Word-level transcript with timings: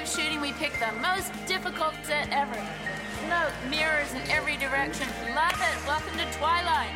of 0.00 0.08
shooting, 0.08 0.40
we 0.40 0.52
picked 0.52 0.80
the 0.80 0.92
most 1.00 1.30
difficult 1.46 1.94
set 2.04 2.28
ever. 2.30 2.54
Smoke, 3.26 3.52
mirrors 3.68 4.12
in 4.12 4.22
every 4.30 4.56
direction. 4.56 5.06
Love 5.34 5.60
it. 5.60 5.86
Welcome 5.86 6.16
to 6.16 6.38
Twilight. 6.38 6.88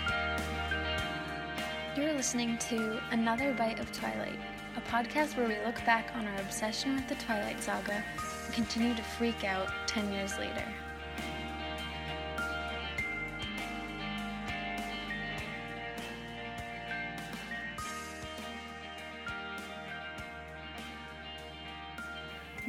You're 1.97 2.15
listening 2.15 2.57
to 2.59 2.99
Another 3.11 3.53
Bite 3.53 3.79
of 3.79 3.93
Twilight, 3.93 4.39
a 4.77 4.81
podcast 4.81 5.37
where 5.37 5.47
we 5.47 5.57
look 5.67 5.85
back 5.85 6.13
on 6.15 6.27
our 6.27 6.41
obsession 6.41 6.97
with 6.97 7.07
the 7.09 7.15
Twilight 7.17 7.63
Saga 7.63 8.03
and 8.47 8.55
continue 8.55 8.95
to 8.95 9.03
freak 9.03 9.45
out 9.45 9.69
10 9.87 10.11
years 10.11 10.39
later. 10.39 10.65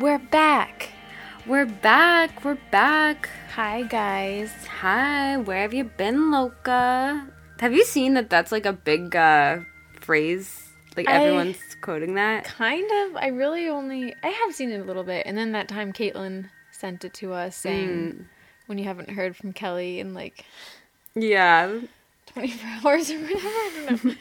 We're 0.05 0.19
back! 0.19 0.89
We're 1.47 1.65
back. 1.65 2.45
We're 2.45 2.59
back. 2.69 3.27
Hi, 3.55 3.81
guys. 3.81 4.51
Hi. 4.67 5.37
Where 5.37 5.57
have 5.57 5.73
you 5.73 5.85
been, 5.85 6.29
Loca? 6.29 7.27
Have 7.59 7.73
you 7.73 7.83
seen 7.83 8.13
that? 8.13 8.29
That's 8.29 8.51
like 8.51 8.67
a 8.67 8.71
big 8.71 9.15
uh, 9.15 9.61
phrase. 9.99 10.69
Like 10.95 11.09
I- 11.09 11.23
everyone's 11.23 11.57
quoting 11.81 12.13
that. 12.13 12.43
Kind 12.43 12.85
of. 12.85 13.15
I 13.15 13.29
really 13.29 13.67
only. 13.67 14.13
I 14.21 14.27
have 14.27 14.53
seen 14.53 14.69
it 14.69 14.79
a 14.79 14.83
little 14.83 15.03
bit. 15.03 15.25
And 15.25 15.35
then 15.35 15.53
that 15.53 15.67
time 15.67 15.91
Caitlin 15.91 16.51
sent 16.71 17.03
it 17.03 17.15
to 17.15 17.33
us 17.33 17.55
saying, 17.55 18.27
when 18.67 18.77
you 18.77 18.83
haven't 18.83 19.09
heard 19.09 19.35
from 19.35 19.53
Kelly 19.53 19.99
in 19.99 20.13
like 20.13 20.45
Yeah. 21.15 21.79
24 22.27 22.69
hours 22.91 23.09
or 23.09 23.17
whatever. 23.21 23.39
I 23.47 23.71
don't 23.89 24.05
know. 24.05 24.13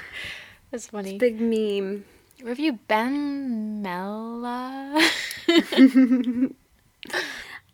That's 0.70 0.86
funny. 0.86 1.18
Big 1.18 1.38
meme. 1.38 2.06
Where 2.40 2.50
have 2.50 2.60
you 2.60 2.74
been, 2.86 3.82
Mella? 3.82 5.02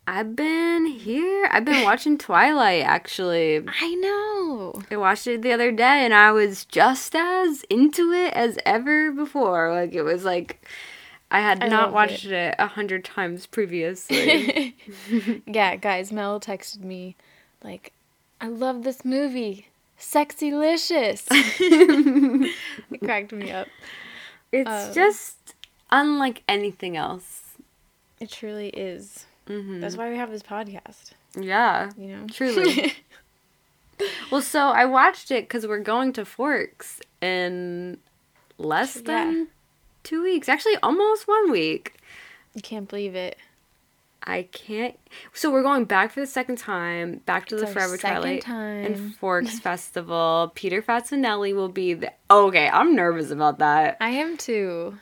I've 0.06 0.34
been 0.34 0.86
here. 0.86 1.48
I've 1.50 1.66
been 1.66 1.84
watching 1.84 2.16
Twilight. 2.16 2.82
Actually, 2.82 3.62
I 3.80 3.94
know. 3.94 4.82
I 4.90 4.96
watched 4.96 5.26
it 5.26 5.42
the 5.42 5.52
other 5.52 5.70
day, 5.70 6.04
and 6.04 6.14
I 6.14 6.32
was 6.32 6.64
just 6.64 7.14
as 7.14 7.62
into 7.68 8.12
it 8.12 8.32
as 8.32 8.58
ever 8.64 9.12
before. 9.12 9.72
Like 9.74 9.92
it 9.92 10.02
was 10.02 10.24
like. 10.24 10.66
I 11.30 11.40
had 11.40 11.62
I 11.64 11.68
not 11.68 11.92
watched 11.92 12.26
it 12.26 12.54
a 12.58 12.66
hundred 12.68 13.04
times 13.04 13.46
previously. 13.46 14.76
Yeah, 15.46 15.76
guys, 15.76 16.12
Mel 16.12 16.38
texted 16.38 16.80
me, 16.82 17.16
like, 17.62 17.92
I 18.40 18.46
love 18.46 18.84
this 18.84 19.04
movie. 19.04 19.68
Sexylicious. 19.98 21.26
it 21.30 23.00
cracked 23.02 23.32
me 23.32 23.50
up. 23.50 23.66
It's 24.54 24.70
Um, 24.88 24.94
just 24.94 25.54
unlike 25.90 26.42
anything 26.48 26.96
else. 26.96 27.56
It 28.20 28.30
truly 28.30 28.68
is. 28.68 29.26
hmm 29.48 29.80
That's 29.80 29.96
why 29.96 30.08
we 30.10 30.16
have 30.16 30.30
this 30.30 30.42
podcast, 30.42 31.10
Yeah, 31.38 31.90
you 31.98 32.08
know? 32.14 32.26
truly. 32.32 32.94
well, 34.30 34.40
so 34.42 34.68
I 34.68 34.84
watched 34.84 35.30
it 35.30 35.44
because 35.44 35.66
we're 35.66 35.80
going 35.80 36.12
to 36.14 36.24
Forks 36.24 37.00
in 37.20 37.98
less 38.58 38.96
Yeah. 38.96 39.02
than 39.02 39.48
two 40.04 40.22
weeks. 40.22 40.48
Actually, 40.48 40.76
almost 40.82 41.26
one 41.26 41.50
week. 41.50 41.94
I 42.56 42.60
can't 42.60 42.88
believe 42.88 43.14
it. 43.16 43.36
I 44.26 44.44
can't. 44.52 44.98
So 45.34 45.50
we're 45.50 45.62
going 45.62 45.84
back 45.84 46.10
for 46.10 46.20
the 46.20 46.26
second 46.26 46.56
time, 46.56 47.20
back 47.26 47.46
to 47.46 47.56
It's 47.56 47.64
the 47.64 47.70
Forever 47.70 47.96
Twilight 47.98 48.42
time. 48.42 48.84
and 48.86 49.16
Forks 49.16 49.58
Festival. 49.60 50.50
Peter 50.54 50.80
Facinelli 50.80 51.54
will 51.54 51.68
be 51.68 51.94
the. 51.94 52.12
Okay, 52.30 52.68
I'm 52.68 52.94
nervous 52.96 53.30
about 53.30 53.58
that. 53.58 53.98
I 54.00 54.10
am 54.10 54.36
too. 54.36 54.98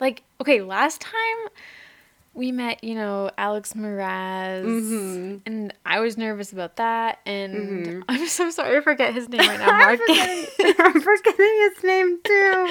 Like, 0.00 0.22
okay, 0.40 0.60
last 0.60 1.00
time 1.00 1.48
we 2.32 2.52
met, 2.52 2.82
you 2.84 2.94
know, 2.94 3.30
Alex 3.36 3.72
Meraz, 3.72 4.64
Mhm. 4.64 5.40
and 5.46 5.74
I 5.84 6.00
was 6.00 6.16
nervous 6.16 6.52
about 6.52 6.76
that, 6.76 7.18
and 7.26 7.54
Mhm. 7.86 8.04
I'm 8.08 8.26
so 8.28 8.50
sorry 8.50 8.76
I 8.76 8.80
forget 8.80 9.12
his 9.14 9.28
name 9.28 9.40
right 9.40 9.58
now, 9.58 9.68
I'm 9.88 9.98
forgetting, 9.98 10.46
I'm 10.78 11.00
forgetting 11.00 11.70
his 11.74 11.84
name 11.84 12.18
too. 12.22 12.70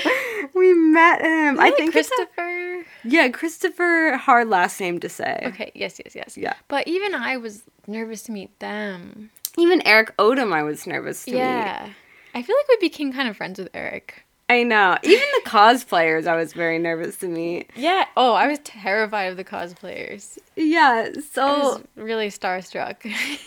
We 0.53 0.73
met 0.73 1.21
him. 1.21 1.59
I 1.59 1.71
think 1.71 1.91
Christopher. 1.91 2.85
yeah, 3.03 3.27
Christopher. 3.29 4.15
Hard 4.17 4.47
last 4.47 4.79
name 4.79 4.99
to 5.01 5.09
say. 5.09 5.41
Okay, 5.47 5.71
yes, 5.75 5.99
yes, 6.03 6.15
yes. 6.15 6.37
Yeah. 6.37 6.53
But 6.67 6.87
even 6.87 7.13
I 7.13 7.37
was 7.37 7.63
nervous 7.87 8.23
to 8.23 8.31
meet 8.31 8.57
them. 8.59 9.29
Even 9.57 9.85
Eric 9.85 10.15
Odom, 10.17 10.53
I 10.53 10.63
was 10.63 10.87
nervous 10.87 11.25
to 11.25 11.31
meet. 11.31 11.37
yeah. 11.39 11.89
I 12.33 12.41
feel 12.43 12.55
like 12.55 12.67
we 12.69 12.77
became 12.87 13.11
kind 13.11 13.27
of 13.27 13.35
friends 13.35 13.59
with 13.59 13.69
Eric. 13.73 14.23
I 14.49 14.63
know. 14.63 14.97
Even 15.03 15.25
the 15.43 15.49
cosplayers, 15.49 16.25
I 16.27 16.35
was 16.35 16.53
very 16.53 16.79
nervous 16.79 17.17
to 17.17 17.27
meet. 17.27 17.69
Yeah. 17.75 18.05
Oh, 18.17 18.33
I 18.33 18.47
was 18.47 18.59
terrified 18.59 19.25
of 19.25 19.37
the 19.37 19.43
cosplayers. 19.43 20.39
Yeah. 20.55 21.09
So 21.31 21.45
I 21.45 21.57
was 21.59 21.83
really 21.95 22.29
starstruck. 22.29 22.99
to 23.01 23.39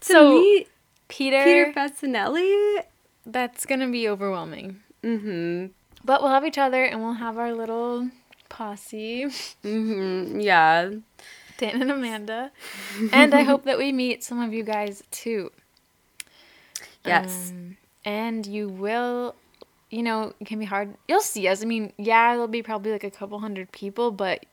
so, 0.00 0.40
meet 0.40 0.68
Peter, 1.08 1.42
Peter 1.42 1.72
Facinelli. 1.74 2.80
that's 3.24 3.64
going 3.64 3.80
to 3.80 3.90
be 3.90 4.06
overwhelming. 4.08 4.80
Mm-hmm. 5.02 5.66
But 6.04 6.22
we'll 6.22 6.30
have 6.30 6.44
each 6.44 6.58
other 6.58 6.84
and 6.84 7.00
we'll 7.02 7.14
have 7.14 7.38
our 7.38 7.52
little 7.54 8.10
posse, 8.50 9.24
Mm-hmm. 9.64 10.40
Yeah. 10.40 10.90
Dan 11.58 11.80
and 11.82 11.90
Amanda. 11.90 12.50
and 13.12 13.34
I 13.34 13.42
hope 13.42 13.64
that 13.64 13.76
we 13.78 13.92
meet 13.92 14.22
some 14.24 14.40
of 14.42 14.52
you 14.52 14.62
guys 14.62 15.02
too. 15.10 15.52
Yes. 17.06 17.50
Um, 17.50 17.78
and 18.04 18.46
you 18.46 18.68
will, 18.68 19.34
you 19.90 20.02
know, 20.02 20.32
it 20.40 20.46
can 20.46 20.58
be 20.58 20.64
hard. 20.64 20.94
You'll 21.08 21.20
see 21.20 21.48
us. 21.48 21.62
I 21.62 21.66
mean, 21.66 21.92
yeah, 21.98 22.32
there'll 22.32 22.48
be 22.48 22.62
probably 22.62 22.92
like 22.92 23.04
a 23.04 23.10
couple 23.10 23.38
hundred 23.40 23.72
people, 23.72 24.10
but 24.10 24.46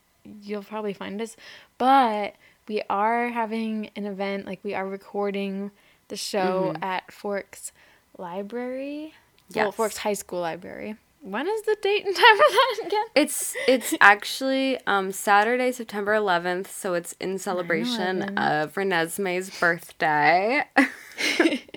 you'll 0.43 0.63
probably 0.63 0.93
find 0.93 1.21
us. 1.21 1.35
But 1.77 2.35
we 2.67 2.81
are 2.89 3.29
having 3.29 3.89
an 3.95 4.05
event, 4.05 4.45
like 4.45 4.59
we 4.63 4.73
are 4.73 4.87
recording 4.87 5.71
the 6.07 6.17
show 6.17 6.75
at 6.81 7.11
Forks 7.11 7.71
Library. 8.17 9.13
Well, 9.55 9.71
Forks 9.71 9.97
High 9.97 10.13
School 10.13 10.41
Library. 10.41 10.95
When 11.21 11.47
is 11.47 11.61
the 11.63 11.77
date 11.81 12.05
and 12.05 12.15
time 12.15 12.33
of 12.33 12.39
that 12.39 12.83
again? 12.85 13.05
It's 13.15 13.55
it's 13.67 13.93
actually 14.01 14.79
um, 14.87 15.11
Saturday, 15.11 15.71
September 15.71 16.13
11th, 16.13 16.67
so 16.67 16.93
it's 16.93 17.13
in 17.19 17.37
celebration 17.37 18.21
9/11. 18.35 18.63
of 18.63 18.73
Renesmee's 18.75 19.59
birthday. 19.59 20.63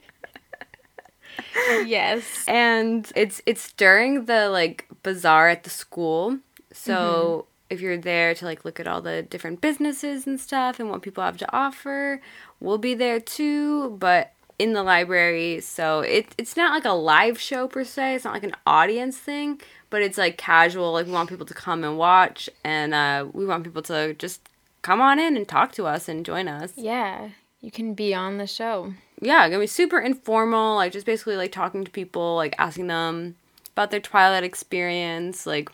yes. 1.87 2.45
and 2.49 3.11
it's 3.17 3.41
it's 3.47 3.73
during 3.73 4.25
the 4.27 4.49
like 4.49 4.87
bazaar 5.03 5.49
at 5.49 5.65
the 5.65 5.71
school 5.71 6.39
so 6.73 6.95
Mm-hmm. 6.95 7.75
if 7.75 7.81
you're 7.81 7.99
there 7.99 8.35
to 8.35 8.45
like 8.45 8.65
look 8.65 8.79
at 8.81 8.87
all 8.87 9.01
the 9.01 9.23
different 9.23 9.61
businesses 9.61 10.27
and 10.27 10.39
stuff 10.41 10.79
and 10.81 10.91
what 10.91 11.03
people 11.03 11.23
have 11.25 11.37
to 11.39 11.53
offer 11.55 12.21
we'll 12.61 12.79
be 12.79 12.95
there 12.95 13.21
too 13.21 13.91
but 13.99 14.33
in 14.59 14.73
the 14.75 14.83
library 14.83 15.61
so 15.61 16.01
it, 16.01 16.27
it's 16.37 16.57
not 16.57 16.73
like 16.75 16.85
a 16.85 16.93
live 16.93 17.41
show 17.41 17.67
per 17.67 17.83
se 17.85 18.15
it's 18.17 18.25
not 18.25 18.35
like 18.35 18.45
an 18.45 18.55
audience 18.67 19.17
thing 19.17 19.61
but 19.89 20.03
it's 20.03 20.19
like 20.19 20.37
casual 20.37 20.93
like 20.93 21.07
we 21.07 21.13
want 21.13 21.29
people 21.29 21.47
to 21.47 21.55
come 21.55 21.83
and 21.83 21.97
watch 21.97 22.49
and 22.63 22.93
uh, 22.95 23.27
we 23.33 23.45
want 23.47 23.65
people 23.65 23.83
to 23.83 24.15
just 24.15 24.41
come 24.83 25.01
on 25.01 25.19
in 25.19 25.37
and 25.37 25.49
talk 25.49 25.73
to 25.73 25.87
us 25.87 26.09
and 26.09 26.25
join 26.27 26.47
us 26.49 26.73
Yeah. 26.77 27.31
You 27.63 27.71
can 27.71 27.93
be 27.93 28.15
on 28.15 28.39
the 28.39 28.47
show. 28.47 28.95
Yeah, 29.21 29.49
gonna 29.49 29.61
be 29.61 29.67
super 29.67 29.99
informal, 30.01 30.77
like 30.77 30.93
just 30.93 31.07
basically 31.07 31.37
like 31.37 31.53
talking 31.53 31.85
to 31.85 31.91
people, 31.91 32.37
like 32.37 32.55
asking 32.59 32.87
them 32.89 33.37
about 33.75 33.91
their 33.91 34.01
Twilight 34.01 34.45
experience, 34.45 35.47
like 35.47 35.71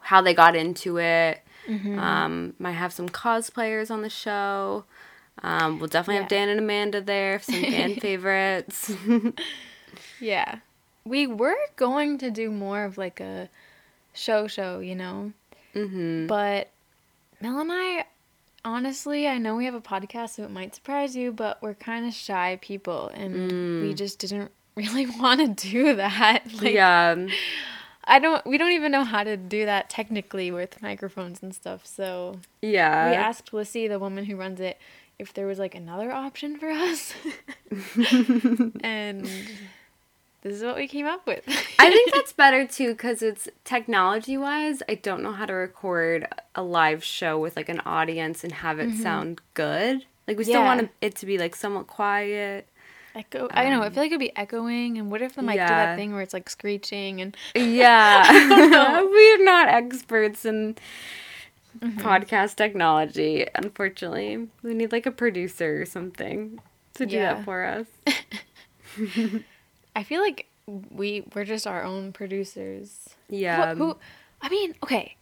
how 0.00 0.20
they 0.20 0.34
got 0.34 0.56
into 0.56 0.98
it. 0.98 1.40
Mm-hmm. 1.68 1.98
Um, 1.98 2.54
might 2.58 2.72
have 2.72 2.92
some 2.92 3.08
cosplayers 3.08 3.90
on 3.90 4.02
the 4.02 4.10
show. 4.10 4.84
Um, 5.42 5.78
we'll 5.78 5.88
definitely 5.88 6.20
have 6.20 6.28
Dan 6.28 6.48
and 6.48 6.58
Amanda 6.58 7.00
there, 7.00 7.40
some 7.40 7.62
fan 7.62 7.94
favorites. 8.00 8.92
Yeah. 10.20 10.58
We 11.04 11.26
were 11.26 11.56
going 11.76 12.18
to 12.18 12.30
do 12.30 12.50
more 12.50 12.84
of 12.84 12.98
like 12.98 13.20
a 13.20 13.48
show 14.12 14.46
show, 14.46 14.80
you 14.80 14.94
know? 14.94 15.32
hmm 15.72 16.26
But 16.26 16.68
Mel 17.40 17.58
and 17.60 17.72
I, 17.72 18.04
honestly, 18.64 19.26
I 19.26 19.38
know 19.38 19.56
we 19.56 19.64
have 19.64 19.74
a 19.74 19.80
podcast, 19.80 20.36
so 20.36 20.44
it 20.44 20.50
might 20.50 20.74
surprise 20.74 21.16
you, 21.16 21.32
but 21.32 21.60
we're 21.62 21.74
kind 21.74 22.06
of 22.06 22.14
shy 22.14 22.58
people, 22.60 23.10
and 23.14 23.34
we 23.82 23.92
mm. 23.92 23.96
just 23.96 24.18
didn't 24.18 24.50
really 24.76 25.06
want 25.06 25.40
to 25.40 25.70
do 25.70 25.96
that. 25.96 26.42
Like, 26.60 26.74
yeah, 26.74 27.26
I 28.04 28.18
don't. 28.18 28.44
We 28.46 28.58
don't 28.58 28.72
even 28.72 28.92
know 28.92 29.04
how 29.04 29.24
to 29.24 29.36
do 29.36 29.64
that 29.66 29.90
technically 29.90 30.50
with 30.50 30.82
microphones 30.82 31.42
and 31.42 31.54
stuff. 31.54 31.86
So 31.86 32.40
yeah. 32.62 33.10
we 33.10 33.16
asked 33.16 33.52
Lissy, 33.52 33.88
the 33.88 33.98
woman 33.98 34.24
who 34.24 34.36
runs 34.36 34.60
it, 34.60 34.78
if 35.18 35.32
there 35.34 35.46
was 35.46 35.58
like 35.58 35.74
another 35.74 36.10
option 36.10 36.58
for 36.58 36.70
us, 36.70 37.14
and 38.80 39.28
this 40.42 40.54
is 40.56 40.62
what 40.62 40.76
we 40.76 40.88
came 40.88 41.06
up 41.06 41.26
with. 41.26 41.42
I 41.78 41.90
think 41.90 42.12
that's 42.14 42.32
better 42.32 42.66
too 42.66 42.92
because 42.92 43.22
it's 43.22 43.48
technology 43.64 44.36
wise. 44.36 44.82
I 44.88 44.94
don't 44.94 45.22
know 45.22 45.32
how 45.32 45.46
to 45.46 45.52
record 45.52 46.26
a 46.54 46.62
live 46.62 47.04
show 47.04 47.38
with 47.38 47.56
like 47.56 47.68
an 47.68 47.80
audience 47.80 48.42
and 48.44 48.52
have 48.52 48.78
it 48.80 48.94
sound 48.96 49.40
good. 49.54 50.04
Like 50.26 50.38
we 50.38 50.44
still 50.44 50.56
Mm-hmm. 50.60 50.78
Want 50.78 50.90
it 51.00 51.16
to 51.16 51.26
be 51.26 51.38
like 51.38 51.54
somewhat 51.56 51.86
quiet. 51.86 52.66
Echo. 53.14 53.48
I 53.50 53.64
don't 53.64 53.72
know. 53.72 53.82
I 53.82 53.90
feel 53.90 54.04
like 54.04 54.12
it'd 54.12 54.20
be 54.20 54.36
echoing, 54.36 54.96
and 54.96 55.10
what 55.10 55.20
if 55.20 55.34
the 55.34 55.42
mic 55.42 55.54
do 55.54 55.58
yeah. 55.58 55.68
that 55.86 55.96
thing 55.96 56.12
where 56.12 56.22
it's 56.22 56.32
like 56.32 56.48
screeching 56.48 57.20
and 57.20 57.36
Yeah, 57.56 59.02
we're 59.02 59.44
not 59.44 59.66
experts 59.68 60.44
in 60.44 60.76
podcast 61.80 62.54
technology. 62.54 63.46
Unfortunately, 63.56 64.46
we 64.62 64.74
need 64.74 64.92
like 64.92 65.06
a 65.06 65.10
producer 65.10 65.82
or 65.82 65.86
something 65.86 66.60
to 66.94 67.04
do 67.06 67.16
Yeah. 67.16 67.34
that 67.34 67.44
for 67.44 67.64
us. 67.64 67.86
I 69.94 70.02
feel 70.02 70.20
like 70.20 70.46
we 70.66 71.24
we're 71.34 71.44
just 71.44 71.66
our 71.66 71.82
own 71.82 72.12
producers. 72.12 73.10
Yeah. 73.28 73.74
Who, 73.74 73.84
who 73.84 73.96
I 74.42 74.48
mean, 74.48 74.74
okay. 74.82 75.16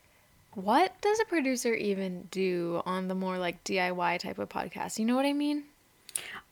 What 0.54 1.00
does 1.00 1.20
a 1.20 1.24
producer 1.24 1.74
even 1.74 2.26
do 2.30 2.82
on 2.84 3.08
the 3.08 3.14
more 3.14 3.38
like 3.38 3.62
DIY 3.64 4.18
type 4.18 4.38
of 4.38 4.48
podcast? 4.48 4.98
You 4.98 5.04
know 5.04 5.14
what 5.14 5.26
I 5.26 5.32
mean? 5.32 5.64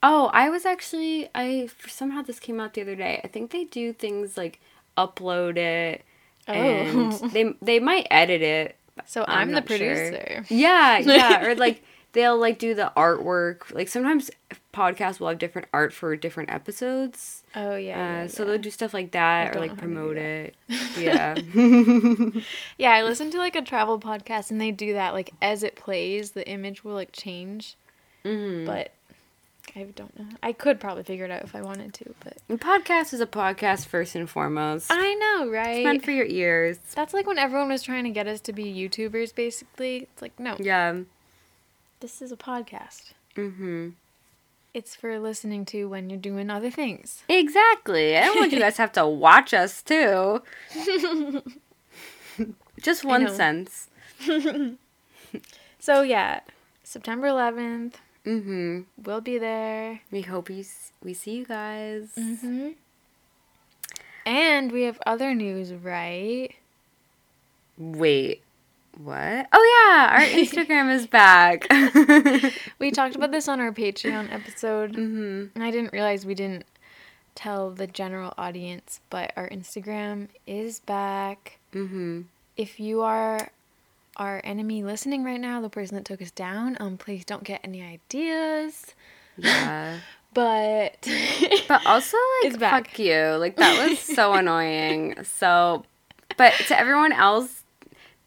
Oh, 0.01 0.29
I 0.33 0.49
was 0.49 0.65
actually 0.65 1.29
I 1.35 1.69
somehow 1.87 2.21
this 2.21 2.39
came 2.39 2.59
out 2.59 2.73
the 2.73 2.81
other 2.81 2.95
day. 2.95 3.21
I 3.23 3.27
think 3.27 3.51
they 3.51 3.65
do 3.65 3.93
things 3.93 4.37
like 4.37 4.59
upload 4.97 5.57
it 5.57 6.03
oh. 6.47 6.53
and 6.53 7.13
Oh. 7.13 7.27
they 7.33 7.53
they 7.61 7.79
might 7.79 8.07
edit 8.09 8.41
it. 8.41 8.75
So 9.05 9.25
I'm, 9.27 9.49
the 9.49 9.55
not 9.55 9.67
sure. 9.67 9.77
producer. 9.77 10.45
Yeah, 10.49 10.97
yeah, 10.99 11.45
or 11.45 11.55
like 11.55 11.83
they'll 12.13 12.37
like 12.37 12.59
do 12.59 12.73
the 12.73 12.91
artwork. 12.97 13.73
Like 13.73 13.87
sometimes 13.89 14.31
podcasts 14.77 15.19
will 15.19 15.29
have 15.29 15.39
different 15.39 15.67
art 15.73 15.91
for 15.93 16.15
different 16.15 16.51
episodes. 16.51 17.43
Oh 17.55 17.75
yeah. 17.75 17.95
Uh, 17.95 18.21
yeah, 18.23 18.27
so 18.27 18.45
they'll 18.45 18.57
do 18.57 18.69
stuff 18.71 18.93
like 18.93 19.11
that 19.11 19.55
or 19.55 19.59
like 19.59 19.71
know 19.71 19.75
how 19.75 19.81
to 19.81 19.87
do 19.87 19.93
promote 19.93 20.17
it. 20.17 20.55
Yeah. 20.97 22.41
Yeah, 22.77 22.91
I 22.91 23.03
listen 23.03 23.31
to 23.31 23.37
like 23.37 23.55
a 23.55 23.61
travel 23.61 23.99
podcast 23.99 24.51
and 24.51 24.61
they 24.61 24.71
do 24.71 24.93
that. 24.93 25.13
Like 25.13 25.33
as 25.41 25.63
it 25.63 25.75
plays, 25.75 26.31
the 26.31 26.47
image 26.47 26.83
will 26.83 26.93
like 26.93 27.11
change. 27.11 27.75
hmm 28.23 28.65
But 28.65 28.91
I 29.75 29.83
don't 29.83 30.17
know. 30.17 30.25
I 30.41 30.53
could 30.53 30.79
probably 30.79 31.03
figure 31.03 31.25
it 31.25 31.31
out 31.31 31.43
if 31.43 31.53
I 31.55 31.61
wanted 31.61 31.93
to, 31.95 32.15
but 32.23 32.37
podcast 32.59 33.13
is 33.13 33.19
a 33.19 33.25
podcast 33.27 33.85
first 33.87 34.15
and 34.15 34.29
foremost. 34.29 34.87
I 34.89 35.13
know, 35.15 35.43
It's 35.43 35.51
right? 35.53 35.83
meant 35.83 36.05
for 36.05 36.11
your 36.11 36.25
ears. 36.25 36.79
That's 36.95 37.13
like 37.13 37.27
when 37.27 37.37
everyone 37.37 37.69
was 37.69 37.83
trying 37.83 38.05
to 38.05 38.09
get 38.09 38.27
us 38.27 38.39
to 38.41 38.53
be 38.53 38.63
YouTubers, 38.63 39.35
basically. 39.35 39.97
It's 40.13 40.21
like, 40.21 40.39
no, 40.39 40.55
Yeah. 40.59 41.01
this 41.99 42.21
is 42.21 42.31
a 42.31 42.37
podcast. 42.37 43.11
Mm-hmm. 43.35 43.89
It's 44.77 44.95
for 44.95 45.17
listening 45.19 45.65
to 45.73 45.85
when 45.89 46.07
you're 46.11 46.19
doing 46.19 46.51
other 46.51 46.69
things. 46.69 47.23
Exactly. 47.27 48.15
I 48.15 48.25
don't 48.25 48.37
want 48.39 48.51
you 48.51 48.59
guys 48.59 48.75
to 48.75 48.83
have 48.83 48.91
to 48.93 49.07
watch 49.07 49.51
us 49.53 49.81
too. 49.81 50.43
Just 52.81 53.03
one 53.03 53.27
sense. 53.33 53.87
So 55.79 56.01
yeah, 56.03 56.41
September 56.83 57.27
11th, 57.27 57.93
Mm-hmm. 58.25 58.81
we'll 59.03 59.21
be 59.21 59.37
there. 59.39 60.01
We 60.11 60.21
hope 60.21 60.49
you 60.49 60.59
s- 60.59 60.91
we 61.01 61.13
see 61.15 61.37
you 61.37 61.45
guys. 61.45 62.09
hmm 62.15 62.69
And 64.25 64.71
we 64.71 64.83
have 64.83 64.99
other 65.07 65.33
news, 65.33 65.73
right? 65.73 66.49
Wait. 67.77 68.43
What? 69.03 69.47
Oh 69.53 69.87
yeah, 69.89 70.15
our 70.15 70.21
Instagram 70.39 70.93
is 70.93 71.07
back. 71.07 71.67
We 72.79 72.91
talked 72.91 73.15
about 73.15 73.31
this 73.31 73.47
on 73.47 73.59
our 73.59 73.71
Patreon 73.71 74.31
episode, 74.31 74.93
mm-hmm. 74.93 75.45
and 75.55 75.63
I 75.63 75.71
didn't 75.71 75.93
realize 75.93 76.25
we 76.25 76.35
didn't 76.35 76.65
tell 77.35 77.71
the 77.71 77.87
general 77.87 78.33
audience, 78.37 79.01
but 79.09 79.31
our 79.35 79.49
Instagram 79.49 80.27
is 80.45 80.79
back. 80.79 81.59
Mm-hmm. 81.73 82.21
If 82.55 82.79
you 82.79 83.01
are 83.01 83.49
our 84.17 84.41
enemy 84.43 84.83
listening 84.83 85.23
right 85.23 85.39
now, 85.39 85.61
the 85.61 85.69
person 85.69 85.95
that 85.95 86.05
took 86.05 86.21
us 86.21 86.31
down, 86.31 86.77
um, 86.79 86.97
please 86.97 87.25
don't 87.25 87.43
get 87.43 87.61
any 87.63 87.81
ideas. 87.81 88.93
Yeah. 89.37 89.99
But 90.33 91.09
But 91.67 91.83
also 91.87 92.15
like 92.43 92.59
fuck 92.59 92.99
you. 92.99 93.37
Like 93.39 93.55
that 93.55 93.89
was 93.89 93.97
so 93.97 94.33
annoying. 94.33 95.15
So 95.23 95.83
but 96.37 96.53
to 96.67 96.79
everyone 96.79 97.11
else, 97.11 97.56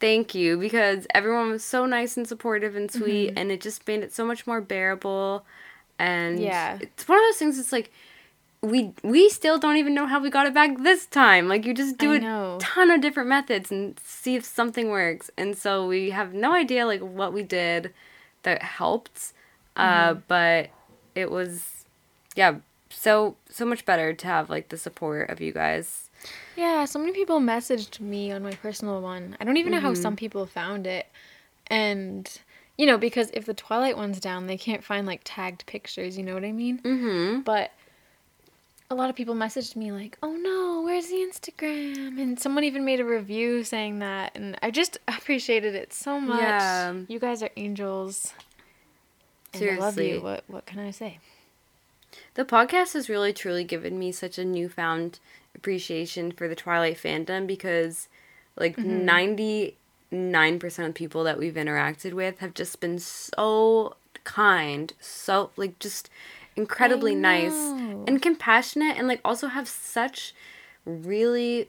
thank 0.01 0.35
you 0.35 0.59
because 0.59 1.07
everyone 1.15 1.51
was 1.51 1.63
so 1.65 1.87
nice 1.87 2.17
and 2.17 2.27
supportive 2.27 2.75
and 2.77 2.91
sweet 2.91 3.29
Mm-hmm. 3.29 3.39
and 3.39 3.53
it 3.53 3.61
just 3.61 3.87
made 3.87 4.03
it 4.03 4.13
so 4.13 4.25
much 4.25 4.47
more 4.47 4.61
bearable. 4.61 5.45
And 5.99 6.41
Yeah. 6.41 6.79
it's 6.81 7.07
one 7.07 7.19
of 7.19 7.25
those 7.25 7.37
things 7.37 7.59
it's 7.59 7.73
like 7.73 7.93
we 8.63 8.93
we 9.03 9.29
still 9.31 9.59
don't 9.59 9.77
even 9.77 9.95
know 9.95 10.07
how 10.07 10.21
we 10.21 10.29
got 10.31 10.47
it 10.47 10.53
back 10.55 10.79
this 10.79 11.07
time. 11.07 11.49
Like 11.49 11.65
you 11.65 11.73
just 11.75 11.97
do 11.99 12.13
I 12.13 12.17
a 12.17 12.21
know. 12.21 12.59
ton 12.61 12.91
of 12.91 13.01
different 13.01 13.29
methods 13.29 13.71
and 13.71 13.99
see 14.05 14.37
if 14.37 14.45
something 14.45 14.91
works. 14.91 15.31
And 15.39 15.57
so 15.57 15.87
we 15.87 16.11
have 16.11 16.35
no 16.35 16.53
idea 16.53 16.85
like 16.87 17.01
what 17.01 17.33
we 17.33 17.43
did 17.43 17.93
that 18.43 18.63
helped. 18.63 19.33
Uh 19.77 20.11
Mm-hmm. 20.15 20.21
but 20.29 20.71
it 21.15 21.31
was 21.31 21.85
yeah, 22.37 22.57
so 22.91 23.37
so 23.49 23.65
much 23.65 23.85
better 23.85 24.13
to 24.13 24.27
have 24.27 24.51
like 24.51 24.69
the 24.69 24.77
support 24.79 25.31
of 25.31 25.41
you 25.41 25.53
guys. 25.53 26.10
Yeah, 26.57 26.85
so 26.85 26.99
many 26.99 27.13
people 27.13 27.41
messaged 27.41 28.01
me 28.01 28.33
on 28.33 28.43
my 28.43 28.53
personal 28.53 29.01
one. 29.01 29.37
I 29.41 29.45
don't 29.45 29.57
even 29.57 29.73
know 29.73 29.81
how 29.81 29.95
some 29.95 30.17
people 30.17 30.47
found 30.47 30.87
it. 30.87 31.07
And 31.69 32.31
you 32.77 32.87
know, 32.87 32.99
because 32.99 33.31
if 33.35 33.45
the 33.45 33.55
Twilight 33.55 33.97
one's 33.97 34.21
down, 34.21 34.47
they 34.47 34.57
can't 34.57 34.83
find 34.83 35.07
like 35.07 35.21
tagged 35.25 35.67
pictures, 35.67 36.17
you 36.17 36.25
know 36.25 36.35
what 36.35 36.45
I 36.45 36.53
mean? 36.53 36.79
Mm-hmm. 36.79 37.41
But 37.41 37.73
a 38.91 38.95
lot 38.95 39.09
of 39.09 39.17
people 39.17 39.35
messaged 39.35 39.77
me 39.77 39.93
like, 39.93 40.19
"Oh 40.23 40.33
no, 40.33 40.83
where's 40.85 41.09
the 41.09 41.17
Instagram?" 41.17 42.21
And 42.21 42.41
someone 42.41 42.65
even 42.65 42.85
made 42.85 42.99
a 42.99 43.05
review 43.05 43.63
saying 43.65 44.01
that, 44.01 44.33
and 44.35 44.59
I 44.63 44.71
just 44.71 44.99
appreciated 45.09 45.75
it 45.75 45.93
so 45.93 46.21
much. 46.21 46.41
Yeah. 46.41 46.95
You 47.07 47.19
guys 47.19 47.43
are 47.43 47.51
angels. 47.57 48.33
And 49.53 49.63
I 49.63 49.77
love 49.77 49.95
Seriously. 49.95 50.13
you. 50.15 50.23
What 50.23 50.45
what 50.49 50.67
can 50.67 50.79
I 50.79 50.91
say? 50.91 51.19
The 52.35 52.45
podcast 52.45 52.95
has 52.95 53.09
really 53.09 53.33
truly 53.33 53.63
given 53.65 53.99
me 53.99 54.11
such 54.11 54.39
a 54.39 54.45
newfound 54.45 55.21
appreciation 55.55 56.33
for 56.33 56.49
the 56.49 56.55
Twilight 56.55 56.97
fandom 56.97 57.47
because 57.47 58.09
like 58.57 58.77
Mm-hmm. 58.77 59.09
99% 60.13 60.87
of 60.89 60.95
people 60.95 61.25
that 61.25 61.39
we've 61.39 61.55
interacted 61.55 62.13
with 62.13 62.39
have 62.41 62.55
just 62.55 62.81
been 62.81 62.99
so 62.99 63.97
kind, 64.25 64.93
so 65.01 65.51
like 65.57 65.79
just 65.79 66.11
incredibly 66.57 67.15
nice 67.15 67.53
and 67.55 68.21
compassionate 68.21 68.99
and 68.99 69.07
like 69.09 69.21
also 69.25 69.47
have 69.47 69.69
such 69.69 70.35
really 70.85 71.69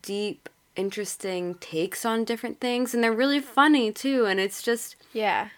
deep 0.00 0.48
interesting 0.74 1.54
takes 1.56 2.04
on 2.04 2.24
different 2.24 2.58
things 2.58 2.94
and 2.94 3.04
they're 3.04 3.12
really 3.12 3.40
funny 3.40 3.92
too 3.92 4.24
and 4.24 4.40
it's 4.40 4.62
just 4.62 4.96
Yeah. 5.12 5.48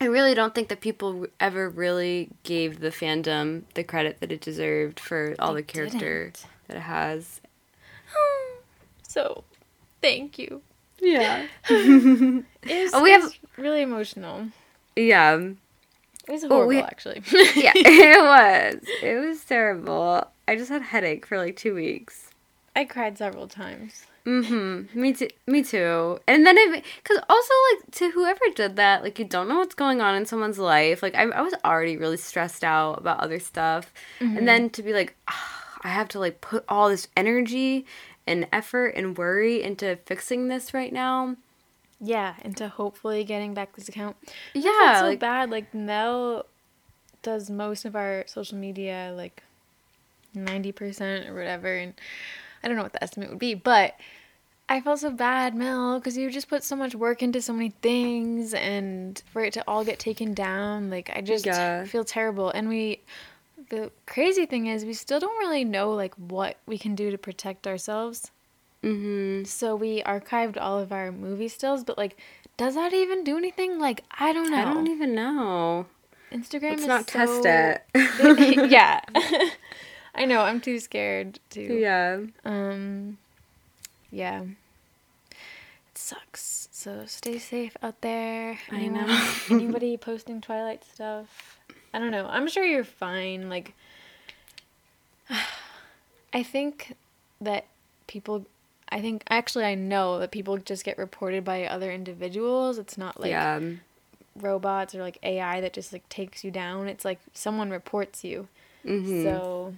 I 0.00 0.04
really 0.06 0.34
don't 0.34 0.54
think 0.54 0.68
that 0.68 0.80
people 0.80 1.26
ever 1.40 1.68
really 1.68 2.30
gave 2.42 2.80
the 2.80 2.90
fandom 2.90 3.62
the 3.74 3.84
credit 3.84 4.18
that 4.20 4.32
it 4.32 4.40
deserved 4.40 4.98
for 5.00 5.36
all 5.38 5.54
They 5.54 5.60
the 5.60 5.66
character 5.66 6.24
didn't. 6.30 6.46
That 6.68 6.76
it 6.76 6.80
has. 6.80 7.40
So, 9.06 9.44
thank 10.02 10.38
you. 10.38 10.60
Yeah. 11.00 11.46
It 11.70 12.44
was, 12.84 12.90
Oh, 12.92 13.02
we 13.02 13.12
have- 13.12 13.32
really 13.56 13.80
emotional. 13.82 14.48
Yeah. 14.96 15.36
It 15.38 15.52
was 16.32 16.44
Oh, 16.44 16.48
horrible, 16.48 16.68
we- 16.68 16.80
actually. 16.82 17.22
Yeah, 17.56 17.72
it 17.74 18.20
was. 18.22 18.88
It 19.02 19.26
was 19.26 19.42
terrible. 19.44 20.26
I 20.46 20.56
just 20.56 20.68
had 20.68 20.82
headache 20.82 21.24
for 21.26 21.38
like 21.38 21.56
two 21.56 21.74
weeks. 21.74 22.30
I 22.76 22.84
cried 22.84 23.16
several 23.16 23.48
times. 23.48 24.04
Mm-hmm. 24.26 25.00
Me 25.00 25.12
too. 25.14 25.28
Me 25.46 25.62
too. 25.62 26.20
And 26.28 26.44
then 26.44 26.58
it, 26.58 26.84
cause 27.04 27.18
also 27.30 27.54
like 27.72 27.90
to 27.92 28.10
whoever 28.10 28.40
did 28.54 28.76
that, 28.76 29.02
like 29.02 29.18
you 29.18 29.24
don't 29.24 29.48
know 29.48 29.56
what's 29.56 29.74
going 29.74 30.02
on 30.02 30.14
in 30.14 30.26
someone's 30.26 30.58
life. 30.58 31.02
Like 31.02 31.14
I, 31.14 31.22
I 31.22 31.40
was 31.40 31.54
already 31.64 31.96
really 31.96 32.18
stressed 32.18 32.62
out 32.62 32.98
about 32.98 33.20
other 33.20 33.38
stuff, 33.40 33.90
and 34.20 34.46
then 34.46 34.68
to 34.70 34.82
be 34.82 34.92
like, 34.92 35.16
"Ah, 35.28 35.67
I 35.82 35.88
have 35.88 36.08
to 36.08 36.18
like 36.18 36.40
put 36.40 36.64
all 36.68 36.88
this 36.88 37.08
energy 37.16 37.86
and 38.26 38.46
effort 38.52 38.88
and 38.88 39.16
worry 39.16 39.62
into 39.62 39.96
fixing 40.06 40.48
this 40.48 40.74
right 40.74 40.92
now. 40.92 41.36
Yeah, 42.00 42.34
into 42.44 42.68
hopefully 42.68 43.24
getting 43.24 43.54
back 43.54 43.74
this 43.74 43.88
account. 43.88 44.16
Yeah, 44.54 44.70
felt 44.92 44.98
so 44.98 45.06
like 45.06 45.18
bad. 45.20 45.50
Like 45.50 45.72
Mel 45.74 46.46
does 47.22 47.50
most 47.50 47.84
of 47.84 47.96
our 47.96 48.24
social 48.26 48.56
media, 48.58 49.12
like 49.16 49.42
ninety 50.34 50.72
percent 50.72 51.28
or 51.28 51.34
whatever, 51.34 51.74
and 51.74 51.94
I 52.62 52.68
don't 52.68 52.76
know 52.76 52.82
what 52.82 52.92
the 52.92 53.02
estimate 53.02 53.30
would 53.30 53.38
be, 53.38 53.54
but 53.54 53.96
I 54.68 54.80
felt 54.82 54.98
so 55.00 55.10
bad, 55.10 55.54
Mel, 55.54 55.98
because 55.98 56.16
you 56.18 56.30
just 56.30 56.48
put 56.48 56.62
so 56.62 56.76
much 56.76 56.94
work 56.94 57.22
into 57.22 57.40
so 57.40 57.52
many 57.54 57.70
things, 57.70 58.52
and 58.52 59.20
for 59.32 59.42
it 59.42 59.54
to 59.54 59.64
all 59.66 59.84
get 59.84 59.98
taken 59.98 60.34
down, 60.34 60.90
like 60.90 61.10
I 61.16 61.20
just 61.22 61.46
Yeah. 61.46 61.84
feel 61.84 62.04
terrible. 62.04 62.50
And 62.50 62.68
we, 62.68 63.00
the 63.68 63.90
crazy 64.06 64.46
thing 64.46 64.66
is, 64.66 64.84
we 64.84 64.94
still 64.94 65.20
don't 65.20 65.38
really 65.38 65.64
know 65.64 65.92
like 65.92 66.14
what 66.14 66.56
we 66.66 66.78
can 66.78 66.94
do 66.94 67.10
to 67.10 67.18
protect 67.18 67.66
ourselves. 67.66 68.30
mm-hmm. 68.82 69.44
So 69.44 69.76
we 69.76 70.02
archived 70.02 70.56
all 70.60 70.78
of 70.78 70.92
our 70.92 71.12
movie 71.12 71.48
stills, 71.48 71.84
but 71.84 71.98
like, 71.98 72.16
does 72.56 72.74
that 72.74 72.92
even 72.92 73.24
do 73.24 73.36
anything? 73.36 73.78
Like, 73.78 74.04
I 74.18 74.32
don't 74.32 74.50
know. 74.50 74.58
I 74.58 74.64
don't 74.64 74.88
even 74.88 75.14
know. 75.14 75.86
Instagram 76.32 76.70
Let's 76.70 76.82
is 76.82 76.88
not 76.88 77.10
so... 77.10 77.42
test 77.42 77.46
it. 77.94 78.70
yeah. 78.70 79.00
I 80.14 80.24
know. 80.24 80.40
I'm 80.40 80.60
too 80.60 80.78
scared 80.80 81.38
to. 81.50 81.62
yeah. 81.62 82.18
Um. 82.44 83.18
Yeah. 84.10 84.42
It 85.30 85.36
sucks. 85.94 86.68
So 86.72 87.04
stay 87.06 87.38
safe 87.38 87.76
out 87.82 88.00
there. 88.00 88.58
I 88.70 88.88
know. 88.88 89.30
anybody 89.50 89.96
posting 89.96 90.40
Twilight 90.40 90.84
stuff? 90.84 91.57
I 91.92 91.98
don't 91.98 92.10
know. 92.10 92.26
I'm 92.28 92.48
sure 92.48 92.64
you're 92.64 92.84
fine. 92.84 93.48
Like, 93.48 93.74
I 96.32 96.42
think 96.42 96.94
that 97.40 97.66
people 98.06 98.46
I 98.90 99.00
think 99.00 99.22
actually 99.28 99.64
I 99.64 99.74
know 99.74 100.18
that 100.18 100.30
people 100.30 100.56
just 100.56 100.84
get 100.84 100.98
reported 100.98 101.44
by 101.44 101.66
other 101.66 101.92
individuals. 101.92 102.78
It's 102.78 102.96
not 102.96 103.20
like 103.20 103.30
yeah. 103.30 103.60
robots 104.36 104.94
or 104.94 105.02
like 105.02 105.18
AI 105.22 105.60
that 105.60 105.72
just 105.72 105.92
like 105.92 106.08
takes 106.08 106.42
you 106.42 106.50
down. 106.50 106.88
It's 106.88 107.04
like 107.04 107.20
someone 107.34 107.70
reports 107.70 108.24
you. 108.24 108.48
Mhm. 108.84 109.24
So 109.24 109.74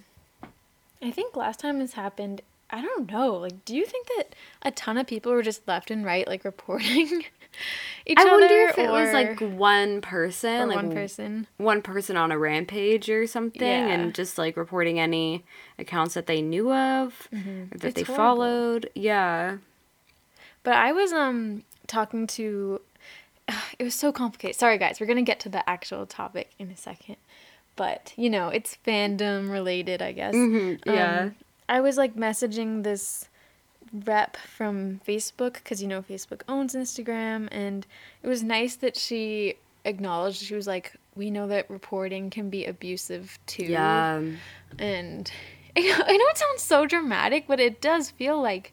I 1.03 1.11
think 1.11 1.35
last 1.35 1.59
time 1.59 1.79
this 1.79 1.95
happened, 1.95 2.43
I 2.71 2.83
don't 2.83 3.11
know. 3.11 3.35
Like, 3.35 3.65
do 3.65 3.75
you 3.75 3.85
think 3.85 4.07
that 4.17 4.35
a 4.63 4.71
ton 4.71 4.97
of 4.97 5.07
people 5.07 5.33
were 5.33 5.43
just 5.43 5.67
left 5.67 5.91
and 5.91 6.05
right 6.05 6.27
like 6.27 6.45
reporting 6.45 7.25
each 8.07 8.19
I 8.19 8.23
other? 8.23 8.31
wonder 8.33 8.55
if 8.69 8.79
it 8.79 8.91
was 8.91 9.13
like 9.13 9.41
one 9.41 10.01
person, 10.01 10.69
like 10.69 10.77
one 10.77 10.93
person. 10.93 11.47
one 11.59 11.83
person 11.83 12.17
on 12.17 12.33
a 12.33 12.39
rampage 12.39 13.09
or 13.11 13.27
something, 13.27 13.61
Yeah. 13.63 13.89
and 13.89 14.15
just 14.15 14.39
like 14.39 14.57
reporting 14.57 14.99
any 14.99 15.45
accounts 15.79 16.15
that 16.15 16.27
they 16.27 16.43
knew 16.43 16.73
of 16.73 17.29
that 17.31 17.37
Mm-hmm. 17.39 17.87
It's 17.87 17.95
they 17.95 18.03
horrible. 18.03 18.15
followed. 18.17 18.91
Yeah. 18.95 19.59
But 20.63 20.75
I 20.75 20.93
was 20.93 21.13
um 21.13 21.63
talking 21.87 22.27
to 22.29 22.81
it 23.79 23.85
was 23.85 23.95
so 23.95 24.13
complicated. 24.13 24.57
Sorry 24.59 24.79
guys, 24.79 25.01
we're 25.01 25.07
going 25.07 25.17
to 25.17 25.23
get 25.23 25.41
to 25.41 25.49
the 25.49 25.69
actual 25.69 26.07
topic 26.07 26.51
in 26.59 26.71
a 26.71 26.77
second. 26.77 27.17
But, 27.77 28.13
you 28.17 28.29
know, 28.29 28.49
it's 28.49 28.77
fandom 28.87 29.51
related, 29.51 30.03
I 30.03 30.13
guess. 30.13 30.35
Mhm, 30.35 30.81
yeah. 30.85 31.21
Um, 31.21 31.35
I 31.69 31.81
was 31.81 31.97
like 31.97 32.15
messaging 32.15 32.83
this 32.83 33.29
rep 33.93 34.37
from 34.37 35.01
Facebook 35.07 35.63
cuz 35.65 35.83
you 35.83 35.89
know 35.89 36.03
Facebook 36.03 36.43
owns 36.49 36.75
Instagram 36.75 37.49
and 37.51 37.87
it 38.23 38.29
was 38.29 38.43
nice 38.43 38.77
that 38.77 38.97
she 38.97 39.55
acknowledged 39.85 40.43
she 40.43 40.55
was 40.55 40.67
like 40.67 40.93
we 41.17 41.31
know 41.31 41.47
that 41.49 41.69
reporting 41.71 42.31
can 42.31 42.51
be 42.51 42.65
abusive 42.65 43.39
too 43.47 43.65
Yeah. 43.65 44.21
and 44.79 45.33
I 45.77 45.81
know, 45.81 46.05
I 46.07 46.17
know 46.17 46.25
it 46.27 46.39
sounds 46.39 46.63
so 46.63 46.87
dramatic, 46.87 47.45
but 47.47 47.61
it 47.61 47.81
does 47.81 48.11
feel 48.11 48.41
like 48.41 48.73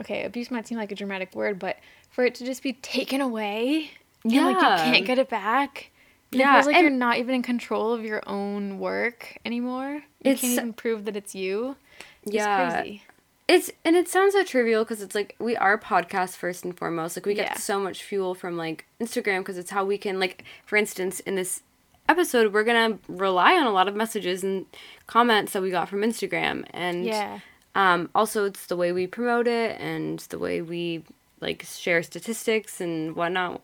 okay, 0.00 0.24
abuse 0.24 0.50
might 0.50 0.66
seem 0.66 0.78
like 0.78 0.92
a 0.92 0.94
dramatic 0.94 1.34
word, 1.34 1.58
but 1.58 1.76
for 2.10 2.24
it 2.24 2.34
to 2.36 2.44
just 2.44 2.62
be 2.62 2.72
taken 2.74 3.20
away, 3.20 3.90
and 4.24 4.32
like 4.34 4.60
you 4.62 4.68
can't 4.92 5.06
get 5.06 5.18
it 5.18 5.28
back. 5.28 5.90
and 6.32 6.40
Yeah, 6.40 6.50
it 6.52 6.54
feels 6.62 6.66
like 6.66 6.82
you're 6.82 6.90
not 6.90 7.18
even 7.18 7.34
in 7.34 7.42
control 7.42 7.92
of 7.92 8.04
your 8.04 8.22
own 8.26 8.78
work 8.78 9.38
anymore. 9.44 10.02
You 10.22 10.36
can't 10.36 10.52
even 10.52 10.72
prove 10.72 11.04
that 11.06 11.16
it's 11.16 11.34
you. 11.34 11.76
It's 12.22 12.34
Yeah. 12.34 12.72
crazy. 12.82 13.02
It's 13.48 13.70
and 13.84 13.96
it 13.96 14.08
sounds 14.08 14.34
so 14.34 14.44
trivial 14.44 14.84
because 14.84 15.00
it's 15.00 15.14
like 15.14 15.34
we 15.38 15.56
are 15.56 15.78
podcast 15.78 16.36
first 16.36 16.64
and 16.64 16.76
foremost. 16.76 17.16
Like 17.16 17.24
we 17.26 17.32
get 17.34 17.52
Yeah. 17.52 17.56
so 17.56 17.80
much 17.80 18.02
fuel 18.04 18.34
from 18.34 18.56
like 18.58 18.84
Instagram 19.00 19.38
because 19.40 19.56
it's 19.56 19.70
how 19.70 19.84
we 19.86 19.96
can 19.96 20.20
like 20.20 20.44
for 20.66 20.76
instance 20.76 21.20
in 21.20 21.34
this 21.34 21.62
episode 22.10 22.52
we're 22.52 22.64
gonna 22.64 22.98
rely 23.08 23.54
on 23.54 23.66
a 23.66 23.70
lot 23.70 23.88
of 23.88 23.96
messages 23.96 24.42
and 24.44 24.66
comments 25.06 25.52
that 25.52 25.62
we 25.62 25.70
got 25.70 25.88
from 25.88 26.00
Instagram 26.00 26.64
and 26.70 27.04
Yeah. 27.06 27.40
um, 27.74 28.10
also 28.14 28.44
it's 28.44 28.66
the 28.66 28.76
way 28.76 28.92
we 28.92 29.06
promote 29.06 29.46
it 29.46 29.80
and 29.80 30.18
the 30.28 30.38
way 30.38 30.60
we 30.62 31.04
like 31.40 31.62
share 31.64 32.02
statistics 32.02 32.80
and 32.82 33.16
whatnot. 33.16 33.62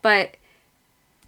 But 0.00 0.36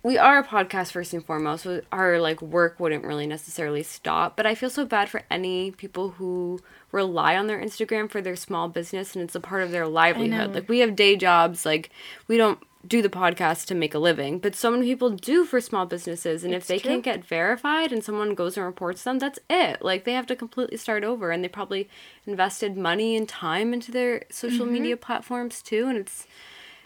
we 0.03 0.17
are 0.17 0.39
a 0.39 0.45
podcast 0.47 0.93
first 0.93 1.13
and 1.13 1.25
foremost. 1.25 1.67
Our 1.93 2.21
like 2.21 2.41
work 2.41 2.79
wouldn't 2.79 3.05
really 3.05 3.27
necessarily 3.27 3.83
stop. 3.83 4.37
But 4.37 4.47
I 4.47 4.55
feel 4.55 4.71
so 4.71 4.85
bad 4.85 5.09
for 5.09 5.23
any 5.31 5.71
people 5.73 6.11
who 6.11 6.61
rely 6.93 7.37
on 7.37 7.47
their 7.47 7.61
Instagram 7.61 8.11
for 8.11 8.23
their 8.23 8.37
small 8.37 8.69
business 8.69 9.15
and 9.15 9.23
it's 9.25 9.35
a 9.35 9.41
part 9.41 9.63
of 9.63 9.71
their 9.71 9.87
livelihood. 9.87 10.55
Like 10.55 10.69
we 10.69 10.79
have 10.81 10.97
day 10.97 11.17
jobs. 11.17 11.67
Like 11.67 11.91
we 12.29 12.37
don't 12.37 12.59
do 12.87 13.03
the 13.03 13.09
podcast 13.11 13.67
to 13.67 13.75
make 13.75 13.93
a 13.93 13.99
living, 13.99 14.39
but 14.39 14.55
so 14.55 14.71
many 14.71 14.87
people 14.87 15.11
do 15.11 15.45
for 15.45 15.61
small 15.61 15.85
businesses. 15.85 16.45
And 16.45 16.55
if 16.55 16.67
they 16.69 16.79
true. 16.79 16.93
can't 16.93 17.03
get 17.05 17.25
verified 17.25 17.93
and 17.93 18.03
someone 18.03 18.35
goes 18.35 18.57
and 18.57 18.65
reports 18.65 19.03
them, 19.03 19.19
that's 19.19 19.41
it. 19.51 19.83
Like 19.83 20.05
they 20.05 20.13
have 20.15 20.27
to 20.29 20.37
completely 20.37 20.77
start 20.79 21.03
over 21.05 21.31
and 21.33 21.43
they 21.43 21.49
probably 21.49 21.89
invested 22.25 22.77
money 22.77 23.17
and 23.17 23.29
time 23.29 23.75
into 23.75 23.91
their 23.91 24.25
social 24.31 24.65
Mm-hmm. 24.65 24.73
media 24.75 24.97
platforms 24.97 25.61
too. 25.61 25.89
And 25.89 25.99
it's 25.99 26.27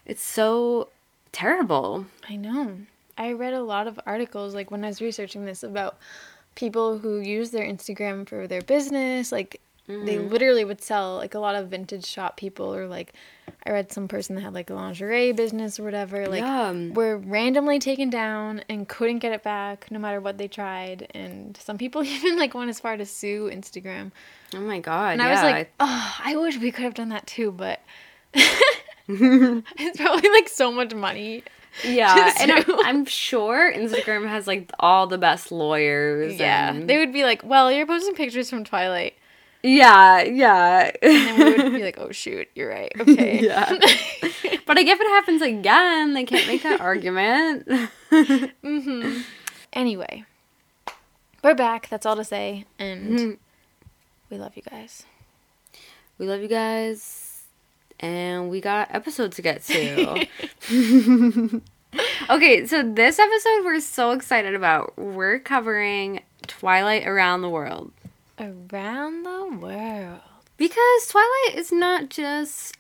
it's 0.07 0.23
so 0.23 0.88
terrible. 1.31 2.07
I 2.28 2.37
know. 2.37 2.78
I 3.19 3.33
read 3.33 3.54
a 3.54 3.62
lot 3.62 3.87
of 3.87 3.99
articles 4.07 4.54
like 4.54 4.71
when 4.71 4.85
I 4.85 4.88
was 4.88 5.00
researching 5.00 5.45
this 5.45 5.62
about 5.62 5.99
people 6.54 6.99
who 6.99 7.19
use 7.21 7.50
their 7.50 7.64
Instagram 7.66 8.28
for 8.28 8.47
their 8.47 8.62
business. 8.62 9.33
Like 9.33 9.61
they 9.88 9.95
Mm-hmm. 10.14 10.28
literally 10.28 10.64
would 10.64 10.81
sell 10.81 11.16
like 11.16 11.35
a 11.35 11.40
lot 11.40 11.57
of 11.57 11.69
vintage 11.69 12.07
shop 12.07 12.37
people 12.37 12.73
or 12.73 12.87
like 12.87 13.14
I 13.66 13.73
read 13.73 13.90
some 13.92 14.07
person 14.07 14.37
that 14.37 14.42
had 14.42 14.54
like 14.54 14.71
a 14.71 14.75
lingerie 14.75 15.33
business 15.33 15.81
or 15.81 15.83
whatever. 15.83 16.28
Like 16.28 16.40
Yeah. 16.42 16.73
were 16.95 17.16
randomly 17.19 17.81
taken 17.81 18.09
down 18.09 18.62
and 18.69 18.88
couldn't 18.88 19.19
get 19.19 19.33
it 19.33 19.42
back 19.42 19.90
no 19.90 19.99
matter 19.99 20.21
what 20.21 20.38
they 20.38 20.47
tried. 20.47 21.09
And 21.14 21.57
some 21.57 21.78
people 21.78 22.04
even 22.16 22.37
like 22.38 22.54
went 22.54 22.71
as 22.71 22.78
far 22.78 22.97
to 22.97 23.04
sue 23.04 23.50
Instagram. 23.52 24.12
Oh 24.54 24.61
my 24.61 24.78
god. 24.78 25.14
And 25.14 25.21
yeah. 25.21 25.28
I 25.28 25.33
was 25.33 25.42
like, 25.42 25.73
oh, 25.81 26.14
I 26.25 26.37
wish 26.37 26.59
we 26.59 26.71
could 26.71 26.85
have 26.85 26.95
done 26.95 27.09
that 27.09 27.26
too, 27.26 27.50
but 27.50 27.81
it's 29.09 29.99
probably 30.00 30.31
like 30.31 30.49
so 30.49 30.71
much 30.71 30.95
money. 30.95 31.42
Yeah, 31.84 32.34
and 32.40 32.52
I'm. 32.52 32.64
I'm 32.84 33.04
sure 33.06 33.72
Instagram 33.72 34.28
has 34.28 34.46
like 34.46 34.70
all 34.78 35.06
the 35.06 35.18
best 35.18 35.50
lawyers. 35.52 36.34
Yeah. 36.38 36.70
and- 36.70 36.88
They 36.88 36.98
would 36.98 37.12
be 37.12 37.24
like, 37.24 37.42
well, 37.44 37.70
you're 37.72 37.86
posting 37.86 38.14
pictures 38.14 38.50
from 38.50 38.64
Twilight. 38.64 39.14
yeah, 39.62 40.22
yeah. 40.22 40.90
And 41.02 41.38
we 41.38 41.62
would 41.62 41.72
be 41.74 41.82
like, 41.82 41.96
oh, 42.00 42.10
shoot, 42.12 42.48
you're 42.54 42.68
right. 42.68 42.92
Okay. 43.00 43.40
yeah. 43.44 43.68
but 44.66 44.76
like 44.76 44.86
if 44.86 45.00
it 45.00 45.06
happens 45.08 45.40
again, 45.42 46.14
they 46.14 46.24
can't 46.24 46.46
make 46.46 46.62
that 46.64 46.80
argument. 46.80 47.66
Mhm. 48.10 49.22
Anyway, 49.72 50.24
we're 51.42 51.54
back. 51.54 51.88
That's 51.88 52.04
all 52.04 52.16
to 52.16 52.24
say. 52.24 52.66
And 52.78 53.18
Mhm. 53.18 53.38
we 54.30 54.36
love 54.38 54.56
you 54.56 54.62
guys. 54.62 55.04
we 56.18 56.26
love 56.26 56.40
you 56.42 56.48
guys, 56.48 57.00
and 58.02 58.50
we 58.50 58.61
got 58.61 58.94
episodes 58.94 59.37
to 59.37 59.42
get 59.42 59.62
to. 59.64 60.26
okay, 62.30 62.66
so 62.66 62.82
this 62.82 63.18
episode 63.18 63.64
we're 63.64 63.80
so 63.80 64.11
excited 64.12 64.54
about. 64.54 64.97
We're 64.99 65.38
covering 65.38 66.21
Twilight 66.47 67.06
Around 67.06 67.42
the 67.42 67.49
World. 67.50 67.92
Around 68.38 69.23
the 69.25 69.56
world. 69.61 70.21
Because 70.56 71.06
Twilight 71.09 71.54
is 71.56 71.73
not 71.73 72.09
just 72.11 72.76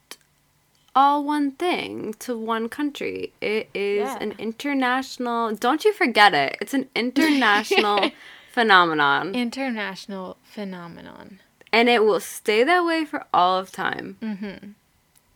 all 0.94 1.24
one 1.24 1.52
thing 1.52 2.14
to 2.20 2.36
one 2.36 2.68
country. 2.68 3.32
It 3.40 3.68
is 3.74 4.00
Yeah. 4.08 4.18
an 4.20 4.34
international, 4.38 5.54
don't 5.54 5.84
you 5.84 5.92
forget 5.92 6.34
it. 6.34 6.56
It's 6.60 6.74
an 6.74 6.88
international 6.94 8.10
phenomenon. 8.52 9.34
International 9.34 10.36
phenomenon. 10.42 11.40
and 11.72 11.88
it 11.88 12.04
will 12.04 12.20
stay 12.20 12.62
that 12.64 12.84
way 12.84 13.04
for 13.04 13.24
all 13.32 13.58
of 13.58 13.72
time. 13.72 14.16
Mm-hmm. 14.22 14.70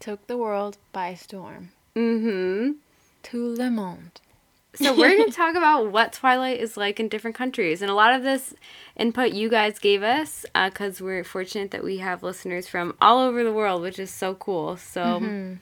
Took 0.06 0.28
the 0.28 0.36
world 0.36 0.78
by 0.92 1.14
storm. 1.14 1.72
Mhm. 1.96 2.76
To 3.24 3.54
le 3.56 3.68
monde. 3.70 4.20
So 4.76 4.94
we're 4.96 5.16
going 5.16 5.28
to 5.28 5.36
talk 5.36 5.56
about 5.62 5.90
what 5.90 6.12
Twilight 6.12 6.60
is 6.60 6.76
like 6.76 7.00
in 7.00 7.08
different 7.08 7.34
countries. 7.36 7.82
And 7.82 7.90
a 7.90 7.94
lot 7.94 8.14
of 8.14 8.22
this 8.22 8.54
input 8.96 9.32
you 9.32 9.48
guys 9.48 9.80
gave 9.80 10.04
us 10.04 10.46
because 10.54 11.00
we're 11.00 11.24
fortunate 11.24 11.72
that 11.72 11.82
we 11.82 11.96
have 11.98 12.22
listeners 12.22 12.68
from 12.68 12.94
all 13.00 13.18
over 13.18 13.42
the 13.42 13.52
world, 13.52 13.82
which 13.82 13.98
is 13.98 14.12
so 14.12 14.34
cool. 14.36 14.76
So 14.76 15.00
Mhm. 15.18 15.58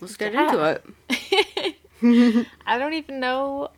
let's 0.00 0.16
get 0.16 0.32
Yeah. 0.32 0.44
into 0.44 0.80
it. 2.00 2.46
I 2.66 2.78
don't 2.78 2.94
even 2.94 3.20
know 3.20 3.70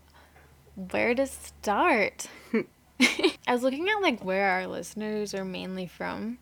where 0.76 1.16
to 1.16 1.26
start. 1.26 2.28
I 3.00 3.52
was 3.52 3.64
looking 3.64 3.88
at 3.88 4.00
like 4.02 4.24
where 4.24 4.50
our 4.50 4.68
listeners 4.68 5.34
are 5.34 5.44
mainly 5.44 5.88
from. 5.88 6.38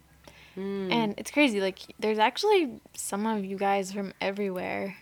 Mm. 0.59 0.93
And 0.93 1.15
it's 1.17 1.31
crazy. 1.31 1.61
Like, 1.61 1.79
there's 1.99 2.19
actually 2.19 2.81
some 2.95 3.27
of 3.27 3.45
you 3.45 3.57
guys 3.57 3.93
from 3.93 4.12
everywhere. 4.21 4.97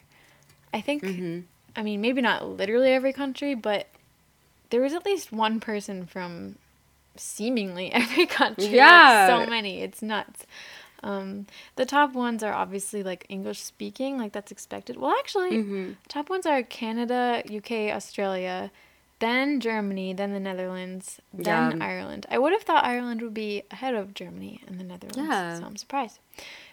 I 0.75 0.81
think, 0.83 1.03
Mhm. 1.03 1.45
I 1.75 1.83
mean, 1.83 2.01
maybe 2.01 2.21
not 2.21 2.47
literally 2.47 2.93
every 2.93 3.13
country, 3.13 3.55
but 3.55 3.87
there 4.71 4.81
was 4.83 4.93
at 4.93 5.07
least 5.07 5.33
one 5.33 5.59
person 5.61 6.05
from 6.07 6.57
seemingly 7.17 7.93
every 8.01 8.27
country. 8.27 8.65
Like, 8.65 8.73
Yeah. 8.75 9.27
so 9.29 9.47
many. 9.51 9.81
It's 9.81 10.03
nuts. 10.03 10.47
Um, 11.03 11.47
the 11.77 11.85
top 11.87 12.13
ones 12.15 12.43
are 12.43 12.53
obviously 12.53 13.03
like 13.03 13.27
English 13.29 13.61
speaking, 13.61 14.19
like 14.19 14.33
that's 14.33 14.51
expected. 14.51 14.97
Well, 14.97 15.15
actually, 15.19 15.53
Mhm. 15.53 15.97
top 16.09 16.29
ones 16.31 16.47
are 16.47 16.63
Canada, 16.63 17.43
UK, 17.49 17.93
Australia, 17.93 18.71
then 19.19 19.61
Germany, 19.61 20.13
then 20.13 20.33
the 20.33 20.41
Netherlands, 20.41 21.21
then 21.33 21.79
Yeah. 21.79 21.87
Ireland. 21.87 22.27
I 22.31 22.39
would 22.39 22.53
have 22.53 22.63
thought 22.63 22.85
Ireland 22.85 23.23
would 23.23 23.35
be 23.35 23.63
ahead 23.71 23.95
of 23.95 24.15
Germany 24.15 24.61
and 24.67 24.79
the 24.79 24.85
Netherlands, 24.85 25.17
Yeah. 25.31 25.59
so 25.59 25.65
I'm 25.65 25.77
surprised. 25.77 26.19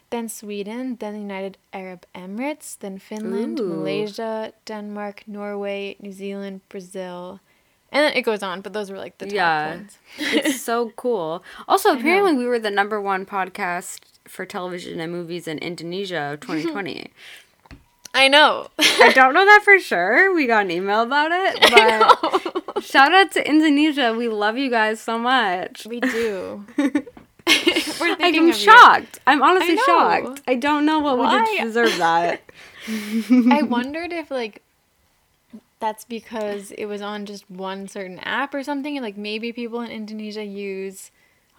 Then 0.10 0.30
Sweden, 0.30 0.98
then 1.00 1.14
the 1.14 1.20
United 1.20 1.58
Arab 1.74 2.06
Emirates, 2.14 2.78
then 2.78 3.00
Finland, 3.00 3.60
Ooh. 3.60 3.68
Malaysia, 3.68 4.54
Denmark, 4.66 5.24
Norway, 5.26 5.96
New 6.00 6.12
Zealand, 6.12 6.62
Brazil. 6.70 7.40
And 7.92 8.06
then 8.06 8.14
it 8.18 8.24
goes 8.24 8.44
on, 8.44 8.62
but 8.62 8.74
those 8.74 8.92
were 8.92 8.98
like 8.98 9.18
the 9.20 9.26
top 9.26 9.34
Yeah. 9.34 9.70
ones. 9.76 9.98
it's 10.18 10.62
so 10.62 10.92
cool. 10.96 11.44
Also, 11.68 11.94
apparently, 11.98 12.34
we 12.34 12.46
were 12.46 12.60
the 12.60 12.72
number 12.72 13.00
one 13.02 13.26
podcast 13.26 14.02
for 14.26 14.46
television 14.46 15.00
and 15.00 15.12
movies 15.12 15.48
in 15.48 15.58
Indonesia 15.60 16.34
of 16.34 16.40
2020. 16.42 17.12
I 18.14 18.28
know. 18.28 18.68
I 18.80 19.12
don't 19.14 19.34
know 19.34 19.46
that 19.46 19.62
for 19.64 19.80
sure. 19.80 20.34
We 20.34 20.46
got 20.46 20.66
an 20.66 20.72
email 20.72 21.02
about 21.02 21.32
it, 21.32 21.60
but 22.74 22.84
shout 22.84 23.12
out 23.14 23.32
to 23.32 23.48
Indonesia. 23.48 24.14
We 24.14 24.28
love 24.28 24.58
you 24.58 24.70
guys 24.70 25.02
so 25.02 25.18
much. 25.18 25.86
we 25.88 26.00
do. 26.00 26.66
we're 26.78 28.16
thinking 28.16 28.44
I'm 28.44 28.44
of 28.44 28.48
you. 28.48 28.54
shocked. 28.54 29.20
I'm 29.26 29.42
honestly 29.42 29.76
know. 29.76 29.82
shocked. 29.86 30.42
I 30.48 30.56
don't 30.56 30.86
know 30.86 31.00
what 31.00 31.18
we 31.18 31.28
did 31.28 31.58
to 31.58 31.64
deserve 31.66 31.98
that. 31.98 32.42
I 33.52 33.64
wondered 33.64 34.14
if 34.14 34.30
like 34.30 34.62
that's 35.80 36.06
because 36.06 36.72
it 36.72 36.86
was 36.86 37.02
on 37.02 37.26
just 37.26 37.50
one 37.50 37.88
certain 37.88 38.20
app 38.20 38.54
or 38.54 38.64
something, 38.64 38.96
and 38.96 39.04
like 39.04 39.18
maybe 39.18 39.52
people 39.52 39.82
in 39.82 39.90
Indonesia 39.90 40.44
use 40.46 41.10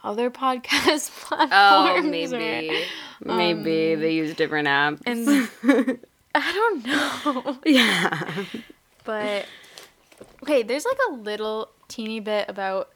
other 0.04 0.30
podcast 0.30 1.11
oh, 1.11 1.26
platforms. 1.26 2.32
Oh, 2.32 2.37
or- 2.37 2.38
maybe. 2.40 2.84
maybe 3.25 3.94
um, 3.94 4.00
they 4.00 4.14
use 4.14 4.37
different 4.37 4.68
apps. 4.68 5.00
and- 5.04 5.99
I 6.34 6.52
don't 6.52 6.86
know. 6.86 7.58
yeah. 7.64 8.44
But 9.04 9.46
okay, 10.42 10.62
there's 10.62 10.84
like 10.84 10.98
a 11.10 11.12
little 11.12 11.68
teeny 11.88 12.20
bit 12.20 12.48
about 12.48 12.90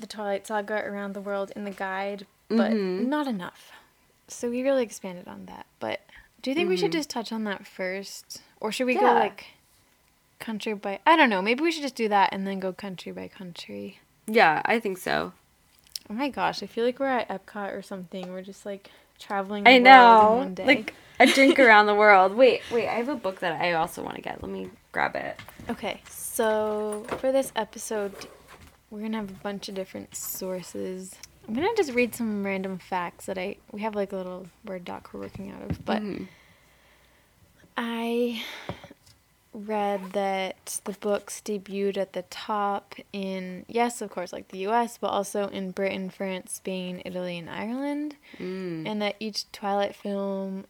the 0.00 0.06
Twilight 0.06 0.46
Saga 0.46 0.82
around 0.84 1.12
the 1.12 1.20
world 1.20 1.52
in 1.54 1.64
the 1.64 1.70
guide, 1.70 2.26
but 2.48 2.72
mm-hmm. 2.72 3.08
not 3.08 3.26
enough. 3.26 3.72
So 4.28 4.50
we 4.50 4.62
really 4.62 4.82
expanded 4.82 5.28
on 5.28 5.46
that. 5.46 5.66
But 5.80 6.00
do 6.42 6.50
you 6.50 6.54
think 6.54 6.68
we 6.68 6.76
should 6.76 6.90
mm-hmm. 6.90 6.98
just 6.98 7.10
touch 7.10 7.32
on 7.32 7.44
that 7.44 7.66
first, 7.66 8.42
or 8.60 8.72
should 8.72 8.86
we 8.86 8.94
go 8.94 9.02
like 9.02 9.46
country 10.38 10.74
by? 10.74 11.00
I 11.06 11.16
don't 11.16 11.30
know. 11.30 11.42
Maybe 11.42 11.62
we 11.62 11.72
should 11.72 11.82
just 11.82 11.96
do 11.96 12.08
that 12.08 12.30
and 12.32 12.46
then 12.46 12.60
go 12.60 12.72
country 12.72 13.12
by 13.12 13.28
country. 13.28 14.00
Yeah, 14.26 14.62
I 14.64 14.78
think 14.80 14.98
so. 14.98 15.32
Oh 16.10 16.14
my 16.14 16.28
gosh, 16.28 16.62
I 16.62 16.66
feel 16.66 16.84
like 16.84 16.98
we're 16.98 17.06
at 17.06 17.28
Epcot 17.28 17.74
or 17.74 17.82
something. 17.82 18.32
We're 18.32 18.42
just 18.42 18.64
like 18.64 18.90
traveling. 19.18 19.64
The 19.64 19.70
I 19.70 19.72
world 19.74 19.78
in 19.78 19.84
know. 19.84 20.32
one 20.36 20.54
day. 20.54 20.66
Like 20.66 20.94
a 21.20 21.26
drink 21.26 21.58
around 21.58 21.86
the 21.86 21.94
world. 21.94 22.34
Wait, 22.34 22.62
wait, 22.72 22.88
I 22.88 22.94
have 22.94 23.08
a 23.08 23.14
book 23.16 23.40
that 23.40 23.60
I 23.60 23.72
also 23.74 24.02
want 24.02 24.16
to 24.16 24.22
get. 24.22 24.42
Let 24.42 24.50
me 24.52 24.70
grab 24.92 25.16
it. 25.16 25.38
Okay, 25.70 26.00
so 26.08 27.04
for 27.18 27.32
this 27.32 27.52
episode, 27.56 28.12
we're 28.90 29.02
gonna 29.02 29.18
have 29.18 29.30
a 29.30 29.34
bunch 29.34 29.68
of 29.68 29.74
different 29.74 30.14
sources. 30.14 31.14
I'm 31.46 31.54
gonna 31.54 31.68
just 31.76 31.92
read 31.92 32.14
some 32.14 32.44
random 32.44 32.78
facts 32.78 33.26
that 33.26 33.38
I 33.38 33.56
we 33.72 33.80
have 33.82 33.94
like 33.94 34.12
a 34.12 34.16
little 34.16 34.46
word 34.64 34.84
doc 34.84 35.10
we're 35.12 35.20
working 35.20 35.50
out 35.50 35.62
of, 35.70 35.84
but 35.84 36.02
Mhm. 36.02 36.28
I 37.76 38.42
read 39.54 40.12
that 40.12 40.80
the 40.84 40.92
books 40.92 41.40
debuted 41.44 41.96
at 41.96 42.12
the 42.12 42.22
top 42.22 42.94
in 43.12 43.64
yes, 43.68 44.00
of 44.02 44.10
course, 44.10 44.32
like 44.32 44.48
the 44.48 44.58
U.S., 44.58 44.98
but 44.98 45.08
also 45.08 45.48
in 45.48 45.70
Britain, 45.70 46.10
France, 46.10 46.52
Spain, 46.52 47.02
Italy, 47.04 47.38
and 47.38 47.48
Ireland, 47.48 48.16
Mm. 48.38 48.86
and 48.86 49.02
that 49.02 49.16
each 49.20 49.50
Twilight 49.52 49.94
film 49.96 50.66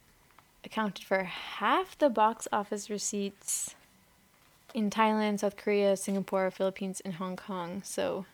accounted 0.68 1.04
for 1.04 1.24
half 1.24 1.96
the 1.98 2.10
box 2.10 2.46
office 2.52 2.90
receipts 2.90 3.74
in 4.74 4.90
Thailand, 4.90 5.40
South 5.40 5.56
Korea, 5.56 5.96
Singapore, 5.96 6.50
Philippines, 6.50 7.00
and 7.04 7.14
Hong 7.14 7.36
Kong. 7.36 7.82
So 7.84 8.26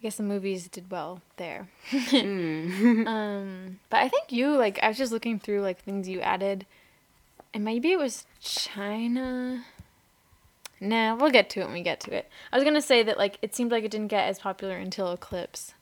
I 0.00 0.02
guess 0.02 0.16
the 0.16 0.22
movies 0.22 0.68
did 0.68 0.90
well 0.90 1.20
there. 1.36 1.68
Mm. 1.90 3.06
um, 3.06 3.80
but 3.90 3.98
I 3.98 4.08
think 4.08 4.32
you 4.32 4.56
like 4.56 4.78
I 4.82 4.88
was 4.88 4.96
just 4.96 5.12
looking 5.12 5.38
through 5.38 5.60
like 5.60 5.78
things 5.80 6.08
you 6.08 6.20
added, 6.20 6.64
and 7.52 7.62
maybe 7.62 7.92
it 7.92 7.98
was 7.98 8.26
China. 8.40 9.64
Nah, 10.80 11.14
we'll 11.14 11.30
get 11.30 11.50
to 11.50 11.60
it 11.60 11.64
when 11.64 11.74
we 11.74 11.82
get 11.82 12.00
to 12.00 12.14
it. 12.14 12.28
I 12.52 12.56
was 12.56 12.64
gonna 12.64 12.82
say 12.82 13.02
that 13.02 13.18
like 13.18 13.38
it 13.42 13.54
seemed 13.54 13.70
like 13.70 13.84
it 13.84 13.90
didn't 13.90 14.08
get 14.08 14.28
as 14.28 14.38
popular 14.38 14.76
until 14.76 15.12
Eclipse. 15.12 15.74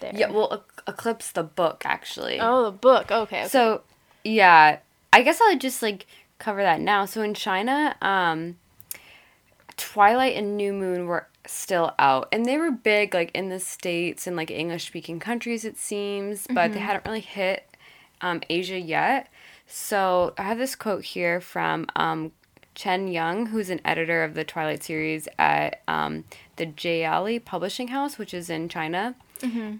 There. 0.00 0.12
yeah, 0.14 0.30
well, 0.30 0.52
Ec- 0.52 0.82
Eclipse 0.86 1.32
the 1.32 1.42
book 1.42 1.84
actually. 1.86 2.38
Oh, 2.38 2.64
the 2.64 2.70
book. 2.70 3.10
Okay. 3.10 3.44
okay. 3.44 3.48
So, 3.48 3.80
yeah, 4.24 4.80
I 5.16 5.22
guess 5.22 5.40
I'll 5.40 5.56
just 5.56 5.80
like 5.80 6.06
cover 6.38 6.62
that 6.62 6.78
now. 6.78 7.06
So 7.06 7.22
in 7.22 7.32
China, 7.32 7.96
um 8.02 8.58
Twilight 9.78 10.36
and 10.36 10.58
New 10.58 10.74
Moon 10.74 11.06
were 11.06 11.26
still 11.46 11.94
out 11.98 12.28
and 12.32 12.44
they 12.44 12.58
were 12.58 12.70
big 12.70 13.14
like 13.14 13.30
in 13.32 13.48
the 13.48 13.58
states 13.58 14.26
and 14.26 14.36
like 14.36 14.50
English 14.50 14.86
speaking 14.86 15.18
countries 15.18 15.64
it 15.64 15.78
seems, 15.78 16.46
but 16.52 16.74
they 16.74 16.80
hadn't 16.80 17.06
really 17.06 17.20
hit 17.20 17.66
um 18.20 18.42
Asia 18.50 18.78
yet. 18.78 19.28
So, 19.66 20.34
I 20.38 20.42
have 20.42 20.58
this 20.58 20.76
quote 20.76 21.02
here 21.02 21.40
from 21.40 21.86
um 21.96 22.32
Chen 22.74 23.08
Young, 23.08 23.46
who's 23.46 23.70
an 23.70 23.80
editor 23.86 24.22
of 24.22 24.34
the 24.34 24.44
Twilight 24.44 24.82
series 24.84 25.28
at 25.38 25.80
um, 25.88 26.24
the 26.56 26.66
Jieli 26.66 27.42
Publishing 27.42 27.88
House, 27.88 28.18
which 28.18 28.34
is 28.34 28.50
in 28.50 28.68
China 28.68 29.14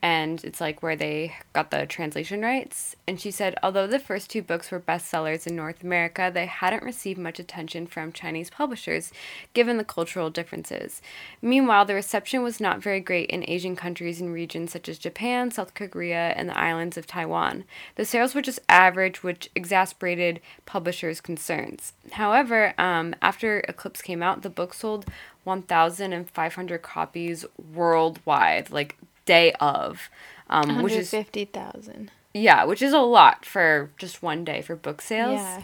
and 0.02 0.42
it's 0.44 0.60
like 0.60 0.82
where 0.82 0.96
they 0.96 1.34
got 1.52 1.70
the 1.70 1.86
translation 1.86 2.42
rights. 2.42 2.96
And 3.06 3.20
she 3.20 3.30
said, 3.30 3.56
although 3.62 3.86
the 3.86 3.98
first 3.98 4.30
two 4.30 4.42
books 4.42 4.70
were 4.70 4.80
bestsellers 4.80 5.46
in 5.46 5.56
North 5.56 5.82
America, 5.82 6.30
they 6.32 6.46
hadn't 6.46 6.82
received 6.82 7.18
much 7.18 7.38
attention 7.38 7.86
from 7.86 8.12
Chinese 8.12 8.50
publishers, 8.50 9.12
given 9.54 9.76
the 9.76 9.84
cultural 9.84 10.30
differences. 10.30 11.00
Meanwhile, 11.40 11.84
the 11.86 11.94
reception 11.94 12.42
was 12.42 12.60
not 12.60 12.82
very 12.82 13.00
great 13.00 13.30
in 13.30 13.48
Asian 13.48 13.76
countries 13.76 14.20
and 14.20 14.32
regions 14.32 14.72
such 14.72 14.88
as 14.88 14.98
Japan, 14.98 15.50
South 15.50 15.74
Korea, 15.74 16.34
and 16.36 16.48
the 16.48 16.58
islands 16.58 16.96
of 16.96 17.06
Taiwan. 17.06 17.64
The 17.96 18.04
sales 18.04 18.34
were 18.34 18.42
just 18.42 18.60
average, 18.68 19.22
which 19.22 19.50
exasperated 19.54 20.40
publishers' 20.64 21.20
concerns. 21.20 21.92
However, 22.12 22.74
um, 22.78 23.14
after 23.22 23.60
Eclipse 23.68 24.02
came 24.02 24.22
out, 24.22 24.42
the 24.42 24.50
book 24.50 24.74
sold 24.74 25.06
1,500 25.44 26.82
copies 26.82 27.46
worldwide, 27.72 28.70
like 28.70 28.96
day 29.26 29.52
of, 29.60 30.08
um, 30.48 30.82
which 30.82 30.94
is 30.94 31.12
150,000. 31.12 32.10
yeah, 32.32 32.64
which 32.64 32.80
is 32.80 32.92
a 32.94 32.98
lot 33.00 33.44
for 33.44 33.90
just 33.98 34.22
one 34.22 34.44
day 34.44 34.62
for 34.62 34.74
book 34.74 35.02
sales. 35.02 35.40
Yeah. 35.40 35.62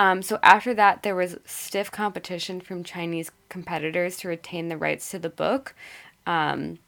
Um, 0.00 0.22
so 0.22 0.38
after 0.42 0.74
that, 0.74 1.02
there 1.02 1.14
was 1.16 1.38
stiff 1.44 1.90
competition 1.90 2.60
from 2.60 2.84
Chinese 2.84 3.30
competitors 3.48 4.16
to 4.18 4.28
retain 4.28 4.68
the 4.68 4.76
rights 4.76 5.10
to 5.10 5.18
the 5.18 5.28
book. 5.30 5.74
Um, 6.26 6.78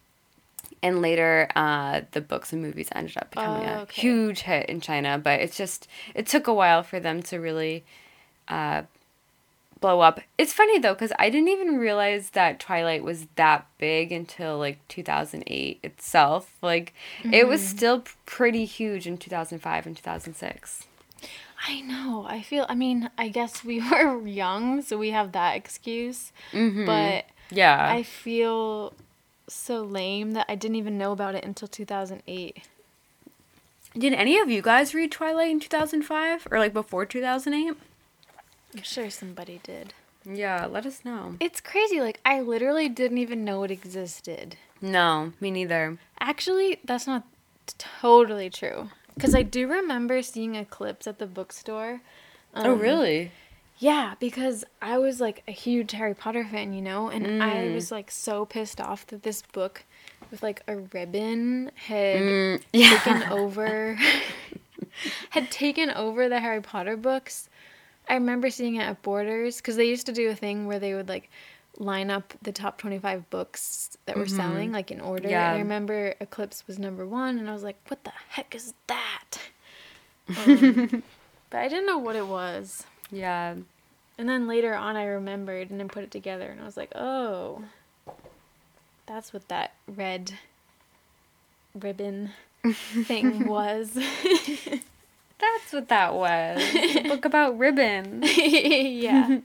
and 0.82 1.02
later, 1.02 1.48
uh, 1.56 2.02
the 2.12 2.20
books 2.20 2.52
and 2.52 2.62
movies 2.62 2.88
ended 2.92 3.16
up 3.16 3.30
becoming 3.30 3.68
Oh, 3.68 3.86
a 3.88 3.92
huge 3.92 4.42
hit 4.42 4.66
in 4.68 4.80
China. 4.80 5.18
But 5.18 5.40
it's 5.40 5.56
just, 5.56 5.88
it 6.14 6.26
took 6.26 6.46
a 6.46 6.54
while 6.54 6.82
for 6.84 7.00
them 7.00 7.20
to 7.24 7.38
really 7.38 7.84
uh, 8.48 8.82
blow 9.80 10.00
up. 10.00 10.20
It's 10.38 10.52
funny 10.52 10.78
though, 10.78 10.94
because 10.94 11.12
I 11.18 11.30
didn't 11.30 11.48
even 11.48 11.78
realize 11.78 12.30
that 12.30 12.60
Twilight 12.60 13.02
was 13.02 13.26
that 13.36 13.66
big 13.78 14.12
until 14.12 14.58
like 14.58 14.78
2008 14.88 15.80
itself. 15.82 16.52
Like, 16.62 16.92
it 17.24 17.46
was 17.48 17.60
Mm-hmm. 17.62 17.76
still 17.76 18.04
pretty 18.26 18.64
huge 18.64 19.06
in 19.06 19.16
2005 19.18 19.86
and 19.86 19.96
2006. 19.96 20.86
I 21.68 21.80
know. 21.82 22.24
I 22.28 22.40
feel, 22.40 22.64
I 22.68 22.74
mean, 22.74 23.10
I 23.18 23.28
guess 23.28 23.62
we 23.64 23.80
were 23.90 24.26
young, 24.26 24.80
so 24.82 24.96
we 24.96 25.10
have 25.10 25.32
that 25.32 25.56
excuse. 25.56 26.32
Mm-hmm. 26.52 26.86
But 26.86 27.26
Yeah. 27.50 27.86
I 27.92 28.02
feel 28.02 28.92
so 29.48 29.82
lame 29.82 30.32
that 30.32 30.46
I 30.48 30.54
didn't 30.54 30.76
even 30.76 30.96
know 30.96 31.12
about 31.12 31.34
it 31.34 31.44
until 31.44 31.68
2008. 31.68 32.62
Did 33.98 34.12
any 34.14 34.38
of 34.38 34.48
you 34.48 34.62
guys 34.62 34.94
read 34.94 35.10
Twilight 35.10 35.50
in 35.50 35.58
2005 35.60 36.46
or 36.50 36.58
like 36.60 36.72
before 36.72 37.04
2008? 37.04 37.76
I'm 38.76 38.82
sure 38.82 39.10
somebody 39.10 39.60
did. 39.62 39.94
Yeah, 40.24 40.66
let 40.66 40.86
us 40.86 41.04
know. 41.04 41.36
It's 41.40 41.60
crazy. 41.60 42.00
Like, 42.00 42.20
I 42.24 42.40
literally 42.40 42.88
didn't 42.88 43.18
even 43.18 43.44
know 43.44 43.62
it 43.64 43.70
existed. 43.70 44.56
No, 44.80 45.32
me 45.40 45.50
neither. 45.50 45.98
Actually, 46.20 46.78
that's 46.84 47.06
not 47.06 47.24
totally 48.00 48.50
true. 48.50 48.90
Because 49.14 49.34
I 49.34 49.42
do 49.42 49.66
remember 49.68 50.22
seeing 50.22 50.54
Eclipse 50.54 51.06
at 51.06 51.18
the 51.18 51.26
bookstore. 51.26 52.00
oh, 52.54 52.70
Um, 52.72 52.80
really? 52.80 53.32
Yeah, 53.78 54.14
because 54.20 54.64
I 54.80 54.98
was 54.98 55.20
like 55.20 55.42
a 55.48 55.52
huge 55.52 55.92
Harry 55.92 56.14
Potter 56.14 56.44
fan, 56.50 56.72
you 56.72 56.82
know, 56.82 57.08
and 57.10 57.26
I 57.40 57.66
Mm. 57.68 57.74
was 57.74 57.90
like 57.90 58.10
so 58.10 58.44
pissed 58.46 58.80
off 58.80 59.06
that 59.08 59.22
this 59.22 59.42
book 59.42 59.84
with 60.30 60.42
like 60.42 60.62
a 60.68 60.76
ribbon 60.76 61.70
had 61.74 62.22
Mm, 62.22 62.62
taken 62.72 63.22
over 63.24 63.98
had 65.30 65.50
taken 65.50 65.90
over 65.90 66.28
the 66.28 66.40
Harry 66.40 66.60
Potter 66.62 66.96
books. 66.96 67.48
I 68.10 68.14
remember 68.14 68.50
seeing 68.50 68.76
it 68.76 68.82
at 68.82 69.00
Borders 69.02 69.58
because 69.58 69.76
they 69.76 69.86
used 69.88 70.06
to 70.06 70.12
do 70.12 70.28
a 70.28 70.34
thing 70.34 70.66
where 70.66 70.78
they 70.78 70.94
would 70.94 71.08
like 71.08 71.30
line 71.78 72.10
up 72.10 72.34
the 72.42 72.52
top 72.52 72.76
25 72.78 73.30
books 73.30 73.96
that 74.04 74.18
were 74.18 74.26
selling 74.26 74.72
like 74.72 74.90
in 74.90 75.00
order. 75.00 75.28
Yeah. 75.28 75.48
And 75.48 75.56
I 75.56 75.58
remember 75.60 76.14
Eclipse 76.20 76.66
was 76.66 76.78
number 76.78 77.06
1 77.06 77.38
and 77.38 77.48
I 77.48 77.52
was 77.52 77.62
like, 77.62 77.76
"What 77.88 78.04
the 78.04 78.12
heck 78.30 78.54
is 78.54 78.74
that?" 78.88 79.38
Um, 80.46 81.02
but 81.50 81.58
I 81.58 81.66
didn't 81.66 81.86
know 81.86 81.98
what 81.98 82.14
it 82.14 82.26
was. 82.26 82.84
Yeah. 83.10 83.56
And 84.16 84.28
then 84.28 84.46
later 84.46 84.74
on, 84.74 84.96
I 84.96 85.06
remembered 85.06 85.70
and 85.70 85.80
then 85.80 85.88
put 85.88 86.04
it 86.04 86.10
together, 86.10 86.46
and 86.46 86.60
I 86.60 86.64
was 86.64 86.76
like, 86.76 86.92
oh, 86.94 87.64
that's 89.06 89.32
what 89.32 89.48
that 89.48 89.72
red 89.88 90.34
ribbon 91.74 92.30
thing 93.04 93.46
was. 93.46 93.98
That's 95.40 95.72
what 95.72 95.88
that 95.88 96.14
was. 96.14 96.60
a 96.96 97.02
book 97.08 97.24
about 97.24 97.58
ribbon. 97.58 98.22
yeah. 98.36 99.38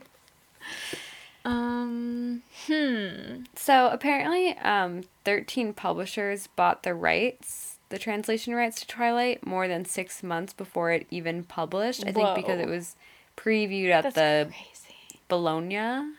um, 1.44 2.42
hmm. 2.66 3.44
So 3.54 3.88
apparently, 3.90 4.56
um, 4.58 5.04
13 5.24 5.72
publishers 5.72 6.48
bought 6.56 6.82
the 6.82 6.94
rights, 6.94 7.78
the 7.88 7.98
translation 7.98 8.54
rights 8.54 8.80
to 8.80 8.86
Twilight, 8.86 9.46
more 9.46 9.68
than 9.68 9.84
six 9.84 10.22
months 10.22 10.52
before 10.52 10.90
it 10.92 11.06
even 11.10 11.44
published. 11.44 12.04
I 12.06 12.12
think 12.12 12.34
because 12.34 12.60
it 12.60 12.68
was 12.68 12.96
previewed 13.36 13.90
at 13.90 14.02
That's 14.04 14.14
the 14.14 14.46
crazy. 14.50 15.20
Bologna 15.28 16.12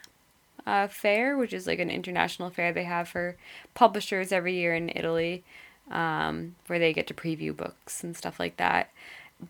uh, 0.66 0.88
fair, 0.88 1.38
which 1.38 1.54
is 1.54 1.68
like 1.68 1.80
an 1.80 1.90
international 1.90 2.50
fair 2.50 2.74
they 2.74 2.84
have 2.84 3.08
for 3.08 3.36
publishers 3.74 4.32
every 4.32 4.56
year 4.56 4.74
in 4.76 4.90
Italy. 4.96 5.44
um, 5.90 6.56
where 6.68 6.80
they 6.80 6.92
get 6.92 7.08
to 7.08 7.14
preview 7.14 7.56
books 7.56 8.04
and 8.04 8.16
stuff 8.18 8.40
like 8.40 8.58
that. 8.58 8.92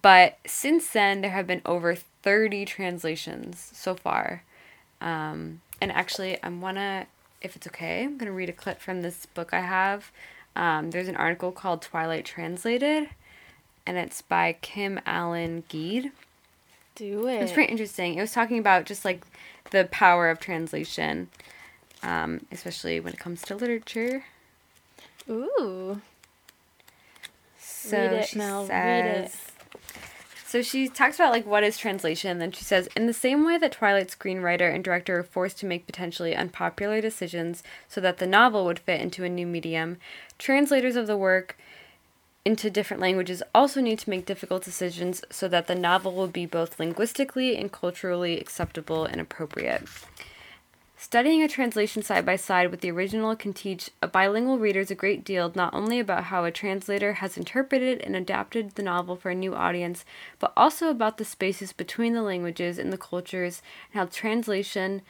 But 0.02 0.38
since 0.45 0.89
then, 0.89 1.21
there 1.21 1.32
have 1.32 1.47
been 1.47 1.62
over 1.65 1.95
30 1.95 2.65
translations 2.65 3.71
so 3.73 3.95
far. 3.95 4.43
Um, 5.00 5.62
and 5.82 5.91
actually, 5.91 6.38
I'm 6.43 6.62
want 6.62 6.78
to, 6.78 7.08
if 7.41 7.56
it's 7.56 7.67
okay, 7.67 8.04
I'm 8.04 8.17
going 8.17 8.28
to 8.28 8.32
read 8.32 8.50
a 8.50 8.54
clip 8.54 8.82
from 8.82 9.02
this 9.02 9.26
book 9.28 9.54
I 9.54 9.62
have. 9.62 10.12
Um, 10.56 10.89
there's 10.91 11.08
an 11.08 11.15
article 11.15 11.52
called 11.52 11.82
Twilight 11.82 12.26
Translated, 12.26 13.10
and 13.86 13.97
it's 13.97 14.21
by 14.21 14.58
Kim 14.62 15.00
Allen 15.06 15.63
Gleed. 15.69 16.12
Do 16.95 17.28
it. 17.28 17.43
It's 17.43 17.52
pretty 17.52 17.71
interesting. 17.71 18.15
It 18.15 18.21
was 18.21 18.32
talking 18.32 18.58
about 18.58 18.86
just 18.86 19.06
like 19.06 19.23
the 19.69 19.88
power 19.91 20.30
of 20.30 20.39
translation, 20.39 21.30
um, 22.02 22.45
especially 22.52 23.00
when 23.00 23.13
it 23.13 23.19
comes 23.19 23.43
to 23.43 23.56
literature. 23.56 24.26
Ooh. 25.30 26.02
So 27.60 27.97
Read 27.97 28.13
it, 28.13 28.28
she 28.30 28.38
Mel, 28.39 28.65
read 28.65 29.26
it. 29.26 29.36
So 30.47 30.62
she 30.62 30.88
talks 30.88 31.17
about 31.17 31.33
like 31.33 31.45
what 31.45 31.65
is 31.65 31.77
translation. 31.77 32.39
Then 32.39 32.53
she 32.53 32.63
says, 32.63 32.88
in 32.95 33.05
the 33.05 33.13
same 33.13 33.45
way 33.45 33.57
that 33.57 33.73
Twilight 33.73 34.07
screenwriter 34.07 34.73
and 34.73 34.81
director 34.81 35.19
are 35.19 35.23
forced 35.23 35.57
to 35.60 35.65
make 35.65 35.86
potentially 35.86 36.33
unpopular 36.33 37.01
decisions 37.01 37.63
so 37.89 37.99
that 37.99 38.19
the 38.19 38.25
novel 38.25 38.63
would 38.63 38.79
fit 38.79 39.01
into 39.01 39.25
a 39.25 39.29
new 39.29 39.45
medium, 39.45 39.97
translators 40.38 40.95
of 40.95 41.05
the 41.05 41.17
work 41.17 41.57
into 42.45 42.69
different 42.69 43.01
languages 43.01 43.43
also 43.53 43.81
need 43.81 43.99
to 43.99 44.10
make 44.10 44.25
difficult 44.25 44.63
decisions 44.63 45.21
so 45.29 45.49
that 45.49 45.67
the 45.67 45.75
novel 45.75 46.13
will 46.13 46.27
be 46.27 46.45
both 46.45 46.79
linguistically 46.79 47.57
and 47.57 47.73
culturally 47.73 48.39
acceptable 48.39 49.03
and 49.03 49.19
appropriate. 49.19 49.83
Studying 50.99 51.43
a 51.43 51.47
translation 51.47 52.01
side 52.01 52.25
by 52.25 52.38
side 52.38 52.71
with 52.71 52.81
the 52.81 52.89
original 52.89 53.36
can 53.36 53.53
teach 53.53 53.91
a 54.01 54.07
bilingual 54.07 54.57
readers 54.57 54.89
a 54.89 54.95
great 54.95 55.23
deal 55.23 55.51
not 55.53 55.71
only 55.71 55.99
about 55.99 56.25
how 56.25 56.43
a 56.43 56.51
translator 56.51 57.13
has 57.13 57.38
interpreted 57.38 58.01
and 58.01 58.15
adapted 58.15 58.71
the 58.71 58.81
novel 58.81 59.15
for 59.15 59.29
a 59.29 59.36
new 59.36 59.53
audience, 59.53 60.03
but 60.39 60.51
also 60.57 60.89
about 60.89 61.19
the 61.19 61.23
spaces 61.23 61.71
between 61.71 62.15
the 62.15 62.23
languages 62.23 62.79
and 62.79 62.91
the 62.91 62.97
cultures 62.97 63.62
and 63.93 63.99
how 63.99 64.05
translation 64.07 65.03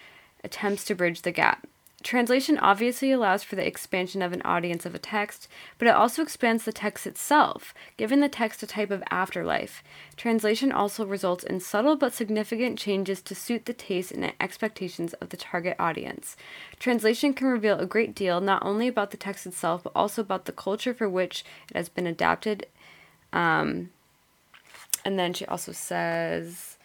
attempts 0.43 0.83
to 0.83 0.93
bridge 0.93 1.21
the 1.21 1.31
gap. 1.31 1.65
Translation 2.07 2.57
obviously 2.59 3.11
allows 3.11 3.43
for 3.43 3.57
the 3.57 3.67
expansion 3.67 4.21
of 4.21 4.31
an 4.31 4.41
audience 4.43 4.85
of 4.85 4.95
a 4.95 4.97
text, 4.97 5.49
but 5.77 5.89
it 5.89 5.93
also 5.93 6.21
expands 6.21 6.63
the 6.63 6.71
text 6.71 7.05
itself, 7.05 7.73
giving 7.97 8.21
the 8.21 8.29
text 8.29 8.63
a 8.63 8.65
type 8.65 8.91
of 8.91 9.03
afterlife. 9.11 9.83
Translation 10.15 10.71
also 10.71 11.05
results 11.05 11.43
in 11.43 11.59
subtle 11.59 11.97
but 11.97 12.13
significant 12.13 12.79
changes 12.79 13.21
to 13.23 13.35
suit 13.35 13.65
the 13.65 13.73
taste 13.73 14.13
and 14.13 14.31
expectations 14.39 15.15
of 15.15 15.31
the 15.31 15.35
target 15.35 15.75
audience. 15.79 16.37
Translation 16.79 17.33
can 17.33 17.47
reveal 17.47 17.77
a 17.77 17.85
great 17.85 18.15
deal 18.15 18.39
not 18.39 18.63
only 18.63 18.87
about 18.87 19.11
the 19.11 19.17
text 19.17 19.45
itself, 19.45 19.83
but 19.83 19.91
also 19.93 20.21
about 20.21 20.45
the 20.45 20.53
culture 20.53 20.93
for 20.93 21.09
which 21.09 21.43
it 21.69 21.75
has 21.75 21.89
been 21.89 22.07
adapted. 22.07 22.67
Um, 23.33 23.89
and 25.03 25.19
then 25.19 25.33
she 25.33 25.45
also 25.47 25.73
says. 25.73 26.76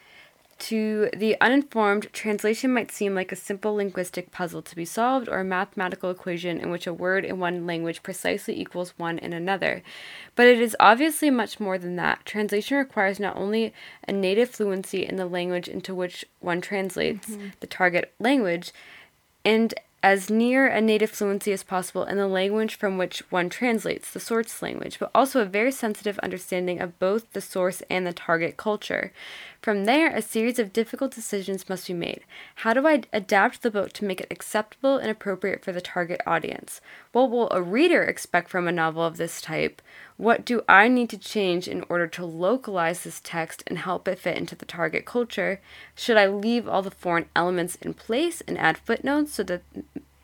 To 0.66 1.11
the 1.12 1.37
uninformed, 1.40 2.07
translation 2.12 2.72
might 2.72 2.92
seem 2.92 3.16
like 3.16 3.33
a 3.33 3.37
simple 3.37 3.75
linguistic 3.75 4.31
puzzle 4.31 4.62
to 4.62 4.77
be 4.77 4.85
solved 4.85 5.29
or 5.29 5.40
a 5.40 5.44
mathematical 5.44 6.09
equation 6.09 6.61
in 6.61 6.70
which 6.70 6.87
a 6.87 6.94
word 6.94 7.25
in 7.25 7.40
one 7.40 7.66
language 7.66 8.05
precisely 8.05 8.61
equals 8.61 8.94
one 8.96 9.18
in 9.18 9.33
another. 9.33 9.83
But 10.37 10.46
it 10.46 10.61
is 10.61 10.77
obviously 10.79 11.31
much 11.31 11.59
more 11.59 11.79
than 11.79 11.96
that. 11.96 12.25
Translation 12.25 12.77
requires 12.77 13.18
not 13.18 13.37
only 13.37 13.75
a 14.07 14.12
native 14.12 14.51
fluency 14.51 15.05
in 15.05 15.16
the 15.16 15.27
language 15.27 15.66
into 15.66 15.96
which 15.96 16.25
one 16.38 16.61
translates 16.61 17.31
mm-hmm. 17.31 17.48
the 17.59 17.66
target 17.66 18.12
language, 18.20 18.70
and 19.44 19.75
as 20.03 20.29
near 20.31 20.66
a 20.66 20.81
native 20.81 21.11
fluency 21.11 21.53
as 21.53 21.62
possible 21.62 22.05
in 22.05 22.16
the 22.16 22.27
language 22.27 22.75
from 22.75 22.98
which 22.98 23.20
one 23.31 23.48
translates, 23.48 24.12
the 24.12 24.20
source 24.20 24.61
language, 24.61 24.98
but 24.98 25.11
also 25.14 25.40
a 25.40 25.44
very 25.44 25.70
sensitive 25.70 26.18
understanding 26.20 26.81
of 26.81 26.98
both 26.98 27.33
the 27.33 27.40
source 27.40 27.83
and 27.88 28.07
the 28.07 28.12
target 28.12 28.57
culture. 28.57 29.12
From 29.62 29.85
there, 29.85 30.12
a 30.12 30.20
series 30.20 30.59
of 30.59 30.72
difficult 30.72 31.14
decisions 31.14 31.68
must 31.68 31.87
be 31.87 31.94
made. 31.94 32.25
How 32.57 32.75
do 32.75 32.85
I 32.85 33.05
adapt 33.12 33.62
the 33.62 33.70
book 33.70 33.92
to 33.92 34.05
make 34.05 34.20
it 34.20 34.27
acceptable 34.29 34.98
and 34.98 35.09
appropriate 35.09 35.64
for 35.64 35.70
the 35.70 35.81
target 35.81 36.20
audience? 36.27 36.81
What 37.12 37.31
will 37.31 37.48
a 37.53 37.62
reader 37.62 38.03
expect 38.03 38.51
from 38.51 38.66
a 38.66 38.72
novel 38.72 39.05
of 39.05 39.18
this 39.18 39.40
type? 39.40 39.81
What 40.16 40.44
do 40.44 40.62
I 40.68 40.88
need 40.88 41.11
to 41.11 41.16
change 41.16 41.68
in 41.68 41.85
order 41.88 42.09
to 42.09 42.27
localize 42.27 43.05
this 43.05 43.20
text 43.22 43.62
and 43.68 43.79
help 43.79 44.09
it 44.09 44.18
fit 44.18 44.37
into 44.37 44.57
the 44.57 44.66
target 44.66 45.05
culture? 45.07 45.61
Should 45.94 46.16
I 46.16 46.27
leave 46.27 46.66
all 46.66 46.83
the 46.83 46.90
foreign 46.90 47.27
elements 47.37 47.77
in 47.77 47.94
place 47.94 48.40
and 48.40 48.59
add 48.59 48.79
footnotes 48.79 49.35
so 49.35 49.44
that 49.44 49.62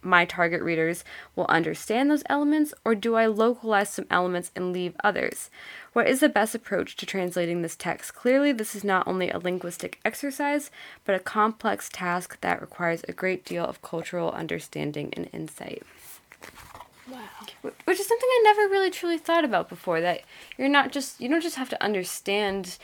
my 0.09 0.25
target 0.25 0.63
readers 0.63 1.05
will 1.37 1.47
understand 1.49 2.11
those 2.11 2.25
elements, 2.29 2.75
or 2.85 2.95
do 2.95 3.15
I 3.15 3.27
localize 3.27 3.91
some 3.91 4.07
elements 4.11 4.51
and 4.57 4.73
leave 4.73 4.97
others? 5.05 5.51
What 5.93 6.09
is 6.09 6.21
the 6.21 6.29
best 6.29 6.55
approach 6.55 6.97
to 6.97 7.07
translating 7.07 7.63
this 7.63 7.77
text? 7.77 8.15
Clearly, 8.15 8.53
this 8.53 8.75
is 8.75 8.83
not 8.85 9.07
only 9.07 9.31
a 9.31 9.39
linguistic 9.39 10.01
exercise, 10.05 10.71
but 11.05 11.15
a 11.15 11.21
complex 11.21 11.89
task 11.93 12.41
that 12.41 12.61
requires 12.61 13.05
a 13.07 13.13
great 13.13 13.45
deal 13.45 13.65
of 13.65 13.83
cultural 13.83 14.31
understanding 14.33 15.13
and 15.17 15.29
insight. 15.33 15.83
Wow. 17.11 17.21
Which 17.85 17.99
is 18.01 18.07
something 18.07 18.29
I 18.29 18.41
never 18.45 18.69
really 18.69 18.91
truly 18.91 19.19
thought 19.19 19.45
about 19.45 19.69
before. 19.69 20.01
That 20.01 20.23
you're 20.57 20.69
not 20.69 20.93
just 20.93 21.21
you 21.21 21.29
don't 21.29 21.41
just 21.41 21.57
have 21.57 21.71
to 21.71 21.83
understand 21.83 22.77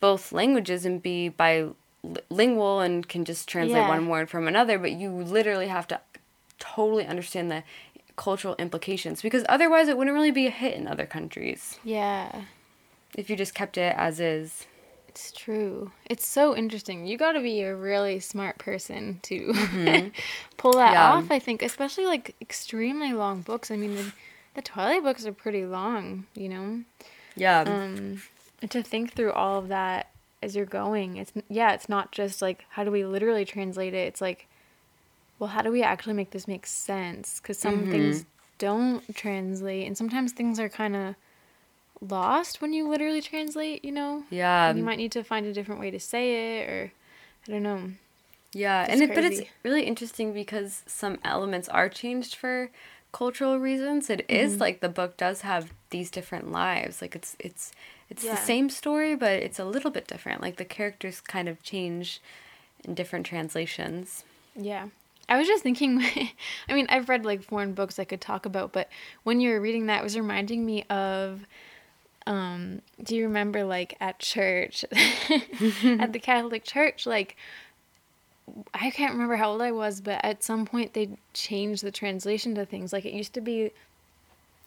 both 0.00 0.32
languages 0.32 0.86
and 0.86 1.02
be 1.02 1.28
bilingual 1.28 2.80
and 2.80 3.06
can 3.08 3.24
just 3.24 3.48
translate 3.48 3.82
Yeah. 3.82 3.88
one 3.88 4.08
word 4.08 4.30
from 4.30 4.48
another, 4.48 4.78
but 4.78 4.92
you 4.92 5.10
literally 5.10 5.68
have 5.68 5.86
to 5.88 6.00
totally 6.58 7.06
understand 7.06 7.50
the 7.50 7.62
cultural 8.16 8.54
implications 8.58 9.22
because 9.22 9.44
otherwise 9.48 9.88
it 9.88 9.96
wouldn't 9.96 10.14
really 10.14 10.30
be 10.32 10.46
a 10.46 10.50
hit 10.50 10.74
in 10.74 10.88
other 10.88 11.06
countries 11.06 11.78
Yeah. 11.84 12.42
if 13.16 13.30
you 13.30 13.36
just 13.36 13.54
kept 13.54 13.78
it 13.78 13.94
as 13.96 14.18
is. 14.20 14.66
It's 15.08 15.32
true. 15.32 15.90
It's 16.08 16.26
so 16.26 16.56
interesting. 16.56 17.06
You 17.06 17.16
got 17.18 17.32
to 17.32 17.40
be 17.40 17.62
a 17.62 17.74
really 17.74 18.20
smart 18.20 18.58
person 18.58 19.18
to 19.22 19.52
pull 20.56 20.72
that 20.74 20.92
Yeah. 20.92 21.12
off, 21.12 21.30
I 21.30 21.38
think, 21.38 21.62
especially 21.62 22.06
like 22.06 22.34
extremely 22.40 23.12
long 23.12 23.40
books. 23.42 23.70
I 23.70 23.76
mean, 23.76 23.94
the, 23.96 24.12
the 24.54 24.62
Twilight 24.62 25.02
books 25.02 25.26
are 25.26 25.32
pretty 25.32 25.64
long, 25.64 26.26
you 26.34 26.48
know? 26.48 26.82
Yeah. 27.36 27.60
Um, 27.60 28.22
and 28.60 28.70
to 28.70 28.82
think 28.82 29.14
through 29.14 29.32
all 29.32 29.58
of 29.58 29.68
that 29.68 30.10
as 30.42 30.54
you're 30.56 30.66
going, 30.66 31.16
it's 31.16 31.32
yeah, 31.48 31.72
it's 31.72 31.88
not 31.88 32.12
just 32.12 32.40
like 32.42 32.64
how 32.70 32.84
do 32.84 32.90
we 32.90 33.04
literally 33.04 33.44
translate 33.44 33.94
it? 33.94 34.06
It's 34.08 34.20
like, 34.20 34.46
well, 35.38 35.48
how 35.48 35.62
do 35.62 35.70
we 35.70 35.82
actually 35.82 36.14
make 36.14 36.30
this 36.30 36.48
make 36.48 36.66
sense? 36.66 37.40
Because 37.40 37.58
some 37.58 37.80
mm-hmm. 37.80 37.90
things 37.90 38.24
don't 38.58 39.14
translate, 39.14 39.86
and 39.86 39.96
sometimes 39.96 40.32
things 40.32 40.58
are 40.58 40.68
kind 40.68 40.96
of 40.96 41.14
lost 42.00 42.60
when 42.60 42.72
you 42.72 42.88
literally 42.88 43.20
translate. 43.20 43.84
You 43.84 43.92
know? 43.92 44.24
yeah. 44.30 44.68
And 44.68 44.78
you 44.78 44.84
might 44.84 44.98
need 44.98 45.12
to 45.12 45.24
find 45.24 45.46
a 45.46 45.52
different 45.52 45.80
way 45.80 45.90
to 45.90 46.00
say 46.00 46.60
it, 46.60 46.68
or 46.68 46.92
I 47.46 47.50
don't 47.52 47.62
know. 47.62 47.90
Yeah, 48.52 48.84
It's 48.84 48.92
and 48.92 49.02
it, 49.02 49.14
but 49.14 49.24
it's 49.24 49.42
really 49.62 49.84
interesting 49.84 50.32
because 50.32 50.82
some 50.86 51.18
elements 51.22 51.68
are 51.68 51.88
changed 51.88 52.34
for 52.34 52.70
cultural 53.12 53.58
reasons. 53.58 54.08
It 54.10 54.24
is 54.28 54.52
mm-hmm. 54.52 54.60
like 54.60 54.80
the 54.80 54.88
book 54.88 55.16
does 55.16 55.42
have 55.42 55.72
these 55.90 56.10
different 56.10 56.50
lives. 56.50 57.02
Like 57.02 57.14
it's 57.14 57.36
it's 57.38 57.72
it's 58.08 58.24
Yeah. 58.24 58.34
the 58.34 58.40
same 58.40 58.70
story, 58.70 59.14
but 59.14 59.32
it's 59.32 59.58
a 59.58 59.64
little 59.64 59.90
bit 59.90 60.06
different. 60.06 60.40
Like 60.40 60.56
the 60.56 60.64
characters 60.64 61.20
kind 61.20 61.48
of 61.48 61.62
change 61.62 62.20
in 62.84 62.94
different 62.94 63.26
translations. 63.26 64.24
Yeah. 64.56 64.88
I 65.28 65.38
was 65.38 65.46
just 65.46 65.62
thinking, 65.62 66.00
I 66.68 66.72
mean, 66.72 66.86
I've 66.88 67.08
read 67.08 67.24
like 67.24 67.42
foreign 67.42 67.74
books 67.74 67.98
I 67.98 68.04
could 68.04 68.20
talk 68.20 68.46
about, 68.46 68.72
but 68.72 68.88
when 69.24 69.40
you 69.40 69.50
were 69.50 69.60
reading 69.60 69.86
that, 69.86 70.00
it 70.00 70.04
was 70.04 70.16
reminding 70.16 70.64
me 70.64 70.84
of, 70.84 71.46
um, 72.26 72.82
do 73.02 73.14
you 73.16 73.24
remember 73.24 73.64
like 73.64 73.96
at 74.00 74.18
church, 74.18 74.84
at 75.84 76.12
the 76.12 76.20
Catholic 76.20 76.64
Church, 76.64 77.06
like, 77.06 77.36
I 78.72 78.90
can't 78.90 79.12
remember 79.12 79.36
how 79.36 79.50
old 79.50 79.62
I 79.62 79.72
was, 79.72 80.00
but 80.00 80.24
at 80.24 80.42
some 80.42 80.64
point 80.64 80.94
they 80.94 81.10
changed 81.34 81.84
the 81.84 81.90
translation 81.90 82.54
to 82.54 82.64
things. 82.64 82.92
Like 82.92 83.04
it 83.04 83.12
used 83.12 83.34
to 83.34 83.40
be, 83.42 83.72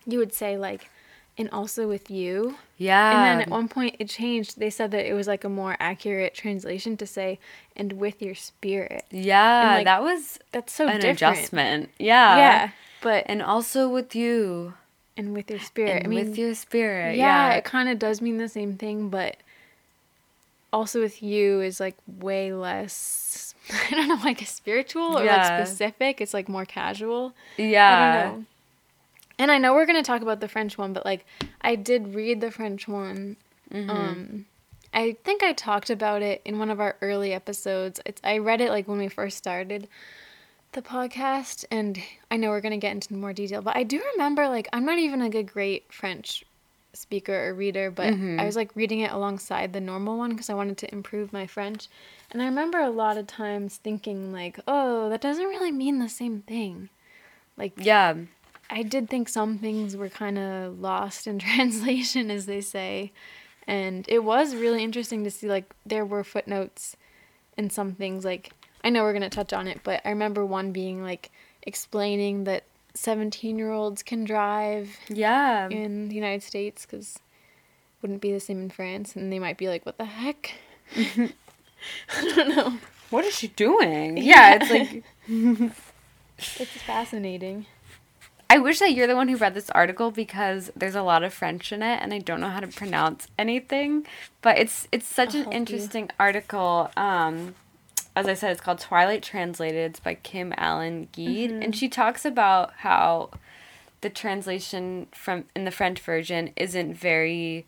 you 0.06 0.20
would 0.20 0.34
say 0.34 0.58
like, 0.58 0.90
and 1.38 1.50
also 1.52 1.88
with 1.88 2.12
you. 2.12 2.56
Yeah. 2.78 3.12
And 3.12 3.40
then 3.40 3.42
at 3.42 3.50
one 3.50 3.68
point 3.68 3.96
it 4.00 4.10
changed. 4.10 4.60
They 4.60 4.70
said 4.70 4.92
that 4.92 5.06
it 5.10 5.14
was 5.14 5.28
like 5.28 5.44
a 5.44 5.50
more 5.50 5.76
accurate 5.80 6.34
translation 6.34 6.98
to 6.98 7.06
say, 7.08 7.40
and 7.76 7.94
with 7.94 8.22
your 8.22 8.36
spirit. 8.36 9.06
yeah, 9.12 9.76
like, 9.76 9.86
that 9.86 10.02
was 10.04 10.40
That's 10.52 10.74
so 10.74 10.88
an 10.88 10.96
different. 11.02 11.18
adjustment. 11.18 11.90
Yeah. 12.00 12.38
Yeah, 12.38 12.70
but 13.02 13.24
And 13.28 13.42
also 13.42 13.88
with 13.90 14.16
you. 14.16 14.74
and 15.18 15.34
with 15.34 15.50
your 15.50 15.60
spirit. 15.60 15.98
And 15.98 16.06
I 16.06 16.08
mean, 16.10 16.28
with 16.30 16.38
your 16.38 16.54
spirit. 16.56 17.16
yeah, 17.18 17.50
Yeah. 17.52 17.58
it 17.58 17.64
kind 17.66 17.90
of 17.90 17.98
does 18.00 18.22
mean 18.22 18.38
the 18.38 18.50
same 18.50 18.78
thing, 18.78 19.10
but 19.10 19.38
also 20.74 21.02
with 21.02 21.22
you 21.22 21.62
is 21.62 21.80
like 21.80 21.96
way 22.08 22.54
less. 22.54 23.54
I 23.92 23.92
don't 23.96 24.08
know, 24.08 24.16
like 24.24 24.42
a 24.42 24.46
spiritual 24.46 25.18
or 25.20 25.24
Yeah. 25.24 25.38
like 25.60 25.68
specific. 25.68 26.22
It's 26.22 26.34
like 26.34 26.50
more 26.50 26.66
casual. 26.66 27.34
Yeah. 27.58 28.36
I 29.42 29.46
don't 29.46 29.48
know. 29.48 29.54
And 29.54 29.66
I 29.66 29.70
know 29.70 29.74
we're 29.74 29.86
gonna 29.86 30.04
talk 30.04 30.22
about 30.22 30.40
the 30.40 30.48
French 30.48 30.78
one, 30.78 30.94
but 30.94 31.06
like 31.06 31.26
I 31.62 31.76
did 31.76 32.14
read 32.16 32.42
the 32.42 32.52
French 32.52 32.88
one. 32.88 33.38
Mm-hmm. 33.74 33.90
Um, 33.90 34.46
I 34.94 35.16
think 35.24 35.42
I 35.44 35.54
talked 35.54 35.90
about 35.90 36.22
it 36.22 36.42
in 36.46 36.60
one 36.60 36.70
of 36.70 36.80
our 36.80 36.96
early 37.02 37.34
episodes. 37.34 38.00
It's 38.06 38.22
I 38.24 38.38
read 38.40 38.62
it 38.62 38.70
like 38.70 38.88
when 38.88 38.98
we 38.98 39.08
first 39.08 39.38
started. 39.38 39.88
the 40.74 40.82
podcast, 40.82 41.66
and 41.70 42.00
I 42.30 42.38
know 42.38 42.50
we're 42.50 42.62
gonna 42.62 42.78
get 42.78 42.92
into 42.92 43.14
more 43.14 43.34
detail, 43.34 43.62
but 43.62 43.76
I 43.76 43.84
do 43.84 44.02
remember 44.14 44.48
like 44.48 44.68
I'm 44.74 44.86
not 44.86 45.00
even 45.00 45.20
like 45.20 45.36
a 45.36 45.44
great 45.44 45.92
French 45.92 46.46
speaker 46.94 47.48
or 47.48 47.54
reader, 47.54 47.90
but 47.92 48.14
Mm-hmm. 48.14 48.40
I 48.40 48.46
was 48.46 48.56
like 48.56 48.76
reading 48.76 49.00
it 49.00 49.12
alongside 49.12 49.72
the 49.74 49.80
normal 49.82 50.18
one 50.18 50.32
because 50.32 50.50
I 50.50 50.54
wanted 50.56 50.78
to 50.80 50.92
improve 50.92 51.32
my 51.34 51.48
French. 51.48 51.88
And 52.32 52.42
I 52.42 52.46
remember 52.46 52.80
a 52.80 52.90
lot 52.90 53.18
of 53.18 53.28
times 53.28 53.78
thinking 53.78 54.32
like, 54.34 54.60
"Oh, 54.68 55.10
that 55.10 55.22
doesn't 55.22 55.46
really 55.46 55.72
mean 55.72 56.00
the 56.00 56.10
same 56.10 56.42
thing." 56.42 56.90
Like 57.58 57.74
Yeah. 57.78 58.16
I 58.72 58.84
did 58.84 59.10
think 59.10 59.28
some 59.30 59.58
things 59.58 59.96
were 59.98 60.10
kind 60.10 60.38
of 60.40 60.80
lost 60.80 61.28
in 61.28 61.38
translation, 61.48 62.32
as 62.32 62.46
they 62.46 62.62
say. 62.62 63.12
And 63.68 64.06
it 64.10 64.24
was 64.24 64.56
really 64.56 64.84
interesting 64.84 65.24
to 65.26 65.32
see, 65.32 65.48
like, 65.48 65.72
there 65.86 66.06
were 66.06 66.24
footnotes 66.24 66.96
in 67.58 67.70
some 67.70 67.94
things. 67.94 68.26
Like, 68.26 68.52
I 68.84 68.90
know 68.90 69.04
we're 69.04 69.12
going 69.14 69.22
to 69.22 69.30
touch 69.30 69.54
on 69.54 69.68
it, 69.68 69.82
but 69.84 70.02
I 70.06 70.10
remember 70.10 70.46
one 70.46 70.72
being, 70.72 71.04
like, 71.04 71.32
explaining 71.64 72.46
that 72.46 72.64
17 72.96 73.58
year 73.58 73.72
olds 73.72 74.02
can 74.04 74.24
drive 74.24 74.98
Yeah. 75.10 75.70
in 75.70 76.10
the 76.10 76.16
United 76.16 76.42
States 76.44 76.86
because 76.86 77.20
wouldn't 78.02 78.20
be 78.22 78.32
the 78.34 78.40
same 78.40 78.62
in 78.64 78.70
France. 78.72 79.16
And 79.16 79.32
they 79.32 79.38
might 79.40 79.58
be 79.58 79.68
like, 79.68 79.86
what 79.86 79.98
the 79.98 80.06
heck? 80.06 80.54
I 80.96 82.34
don't 82.36 82.50
know. 82.56 82.78
What 83.12 83.26
is 83.26 83.36
she 83.38 83.48
doing? 83.50 84.18
Yeah, 84.18 84.58
it's 84.60 84.72
like 84.72 85.04
It's 86.60 86.82
fascinating. 86.84 87.66
I 88.52 88.58
wish 88.58 88.80
that 88.80 88.92
you're 88.94 89.08
the 89.08 89.16
one 89.16 89.30
who 89.30 89.38
read 89.38 89.54
this 89.54 89.70
article 89.70 90.12
because 90.12 90.72
there's 90.76 90.94
a 90.94 91.04
lot 91.04 91.24
of 91.24 91.34
French 91.34 91.72
in 91.72 91.82
it 91.82 92.02
and 92.02 92.14
I 92.14 92.20
don't 92.20 92.42
know 92.42 92.50
how 92.50 92.60
to 92.60 92.68
pronounce 92.68 93.30
anything. 93.40 94.06
But 94.42 94.58
it's 94.58 94.90
it's 94.92 95.08
such 95.08 95.30
I'll 95.30 95.38
an 95.38 95.44
help 95.44 95.54
you. 95.54 95.58
interesting 95.58 96.10
article. 96.20 96.92
Um 96.98 97.56
as 98.14 98.28
I 98.28 98.34
said, 98.34 98.52
it's 98.52 98.60
called 98.60 98.80
Twilight 98.80 99.24
Translated. 99.24 99.92
It's 99.92 100.02
by 100.02 100.16
Kim 100.16 100.54
Allen 100.58 101.08
Gleed. 101.14 101.50
Mm-hmm. 101.50 101.62
And 101.62 101.74
she 101.74 101.88
talks 101.88 102.26
about 102.26 102.74
how 102.80 103.30
the 104.02 104.10
translation 104.10 105.08
from 105.14 105.46
in 105.56 105.64
the 105.64 105.72
French 105.72 106.02
version 106.02 106.52
isn't 106.58 106.94
very 106.94 107.66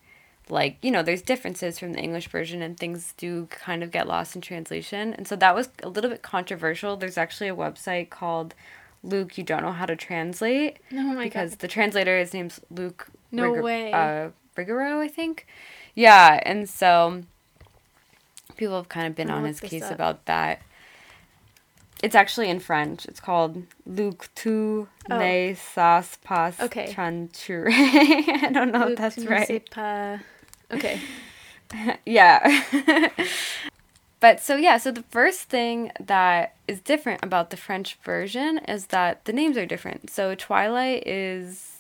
like, 0.50 0.76
you 0.82 0.92
know, 0.92 1.02
there's 1.02 1.22
differences 1.22 1.80
from 1.80 1.94
the 1.94 2.02
English 2.02 2.28
version 2.28 2.62
and 2.62 2.78
things 2.78 3.14
do 3.16 3.46
kind 3.46 3.84
of 3.84 3.92
get 3.92 4.06
lost 4.06 4.36
in 4.36 4.42
translation. 4.42 5.14
And 5.14 5.30
so 5.30 5.38
that 5.38 5.56
was 5.56 5.70
a 5.82 5.88
little 5.88 6.10
bit 6.10 6.24
controversial. 6.24 6.98
There's 6.98 7.18
actually 7.18 7.48
a 7.48 7.56
website 7.56 8.10
called 8.10 8.54
Luc, 9.04 9.38
you 9.38 9.44
don't 9.44 9.62
know 9.62 9.72
how 9.74 9.86
to 9.86 9.96
translate 9.96 10.78
Oh 10.92 10.96
my 11.14 11.26
because 11.26 11.52
god. 11.52 11.60
the 11.60 11.68
translator 11.68 12.18
his 12.18 12.34
name's 12.34 12.60
Luc. 12.70 13.08
No 13.32 13.52
way. 13.54 13.92
Uh, 13.92 14.30
Rigoureau, 14.56 15.00
I 15.02 15.08
think. 15.08 15.46
Yeah, 15.96 16.40
and 16.46 16.70
so 16.70 17.24
people 18.56 18.76
have 18.78 18.88
kind 18.90 19.08
of 19.08 19.16
been 19.16 19.30
I'll 19.30 19.38
on 19.40 19.46
his 19.46 19.60
case 19.60 19.84
up. 19.84 19.92
about 19.92 20.26
that. 20.26 20.62
It's 22.02 22.16
actually 22.16 22.50
in 22.50 22.60
French. 22.60 23.06
It's 23.06 23.20
called 23.20 23.64
Luc 23.86 24.30
tu 24.36 24.88
Oh. 25.10 25.18
ne 25.18 25.54
sas 25.54 26.18
pas 26.24 26.60
Okay. 26.60 26.92
chanture. 26.94 27.68
I 27.72 28.50
don't 28.54 28.72
know 28.72 28.90
if 28.90 28.98
that's 28.98 29.18
right. 29.26 29.64
Okay. 30.72 31.00
yeah. 32.06 32.62
but 34.24 34.40
so 34.40 34.56
yeah, 34.56 34.78
so 34.78 34.90
the 34.90 35.04
first 35.10 35.50
thing 35.50 35.92
that 36.00 36.56
is 36.66 36.80
different 36.80 37.22
about 37.26 37.50
the 37.50 37.58
French 37.58 37.98
version 38.06 38.58
is 38.60 38.86
that 38.86 39.26
the 39.26 39.34
names 39.34 39.58
are 39.58 39.66
different. 39.66 40.10
So 40.10 40.34
Twilight 40.34 41.06
is 41.06 41.80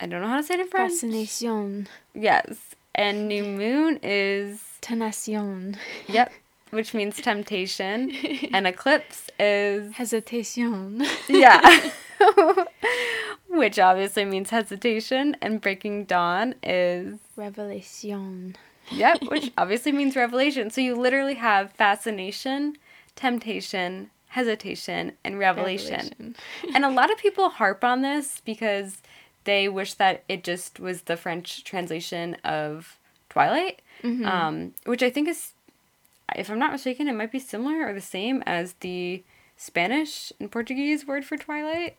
I 0.00 0.06
don't 0.06 0.22
know 0.22 0.28
how 0.28 0.36
to 0.36 0.44
say 0.44 0.54
it 0.54 0.60
in 0.60 0.68
French. 0.68 0.92
Fascination. 0.92 1.88
Yes. 2.14 2.76
And 2.94 3.26
New 3.26 3.42
Moon 3.42 3.98
is 4.04 4.62
Tentation. 4.82 5.76
yep, 6.06 6.30
which 6.70 6.94
means 6.94 7.16
temptation. 7.16 8.12
and 8.52 8.68
Eclipse 8.68 9.28
is 9.40 9.94
Hesitation. 9.94 11.04
yeah. 11.28 11.90
which 13.48 13.80
obviously 13.80 14.24
means 14.24 14.50
hesitation 14.50 15.36
and 15.42 15.60
Breaking 15.60 16.04
Dawn 16.04 16.54
is 16.62 17.18
Revelation. 17.34 18.54
Yep, 18.90 19.22
which 19.30 19.52
obviously 19.56 19.92
means 19.92 20.16
revelation. 20.16 20.70
So 20.70 20.80
you 20.80 20.94
literally 20.94 21.34
have 21.34 21.72
fascination, 21.72 22.76
temptation, 23.16 24.10
hesitation, 24.28 25.12
and 25.24 25.38
revelation. 25.38 26.34
and 26.74 26.84
a 26.84 26.90
lot 26.90 27.10
of 27.10 27.18
people 27.18 27.48
harp 27.48 27.84
on 27.84 28.02
this 28.02 28.40
because 28.44 28.98
they 29.44 29.68
wish 29.68 29.94
that 29.94 30.24
it 30.28 30.42
just 30.44 30.80
was 30.80 31.02
the 31.02 31.16
French 31.16 31.64
translation 31.64 32.34
of 32.44 32.98
Twilight, 33.28 33.80
um, 34.26 34.74
which 34.86 35.02
I 35.02 35.10
think 35.10 35.28
is, 35.28 35.52
if 36.36 36.50
I'm 36.50 36.58
not 36.58 36.72
mistaken, 36.72 37.08
it 37.08 37.12
might 37.14 37.32
be 37.32 37.38
similar 37.38 37.86
or 37.86 37.92
the 37.92 38.00
same 38.00 38.42
as 38.46 38.74
the 38.80 39.22
Spanish 39.56 40.32
and 40.40 40.50
Portuguese 40.50 41.06
word 41.06 41.24
for 41.24 41.36
Twilight, 41.36 41.96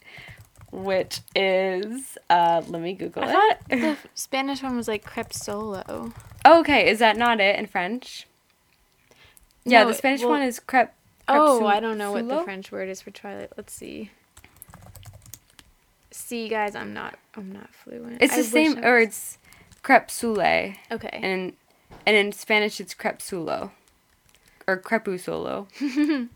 which 0.75 1.21
is, 1.35 2.17
uh, 2.29 2.61
let 2.67 2.81
me 2.81 2.93
Google 2.93 3.23
I 3.23 3.53
it. 3.69 3.79
the 3.81 3.97
Spanish 4.13 4.61
one 4.61 4.75
was 4.75 4.87
like 4.87 5.05
crepe 5.05 5.33
solo. 5.33 6.11
Oh, 6.43 6.59
okay, 6.59 6.89
is 6.89 6.99
that 6.99 7.17
not 7.17 7.39
it 7.39 7.57
in 7.57 7.65
French? 7.67 8.27
Yeah, 9.63 9.83
No, 9.83 9.89
the 9.89 9.95
Spanish 9.95 10.21
well- 10.21 10.31
one 10.31 10.41
is 10.41 10.59
crepe. 10.59 10.89
crepe 10.89 11.39
Oh, 11.39 11.65
I 11.65 11.79
don't 11.79 11.97
know 11.97 12.11
what 12.11 12.27
the? 12.27 12.43
French 12.43 12.71
word 12.71 12.89
is 12.89 13.01
for 13.01 13.11
Twilight. 13.11 13.51
Let's 13.57 13.73
see. 13.73 14.11
See, 16.11 16.47
guys, 16.47 16.75
I'm 16.75 16.93
not. 16.93 17.17
I'm 17.35 17.51
not 17.51 17.73
fluent. 17.73 18.21
It's 18.21 18.35
the 18.35 18.41
wish 18.41 18.49
same, 18.51 18.85
or 18.85 18.99
it's 18.99 19.37
crepsule. 19.83 20.75
Okay. 20.91 21.19
and 21.21 21.53
and 22.05 22.15
in 22.15 22.31
Spanish 22.31 22.79
it's 22.79 22.93
crepsulo, 22.93 23.71
or 24.67 24.77
crepusolo. 24.77 25.67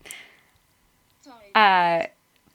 uh, 1.54 2.06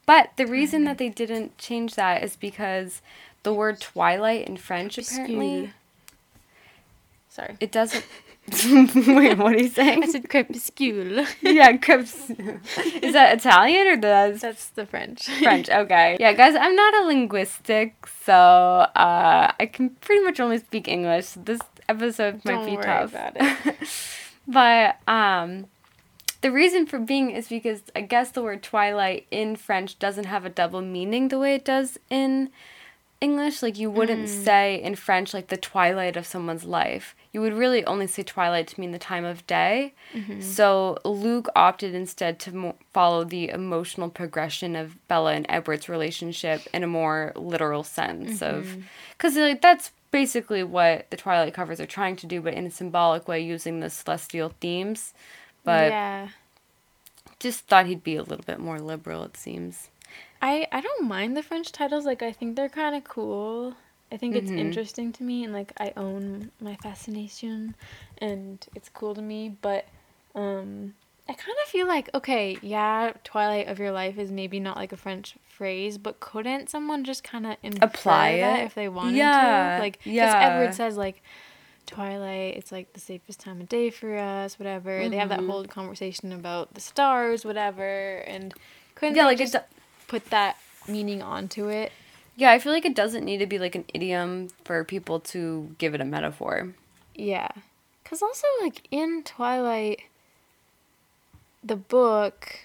but 0.06 0.32
the 0.38 0.46
reason 0.46 0.84
that 0.86 0.98
they 0.98 1.10
didn't 1.10 1.58
change 1.58 1.96
that 1.96 2.24
is 2.24 2.36
because 2.36 3.02
the 3.44 3.54
word 3.54 3.80
twilight 3.80 4.48
in 4.48 4.58
French 4.58 4.98
apparently 4.98 5.72
Sorry. 7.30 7.58
it 7.60 7.72
doesn't. 7.72 8.06
Wait, 8.48 9.38
what 9.40 9.54
are 9.56 9.58
you 9.58 9.70
saying? 9.70 10.04
I 10.04 10.08
said 10.08 10.30
crepuscule. 10.30 11.26
yeah, 11.42 11.76
crepe. 11.78 12.02
Is 13.02 13.14
that 13.14 13.38
Italian 13.40 13.88
or 13.88 13.96
does 13.98 14.42
That's 14.42 14.68
the 14.70 14.86
French. 14.86 15.28
French. 15.40 15.68
Okay. 15.68 16.16
Yeah, 16.20 16.32
guys, 16.34 16.54
I'm 16.56 16.76
not 16.76 16.94
a 16.94 17.08
linguistic, 17.08 17.96
so 18.24 18.34
uh, 18.34 19.52
I 19.60 19.66
can 19.66 19.90
pretty 19.90 20.24
much 20.24 20.40
only 20.40 20.60
speak 20.60 20.88
English. 20.88 21.26
So 21.26 21.40
this 21.44 21.60
episode 21.90 22.46
might 22.46 22.52
Don't 22.52 22.66
be 22.68 22.76
worry 22.76 22.84
tough. 22.86 23.10
about 23.10 23.34
it. 23.36 23.76
but 24.48 24.98
um, 25.12 25.66
the 26.42 26.52
reason 26.52 26.86
for 26.86 27.00
being 27.00 27.32
is 27.32 27.48
because 27.48 27.84
I 27.96 28.02
guess 28.02 28.32
the 28.32 28.42
word 28.44 28.64
twilight 28.64 29.28
in 29.32 29.56
French 29.56 29.98
doesn't 30.00 30.26
have 30.26 30.46
a 30.46 30.50
double 30.50 30.82
meaning 30.82 31.28
the 31.30 31.40
way 31.40 31.56
it 31.56 31.66
does 31.66 31.98
in 32.10 32.50
English. 33.22 33.64
Like 33.64 33.78
you 33.78 33.90
wouldn't 33.90 34.26
Mm. 34.28 34.44
say 34.44 34.82
in 34.82 34.96
French 34.96 35.34
like 35.34 35.48
the 35.48 35.58
twilight 35.58 36.16
of 36.18 36.26
someone's 36.28 36.64
life. 36.66 37.16
You 37.32 37.42
would 37.42 37.54
really 37.54 37.84
only 37.86 38.08
say 38.08 38.24
twilight 38.24 38.68
to 38.68 38.80
mean 38.80 38.92
the 38.92 39.00
time 39.00 39.26
of 39.26 39.46
day. 39.48 39.94
Mm-hmm. 40.14 40.42
So 40.42 40.98
Luc 41.04 41.48
opted 41.56 41.94
instead 41.96 42.40
to 42.40 42.56
mo- 42.56 42.76
follow 42.94 43.24
the 43.24 43.50
emotional 43.50 44.10
progression 44.10 44.76
of 44.76 45.06
Bella 45.08 45.34
and 45.34 45.46
Edward's 45.50 45.90
relationship 45.90 46.62
in 46.74 46.84
a 46.84 46.88
more 46.88 47.32
literal 47.36 47.84
sense 47.84 48.42
of 48.42 48.66
Mm-hmm. 48.66 48.82
because 49.18 49.36
like 49.38 49.62
that's 49.62 49.92
basically 50.12 50.64
what 50.64 51.10
the 51.10 51.18
Twilight 51.18 51.54
covers 51.54 51.80
are 51.82 51.86
trying 51.86 52.16
to 52.18 52.26
do, 52.28 52.40
but 52.42 52.54
in 52.54 52.66
a 52.66 52.72
symbolic 52.72 53.28
way 53.28 53.42
using 53.42 53.80
the 53.82 53.90
celestial 53.90 54.54
themes. 54.62 55.14
But 55.66 55.92
yeah. 55.92 56.28
just 57.40 57.68
thought 57.68 57.86
he'd 57.88 58.04
be 58.04 58.16
a 58.16 58.24
little 58.24 58.46
bit 58.46 58.60
more 58.60 58.80
liberal. 58.80 59.24
It 59.24 59.38
seems. 59.38 59.90
I 60.42 60.68
I 60.72 60.82
don't 60.82 61.08
mind 61.08 61.36
the 61.36 61.44
French 61.44 61.72
titles. 61.72 62.06
Like 62.06 62.22
I 62.24 62.32
think 62.32 62.56
they're 62.56 62.70
kind 62.70 62.96
of 62.96 63.04
cool. 63.04 63.76
I 64.12 64.18
think 64.18 64.36
it's 64.36 64.52
Mhm. 64.52 64.60
interesting 64.60 65.12
to 65.14 65.24
me, 65.24 65.44
and 65.44 65.52
like 65.54 65.74
I 65.80 65.92
own 65.98 66.52
my 66.62 66.76
fascination, 66.76 67.76
and 68.20 68.66
it's 68.76 68.90
cool 68.90 69.16
to 69.16 69.22
me. 69.22 69.50
But 69.62 69.86
um, 70.36 70.94
I 71.28 71.34
kind 71.34 71.58
of 71.64 71.70
feel 71.70 71.88
like 71.88 72.10
okay, 72.14 72.58
yeah, 72.62 73.14
Twilight 73.24 73.68
of 73.68 73.80
your 73.80 73.92
life 73.92 74.18
is 74.20 74.32
maybe 74.32 74.60
not 74.60 74.78
like 74.78 74.92
a 74.92 74.98
French 74.98 75.36
phrase, 75.48 75.98
but 75.98 76.20
couldn't 76.20 76.70
someone 76.70 77.04
just 77.04 77.24
kind 77.24 77.48
of 77.48 77.58
Apply 77.82 78.38
that 78.38 78.60
it? 78.60 78.66
if 78.66 78.76
they 78.76 78.88
wanted 78.90 79.16
Yeah, 79.18 79.76
to? 79.78 79.82
Like, 79.82 80.00
because 80.04 80.14
yeah. 80.14 80.40
Edward 80.42 80.76
says 80.76 80.98
like. 80.98 81.22
Twilight, 81.86 82.56
it's 82.58 82.72
like 82.72 82.94
the 82.94 83.00
safest 83.00 83.40
time 83.40 83.62
of 83.62 83.70
day 83.70 83.90
for 83.90 84.18
us, 84.18 84.58
whatever. 84.60 85.08
They 85.10 85.18
have 85.18 85.30
that 85.30 85.40
Mhm. 85.42 85.48
whole 85.50 85.66
conversation 85.66 86.32
about 86.32 86.74
the 86.74 86.82
stars, 86.82 87.46
whatever, 87.46 88.18
and 88.28 88.54
couldn't 88.96 89.16
Yeah, 89.16 89.26
like 89.26 89.38
just 89.38 89.54
do- 89.54 89.60
put 90.08 90.30
that 90.30 90.58
meaning 90.88 91.22
onto 91.22 91.68
it. 91.70 91.92
yeah, 92.36 92.52
I 92.52 92.60
feel 92.60 92.72
like 92.74 92.86
it 92.86 92.96
doesn't 92.96 93.24
need 93.24 93.38
to 93.38 93.46
be 93.46 93.58
like 93.60 93.76
an 93.76 93.86
idiom 93.94 94.50
for 94.66 94.84
people 94.84 95.20
to 95.22 95.76
give 95.78 95.94
it 95.96 96.02
a 96.02 96.06
metaphor. 96.06 96.74
Yeah. 97.16 97.48
Cuz 98.04 98.22
also 98.22 98.46
like 98.62 98.88
in 98.92 99.24
Twilight 99.24 100.02
the 101.64 101.76
book 101.76 102.60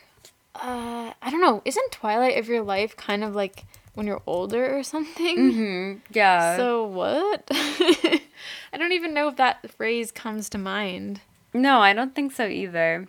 uh 0.55 1.13
I 1.23 1.31
don't 1.31 1.41
know, 1.41 1.63
isn't 1.65 1.93
Twilight 1.93 2.37
of 2.39 2.49
your 2.49 2.63
life 2.63 2.97
kind 2.97 3.23
of 3.25 3.35
like 3.35 3.65
when 3.95 4.07
you're 4.07 4.23
older 4.27 4.77
or 4.79 4.83
something? 4.83 5.37
Mm-hmm. 5.37 5.99
Yeah. 6.13 6.57
So 6.57 6.85
what? 6.85 7.45
I 7.51 8.77
don't 8.79 8.93
even 8.93 9.13
know 9.15 9.29
if 9.29 9.37
that 9.37 9.71
phrase 9.73 10.11
comes 10.13 10.49
to 10.51 10.59
mind. 10.59 11.21
no, 11.53 11.81
I 11.81 11.93
don't 11.93 12.15
think 12.15 12.33
so 12.33 12.47
either. 12.47 13.07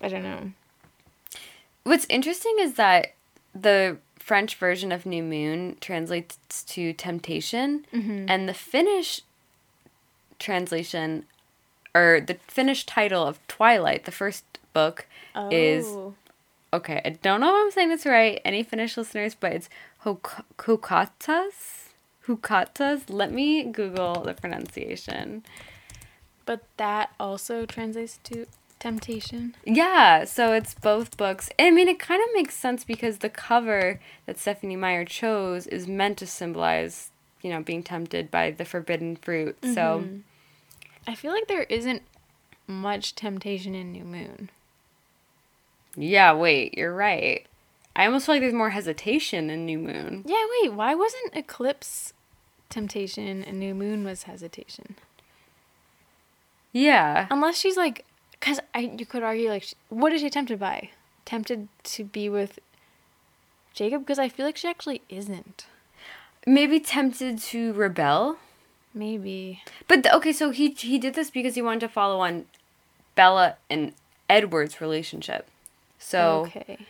I 0.00 0.08
don't 0.08 0.22
know. 0.22 0.52
What's 1.84 2.06
interesting 2.08 2.56
is 2.60 2.74
that 2.74 3.14
the 3.54 3.98
French 4.18 4.54
version 4.56 4.90
of 4.90 5.04
New 5.04 5.22
Moon 5.22 5.76
translates 5.80 6.62
to 6.64 6.92
temptation, 6.94 7.84
Mm-hmm. 7.92 8.24
and 8.28 8.48
the 8.48 8.54
Finnish 8.54 9.20
translation, 10.38 11.24
or 11.94 12.20
the 12.26 12.34
Finnish 12.48 12.86
title 12.86 13.22
of 13.26 13.38
Twilight, 13.48 14.04
the 14.04 14.10
first 14.12 14.44
book, 14.72 15.06
is 15.50 15.86
Oh. 15.86 16.14
Okay. 16.74 17.00
I 17.04 17.10
don't 17.10 17.40
know 17.40 17.56
if 17.56 17.64
I'm 17.64 17.70
saying 17.70 17.90
this 17.90 18.04
right. 18.04 18.40
Any 18.44 18.64
Finnish 18.64 18.96
listeners, 18.96 19.36
but 19.38 19.52
it's 19.52 19.68
Hok- 19.98 20.44
Hokatas. 20.58 21.90
Hukatas. 22.26 23.04
Let 23.08 23.32
me 23.32 23.62
Google 23.62 24.22
the 24.22 24.34
pronunciation. 24.34 25.44
But 26.46 26.64
that 26.76 27.10
also 27.20 27.64
translates 27.64 28.18
to 28.24 28.46
temptation. 28.80 29.54
Yeah, 29.64 30.24
so 30.24 30.52
it's 30.52 30.74
both 30.74 31.16
books. 31.16 31.48
I 31.58 31.70
mean, 31.70 31.88
it 31.88 32.00
kind 32.00 32.20
of 32.20 32.28
makes 32.34 32.56
sense 32.56 32.82
because 32.82 33.18
the 33.18 33.30
cover 33.30 34.00
that 34.26 34.38
Stephenie 34.38 34.76
Meyer 34.76 35.04
chose 35.04 35.68
is 35.68 35.86
meant 35.86 36.18
to 36.18 36.26
symbolize, 36.26 37.10
you 37.40 37.50
know, 37.50 37.62
being 37.62 37.84
tempted 37.84 38.32
by 38.32 38.50
the 38.50 38.64
forbidden 38.64 39.14
fruit. 39.16 39.56
So, 39.62 40.02
mm-hmm. 40.02 40.18
I 41.06 41.14
feel 41.14 41.32
like 41.32 41.46
there 41.46 41.62
isn't 41.64 42.02
much 42.66 43.14
temptation 43.14 43.74
in 43.74 43.92
New 43.92 44.04
Moon. 44.04 44.50
Yeah, 45.96 46.32
wait, 46.32 46.74
you're 46.76 46.94
right. 46.94 47.46
I 47.96 48.06
almost 48.06 48.26
feel 48.26 48.34
like 48.34 48.42
there's 48.42 48.54
more 48.54 48.70
hesitation 48.70 49.50
in 49.50 49.66
New 49.66 49.78
Moon. 49.78 50.24
Yeah, 50.26 50.44
wait, 50.62 50.72
why 50.72 50.94
wasn't 50.94 51.34
Eclipse 51.34 52.12
temptation 52.68 53.44
and 53.44 53.58
New 53.58 53.74
Moon 53.74 54.04
was 54.04 54.24
hesitation? 54.24 54.96
Yeah. 56.72 57.28
Unless 57.30 57.58
she's 57.58 57.76
like, 57.76 58.04
because 58.32 58.60
I 58.74 58.92
you 58.98 59.06
could 59.06 59.22
argue 59.22 59.48
like, 59.48 59.72
what 59.88 60.12
is 60.12 60.20
she 60.20 60.28
tempted 60.28 60.58
by? 60.58 60.90
Tempted 61.24 61.68
to 61.84 62.04
be 62.04 62.28
with 62.28 62.58
Jacob? 63.72 64.02
Because 64.02 64.18
I 64.18 64.28
feel 64.28 64.44
like 64.44 64.56
she 64.56 64.68
actually 64.68 65.02
isn't. 65.08 65.66
Maybe 66.46 66.80
tempted 66.80 67.38
to 67.38 67.72
rebel. 67.74 68.38
Maybe. 68.92 69.62
But 69.88 70.12
okay, 70.12 70.32
so 70.32 70.50
he 70.50 70.70
he 70.70 70.98
did 70.98 71.14
this 71.14 71.30
because 71.30 71.54
he 71.54 71.62
wanted 71.62 71.80
to 71.80 71.88
follow 71.88 72.20
on 72.20 72.46
Bella 73.14 73.56
and 73.70 73.92
Edward's 74.28 74.80
relationship. 74.80 75.48
So 76.04 76.42
okay. 76.46 76.80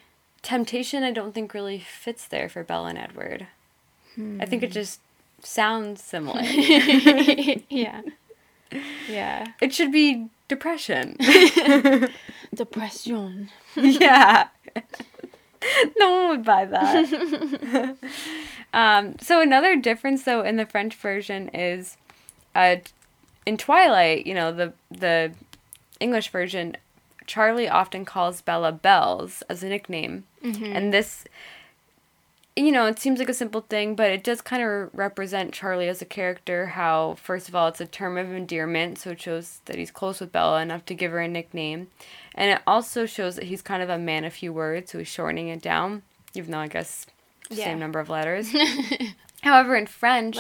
temptation 0.43 1.05
I 1.05 1.13
don't 1.13 1.33
think 1.33 1.55
really 1.55 1.79
fits 1.79 2.27
there 2.27 2.49
for 2.49 2.65
Bella 2.65 2.89
and 2.89 2.99
Edward. 2.99 3.47
I 4.41 4.45
think 4.45 4.65
it 4.65 4.73
just 4.73 4.99
sounds 5.41 6.03
similar. 6.03 6.43
yeah. 6.43 8.03
Yeah. 9.09 9.47
it 9.61 9.73
should 9.73 9.93
be 9.93 10.29
depression. 10.49 11.17
Depression. 12.55 13.51
yeah. 13.77 14.49
no 15.97 16.11
one 16.11 16.29
would 16.31 16.45
buy 16.45 16.65
that. 16.65 17.97
um, 18.75 19.17
so 19.21 19.41
another 19.41 19.77
difference 19.77 20.25
though 20.25 20.43
in 20.43 20.57
the 20.57 20.67
French 20.67 20.97
version 20.97 21.51
is 21.51 21.97
uh, 22.57 22.77
in 23.47 23.57
Twilight, 23.57 24.27
you 24.27 24.35
know, 24.35 24.51
the 24.51 24.73
the 24.91 25.33
English 26.01 26.31
version, 26.31 26.77
Charlie 27.27 27.69
often 27.69 28.05
calls 28.05 28.41
Bella 28.41 28.73
Bells 28.73 29.43
as 29.49 29.63
a 29.63 29.69
nickname. 29.69 30.25
Mm-hmm. 30.43 30.65
And 30.77 30.93
this 30.93 31.25
you 32.57 32.71
know, 32.71 32.87
it 32.87 33.01
seems 33.01 33.19
like 33.19 33.29
a 33.29 33.35
simple 33.35 33.63
thing, 33.63 33.97
but 33.97 34.11
it 34.13 34.23
does 34.23 34.41
kind 34.41 34.63
of 34.63 34.91
represent 34.95 35.53
Charlie 35.53 35.89
as 35.89 36.01
a 36.01 36.05
character. 36.05 36.67
How, 36.67 37.17
first 37.21 37.49
of 37.49 37.57
all, 37.57 37.67
it's 37.67 37.81
a 37.81 37.87
term 37.87 38.17
of 38.17 38.33
endearment, 38.33 38.99
so 38.99 39.11
it 39.11 39.21
shows 39.21 39.61
that 39.65 39.77
he's 39.77 39.91
close 39.91 40.21
with 40.21 40.31
Bella 40.31 40.63
enough 40.63 40.85
to 40.87 40.95
give 40.95 41.11
her 41.11 41.19
a 41.19 41.27
nickname. 41.27 41.89
And 42.35 42.53
it 42.53 42.63
also 42.65 43.07
shows 43.07 43.35
that 43.37 43.47
he's 43.47 43.61
kind 43.61 43.83
of 43.83 43.91
a 43.91 43.99
man 43.99 44.25
of 44.25 44.35
few 44.35 44.53
words, 44.53 44.93
so 44.93 44.99
he's 44.99 45.09
shortening 45.09 45.49
it 45.49 45.63
down, 45.63 46.03
even 46.35 46.53
though 46.53 46.59
I 46.59 46.69
guess 46.69 47.07
Yeah. 47.51 47.65
same 47.65 47.81
number 47.81 47.99
of 47.99 48.09
letters. 48.09 48.55
However, 49.43 49.75
in 49.75 49.87
French, 49.87 50.37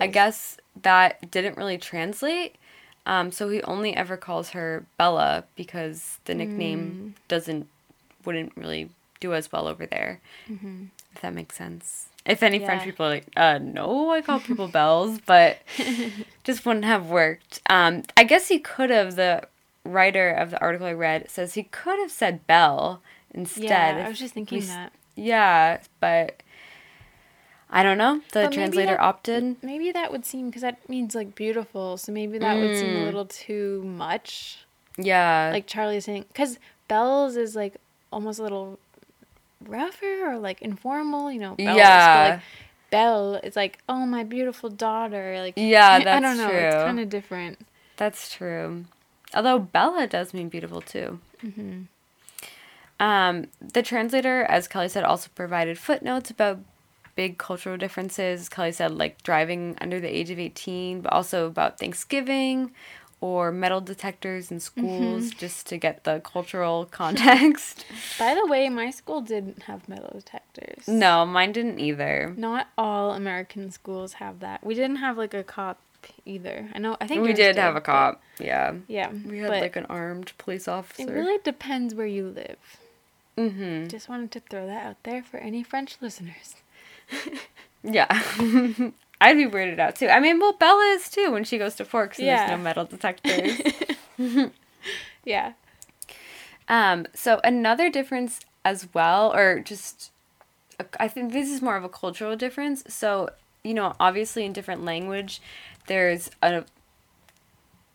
I 0.00 0.06
guess 0.06 0.58
that 0.82 1.30
didn't 1.32 1.56
really 1.56 1.78
translate. 1.78 2.54
Um, 3.06 3.30
so 3.32 3.48
he 3.48 3.62
only 3.62 3.94
ever 3.96 4.16
calls 4.16 4.50
her 4.50 4.84
Bella 4.98 5.44
because 5.54 6.18
the 6.24 6.34
nickname 6.34 7.14
doesn't 7.28 7.68
wouldn't 8.24 8.52
really 8.56 8.90
do 9.20 9.32
as 9.32 9.50
well 9.52 9.68
over 9.68 9.86
there. 9.86 10.20
If 11.14 11.20
that 11.22 11.32
makes 11.32 11.56
sense. 11.56 12.08
If 12.26 12.42
any 12.42 12.58
French 12.58 12.82
people 12.82 13.06
are 13.06 13.10
like, 13.10 13.28
uh, 13.36 13.58
no, 13.62 14.10
I 14.10 14.20
call 14.20 14.40
people 14.40 14.66
bells, 14.68 15.20
but 15.26 15.58
just 16.44 16.66
wouldn't 16.66 16.84
have 16.84 17.06
worked. 17.08 17.60
Um, 17.70 18.02
I 18.16 18.24
guess 18.24 18.48
he 18.48 18.58
could 18.58 18.90
have. 18.90 19.14
The 19.16 19.46
writer 19.84 20.30
of 20.32 20.50
the 20.50 20.60
article 20.60 20.88
I 20.88 20.92
read 20.92 21.30
says 21.30 21.54
he 21.54 21.62
could 21.62 21.98
have 22.00 22.10
said 22.10 22.44
bell 22.48 23.00
instead. 23.32 23.62
Yeah, 23.98 24.02
I 24.04 24.08
was 24.08 24.18
just 24.18 24.34
thinking 24.34 24.58
s- 24.58 24.66
that. 24.66 24.92
Yeah, 25.14 25.78
but 26.00 26.42
I 27.70 27.82
don't 27.82 27.98
know. 27.98 28.16
The 28.16 28.22
But 28.32 28.42
maybe 28.44 28.54
translator 28.56 28.92
that- 28.92 29.00
opted. 29.00 29.56
Maybe 29.62 29.90
that 29.92 30.12
would 30.12 30.24
seem 30.24 30.46
because 30.50 30.62
that 30.62 30.88
means 30.88 31.14
like 31.14 31.34
beautiful, 31.34 31.96
so 31.96 32.12
maybe 32.12 32.38
that 32.38 32.54
would 32.56 32.76
seem 32.76 32.96
a 32.96 32.98
Mm. 33.00 33.04
little 33.06 33.26
too 33.26 33.82
much. 33.84 34.64
Yeah. 34.96 35.50
Like 35.52 35.66
Charlie's 35.66 36.04
saying, 36.04 36.26
because 36.28 36.58
bells 36.88 37.36
is 37.36 37.56
like 37.56 37.74
almost 38.12 38.38
a 38.38 38.42
little 38.42 38.78
rougher 39.66 40.30
or 40.30 40.38
like 40.38 40.62
informal, 40.62 41.30
you 41.32 41.40
know. 41.40 41.54
Bells, 41.56 41.76
Yeah. 41.76 42.28
Like, 42.34 42.40
Belle, 42.90 43.34
it's 43.42 43.56
like, 43.56 43.78
oh 43.88 44.06
my 44.06 44.22
beautiful 44.22 44.70
daughter. 44.70 45.38
Like 45.40 45.54
Yeah, 45.56 45.90
I 45.90 46.20
don't 46.20 46.36
know. 46.36 46.48
It's 46.48 46.74
kind 46.76 47.00
of 47.00 47.08
different. 47.10 47.66
That's 47.96 48.32
true. 48.32 48.84
Although 49.34 49.58
Bella 49.58 50.06
does 50.06 50.32
mean 50.32 50.48
beautiful 50.48 50.80
too. 50.80 51.18
Um, 52.98 53.48
the 53.60 53.82
translator, 53.82 54.44
as 54.44 54.68
Kelly 54.68 54.88
said, 54.88 55.04
also 55.04 55.28
provided 55.34 55.78
footnotes 55.78 56.30
about 56.30 56.60
big 57.16 57.38
cultural 57.38 57.76
differences. 57.76 58.48
Kelly 58.48 58.70
said, 58.72 58.92
like 58.92 59.22
driving 59.24 59.76
under 59.80 59.98
the 59.98 60.08
age 60.14 60.30
of 60.30 60.38
18, 60.38 61.00
but 61.00 61.12
also 61.12 61.46
about 61.46 61.78
Thanksgiving 61.80 62.70
or 63.22 63.50
metal 63.50 63.80
detectors 63.80 64.50
in 64.50 64.60
schools 64.60 65.30
just 65.30 65.66
to 65.66 65.78
get 65.78 66.04
the 66.04 66.20
cultural 66.20 66.84
context. 66.90 67.86
By 68.18 68.34
the 68.34 68.46
way, 68.46 68.68
my 68.68 68.90
school 68.90 69.22
didn't 69.22 69.62
have 69.62 69.88
metal 69.88 70.10
detectors. 70.14 70.86
no, 70.86 71.24
mine 71.24 71.52
didn't 71.52 71.80
either. 71.80 72.34
Not 72.36 72.68
all 72.76 73.12
American 73.12 73.70
schools 73.70 74.12
have 74.14 74.40
that. 74.40 74.62
We 74.62 74.74
didn't 74.74 74.96
have 74.96 75.16
like 75.16 75.32
a 75.32 75.42
cop 75.42 75.80
either. 76.26 76.68
I 76.74 76.78
know. 76.78 76.96
I 77.00 77.06
think 77.06 77.22
We 77.22 77.28
yours 77.28 77.38
did 77.38 77.56
have 77.56 77.74
a 77.74 77.80
cop. 77.80 78.22
Yeah. 78.38 78.74
Yeah, 78.86 79.10
We 79.26 79.38
had 79.38 79.48
like 79.50 79.76
an 79.76 79.86
armed 79.86 80.32
police 80.36 80.68
officer. 80.68 81.02
it 81.02 81.10
really 81.10 81.38
depends 81.42 81.94
where 81.94 82.06
you 82.06 82.28
live. 82.28 82.58
mm-hmm. 83.38 83.88
Just 83.88 84.08
wanted 84.10 84.30
to 84.32 84.40
throw 84.40 84.66
that 84.66 84.84
out 84.84 85.02
there 85.04 85.22
for 85.22 85.38
any 85.38 85.62
French 85.62 85.96
listeners. 86.02 86.56
Yeah. 87.82 88.06
I'd 89.20 89.36
be 89.36 89.46
weirded 89.46 89.78
out 89.78 89.96
too. 89.96 90.08
I 90.08 90.20
mean, 90.20 90.38
well, 90.40 90.52
Bella 90.52 90.84
is 90.94 91.08
too 91.08 91.30
when 91.30 91.44
she 91.44 91.56
goes 91.58 91.74
to 91.76 91.84
Forks 91.84 92.18
and 92.18 92.26
Yeah. 92.26 92.36
there's 92.46 92.50
no 92.58 92.62
metal 92.62 92.84
detectors. 92.84 93.60
Yeah. 95.24 95.52
um, 96.68 97.06
so 97.14 97.40
another 97.42 97.90
difference 97.90 98.40
as 98.64 98.86
well, 98.94 99.34
or 99.34 99.58
just, 99.60 100.10
I 101.00 101.08
think 101.08 101.32
this 101.32 101.48
is 101.50 101.60
more 101.60 101.76
of 101.76 101.84
a 101.84 101.88
cultural 101.88 102.36
difference. 102.36 102.84
So, 102.88 103.30
you 103.64 103.74
know, 103.74 103.94
obviously 103.98 104.44
in 104.44 104.52
different 104.52 104.84
language, 104.84 105.40
there's 105.88 106.30
a 106.42 106.64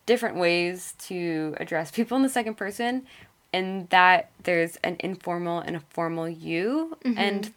different 0.05 0.35
ways 0.37 0.93
to 1.07 1.55
address 1.59 1.91
people 1.91 2.17
in 2.17 2.23
the 2.23 2.29
second 2.29 2.55
person, 2.55 3.05
and 3.53 3.89
that 3.89 4.29
there's 4.43 4.75
an 4.83 4.97
informal 4.99 5.59
and 5.59 5.75
a 5.75 5.81
formal 5.91 6.27
you. 6.27 6.97
And 7.05 7.53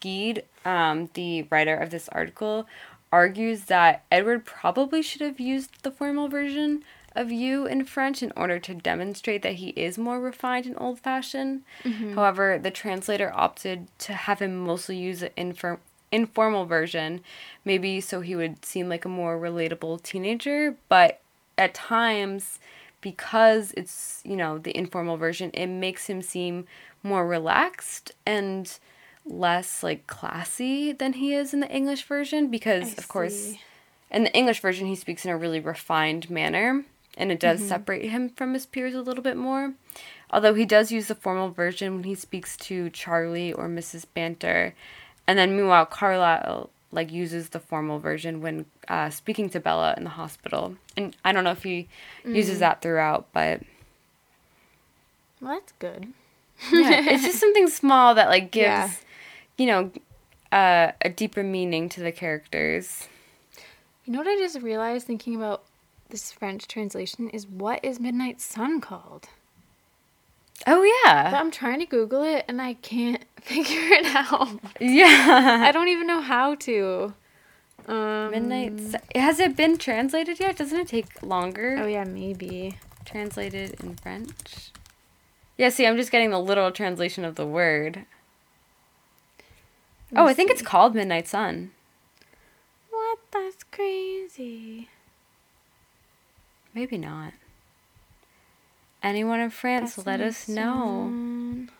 Gleed, 0.00 0.44
um, 0.64 1.10
the 1.14 1.42
writer 1.50 1.76
of 1.76 1.90
this 1.90 2.08
article, 2.10 2.66
argues 3.10 3.64
that 3.64 4.04
Edward 4.10 4.44
probably 4.44 5.02
should 5.02 5.20
have 5.22 5.40
used 5.40 5.82
the 5.82 5.90
formal 5.90 6.28
version 6.28 6.82
of 7.16 7.32
you 7.32 7.66
in 7.66 7.84
French 7.84 8.22
in 8.22 8.32
order 8.36 8.58
to 8.58 8.74
demonstrate 8.74 9.42
that 9.42 9.54
he 9.54 9.70
is 9.70 9.98
more 9.98 10.20
refined 10.20 10.66
and 10.66 10.76
old 10.78 11.00
fashioned. 11.00 11.62
However, 12.14 12.58
the 12.58 12.70
translator 12.70 13.32
opted 13.34 13.88
to 14.00 14.12
have 14.12 14.40
him 14.40 14.58
mostly 14.58 14.96
use 14.96 15.20
the 15.20 15.30
infor- 15.30 15.78
informal 16.12 16.66
version, 16.66 17.22
maybe 17.64 18.00
so 18.00 18.20
he 18.20 18.36
would 18.36 18.64
seem 18.64 18.88
like 18.88 19.04
a 19.04 19.08
more 19.08 19.38
relatable 19.38 20.02
teenager, 20.02 20.76
but 20.88 21.20
at 21.56 21.74
times 21.74 22.60
because 23.00 23.72
it's 23.76 24.20
you 24.24 24.36
know 24.36 24.58
the 24.58 24.76
informal 24.76 25.16
version 25.16 25.50
it 25.54 25.66
makes 25.68 26.06
him 26.08 26.20
seem 26.20 26.66
more 27.02 27.26
relaxed 27.26 28.12
and 28.26 28.78
less 29.28 29.82
like 29.82 30.06
classy 30.06 30.92
than 30.92 31.14
he 31.14 31.34
is 31.34 31.52
in 31.54 31.60
the 31.60 31.68
english 31.70 32.02
version 32.04 32.48
because 32.48 32.88
I 32.88 32.94
of 32.98 33.08
course 33.08 33.34
see. 33.34 33.60
in 34.10 34.24
the 34.24 34.32
english 34.34 34.60
version 34.60 34.86
he 34.86 34.94
speaks 34.96 35.24
in 35.24 35.30
a 35.30 35.36
really 35.36 35.60
refined 35.60 36.30
manner 36.30 36.84
and 37.16 37.30
it 37.32 37.40
does 37.40 37.66
separate 37.66 38.08
him 38.10 38.28
from 38.30 38.54
his 38.54 38.64
peers 38.66 38.94
a 38.94 39.00
little 39.02 39.22
bit 39.22 39.36
more 39.36 39.74
although 40.30 40.54
he 40.54 40.64
does 40.64 40.90
use 40.92 41.08
the 41.08 41.14
formal 41.14 41.50
version 41.50 41.94
when 41.96 42.04
he 42.04 42.14
speaks 42.14 42.56
to 42.56 42.88
charlie 42.90 43.52
or 43.52 43.68
mrs 43.68 44.06
banner 44.14 44.74
and 45.26 45.38
then 45.38 45.54
meanwhile 45.56 45.84
carlisle 45.86 46.70
like 46.90 47.12
uses 47.12 47.50
the 47.50 47.60
formal 47.60 47.98
version 47.98 48.40
when 48.40 48.64
uh, 48.88 49.10
speaking 49.10 49.50
to 49.50 49.60
bella 49.60 49.92
in 49.98 50.04
the 50.04 50.10
hospital 50.10 50.74
and 50.96 51.14
i 51.24 51.32
don't 51.32 51.44
know 51.44 51.50
if 51.50 51.62
he 51.64 51.86
uses 52.24 52.60
that 52.60 52.80
throughout 52.80 53.26
but 53.32 53.60
Well, 55.40 55.52
that's 55.54 55.72
good. 55.78 56.12
yeah, 56.72 57.00
it's 57.10 57.22
just 57.24 57.38
something 57.44 57.68
small 57.68 58.14
that 58.14 58.28
like 58.28 58.50
gives, 58.50 58.64
Yeah. 58.66 58.90
You 59.58 59.66
know, 59.66 59.90
uh, 60.50 60.92
a 61.02 61.10
deeper 61.10 61.42
meaning 61.42 61.88
to 61.90 62.00
the 62.00 62.12
characters. 62.12 63.06
You 64.06 64.12
know 64.14 64.20
what 64.20 64.28
I 64.28 64.36
just 64.36 64.60
realized 64.62 65.06
thinking 65.06 65.36
about 65.36 65.64
this 66.08 66.32
French 66.32 66.66
translation 66.66 67.28
is 67.28 67.46
what 67.46 67.84
is 67.84 68.00
Midnight 68.00 68.40
Sun 68.40 68.80
called? 68.80 69.28
Oh 70.66 70.80
But 71.04 71.10
yeah, 71.10 71.38
I'm 71.38 71.50
trying 71.50 71.78
to 71.80 71.86
Google 71.86 72.22
it 72.24 72.44
and 72.48 72.60
I 72.62 72.74
can't 72.74 73.24
figure 73.42 73.92
it 73.92 74.06
out. 74.06 74.48
yeah. 74.80 75.58
I 75.66 75.70
don't 75.72 75.88
even 75.88 76.06
know 76.06 76.20
how 76.22 76.54
to. 76.56 77.12
Um, 77.86 78.30
Midnight. 78.30 78.80
Su- 78.80 79.20
Has 79.20 79.38
it 79.40 79.56
been 79.56 79.76
translated 79.78 80.40
yet? 80.40 80.56
Doesn't 80.56 80.78
it 80.78 80.88
take 80.88 81.22
longer? 81.22 81.76
Oh 81.80 81.86
yeah, 81.86 82.04
maybe. 82.04 82.78
Translated 83.04 83.76
in 83.80 83.96
French. 83.96 84.70
Yeah. 85.56 85.68
See, 85.70 85.86
I'm 85.86 85.96
just 85.96 86.10
getting 86.10 86.30
the 86.30 86.40
literal 86.40 86.70
translation 86.72 87.24
of 87.24 87.34
the 87.36 87.46
word. 87.46 88.04
Let 90.10 90.20
Oh, 90.22 90.26
I 90.26 90.34
think 90.34 90.50
it's 90.50 90.62
called 90.62 90.94
Midnight 90.94 91.28
Sun. 91.28 91.70
What? 92.90 93.18
That's 93.30 93.62
crazy. 93.64 94.88
Maybe 96.74 96.96
not. 96.96 97.32
Anyone 99.02 99.40
in 99.40 99.50
France, 99.50 99.96
That's 99.96 100.06
let 100.06 100.20
us 100.20 100.48
know. 100.48 101.12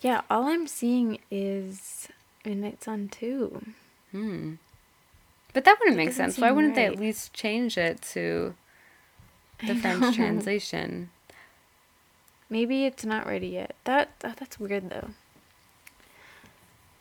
Yeah, 0.00 0.22
all 0.28 0.48
I'm 0.48 0.66
seeing 0.66 1.18
is 1.30 2.08
Midnight 2.44 2.82
Sun 2.82 3.08
too. 3.08 3.62
Hmm. 4.10 4.54
But 5.52 5.64
that 5.64 5.78
wouldn't 5.78 5.96
make 5.96 6.12
sense. 6.12 6.38
Why 6.38 6.50
wouldn't 6.50 6.74
they 6.74 6.86
at 6.86 6.98
least 6.98 7.32
change 7.32 7.78
it 7.78 8.02
to 8.12 8.54
the 9.64 9.76
French 9.76 10.16
translation? 10.16 11.10
Maybe 12.50 12.84
it's 12.84 13.04
not 13.04 13.26
ready 13.28 13.46
yet. 13.48 13.76
That, 13.84 14.18
that 14.20 14.38
that's 14.38 14.58
weird 14.58 14.90
though. 14.90 15.10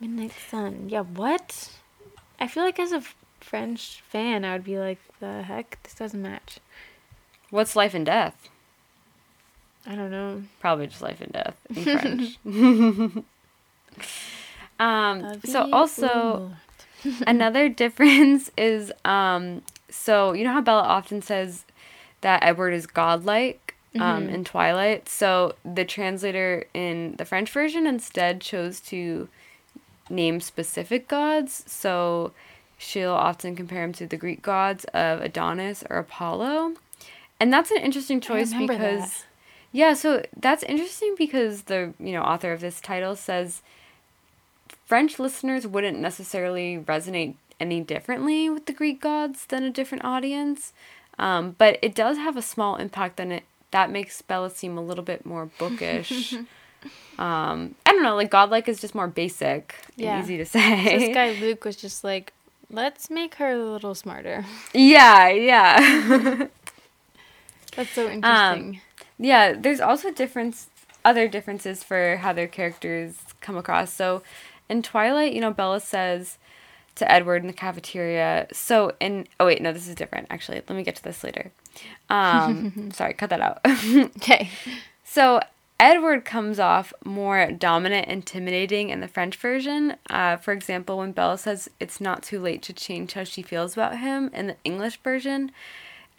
Midnight 0.02 0.34
Sun. 0.49 0.89
Yeah, 0.89 1.02
what? 1.02 1.70
I 2.39 2.47
feel 2.47 2.64
like 2.64 2.80
as 2.80 2.91
a 2.91 3.04
French 3.39 4.02
fan, 4.10 4.43
I 4.43 4.54
would 4.54 4.64
be 4.64 4.80
like, 4.80 4.97
the 5.20 5.43
heck, 5.43 5.78
this 5.84 5.93
doesn't 5.93 6.22
match. 6.22 6.58
What's 7.52 7.76
life 7.76 7.93
and 7.93 8.06
death? 8.06 8.49
I 9.86 9.95
don't 9.95 10.10
know. 10.10 10.41
Probably 10.60 10.88
just 10.88 11.02
life 11.04 11.22
and 11.22 11.32
death 11.32 11.56
in 11.70 11.84
French. 12.45 13.26
um, 14.80 15.41
so 15.43 15.70
also 15.72 16.52
another 17.28 17.70
difference 17.70 18.49
is 18.58 18.91
um, 19.06 19.62
so 19.89 20.34
you 20.34 20.43
know 20.43 20.54
how 20.54 20.62
Bella 20.62 20.84
often 20.84 21.22
says 21.22 21.66
that 22.22 22.43
Edward 22.43 22.72
is 22.72 22.88
godlike 22.88 23.76
um, 23.99 24.30
in 24.30 24.43
Twilight. 24.43 25.10
So 25.10 25.56
the 25.66 25.84
translator 25.84 26.66
in 26.74 27.16
the 27.18 27.26
French 27.26 27.52
version 27.52 27.86
instead 27.86 28.41
chose 28.41 28.80
to 28.82 29.28
name 30.10 30.39
specific 30.39 31.08
gods. 31.08 31.64
So 31.68 32.34
she'll 32.78 33.14
often 33.14 33.56
compare 33.56 33.84
him 33.84 33.93
to 33.93 34.08
the 34.08 34.18
Greek 34.18 34.41
gods 34.41 34.86
of 34.93 35.22
Adonis 35.22 35.84
or 35.89 35.97
Apollo. 35.97 36.76
And 37.39 37.52
that's 37.52 37.72
an 37.72 37.78
interesting 37.78 38.20
choice 38.22 38.54
because 38.54 39.02
that. 39.02 39.26
yeah, 39.72 39.93
so 39.93 40.24
that's 40.38 40.64
interesting 40.64 41.16
because 41.18 41.64
the, 41.64 41.93
you 41.99 42.12
know, 42.12 42.22
author 42.22 42.52
of 42.52 42.62
this 42.62 42.80
title 42.80 43.16
says 43.16 43.62
French 44.86 45.20
listeners 45.20 45.66
wouldn't 45.66 45.99
necessarily 45.99 46.78
resonate 46.78 47.36
any 47.60 47.80
differently 47.80 48.49
with 48.49 48.66
the 48.66 48.74
Greek 48.74 49.02
gods 49.02 49.45
than 49.45 49.64
a 49.64 49.70
different 49.70 50.04
audience. 50.04 50.74
Um, 51.18 51.56
but 51.58 51.78
it 51.82 51.93
does 51.93 52.18
have 52.18 52.36
a 52.36 52.41
small 52.41 52.76
impact 52.76 53.20
on 53.22 53.32
it. 53.32 53.43
That 53.70 53.89
makes 53.89 54.22
Bella 54.22 54.49
seem 54.49 54.78
a 54.78 54.82
little 54.82 55.04
bit 55.04 55.26
more 55.26 55.49
bookish. 55.58 56.34
um, 57.22 57.76
I 57.86 57.91
don't 57.91 58.03
know, 58.03 58.15
like 58.15 58.32
godlike 58.32 58.67
is 58.67 58.82
just 58.82 58.95
more 58.95 59.07
basic 59.07 59.76
Yeah. 59.95 60.15
and 60.15 60.24
easy 60.24 60.38
to 60.38 60.45
So 60.45 60.59
say. 60.59 60.97
this 60.97 61.13
guy 61.13 61.32
Luc 61.41 61.63
was 61.65 61.76
just 61.76 62.03
like, 62.03 62.34
let's 62.72 63.09
make 63.09 63.36
her 63.36 63.51
a 63.51 63.57
little 63.63 63.93
smarter. 63.95 64.43
yeah, 64.74 65.30
yeah. 65.30 66.47
That's 67.76 67.91
so 67.91 68.09
interesting. 68.09 68.82
Yeah, 69.19 69.53
there's 69.53 69.80
also 69.80 70.11
difference 70.11 70.67
other 71.05 71.28
differences 71.28 71.84
for 71.84 72.17
how 72.17 72.34
their 72.34 72.47
characters 72.47 73.15
come 73.39 73.55
across. 73.57 73.93
So 73.93 74.24
in 74.69 74.82
Twilight, 74.82 75.34
you 75.34 75.41
know, 75.41 75.51
Bella 75.51 75.80
says 75.80 76.38
to 76.95 77.09
Edward 77.11 77.41
in 77.43 77.47
the 77.47 77.53
cafeteria, 77.53 78.47
so 78.51 78.93
in 78.99 79.28
oh 79.39 79.45
wait, 79.45 79.61
no, 79.61 79.72
this 79.74 79.88
is 79.88 79.95
different 79.95 80.28
actually. 80.30 80.57
Let 80.67 80.76
me 80.76 80.84
get 80.84 80.95
to 80.97 81.03
this 81.03 81.24
later. 81.24 81.51
Um 82.09 82.91
sorry, 82.93 83.13
cut 83.13 83.30
that 83.30 83.41
out. 83.41 83.59
okay. 84.17 84.49
so 85.03 85.39
Edward 85.82 86.25
comes 86.25 86.59
off 86.59 86.93
more 87.03 87.51
dominant, 87.51 88.07
intimidating 88.07 88.91
in 88.91 88.99
the 88.99 89.07
French 89.07 89.36
version. 89.36 89.95
Uh, 90.11 90.38
for 90.38 90.51
example, 90.51 90.99
when 90.99 91.11
Bella 91.11 91.39
says 91.39 91.71
it's 91.79 91.99
not 91.99 92.21
too 92.21 92.39
late 92.39 92.61
to 92.61 92.71
change 92.71 93.13
how 93.13 93.23
she 93.23 93.41
feels 93.41 93.73
about 93.73 93.97
him 93.97 94.29
in 94.32 94.45
the 94.45 94.55
English 94.63 95.01
version, 95.01 95.51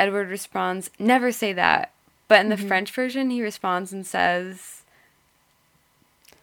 Edward 0.01 0.31
responds, 0.31 0.91
Never 0.99 1.31
say 1.31 1.53
that. 1.53 1.93
But 2.27 2.41
in 2.41 2.49
the 2.49 2.57
French 2.57 2.91
version, 2.91 3.31
he 3.31 3.41
responds 3.41 3.93
and 3.93 4.05
says, 4.05 4.83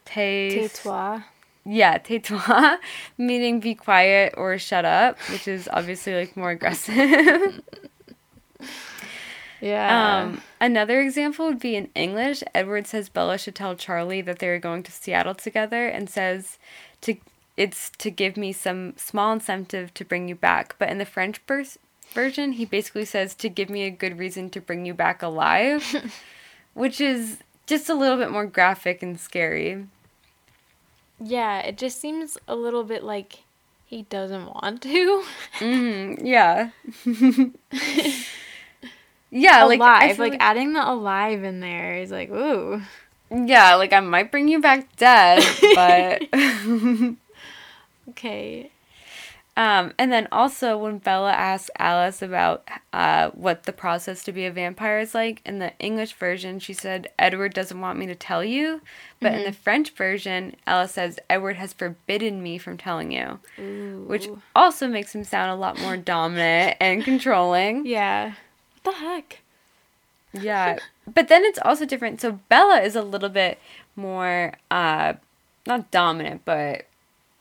Tais. 0.05 0.53
Tais-toi. 0.53 1.23
Yeah, 1.65 1.97
tais-toi, 1.97 2.77
meaning 3.17 3.59
be 3.59 3.75
quiet 3.75 4.33
or 4.37 4.57
shut 4.57 4.85
up, 4.85 5.19
which 5.29 5.45
is 5.45 5.67
obviously 5.73 6.15
like 6.15 6.37
more 6.37 6.51
aggressive. 6.51 7.61
Yeah. 9.61 10.21
Um, 10.21 10.41
another 10.61 11.01
example 11.01 11.45
would 11.47 11.59
be 11.59 11.75
in 11.75 11.89
English. 11.95 12.43
Edward 12.53 12.87
says 12.87 13.09
Bella 13.09 13.37
should 13.37 13.55
tell 13.55 13.75
Charlie 13.75 14.21
that 14.21 14.39
they're 14.39 14.59
going 14.59 14.83
to 14.83 14.91
Seattle 14.91 15.35
together, 15.35 15.87
and 15.87 16.09
says 16.09 16.57
to 17.01 17.15
it's 17.57 17.89
to 17.97 18.09
give 18.09 18.37
me 18.37 18.53
some 18.53 18.93
small 18.97 19.33
incentive 19.33 19.93
to 19.95 20.05
bring 20.05 20.29
you 20.29 20.35
back. 20.35 20.75
But 20.79 20.89
in 20.89 20.97
the 20.97 21.05
French 21.05 21.39
vers- 21.47 21.77
version, 22.13 22.53
he 22.53 22.65
basically 22.65 23.05
says 23.05 23.35
to 23.35 23.49
give 23.49 23.69
me 23.69 23.83
a 23.83 23.89
good 23.91 24.17
reason 24.17 24.49
to 24.51 24.61
bring 24.61 24.85
you 24.85 24.93
back 24.93 25.21
alive, 25.21 26.11
which 26.73 27.01
is 27.01 27.39
just 27.67 27.89
a 27.89 27.93
little 27.95 28.17
bit 28.17 28.31
more 28.31 28.45
graphic 28.45 29.03
and 29.03 29.19
scary. 29.19 29.85
yeah, 31.21 31.59
it 31.59 31.77
just 31.77 31.99
seems 31.99 32.37
a 32.47 32.55
little 32.55 32.83
bit 32.85 33.03
like 33.03 33.39
he 33.85 34.03
doesn't 34.03 34.45
want 34.45 34.81
to. 34.83 35.23
hmm 35.59 36.13
Yeah. 36.25 36.69
yeah, 39.31 39.63
like 39.63 39.81
I 39.81 40.05
alive. 40.05 40.15
feel 40.17 40.29
like, 40.29 40.41
adding 40.41 40.73
the 40.73 40.89
alive 40.89 41.43
in 41.43 41.59
there 41.59 41.97
is 41.97 42.11
like, 42.11 42.29
ooh. 42.29 42.81
yeah, 43.31 43.75
like 43.75 43.93
I 43.93 43.99
might 43.99 44.31
bring 44.31 44.47
you 44.47 44.61
back 44.61 44.95
dead, 44.97 45.43
but. 45.75 46.23
Okay. 48.09 48.71
Um, 49.57 49.93
and 49.97 50.09
then 50.11 50.29
also 50.31 50.77
when 50.77 50.99
Bella 50.99 51.33
asks 51.33 51.69
Alice 51.77 52.21
about 52.21 52.65
uh, 52.93 53.29
what 53.31 53.63
the 53.63 53.73
process 53.73 54.23
to 54.23 54.31
be 54.31 54.45
a 54.45 54.51
vampire 54.51 54.99
is 54.99 55.13
like, 55.13 55.41
in 55.45 55.59
the 55.59 55.73
English 55.79 56.13
version, 56.13 56.59
she 56.59 56.71
said, 56.71 57.09
Edward 57.19 57.53
doesn't 57.53 57.81
want 57.81 57.99
me 57.99 58.05
to 58.07 58.15
tell 58.15 58.41
you. 58.41 58.81
But 59.19 59.33
in 59.33 59.43
the 59.43 59.51
French 59.51 59.91
version, 59.91 60.55
Alice 60.65 60.93
says, 60.93 61.19
Edward 61.29 61.57
has 61.57 61.73
forbidden 61.73 62.41
me 62.41 62.57
from 62.57 62.77
telling 62.77 63.11
you. 63.11 63.39
Ooh. 63.59 64.05
Which 64.07 64.29
also 64.55 64.87
makes 64.87 65.13
him 65.13 65.25
sound 65.25 65.51
a 65.51 65.55
lot 65.55 65.77
more 65.79 65.97
dominant 65.97 66.77
and 66.79 67.03
controlling. 67.03 67.85
Yeah. 67.85 68.35
The 68.91 68.97
heck? 68.97 69.39
Yeah. 70.33 70.77
But 71.11 71.27
then 71.27 71.43
it's 71.43 71.59
also 71.63 71.85
different. 71.85 72.21
So 72.21 72.39
Bella 72.49 72.81
is 72.81 72.95
a 72.95 73.01
little 73.01 73.29
bit 73.29 73.59
more, 73.95 74.53
uh, 74.69 75.13
not 75.65 75.91
dominant, 75.91 76.41
but 76.45 76.85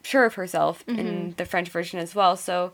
sure 0.02 0.24
of 0.24 0.34
herself 0.34 0.84
in 0.86 0.96
mm-hmm. 0.96 1.30
the 1.36 1.44
French 1.44 1.68
version 1.68 1.98
as 1.98 2.14
well. 2.14 2.36
So 2.36 2.72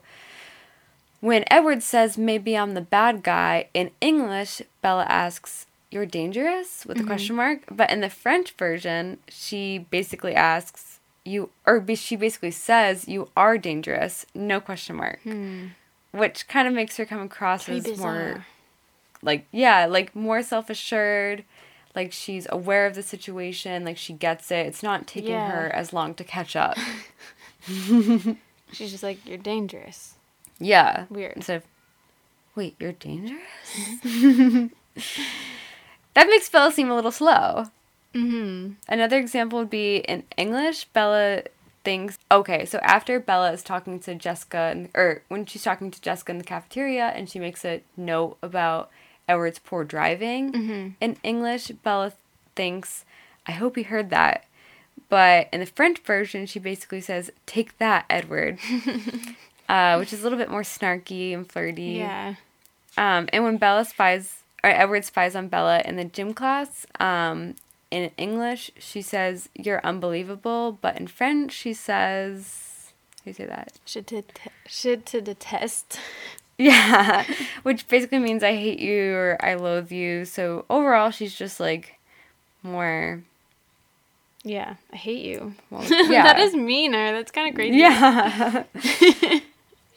when 1.21 1.43
Edward 1.51 1.83
says, 1.83 2.17
maybe 2.17 2.57
I'm 2.57 2.73
the 2.73 2.81
bad 2.81 3.23
guy, 3.23 3.67
in 3.73 3.91
English, 3.99 4.61
Bella 4.81 5.05
asks, 5.09 5.65
you're 5.91 6.05
dangerous? 6.05 6.85
With 6.85 6.97
a 6.97 6.99
mm-hmm. 6.99 7.07
question 7.07 7.35
mark. 7.35 7.59
But 7.71 7.89
in 7.91 8.01
the 8.01 8.09
French 8.09 8.51
version, 8.51 9.17
she 9.27 9.85
basically 9.89 10.35
asks, 10.35 10.99
you, 11.23 11.49
or 11.65 11.83
she 11.95 12.15
basically 12.15 12.51
says, 12.51 13.07
you 13.07 13.29
are 13.35 13.57
dangerous, 13.57 14.25
no 14.33 14.59
question 14.59 14.95
mark. 14.97 15.21
Hmm. 15.23 15.67
Which 16.11 16.47
kind 16.47 16.67
of 16.67 16.73
makes 16.73 16.97
her 16.97 17.05
come 17.05 17.21
across 17.21 17.65
Very 17.65 17.79
as 17.79 17.85
more 17.85 17.93
bizarre. 17.93 18.45
Like 19.25 19.45
yeah 19.51 19.85
like 19.85 20.15
more 20.15 20.41
self-assured 20.41 21.43
like 21.95 22.11
she's 22.13 22.45
aware 22.49 22.85
of 22.85 22.95
the 22.95 23.03
situation 23.03 23.83
like 23.83 23.97
she 23.97 24.13
gets 24.13 24.51
it 24.51 24.65
it's 24.67 24.83
not 24.83 25.07
taking 25.07 25.31
Yeah. 25.31 25.49
her 25.51 25.67
as 25.75 25.91
long 25.91 26.13
to 26.15 26.23
catch 26.23 26.55
up 26.55 26.77
She's 28.71 28.91
just 28.91 29.03
like, 29.03 29.25
you're 29.25 29.37
dangerous. 29.37 30.15
yeah 30.59 31.05
Weird. 31.09 31.33
instead 31.35 31.57
of 31.57 31.63
wait 32.55 32.75
you're 32.79 32.91
dangerous 32.93 33.41
that 36.13 36.27
makes 36.29 36.49
bella 36.49 36.71
seem 36.71 36.89
a 36.91 36.95
little 36.95 37.11
slow 37.11 37.65
Mm-hmm. 38.13 38.73
another 38.87 39.17
example 39.19 39.59
would 39.59 39.69
be 39.69 39.97
in 39.97 40.23
english 40.37 40.85
bella 40.93 41.41
thinks 41.83 42.17
okay 42.31 42.63
so 42.63 42.79
after 42.81 43.19
bella 43.19 43.51
is 43.51 43.61
talking 43.61 43.99
to 43.99 44.15
jessica 44.15 44.71
in, 44.71 44.89
or 44.95 45.21
when 45.27 45.45
she's 45.45 45.63
talking 45.63 45.91
to 45.91 45.99
jessica 46.01 46.31
in 46.31 46.37
the 46.37 46.45
cafeteria 46.45 47.07
and 47.07 47.29
she 47.29 47.39
makes 47.39 47.65
a 47.65 47.81
note 47.97 48.37
about 48.41 48.89
Edward's 49.27 49.59
poor 49.59 49.83
driving. 49.83 50.51
Mm-hmm. 50.51 50.89
In 51.01 51.17
English, 51.23 51.67
Bella 51.83 52.13
thinks, 52.55 53.05
I 53.45 53.51
hope 53.51 53.75
he 53.75 53.83
heard 53.83 54.09
that. 54.09 54.45
But 55.09 55.49
in 55.53 55.59
the 55.59 55.65
French 55.65 55.99
version, 55.99 56.45
she 56.45 56.59
basically 56.59 57.01
says, 57.01 57.31
Take 57.45 57.77
that, 57.77 58.05
Edward. 58.09 58.59
uh, 59.69 59.97
which 59.97 60.13
is 60.13 60.21
a 60.21 60.23
little 60.23 60.37
bit 60.37 60.49
more 60.49 60.63
snarky 60.63 61.33
and 61.33 61.49
flirty. 61.49 61.93
Yeah. 61.99 62.35
Um, 62.97 63.27
and 63.33 63.43
when 63.43 63.57
Bella 63.57 63.85
spies, 63.85 64.37
or 64.63 64.69
Edward 64.69 65.05
spies 65.05 65.35
on 65.35 65.47
Bella 65.47 65.81
in 65.85 65.95
the 65.95 66.05
gym 66.05 66.33
class, 66.33 66.85
um, 66.99 67.55
in 67.91 68.11
English, 68.17 68.71
she 68.79 69.01
says, 69.01 69.49
You're 69.53 69.85
unbelievable. 69.85 70.77
But 70.81 70.99
in 70.99 71.07
French, 71.07 71.51
she 71.51 71.73
says, 71.73 72.91
How 73.17 73.23
do 73.25 73.29
you 73.29 73.33
say 73.33 73.45
that? 73.45 73.73
Should 73.85 74.07
to 74.07 74.21
te- 74.21 74.49
should 74.67 75.05
to 75.07 75.21
detest. 75.21 75.99
Yeah, 76.57 77.25
which 77.63 77.85
basically 77.89 78.19
means 78.19 78.41
I 78.41 78.55
hate 78.55 78.79
you 78.79 79.13
or 79.13 79.37
I 79.41 79.55
loathe 79.55 79.91
you. 79.91 80.23
So 80.23 80.63
overall, 80.69 81.11
she's 81.11 81.35
just 81.35 81.59
like 81.59 81.99
more. 82.63 83.21
Yeah, 84.43 84.75
I 84.93 84.95
hate 84.95 85.25
you. 85.25 85.55
Well, 85.69 85.83
yeah. 86.09 86.37
is 86.39 86.55
meaner. 86.55 87.11
That's 87.11 87.31
kind 87.31 87.49
of 87.49 87.55
crazy. 87.55 87.77
Yeah. 87.77 88.63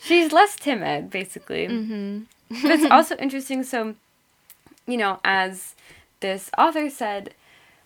she's 0.00 0.32
less 0.32 0.56
timid, 0.56 1.10
basically. 1.10 1.68
Mm-hmm. 1.68 2.22
but 2.62 2.70
it's 2.72 2.90
also 2.90 3.14
interesting. 3.16 3.62
So, 3.62 3.94
you 4.86 4.96
know, 4.96 5.20
as 5.22 5.76
this 6.20 6.50
author 6.58 6.90
said, 6.90 7.34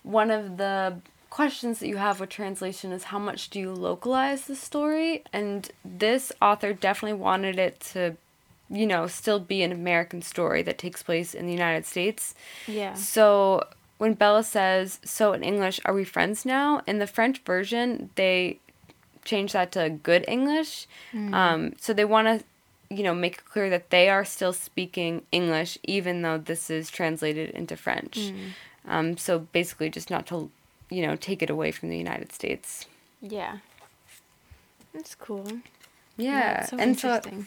one 0.02 0.30
of 0.30 0.56
the 0.56 0.96
questions 1.30 1.78
that 1.80 1.88
you 1.88 1.96
have 1.96 2.20
with 2.20 2.28
translation 2.28 2.92
is 2.92 3.04
how 3.04 3.18
much 3.18 3.48
do 3.50 3.58
you 3.58 3.72
localize 3.72 4.42
the 4.46 4.54
story? 4.56 5.22
And 5.32 5.70
this 5.84 6.30
author 6.42 6.72
definitely 6.72 7.18
wanted 7.18 7.58
it 7.58 7.80
to, 7.92 8.16
you 8.72 8.86
know, 8.86 9.06
still 9.06 9.38
be 9.38 9.62
an 9.62 9.70
American 9.70 10.22
story 10.22 10.62
that 10.62 10.78
takes 10.78 11.02
place 11.02 11.34
in 11.34 11.46
the 11.46 11.52
United 11.52 11.84
States. 11.84 12.34
Yeah. 12.66 12.94
So 12.94 13.66
when 13.98 14.14
Bella 14.14 14.42
says, 14.42 14.98
So 15.04 15.32
in 15.34 15.44
English, 15.44 15.78
are 15.84 15.92
we 15.92 16.04
friends 16.04 16.46
now? 16.46 16.80
In 16.86 16.98
the 16.98 17.06
French 17.06 17.40
version, 17.40 18.10
they 18.14 18.58
change 19.24 19.52
that 19.52 19.72
to 19.72 19.90
good 19.90 20.24
English. 20.26 20.86
Um, 21.14 21.74
so 21.78 21.92
they 21.92 22.06
want 22.06 22.26
to, 22.28 22.44
you 22.94 23.02
know, 23.02 23.14
make 23.14 23.34
it 23.34 23.44
clear 23.44 23.68
that 23.70 23.90
they 23.90 24.08
are 24.08 24.24
still 24.24 24.52
speaking 24.52 25.22
English, 25.30 25.78
even 25.84 26.22
though 26.22 26.38
this 26.38 26.70
is 26.70 26.90
translated 26.90 27.50
into 27.50 27.76
French. 27.76 28.32
Um, 28.88 29.16
so 29.16 29.40
basically, 29.52 29.90
just 29.90 30.10
not 30.10 30.26
to, 30.26 30.50
you 30.90 31.06
know, 31.06 31.14
take 31.14 31.42
it 31.42 31.50
away 31.50 31.70
from 31.70 31.90
the 31.90 31.98
United 31.98 32.32
States. 32.32 32.86
Yeah. 33.20 33.58
That's 34.94 35.14
cool. 35.14 35.46
Yeah. 36.16 36.62
it's 36.62 36.70
so 36.70 36.78
and 36.78 36.98
so, 36.98 37.14
interesting. 37.14 37.46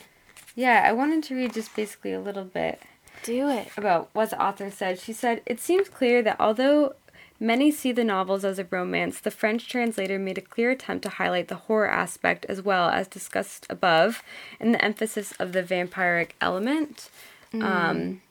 Yeah, 0.56 0.84
I 0.86 0.91
wanted 0.93 1.24
to 1.26 1.36
read 1.36 1.53
just 1.53 1.76
basically 1.76 2.14
a 2.14 2.20
little 2.20 2.45
bit 2.45 2.82
Do 3.24 3.49
it. 3.49 3.68
about 3.78 4.10
what 4.14 4.30
the 4.32 4.41
author 4.41 4.72
said. 4.72 4.99
She 4.99 5.14
said, 5.14 5.41
It 5.45 5.60
seems 5.60 5.89
clear 5.89 6.22
that 6.24 6.38
although 6.39 6.95
many 7.39 7.70
see 7.72 7.91
the 7.91 8.03
novels 8.03 8.45
as 8.45 8.58
a 8.58 8.66
romance, 8.70 9.20
the 9.20 9.32
French 9.32 9.68
translator 9.68 10.18
made 10.18 10.38
a 10.38 10.41
clear 10.41 10.72
attempt 10.72 11.03
to 11.03 11.10
highlight 11.10 11.49
the 11.49 11.56
horror 11.56 11.89
aspect 11.89 12.45
as 12.45 12.62
well 12.62 12.89
as 12.89 13.08
discussed 13.08 13.68
above, 13.70 14.24
and 14.60 14.74
the 14.74 14.84
emphasis 14.84 15.34
of 15.34 15.51
the 15.51 15.62
vampiric 15.64 16.30
element. 16.41 17.10
Um, 17.53 18.22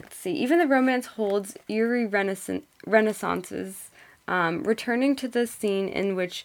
let's 0.00 0.16
see, 0.16 0.32
even 0.32 0.58
the 0.58 0.66
romance 0.66 1.06
holds 1.06 1.56
eerie 1.68 2.06
renaissance, 2.06 2.64
renaissances, 2.86 3.90
um, 4.28 4.64
returning 4.64 5.14
to 5.16 5.28
the 5.28 5.46
scene 5.46 5.88
in 5.88 6.14
which 6.16 6.44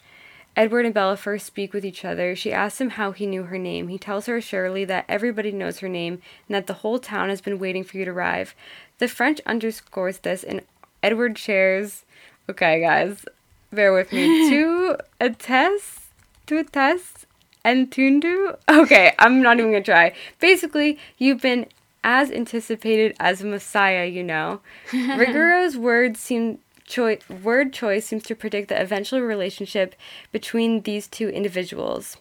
Edward 0.58 0.86
and 0.86 0.94
Bella 0.94 1.16
first 1.16 1.46
speak 1.46 1.72
with 1.72 1.86
each 1.86 2.04
other. 2.04 2.36
She 2.36 2.52
asks 2.52 2.82
him 2.82 2.90
how 2.90 3.12
he 3.12 3.28
knew 3.28 3.44
her 3.44 3.60
name. 3.60 3.90
He 3.90 4.00
tells 4.00 4.26
her 4.26 4.42
surely 4.42 4.84
that 4.86 5.06
everybody 5.08 5.52
knows 5.52 5.80
her 5.80 5.88
name 5.88 6.14
and 6.48 6.56
that 6.56 6.66
the 6.66 6.74
whole 6.74 6.98
town 6.98 7.30
has 7.30 7.42
been 7.42 7.60
waiting 7.60 7.84
for 7.84 7.98
you 7.98 8.06
to 8.06 8.12
arrive. 8.12 8.56
The 8.98 9.08
French 9.08 9.40
underscores 9.46 10.18
this, 10.18 10.44
and 10.44 10.64
Edward 11.04 11.38
shares. 11.38 12.06
Okay, 12.50 12.82
guys, 12.82 13.24
bear 13.72 13.94
with 13.94 14.12
me. 14.12 14.50
to 14.50 14.98
attest, 15.22 16.06
to 16.48 16.58
attest, 16.58 17.28
and 17.64 17.92
tundu. 17.92 18.58
Okay, 18.68 19.14
I'm 19.20 19.44
not 19.44 19.60
even 19.60 19.72
gonna 19.72 19.84
try. 19.84 20.14
Basically, 20.40 20.98
you've 21.20 21.42
been 21.42 21.68
as 22.04 22.32
anticipated 22.32 23.16
as 23.20 23.44
a 23.44 23.46
messiah. 23.46 24.06
You 24.06 24.24
know, 24.24 24.62
Rigoureau's 24.92 25.78
words 25.78 26.20
seem 26.20 26.58
choi- 26.88 27.20
word 27.44 27.74
choice 27.74 28.06
seems 28.06 28.24
to 28.24 28.36
predict 28.36 28.70
the 28.70 28.82
eventual 28.82 29.22
relationship 29.22 29.94
between 30.32 30.82
these 30.82 31.08
two 31.08 31.30
individuals 31.30 32.18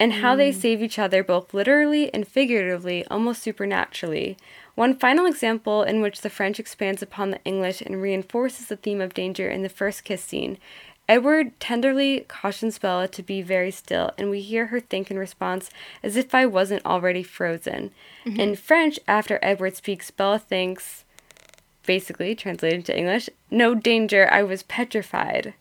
and 0.00 0.14
how 0.14 0.34
they 0.34 0.50
hmm. 0.50 0.58
save 0.58 0.82
each 0.82 0.98
other 0.98 1.22
both 1.22 1.52
literally 1.52 2.12
and 2.14 2.26
figuratively, 2.26 3.04
almost 3.08 3.42
supernaturally. 3.42 4.38
One 4.74 4.96
final 4.96 5.26
example 5.26 5.82
in 5.82 6.00
which 6.00 6.22
the 6.22 6.30
French 6.30 6.58
expands 6.58 7.02
upon 7.02 7.30
the 7.30 7.44
English 7.44 7.82
and 7.82 8.00
reinforces 8.00 8.68
the 8.68 8.76
theme 8.76 9.02
of 9.02 9.12
danger 9.12 9.50
in 9.50 9.62
the 9.62 9.68
first 9.68 10.02
kiss 10.04 10.24
scene. 10.24 10.56
Edward 11.06 11.58
tenderly 11.60 12.20
cautions 12.28 12.78
Bella 12.78 13.08
to 13.08 13.22
be 13.22 13.42
very 13.42 13.70
still, 13.70 14.12
and 14.16 14.30
we 14.30 14.40
hear 14.40 14.66
her 14.66 14.80
think 14.80 15.10
in 15.10 15.18
response, 15.18 15.68
as 16.02 16.16
if 16.16 16.34
I 16.34 16.46
wasn't 16.46 16.86
already 16.86 17.22
frozen. 17.22 17.90
Mm-hmm. 18.24 18.40
In 18.40 18.56
French, 18.56 18.98
after 19.06 19.38
Edward 19.42 19.76
speaks, 19.76 20.10
Bella 20.10 20.38
thinks, 20.38 21.04
basically 21.90 22.36
translated 22.36 22.84
to 22.84 22.96
English, 22.96 23.28
no 23.50 23.74
danger, 23.74 24.28
I 24.30 24.44
was 24.44 24.62
petrified. 24.62 25.54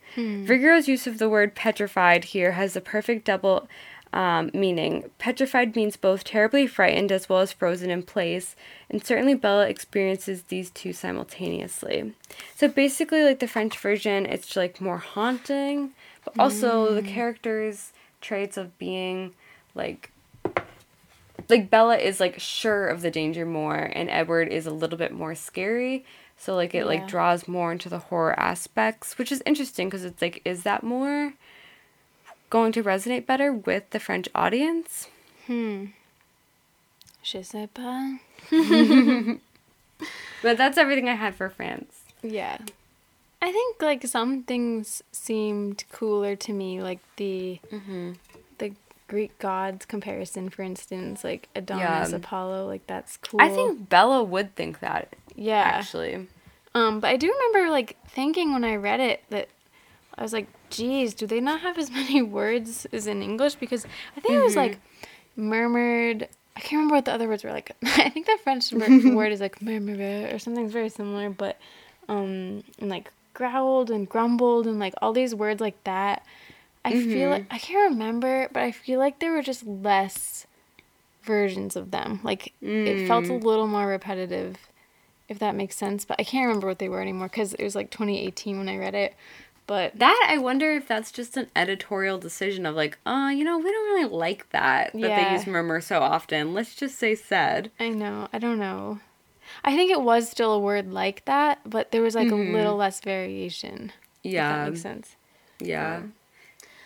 Rigoureau's 0.45 0.87
use 0.87 1.07
of 1.07 1.17
the 1.17 1.27
word 1.27 1.55
petrified 1.55 2.23
here 2.25 2.51
has 2.51 2.73
the 2.73 2.81
perfect 2.81 3.25
double 3.25 3.67
um, 4.13 4.51
meaning. 4.53 5.09
Petrified 5.17 5.75
means 5.75 5.95
both 5.95 6.23
terribly 6.23 6.67
frightened 6.67 7.11
as 7.11 7.27
well 7.29 7.39
as 7.39 7.51
frozen 7.51 7.89
in 7.89 8.03
place, 8.03 8.55
and 8.91 9.03
certainly 9.03 9.33
Bella 9.33 9.67
experiences 9.67 10.43
these 10.43 10.69
two 10.69 10.93
simultaneously. 10.93 12.13
So 12.55 12.67
basically, 12.67 13.23
like 13.23 13.39
the 13.39 13.47
French 13.47 13.75
version, 13.79 14.27
it's 14.27 14.55
like 14.55 14.79
more 14.79 14.99
haunting, 14.99 15.93
but 16.23 16.37
also 16.37 16.93
the 16.93 17.01
characters' 17.01 17.91
traits 18.21 18.55
of 18.55 18.77
being 18.77 19.33
like 19.73 20.11
like 21.47 21.69
Bella 21.69 21.97
is 21.97 22.19
like 22.19 22.39
sure 22.39 22.87
of 22.87 23.01
the 23.01 23.11
danger 23.11 23.45
more 23.45 23.75
and 23.75 24.09
Edward 24.09 24.49
is 24.49 24.65
a 24.65 24.71
little 24.71 24.97
bit 24.97 25.11
more 25.13 25.35
scary. 25.35 26.05
So 26.37 26.55
like 26.55 26.73
it 26.73 26.85
like 26.85 27.07
draws 27.07 27.47
more 27.47 27.71
into 27.71 27.89
the 27.89 27.99
horror 27.99 28.37
aspects, 28.39 29.17
which 29.17 29.31
is 29.31 29.43
interesting 29.45 29.87
because 29.87 30.05
it's 30.05 30.21
like 30.21 30.41
is 30.45 30.63
that 30.63 30.83
more 30.83 31.33
going 32.49 32.71
to 32.71 32.83
resonate 32.83 33.25
better 33.25 33.53
with 33.53 33.89
the 33.91 33.99
French 33.99 34.27
audience? 34.33 35.07
Hmm. 35.47 35.85
Je 37.23 37.41
sais 37.43 37.67
pas. 37.73 38.19
But 40.41 40.57
that's 40.57 40.77
everything 40.77 41.09
I 41.09 41.15
had 41.15 41.35
for 41.35 41.49
France. 41.49 42.03
Yeah. 42.23 42.57
I 43.41 43.51
think 43.51 43.81
like 43.81 44.05
some 44.05 44.43
things 44.43 45.01
seemed 45.11 45.83
cooler 45.91 46.35
to 46.37 46.53
me, 46.53 46.81
like 46.81 46.99
the 47.17 47.59
Mm-hmm. 47.71 48.11
Greek 49.09 49.37
gods 49.39 49.85
comparison, 49.85 50.49
for 50.49 50.61
instance, 50.61 51.23
like 51.23 51.49
Adonis, 51.55 52.11
Yeah. 52.11 52.15
Apollo, 52.15 52.67
like 52.67 52.85
that's 52.87 53.17
cool. 53.17 53.41
I 53.41 53.49
think 53.49 53.89
Bella 53.89 54.23
would 54.23 54.55
think 54.55 54.79
that 54.79 55.15
yeah. 55.35 55.63
actually. 55.63 56.27
Um, 56.75 56.99
but 56.99 57.07
I 57.07 57.17
do 57.17 57.27
remember 57.31 57.71
like 57.71 57.97
thinking 58.07 58.53
when 58.53 58.63
I 58.63 58.75
read 58.75 58.99
it 58.99 59.23
that 59.31 59.49
I 60.17 60.21
was 60.21 60.31
like, 60.31 60.47
geez, 60.69 61.13
do 61.13 61.25
they 61.25 61.41
not 61.41 61.61
have 61.61 61.77
as 61.77 61.89
many 61.99 62.21
words 62.21 62.85
as 62.93 63.07
in 63.07 63.21
English? 63.21 63.55
Because 63.55 63.85
I 64.15 64.19
think 64.21 64.35
it 64.35 64.43
was 64.43 64.55
like 64.55 64.79
murmured. 65.35 66.27
I 66.55 66.59
can't 66.59 66.73
remember 66.73 66.95
what 66.95 67.05
the 67.05 67.13
other 67.13 67.27
words 67.27 67.43
were 67.43 67.51
like. 67.51 67.75
I 67.83 68.09
think 68.09 68.27
the 68.27 68.37
French 68.43 68.71
word 68.73 69.31
is 69.31 69.41
like 69.41 69.59
murmure 69.59 70.33
or 70.33 70.39
something 70.39 70.69
very 70.69 70.89
similar, 70.89 71.29
but 71.29 71.57
um, 72.07 72.63
and 72.79 72.89
like 72.89 73.11
growled 73.33 73.89
and 73.89 74.07
grumbled 74.07 74.67
and 74.67 74.77
like 74.79 74.93
all 75.01 75.13
these 75.13 75.33
words 75.33 75.59
like 75.61 75.83
that. 75.85 76.23
I 76.85 76.91
feel 76.91 77.03
mm-hmm. 77.03 77.31
like 77.31 77.45
I 77.51 77.57
can't 77.57 77.91
remember, 77.91 78.49
but 78.51 78.63
I 78.63 78.71
feel 78.71 78.99
like 78.99 79.19
there 79.19 79.33
were 79.33 79.41
just 79.41 79.65
less 79.65 80.47
versions 81.23 81.75
of 81.75 81.91
them. 81.91 82.19
Like 82.23 82.53
it 82.61 83.07
felt 83.07 83.25
a 83.25 83.29
mm. 83.29 83.43
little 83.43 83.67
more 83.67 83.87
repetitive, 83.87 84.57
if 85.27 85.39
that 85.39 85.55
makes 85.55 85.75
sense. 85.75 86.05
But 86.05 86.19
I 86.19 86.23
can't 86.23 86.47
remember 86.47 86.67
what 86.67 86.79
they 86.79 86.89
were 86.89 87.01
anymore 87.01 87.27
because 87.27 87.53
it 87.53 87.63
was 87.63 87.75
like 87.75 87.91
2018 87.91 88.57
when 88.57 88.69
I 88.69 88.77
read 88.77 88.95
it. 88.95 89.15
But 89.67 89.99
That 89.99 90.27
I 90.27 90.39
wonder 90.39 90.73
if 90.73 90.87
that's 90.87 91.11
just 91.11 91.37
an 91.37 91.47
editorial 91.55 92.17
decision 92.17 92.65
of 92.65 92.75
like, 92.75 92.97
oh, 93.05 93.29
you 93.29 93.43
know, 93.43 93.59
we 93.59 93.71
don't 93.71 93.93
really 93.93 94.09
like 94.09 94.49
that 94.49 94.93
that 94.93 94.99
Yeah. 94.99 95.29
they 95.29 95.35
use 95.35 95.45
murmur 95.45 95.79
so 95.79 95.99
often. 95.99 96.55
Let's 96.55 96.73
just 96.73 96.97
say 96.97 97.13
said. 97.13 97.69
I 97.79 97.89
know, 97.89 98.29
I 98.33 98.39
don't 98.39 98.57
know. 98.57 98.99
I 99.63 99.75
think 99.75 99.91
it 99.91 100.01
was 100.01 100.27
still 100.27 100.53
a 100.53 100.59
word 100.59 100.91
like 100.91 101.25
that, 101.25 101.59
but 101.69 101.91
there 101.91 102.01
was 102.01 102.15
like 102.15 102.29
a 102.29 102.31
mm-hmm. 102.31 102.53
little 102.53 102.77
less 102.77 102.99
variation. 102.99 103.91
If 104.23 104.33
Yeah. 104.33 104.57
that 104.57 104.69
makes 104.71 104.81
sense. 104.81 105.15
Yeah. 105.59 105.97
Um, 105.97 106.13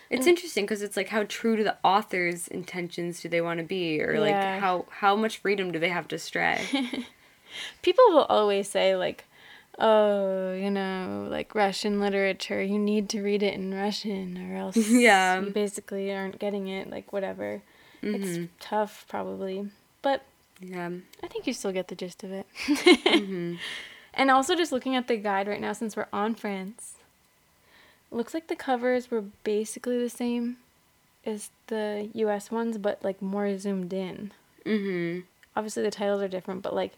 It's 0.09 0.27
interesting 0.27 0.65
because 0.65 0.81
it's 0.83 0.95
like 0.95 1.09
how 1.09 1.23
true 1.27 1.55
to 1.55 1.63
the 1.63 1.77
author's 1.83 2.47
intentions 2.47 3.21
do 3.21 3.29
they 3.29 3.41
want 3.41 3.59
to 3.59 3.63
be, 3.65 4.01
or 4.01 4.19
like 4.19 4.29
Yeah. 4.31 4.59
how 4.59 4.85
how 4.89 5.15
much 5.15 5.37
freedom 5.39 5.71
do 5.71 5.79
they 5.79 5.89
have 5.89 6.07
to 6.09 6.19
stray? 6.19 6.59
People 7.81 8.03
will 8.09 8.25
always 8.25 8.69
say 8.69 8.95
like, 8.95 9.25
"Oh, 9.79 10.53
you 10.53 10.69
know, 10.69 11.27
like 11.29 11.55
Russian 11.55 11.99
literature, 11.99 12.61
you 12.61 12.77
need 12.79 13.09
to 13.09 13.21
read 13.21 13.41
it 13.43 13.53
in 13.53 13.73
Russian, 13.73 14.37
or 14.51 14.55
else 14.57 14.77
Yeah. 14.89 15.39
you 15.41 15.49
basically 15.49 16.11
aren't 16.13 16.39
getting 16.39 16.67
it." 16.67 16.89
Like 16.89 17.11
whatever. 17.13 17.61
It's 18.05 18.49
tough, 18.59 19.05
probably, 19.07 19.69
but 20.01 20.23
Yeah. 20.59 20.89
I 21.23 21.27
think 21.27 21.47
you 21.47 21.53
still 21.53 21.71
get 21.71 21.87
the 21.87 21.95
gist 21.95 22.23
of 22.23 22.31
it. 22.31 22.45
Mm-hmm. 22.67 23.55
And 24.15 24.29
also 24.29 24.55
just 24.55 24.71
looking 24.71 24.95
at 24.95 25.07
the 25.07 25.17
guide 25.17 25.47
right 25.47 25.59
now 25.59 25.73
since 25.73 25.95
we're 25.95 26.05
on 26.13 26.35
France. 26.35 26.97
Looks 28.13 28.33
like 28.33 28.47
the 28.47 28.55
covers 28.55 29.09
were 29.11 29.23
basically 29.43 29.97
the 29.97 30.09
same 30.09 30.57
as 31.25 31.49
the 31.67 32.09
US 32.13 32.51
ones 32.51 32.77
but 32.77 33.03
like 33.03 33.21
more 33.21 33.57
zoomed 33.57 33.91
in. 33.93 34.31
Mm-hmm. 34.65 35.21
Obviously 35.55 35.83
the 35.83 35.91
titles 35.91 36.21
are 36.21 36.27
different 36.27 36.61
but 36.61 36.73
like 36.75 36.93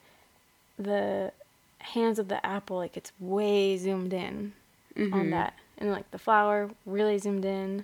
the 0.77 1.31
hands 1.79 2.19
of 2.19 2.27
the 2.27 2.43
apple 2.45 2.77
like 2.77 2.97
it's 2.97 3.11
way 3.19 3.77
zoomed 3.77 4.13
in 4.13 4.53
Mm-hmm. 4.97 5.13
on 5.13 5.29
that. 5.31 5.53
And 5.77 5.91
like 5.91 6.09
the 6.11 6.17
flower 6.17 6.69
really 6.85 7.17
zoomed 7.17 7.43
in 7.43 7.83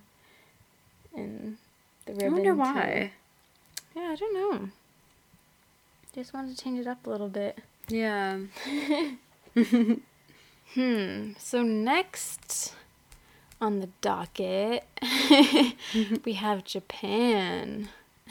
and 1.15 1.57
the 2.05 2.13
ribbon. 2.13 2.25
I 2.25 2.31
wonder 2.31 2.51
too. 2.53 2.57
why. 2.57 3.11
Yeah, 3.95 4.01
I 4.11 4.15
don't 4.15 4.33
know. 4.33 4.69
Just 6.15 6.33
wanted 6.33 6.55
to 6.57 6.63
change 6.63 6.79
it 6.79 6.87
up 6.87 7.05
a 7.05 7.09
little 7.09 7.27
bit. 7.29 7.59
Yeah. 7.89 8.39
Hmm. 10.73 11.33
So 11.37 11.63
next 11.63 12.75
on 13.61 13.79
the 13.79 13.89
docket, 14.01 14.83
we 16.25 16.33
have 16.33 16.63
Japan. 16.65 17.89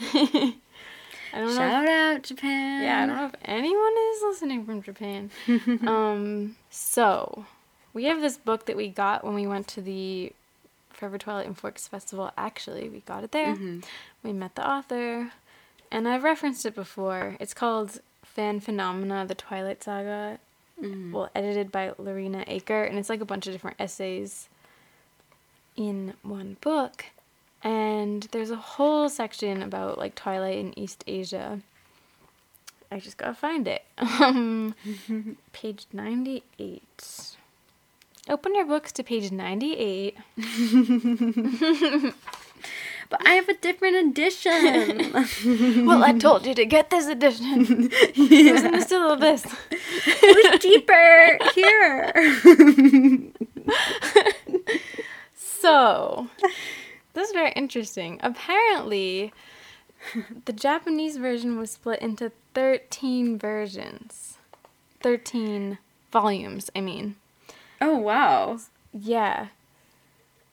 I 1.33 1.39
don't 1.39 1.45
know. 1.45 1.49
If, 1.51 1.55
Shout 1.55 1.87
out 1.87 2.23
Japan. 2.23 2.83
yeah, 2.83 3.03
I 3.03 3.05
don't 3.05 3.15
know 3.15 3.25
if 3.27 3.35
anyone 3.45 3.93
is 4.13 4.21
listening 4.23 4.65
from 4.65 4.81
Japan. 4.81 5.31
um. 5.87 6.55
So 6.69 7.45
we 7.93 8.05
have 8.05 8.21
this 8.21 8.37
book 8.37 8.65
that 8.65 8.75
we 8.75 8.89
got 8.89 9.23
when 9.23 9.33
we 9.33 9.47
went 9.47 9.67
to 9.69 9.81
the 9.81 10.33
Forever 10.89 11.17
Twilight 11.17 11.47
and 11.47 11.57
Forks 11.57 11.87
Festival. 11.87 12.31
Actually, 12.37 12.89
we 12.89 12.99
got 13.01 13.23
it 13.23 13.31
there. 13.31 13.55
Mhm. 13.55 13.83
We 14.23 14.33
met 14.33 14.55
the 14.55 14.69
author, 14.69 15.31
and 15.89 16.07
I've 16.07 16.23
referenced 16.23 16.65
it 16.65 16.75
before. 16.75 17.37
It's 17.39 17.53
called 17.53 18.01
Fan 18.25 18.59
Phenomena: 18.59 19.25
The 19.25 19.35
Twilight 19.35 19.81
Saga. 19.83 20.39
Mhm. 20.81 21.11
Well, 21.13 21.29
edited 21.33 21.71
by 21.71 21.91
Laurena 21.91 22.45
Aker, 22.47 22.87
and 22.89 22.97
it's 22.99 23.09
like 23.09 23.21
a 23.21 23.25
bunch 23.25 23.47
of 23.47 23.53
different 23.53 23.77
essays 23.79 24.49
in 25.75 26.13
one 26.23 26.57
book. 26.61 27.05
And 27.63 28.27
there's 28.31 28.51
a 28.51 28.55
whole 28.55 29.09
section 29.09 29.61
about 29.61 29.97
like 29.97 30.15
Twilight 30.15 30.57
in 30.57 30.77
East 30.77 31.03
Asia. 31.07 31.59
I 32.91 32.99
just 32.99 33.17
gotta 33.17 33.33
find 33.33 33.67
it. 33.67 33.83
Um, 33.97 34.75
page 35.53 35.85
98. 35.93 37.35
Open 38.29 38.55
your 38.55 38.65
books 38.65 38.91
to 38.93 39.03
page 39.03 39.31
98. 39.31 40.17
But 43.11 43.27
I 43.27 43.31
have 43.33 43.49
a 43.49 43.53
different 43.55 43.97
edition. 43.97 45.11
well, 45.85 46.01
I 46.01 46.13
told 46.17 46.45
you 46.45 46.53
to 46.53 46.65
get 46.65 46.89
this 46.91 47.07
edition. 47.07 47.89
It 47.91 48.53
was 48.53 48.63
in 48.63 48.71
the 48.71 48.81
syllabus. 48.81 49.45
it 49.69 50.53
was 50.53 50.59
cheaper 50.61 51.37
here. 51.53 52.13
So, 55.61 56.27
this 57.13 57.27
is 57.29 57.33
very 57.33 57.51
interesting. 57.51 58.19
Apparently, 58.23 59.31
the 60.45 60.53
Japanese 60.53 61.17
version 61.17 61.57
was 61.59 61.71
split 61.71 62.01
into 62.01 62.31
13 62.55 63.37
versions. 63.37 64.37
13 65.03 65.77
volumes, 66.11 66.69
I 66.75 66.81
mean. 66.81 67.15
oh 67.79 67.97
wow. 67.97 68.59
Yeah. 68.93 69.47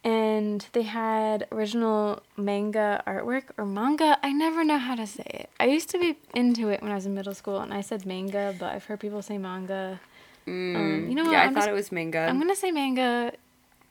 And 0.05 0.65
they 0.73 0.83
had 0.83 1.47
original 1.51 2.23
manga 2.37 3.03
artwork 3.07 3.45
or 3.59 3.67
manga. 3.67 4.17
I 4.23 4.33
never 4.33 4.63
know 4.65 4.79
how 4.79 4.95
to 4.95 5.07
say 5.07 5.25
it. 5.27 5.51
I 5.59 5.67
used 5.67 5.89
to 5.91 5.99
be 5.99 6.17
into 6.35 6.69
it 6.69 6.81
when 6.83 6.93
I 6.93 6.95
was 6.95 7.05
in 7.05 7.15
middle 7.15 7.35
school 7.35 7.59
and 7.59 7.75
I 7.75 7.81
said 7.83 8.07
manga, 8.07 8.55
but 8.59 8.73
I've 8.75 8.85
heard 8.85 9.01
people 9.01 9.21
say 9.23 9.39
manga. 9.39 10.01
Mm. 10.47 11.09
you 11.09 11.15
know 11.15 11.25
what, 11.25 11.33
Yeah, 11.33 11.41
I 11.43 11.45
I'm 11.47 11.53
thought 11.55 11.61
just- 11.61 11.69
it 11.71 11.73
was 11.75 11.93
manga. 11.93 12.21
I'm 12.21 12.37
going 12.39 12.49
to 12.49 12.57
say 12.57 12.71
manga 12.71 13.33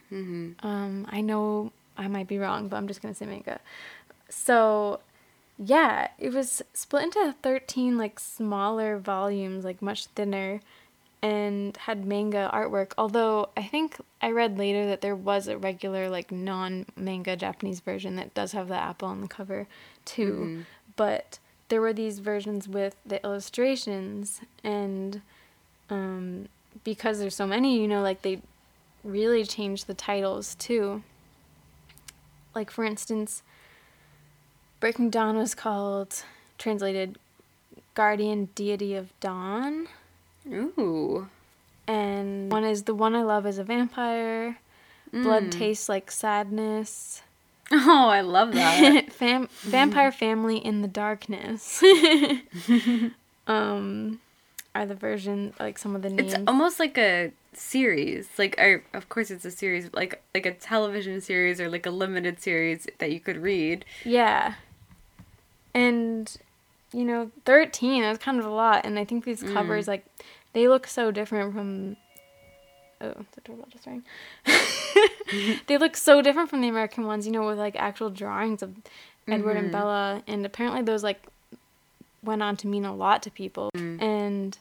hmm 0.10 0.51
Um, 0.64 1.08
I 1.10 1.22
know 1.22 1.72
I 1.97 2.08
might 2.08 2.28
be 2.28 2.38
wrong, 2.39 2.68
but 2.68 2.78
I'm 2.78 2.88
just 2.88 3.01
gonna 3.01 3.14
say 3.16 3.26
manga. 3.26 3.60
So, 4.30 4.99
yeah, 5.58 6.10
it 6.20 6.34
was 6.34 6.62
split 6.74 7.03
into 7.03 7.36
13 7.41 7.97
like 7.97 8.20
smaller 8.20 8.97
volumes, 8.97 9.64
like 9.66 9.82
much 9.82 10.05
thinner, 10.08 10.62
and 11.22 11.76
had 11.78 12.05
manga 12.05 12.49
artwork. 12.53 12.91
Although 12.97 13.49
I 13.58 13.64
think 13.64 13.97
I 14.22 14.32
read 14.32 14.58
later 14.58 14.86
that 14.88 15.01
there 15.01 15.16
was 15.16 15.47
a 15.47 15.58
regular 15.58 16.10
like 16.10 16.32
non-manga 16.32 17.36
Japanese 17.36 17.80
version 17.80 18.16
that 18.18 18.34
does 18.34 18.51
have 18.51 18.68
the 18.68 18.76
apple 18.76 19.08
on 19.08 19.22
the 19.22 19.28
cover 19.28 19.68
too. 20.05 20.34
Mhm. 20.34 20.66
But 20.95 21.39
there 21.70 21.82
were 21.82 21.93
these 21.93 22.20
versions 22.20 22.68
with 22.68 22.95
the 23.05 23.22
illustrations 23.26 24.41
and 24.64 25.22
um 25.89 26.47
because 26.84 27.20
there's 27.20 27.36
so 27.36 27.47
many, 27.47 27.82
you 27.82 27.88
know, 27.88 28.01
like 28.01 28.22
they 28.22 28.41
really 29.08 29.43
change 29.45 29.86
the 29.86 29.93
titles 29.93 30.55
too. 30.55 31.03
Like 32.53 32.70
for 32.72 32.84
instance, 32.84 33.43
Breaking 34.80 35.10
Dawn 35.10 35.38
was 35.38 35.55
called 35.55 36.24
translated 36.58 37.18
Guardian 37.95 38.49
Deity 38.55 38.95
of 38.95 39.18
Dawn, 39.20 39.88
Ooh. 40.51 41.28
and 41.88 42.51
one 42.51 42.64
is 42.64 42.84
the 42.84 42.93
one 42.95 43.16
I 43.16 43.24
love 43.24 43.45
is 43.45 43.58
a 43.58 43.64
vampire. 43.64 44.58
Blood 45.12 45.43
Mm. 45.45 45.51
tastes 45.51 45.88
like 45.89 46.12
sadness. 46.12 47.22
Oh, 47.72 48.08
I 48.08 48.22
love 48.22 48.53
that. 48.53 49.12
Fam- 49.12 49.49
vampire 49.62 50.12
family 50.14 50.58
in 50.58 50.82
the 50.84 50.88
darkness. 50.88 51.84
um, 53.47 54.20
are 54.82 54.86
the 54.86 54.95
version 54.95 55.53
like 55.59 55.78
some 55.78 55.95
of 55.95 56.01
the 56.01 56.09
names? 56.09 56.34
it's 56.34 56.43
almost 56.47 56.80
like 56.80 56.97
a 56.97 57.32
series. 57.53 58.30
Like, 58.38 58.55
or, 58.59 58.84
of 58.93 59.09
course, 59.09 59.32
it's 59.32 59.45
a 59.45 59.51
series, 59.51 59.89
like 59.93 60.21
like 60.34 60.45
a 60.45 60.53
television 60.53 61.21
series 61.21 61.59
or 61.59 61.69
like 61.69 61.86
a 61.86 61.91
limited 61.91 62.41
series 62.41 62.88
that 62.99 63.11
you 63.11 63.19
could 63.19 63.38
read. 63.38 63.86
Yeah. 64.03 64.55
And 65.73 66.36
you 66.93 67.03
know, 67.03 67.32
13 67.45 68.01
that's 68.01 68.23
kind 68.23 68.39
of 68.39 68.45
a 68.45 68.49
lot 68.49 68.86
and 68.86 68.97
I 68.97 69.03
think 69.03 69.25
these 69.25 69.43
mm. 69.43 69.53
covers 69.53 69.89
like 69.89 70.05
they 70.53 70.67
look 70.69 70.88
so 70.88 71.11
different 71.11 71.53
from 71.53 71.97
Oh, 72.99 73.13
the 73.34 73.41
doorbell 73.41 73.67
just 73.69 73.86
rang. 73.86 74.03
they 75.67 75.78
look 75.78 75.95
so 75.95 76.23
different 76.23 76.49
from 76.49 76.61
the 76.61 76.67
American 76.67 77.05
ones, 77.05 77.28
you 77.28 77.32
know, 77.32 77.45
with 77.45 77.59
like 77.59 77.75
actual 77.75 78.09
drawings 78.09 78.63
of 78.63 78.73
Edward 79.28 79.57
and 79.57 79.65
mm-hmm. 79.65 79.71
Bella 79.73 80.23
and 80.25 80.45
apparently 80.45 80.82
those 80.82 81.03
like 81.03 81.21
went 82.23 82.41
on 82.41 82.57
to 82.57 82.67
mean 82.67 82.86
a 82.86 82.95
lot 82.95 83.21
to 83.23 83.32
people. 83.32 83.69
Mm. 83.75 84.01
And 84.01 84.57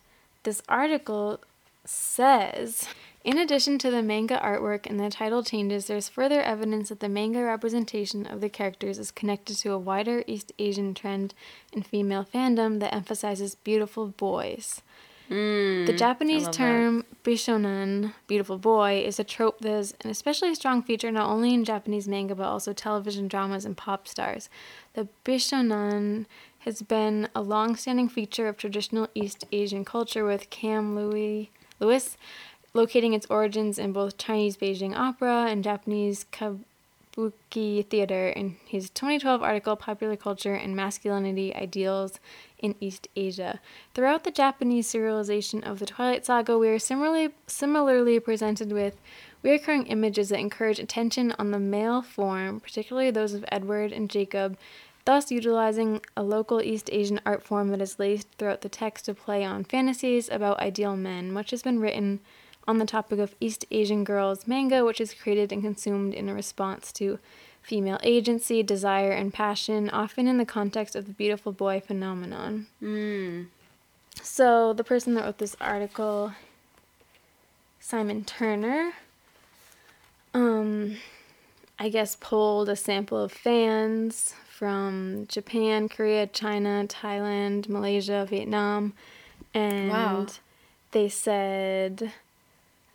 this 0.46 0.62
article 0.68 1.40
says 1.84 2.88
in 3.26 3.38
addition 3.38 3.76
to 3.78 3.90
the 3.90 4.04
manga 4.04 4.38
artwork 4.38 4.86
and 4.86 5.00
the 5.00 5.10
title 5.10 5.42
changes, 5.42 5.88
there's 5.88 6.08
further 6.08 6.40
evidence 6.40 6.90
that 6.90 7.00
the 7.00 7.08
manga 7.08 7.42
representation 7.42 8.24
of 8.24 8.40
the 8.40 8.48
characters 8.48 9.00
is 9.00 9.10
connected 9.10 9.56
to 9.56 9.72
a 9.72 9.78
wider 9.78 10.22
East 10.28 10.52
Asian 10.60 10.94
trend 10.94 11.34
in 11.72 11.82
female 11.82 12.24
fandom 12.24 12.78
that 12.78 12.94
emphasizes 12.94 13.56
beautiful 13.56 14.06
boys. 14.06 14.80
Mm, 15.28 15.86
The 15.86 15.92
Japanese 15.92 16.44
love 16.44 16.52
that. 16.52 16.58
term 16.58 17.04
bishonen, 17.24 18.12
beautiful 18.28 18.58
boy, 18.58 19.02
is 19.04 19.18
a 19.18 19.24
trope 19.24 19.58
that 19.58 19.72
is 19.72 19.92
an 20.02 20.10
especially 20.10 20.54
strong 20.54 20.80
feature 20.80 21.10
not 21.10 21.28
only 21.28 21.52
in 21.52 21.64
Japanese 21.64 22.06
manga 22.06 22.36
but 22.36 22.46
also 22.46 22.72
television 22.72 23.26
dramas 23.26 23.64
and 23.64 23.76
pop 23.76 24.06
stars. 24.06 24.48
The 24.94 25.08
bishonen 25.24 26.26
has 26.66 26.82
been 26.82 27.28
a 27.32 27.40
long-standing 27.40 28.08
feature 28.08 28.48
of 28.48 28.56
traditional 28.56 29.06
East 29.14 29.44
Asian 29.52 29.84
culture 29.84 30.24
with 30.24 30.50
Cam 30.50 30.96
Louis 30.96 31.50
Lewis 31.78 32.18
locating 32.74 33.14
its 33.14 33.26
origins 33.30 33.78
in 33.78 33.92
both 33.92 34.18
Chinese 34.18 34.56
Beijing 34.56 34.94
opera 34.94 35.46
and 35.48 35.62
Japanese 35.62 36.26
kabuki 36.32 37.86
theater 37.86 38.28
in 38.28 38.56
his 38.66 38.90
2012 38.90 39.42
article 39.42 39.76
Popular 39.76 40.16
Culture 40.16 40.54
and 40.54 40.74
Masculinity 40.74 41.54
Ideals 41.54 42.18
in 42.58 42.74
East 42.80 43.06
Asia. 43.14 43.60
Throughout 43.94 44.24
the 44.24 44.32
Japanese 44.32 44.92
serialization 44.92 45.64
of 45.64 45.78
the 45.78 45.86
Twilight 45.86 46.26
Saga, 46.26 46.58
we 46.58 46.68
are 46.68 46.80
similarly 46.80 47.32
similarly 47.46 48.18
presented 48.18 48.72
with 48.72 49.00
recurring 49.42 49.86
images 49.86 50.30
that 50.30 50.40
encourage 50.40 50.80
attention 50.80 51.32
on 51.38 51.52
the 51.52 51.60
male 51.60 52.02
form, 52.02 52.58
particularly 52.58 53.12
those 53.12 53.34
of 53.34 53.44
Edward 53.52 53.92
and 53.92 54.10
Jacob, 54.10 54.58
thus 55.06 55.30
utilizing 55.30 56.02
a 56.16 56.22
local 56.22 56.60
East 56.60 56.90
Asian 56.92 57.20
art 57.24 57.42
form 57.42 57.68
that 57.68 57.80
is 57.80 57.98
laced 57.98 58.28
throughout 58.36 58.60
the 58.60 58.68
text 58.68 59.06
to 59.06 59.14
play 59.14 59.44
on 59.44 59.64
fantasies 59.64 60.28
about 60.28 60.60
ideal 60.60 60.96
men. 60.96 61.32
Much 61.32 61.52
has 61.52 61.62
been 61.62 61.80
written 61.80 62.20
on 62.68 62.78
the 62.78 62.84
topic 62.84 63.20
of 63.20 63.34
East 63.40 63.64
Asian 63.70 64.02
girls 64.02 64.46
manga, 64.46 64.84
which 64.84 65.00
is 65.00 65.14
created 65.14 65.52
and 65.52 65.62
consumed 65.62 66.12
in 66.12 66.28
a 66.28 66.34
response 66.34 66.92
to 66.92 67.20
female 67.62 68.00
agency, 68.02 68.62
desire, 68.62 69.12
and 69.12 69.32
passion, 69.32 69.88
often 69.90 70.26
in 70.26 70.38
the 70.38 70.44
context 70.44 70.96
of 70.96 71.06
the 71.06 71.12
beautiful 71.12 71.52
boy 71.52 71.80
phenomenon. 71.80 72.66
Mm. 72.82 73.46
So, 74.22 74.72
the 74.72 74.84
person 74.84 75.14
that 75.14 75.24
wrote 75.24 75.38
this 75.38 75.56
article, 75.60 76.32
Simon 77.78 78.24
Turner, 78.24 78.92
um, 80.34 80.96
I 81.78 81.88
guess 81.90 82.16
pulled 82.16 82.68
a 82.68 82.76
sample 82.76 83.22
of 83.22 83.30
fans 83.30 84.34
from 84.58 85.26
Japan, 85.28 85.88
Korea, 85.88 86.26
China, 86.26 86.86
Thailand, 86.88 87.68
Malaysia, 87.68 88.26
Vietnam. 88.28 88.94
And 89.52 89.90
Wow. 89.90 90.26
they 90.92 91.08
said 91.08 92.12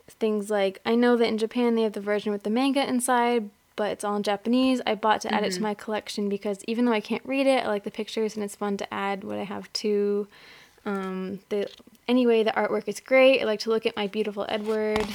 things 0.08 0.50
like, 0.50 0.80
I 0.84 0.94
know 0.96 1.16
that 1.16 1.26
in 1.26 1.38
Japan 1.38 1.74
they 1.74 1.82
have 1.82 1.92
the 1.92 2.00
version 2.00 2.32
with 2.32 2.42
the 2.42 2.50
manga 2.50 2.86
inside, 2.86 3.48
but 3.76 3.90
it's 3.92 4.04
all 4.04 4.16
in 4.16 4.22
Japanese. 4.22 4.80
I 4.86 4.94
bought 4.96 5.20
to 5.22 5.32
add 5.32 5.44
it 5.44 5.52
to 5.52 5.62
my 5.62 5.74
collection 5.74 6.28
because 6.28 6.64
even 6.66 6.84
though 6.84 6.92
I 6.92 7.00
can't 7.00 7.24
read 7.24 7.46
it, 7.46 7.64
I 7.64 7.68
like 7.68 7.84
the 7.84 7.90
pictures 7.90 8.34
and 8.34 8.44
it's 8.44 8.56
fun 8.56 8.76
to 8.78 8.92
add 8.92 9.22
what 9.24 9.38
I 9.38 9.44
have 9.44 9.72
to 9.74 10.26
Um, 10.84 11.38
the 11.48 11.70
anyway, 12.08 12.42
the 12.42 12.50
artwork 12.50 12.88
is 12.88 12.98
great. 12.98 13.40
I 13.40 13.44
like 13.44 13.60
to 13.60 13.70
look 13.70 13.86
at 13.86 13.94
my 13.94 14.08
beautiful 14.08 14.44
Edward. 14.48 15.06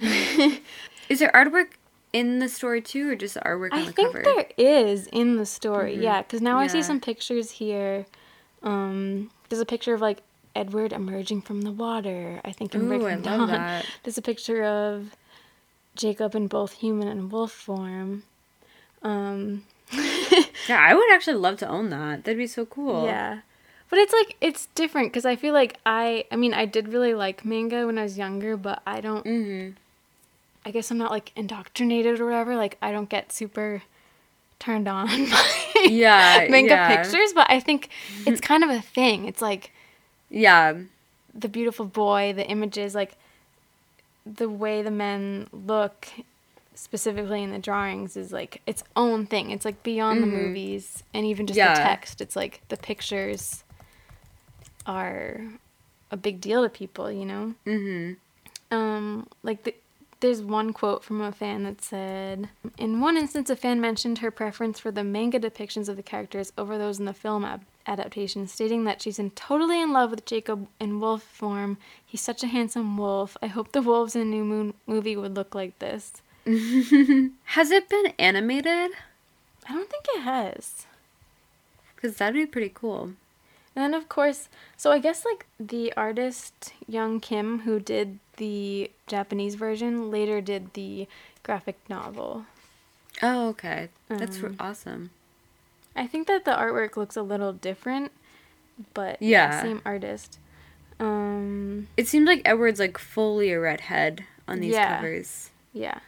Is 1.10 1.18
there 1.20 1.30
artwork 1.32 1.68
in 2.18 2.38
the 2.38 2.48
story 2.48 2.80
too, 2.80 3.10
or 3.10 3.16
just 3.16 3.36
artwork 3.36 3.72
on 3.72 3.80
I 3.80 3.84
the 3.86 3.92
think 3.92 4.12
cover? 4.12 4.22
there 4.24 4.46
is 4.56 5.06
in 5.08 5.36
the 5.36 5.46
story, 5.46 5.94
yeah. 5.96 6.22
Because 6.22 6.40
now 6.40 6.58
I 6.58 6.66
see 6.66 6.82
some 6.82 7.00
pictures 7.00 7.50
here. 7.52 8.06
Um, 8.62 9.30
there's 9.48 9.60
a 9.60 9.66
picture 9.66 9.94
of 9.94 10.00
like 10.00 10.22
Edward 10.54 10.92
emerging 10.92 11.42
from 11.42 11.62
the 11.62 11.70
water. 11.70 12.40
I 12.44 12.52
think 12.52 12.74
in 12.74 12.90
Ooh, 12.90 13.06
I 13.06 13.14
love 13.14 13.22
Dawn. 13.22 13.48
that. 13.48 13.84
There's 14.02 14.16
a 14.18 14.22
picture 14.22 14.64
of 14.64 15.14
Jacob 15.94 16.34
in 16.34 16.46
both 16.48 16.72
human 16.72 17.08
and 17.08 17.30
wolf 17.30 17.52
form. 17.52 18.22
Um, 19.02 19.64
Yeah, 20.68 20.80
I 20.80 20.94
would 20.94 21.12
actually 21.12 21.36
love 21.36 21.58
to 21.58 21.68
own 21.68 21.90
that. 21.90 22.24
That'd 22.24 22.38
be 22.38 22.46
so 22.48 22.64
cool. 22.66 23.04
Yeah. 23.04 23.40
But 23.88 24.00
it's 24.00 24.12
like 24.12 24.36
it's 24.40 24.66
different 24.74 25.12
because 25.12 25.24
I 25.24 25.36
feel 25.36 25.54
like 25.54 25.78
I 25.86 26.24
I 26.32 26.36
mean 26.36 26.52
I 26.54 26.64
did 26.66 26.88
really 26.88 27.14
like 27.14 27.44
manga 27.44 27.86
when 27.86 27.98
I 27.98 28.02
was 28.02 28.18
younger, 28.18 28.56
but 28.56 28.82
I 28.86 29.00
don't 29.00 29.24
Mm-hmm. 29.24 29.74
I 30.66 30.70
guess 30.72 30.90
I'm 30.90 30.98
not 30.98 31.10
like 31.12 31.30
indoctrinated 31.36 32.18
or 32.20 32.24
whatever. 32.26 32.56
Like 32.56 32.76
I 32.82 32.90
don't 32.92 33.08
get 33.08 33.32
super 33.32 33.82
turned 34.58 34.88
on 34.88 35.06
by 35.30 35.44
Yeah, 35.84 36.46
manga 36.50 36.70
yeah. 36.70 36.96
pictures, 37.02 37.32
but 37.34 37.46
I 37.48 37.60
think 37.60 37.88
it's 38.26 38.40
kind 38.40 38.64
of 38.64 38.70
a 38.70 38.80
thing. 38.80 39.26
It's 39.26 39.40
like 39.40 39.70
Yeah. 40.28 40.74
the 41.34 41.48
beautiful 41.48 41.84
boy, 41.86 42.32
the 42.34 42.46
images, 42.46 42.94
like 42.94 43.16
the 44.26 44.48
way 44.48 44.82
the 44.82 44.90
men 44.90 45.46
look 45.52 46.08
specifically 46.74 47.42
in 47.42 47.52
the 47.52 47.58
drawings 47.60 48.16
is 48.16 48.32
like 48.32 48.60
its 48.66 48.82
own 48.96 49.24
thing. 49.24 49.50
It's 49.52 49.64
like 49.64 49.82
beyond 49.84 50.20
the 50.22 50.26
movies 50.26 51.04
and 51.14 51.24
even 51.24 51.46
just 51.46 51.58
Mm-hmm. 51.60 51.68
Yeah. 51.68 51.74
the 51.78 51.88
text. 51.88 52.20
It's 52.20 52.34
like 52.34 52.60
the 52.68 52.76
pictures 52.76 53.62
are 54.84 55.40
a 56.10 56.16
big 56.16 56.40
deal 56.40 56.62
to 56.62 56.68
people, 56.68 57.10
you 57.10 57.24
know? 57.24 57.54
Mm-hmm. 57.66 58.74
um 58.76 59.26
like 59.42 59.62
the, 59.64 59.74
there's 60.20 60.40
one 60.42 60.72
quote 60.72 61.04
from 61.04 61.20
a 61.20 61.30
fan 61.32 61.62
that 61.64 61.82
said 61.82 62.48
in 62.78 63.00
one 63.00 63.16
instance 63.16 63.50
a 63.50 63.56
fan 63.56 63.80
mentioned 63.80 64.18
her 64.18 64.30
preference 64.30 64.80
for 64.80 64.90
the 64.90 65.04
manga 65.04 65.38
depictions 65.38 65.88
of 65.88 65.96
the 65.96 66.02
characters 66.02 66.52
over 66.56 66.78
those 66.78 66.98
in 66.98 67.04
the 67.04 67.12
film 67.12 67.44
ab- 67.44 67.64
adaptation 67.86 68.46
stating 68.48 68.84
that 68.84 69.00
she's 69.02 69.18
in 69.18 69.30
totally 69.32 69.80
in 69.80 69.92
love 69.92 70.10
with 70.10 70.24
jacob 70.24 70.66
in 70.80 70.98
wolf 71.00 71.22
form 71.22 71.76
he's 72.04 72.20
such 72.22 72.42
a 72.42 72.46
handsome 72.48 72.96
wolf 72.96 73.36
i 73.42 73.46
hope 73.46 73.72
the 73.72 73.82
wolves 73.82 74.16
in 74.16 74.30
new 74.30 74.44
moon 74.44 74.72
movie 74.86 75.16
would 75.16 75.34
look 75.36 75.54
like 75.54 75.78
this 75.78 76.12
Has 76.46 77.70
it 77.70 77.88
been 77.88 78.12
animated? 78.18 78.90
i 79.68 79.72
don't 79.72 79.90
think 79.90 80.04
it 80.14 80.22
has 80.22 80.86
Because 81.94 82.16
that'd 82.16 82.34
be 82.34 82.46
pretty 82.46 82.70
cool. 82.72 83.12
And 83.76 83.84
then 83.84 83.94
of 83.94 84.08
course, 84.08 84.48
so 84.76 84.90
I 84.90 84.98
guess 84.98 85.24
like 85.24 85.44
the 85.60 85.92
artist 85.96 86.72
Young 86.88 87.20
Kim 87.20 87.60
who 87.60 87.78
did 87.78 88.18
the 88.38 88.90
Japanese 89.06 89.54
version 89.54 90.10
later 90.10 90.40
did 90.40 90.72
the 90.72 91.06
graphic 91.42 91.76
novel. 91.88 92.46
Oh, 93.22 93.48
okay. 93.50 93.90
That's 94.08 94.42
Um, 94.42 94.56
awesome. 94.58 95.10
I 95.94 96.06
think 96.06 96.26
that 96.26 96.44
the 96.46 96.50
artwork 96.52 96.96
looks 96.96 97.16
a 97.16 97.22
little 97.22 97.52
different, 97.52 98.12
but 98.94 99.20
Yeah. 99.22 99.62
same 99.62 99.82
artist. 99.84 100.38
Um, 100.98 101.88
It 101.98 102.08
seems 102.08 102.26
like 102.26 102.42
Edward's 102.46 102.80
like 102.80 102.96
fully 102.98 103.52
a 103.52 103.60
redhead 103.60 104.24
on 104.48 104.60
these 104.60 104.72
Yeah. 104.74 104.96
covers. 104.96 105.50
yeah. 105.74 105.98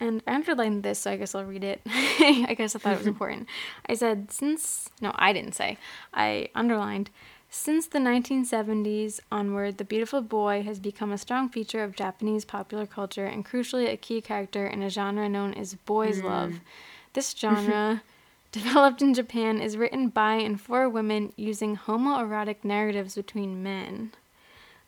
And 0.00 0.22
I 0.26 0.34
underlined 0.34 0.82
this, 0.82 1.00
so 1.00 1.10
I 1.12 1.16
guess 1.16 1.34
I'll 1.34 1.44
read 1.44 1.64
it. 1.64 1.80
I 1.86 2.54
guess 2.56 2.74
I 2.74 2.78
thought 2.78 2.94
it 2.94 2.98
was 2.98 3.06
important. 3.14 3.48
I 3.88 3.94
said, 3.94 4.30
since, 4.30 4.90
no, 5.00 5.12
I 5.14 5.32
didn't 5.32 5.54
say. 5.54 5.78
I 6.12 6.48
underlined, 6.54 7.10
since 7.56 7.86
the 7.86 8.00
1970s 8.00 9.20
onward, 9.30 9.78
the 9.78 9.84
beautiful 9.84 10.22
boy 10.22 10.62
has 10.64 10.80
become 10.80 11.12
a 11.12 11.18
strong 11.18 11.48
feature 11.48 11.84
of 11.84 11.94
Japanese 11.94 12.44
popular 12.44 12.84
culture 12.84 13.26
and 13.26 13.46
crucially 13.46 13.88
a 13.88 13.96
key 13.96 14.20
character 14.20 14.66
in 14.66 14.82
a 14.82 14.90
genre 14.90 15.28
known 15.28 15.54
as 15.54 15.74
boys' 15.74 16.20
hmm. 16.20 16.26
love. 16.26 16.60
This 17.12 17.30
genre, 17.38 18.02
developed 18.50 19.02
in 19.02 19.14
Japan, 19.14 19.60
is 19.60 19.76
written 19.76 20.08
by 20.08 20.34
and 20.34 20.60
for 20.60 20.88
women 20.88 21.32
using 21.36 21.76
homoerotic 21.76 22.64
narratives 22.64 23.14
between 23.14 23.62
men. 23.62 24.10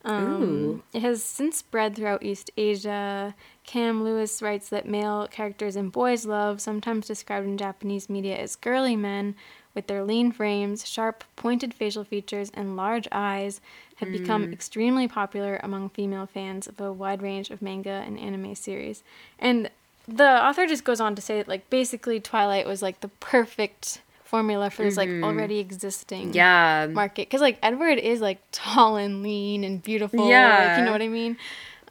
Um, 0.07 0.83
it 0.93 1.01
has 1.01 1.21
since 1.21 1.57
spread 1.57 1.95
throughout 1.95 2.23
East 2.23 2.49
Asia. 2.55 3.35
Kam 3.65 4.03
Louie 4.03 4.25
writes 4.41 4.69
that 4.69 4.87
male 4.87 5.27
characters 5.29 5.75
in 5.75 5.89
boys' 5.89 6.25
love, 6.25 6.61
sometimes 6.61 7.07
described 7.07 7.45
in 7.45 7.57
Japanese 7.57 8.09
media 8.09 8.37
as 8.37 8.55
girly 8.55 8.95
men, 8.95 9.35
with 9.75 9.87
their 9.87 10.03
lean 10.03 10.31
frames, 10.31 10.87
sharp, 10.87 11.23
pointed 11.35 11.73
facial 11.73 12.05
features, 12.05 12.49
and 12.53 12.77
large 12.77 13.07
eyes, 13.11 13.59
have 13.97 14.11
become 14.11 14.51
extremely 14.53 15.07
popular 15.07 15.59
among 15.61 15.89
female 15.89 16.25
fans 16.25 16.67
of 16.67 16.79
a 16.79 16.91
wide 16.91 17.21
range 17.21 17.49
of 17.49 17.61
manga 17.61 18.03
and 18.05 18.17
anime 18.17 18.55
series. 18.55 19.03
And 19.37 19.69
the 20.07 20.43
author 20.43 20.65
just 20.65 20.85
goes 20.85 21.01
on 21.01 21.15
to 21.15 21.21
say 21.21 21.37
that, 21.37 21.49
like, 21.49 21.69
basically, 21.69 22.19
Twilight 22.19 22.65
was 22.65 22.81
like 22.81 23.01
the 23.01 23.09
perfect 23.09 24.01
formula 24.27 24.69
for 24.69 24.83
this 24.83 24.97
like 24.97 25.09
already 25.23 25.59
existing 25.59 26.33
Yeah. 26.33 26.87
market 26.91 27.27
because 27.27 27.41
like 27.41 27.57
Edward 27.63 27.97
is 27.97 28.19
like 28.21 28.39
tall 28.51 28.97
and 28.97 29.23
lean 29.23 29.63
and 29.63 29.81
beautiful. 29.81 30.19
like, 30.21 30.29
Yeah. 30.31 30.79
you 30.79 30.85
know 30.85 30.91
what 30.91 31.01
I 31.01 31.07
mean. 31.07 31.37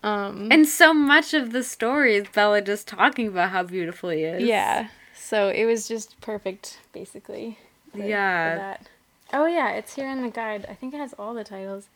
Um, 0.02 0.48
And 0.52 0.68
so 0.68 0.92
much 0.94 1.34
of 1.34 1.52
the 1.52 1.62
story 1.62 2.16
is 2.16 2.28
Bella 2.32 2.60
just 2.62 2.86
talking 2.86 3.26
about 3.28 3.50
how 3.50 3.62
beautiful 3.62 4.10
he 4.10 4.22
is. 4.22 4.42
yeah, 4.42 4.88
so 5.14 5.48
it 5.48 5.64
was 5.64 5.88
just 5.88 6.20
perfect, 6.20 6.78
basically. 6.92 7.58
for- 7.92 7.98
for 7.98 8.04
Yeah. 8.06 8.56
that. 8.56 8.86
Oh 9.32 9.46
yeah, 9.46 9.70
it's 9.70 9.94
here 9.94 10.08
in 10.08 10.22
the 10.22 10.28
guide. 10.30 10.66
I 10.68 10.74
think 10.74 10.92
it 10.94 10.98
has 10.98 11.14
all 11.18 11.32
the 11.34 11.42
titles. 11.44 11.88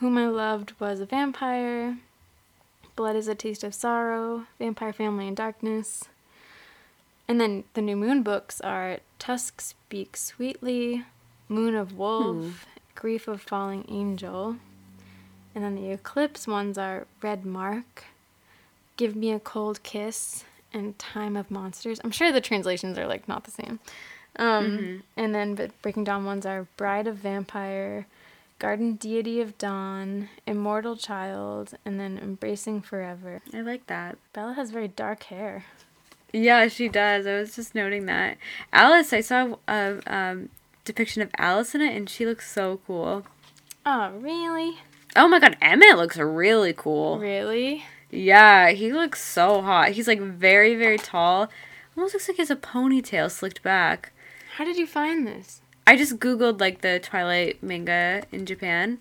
Whom 0.00 0.16
I 0.18 0.26
loved 0.26 0.72
was 0.80 0.98
a 1.00 1.06
vampire. 1.06 1.98
Blood 2.96 3.14
is 3.16 3.28
a 3.28 3.34
taste 3.34 3.62
of 3.62 3.74
sorrow. 3.74 4.46
Vampire 4.58 4.92
family 4.92 5.28
in 5.28 5.34
darkness. 5.34 6.04
And 7.28 7.40
then 7.40 7.64
the 7.74 7.82
new 7.82 7.96
moon 7.96 8.22
books 8.22 8.60
are 8.60 8.98
Tusk 9.18 9.60
Speaks 9.60 10.22
Sweetly, 10.24 11.04
Moon 11.48 11.74
of 11.74 11.96
Wolf, 11.96 12.66
Grief 12.94 13.26
of 13.28 13.42
Falling 13.42 13.84
Angel. 13.88 14.56
And 15.54 15.64
then 15.64 15.74
the 15.74 15.90
eclipse 15.90 16.46
ones 16.46 16.76
are 16.78 17.06
Red 17.22 17.44
Mark, 17.44 18.04
Give 18.96 19.16
Me 19.16 19.32
a 19.32 19.40
Cold 19.40 19.82
Kiss, 19.82 20.44
and 20.72 20.98
Time 20.98 21.36
of 21.36 21.50
Monsters. 21.50 22.00
I'm 22.04 22.10
sure 22.10 22.30
the 22.30 22.40
translations 22.40 22.98
are 22.98 23.06
like 23.06 23.26
not 23.26 23.44
the 23.44 23.50
same. 23.50 23.80
Um, 24.38 25.02
And 25.16 25.34
then 25.34 25.54
but 25.54 25.70
Breaking 25.82 26.04
Dawn 26.04 26.24
ones 26.26 26.44
are 26.44 26.66
Bride 26.76 27.06
of 27.06 27.16
Vampire, 27.16 28.06
Garden 28.58 28.94
Deity 28.94 29.40
of 29.40 29.56
Dawn, 29.58 30.28
Immortal 30.46 30.96
Child, 30.96 31.74
and 31.84 31.98
then 31.98 32.18
Embracing 32.18 32.82
Forever. 32.82 33.40
I 33.54 33.62
like 33.62 33.86
that. 33.86 34.18
Bella 34.32 34.52
has 34.52 34.70
very 34.70 34.88
dark 34.88 35.24
hair. 35.24 35.64
Yeah, 36.36 36.68
she 36.68 36.88
does. 36.90 37.26
I 37.26 37.38
was 37.38 37.56
just 37.56 37.74
noting 37.74 38.04
that. 38.06 38.36
Alice, 38.70 39.14
I 39.14 39.22
saw 39.22 39.56
a 39.66 40.00
um, 40.06 40.50
depiction 40.84 41.22
of 41.22 41.30
Alice 41.38 41.74
in 41.74 41.80
it, 41.80 41.96
and 41.96 42.10
she 42.10 42.26
looks 42.26 42.52
so 42.52 42.80
cool. 42.86 43.24
Oh, 43.86 44.10
really? 44.18 44.76
Oh 45.16 45.28
my 45.28 45.40
god, 45.40 45.56
Emmett 45.62 45.96
looks 45.96 46.18
really 46.18 46.74
cool. 46.74 47.18
Really? 47.18 47.84
Yeah, 48.10 48.72
he 48.72 48.92
looks 48.92 49.24
so 49.24 49.62
hot. 49.62 49.92
He's 49.92 50.06
like 50.06 50.20
very, 50.20 50.74
very 50.74 50.98
tall. 50.98 51.48
Almost 51.96 52.12
looks 52.12 52.28
like 52.28 52.36
he 52.36 52.42
has 52.42 52.50
a 52.50 52.56
ponytail 52.56 53.30
slicked 53.30 53.62
back. 53.62 54.12
How 54.56 54.64
did 54.66 54.76
you 54.76 54.86
find 54.86 55.26
this? 55.26 55.62
I 55.86 55.96
just 55.96 56.18
googled 56.18 56.60
like 56.60 56.82
the 56.82 57.00
Twilight 57.00 57.62
manga 57.62 58.24
in 58.30 58.44
Japan. 58.44 58.98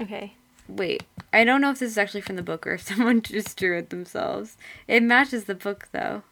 Okay. 0.00 0.32
Wait, 0.66 1.02
I 1.34 1.44
don't 1.44 1.60
know 1.60 1.70
if 1.70 1.80
this 1.80 1.90
is 1.90 1.98
actually 1.98 2.22
from 2.22 2.36
the 2.36 2.42
book 2.42 2.66
or 2.66 2.72
if 2.72 2.82
someone 2.88 3.20
just 3.20 3.58
drew 3.58 3.76
it 3.76 3.90
themselves. 3.90 4.56
It 4.86 5.02
matches 5.02 5.44
the 5.44 5.54
book 5.54 5.88
though. 5.92 6.22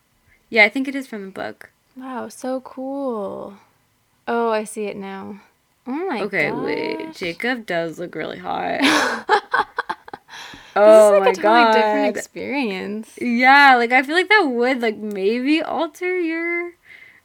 Yeah, 0.49 0.65
I 0.65 0.69
think 0.69 0.89
it 0.89 0.95
is 0.95 1.07
from 1.07 1.25
the 1.27 1.31
book. 1.31 1.71
Wow, 1.97 2.29
so 2.29 2.61
cool. 2.61 3.55
Oh, 4.29 4.51
I 4.51 4.65
see 4.65 4.85
it 4.87 4.97
now. 4.97 5.41
Oh 5.87 5.93
my 5.93 6.19
god. 6.19 6.27
Okay, 6.27 6.51
gosh. 6.51 6.65
wait. 6.65 7.15
Jacob 7.15 7.67
does 7.67 7.99
look 7.99 8.15
really 8.15 8.39
hot. 8.39 8.79
oh 8.83 9.27
This 10.75 10.77
oh 10.77 11.07
is 11.07 11.13
like 11.13 11.21
my 11.21 11.31
a 11.31 11.35
totally 11.35 11.43
god. 11.43 11.73
different 11.75 12.17
experience. 12.17 13.19
Yeah, 13.21 13.77
like 13.77 13.93
I 13.93 14.03
feel 14.03 14.15
like 14.15 14.29
that 14.29 14.43
would 14.49 14.83
like 14.83 14.97
maybe 14.97 15.63
alter 15.63 16.19
your 16.21 16.73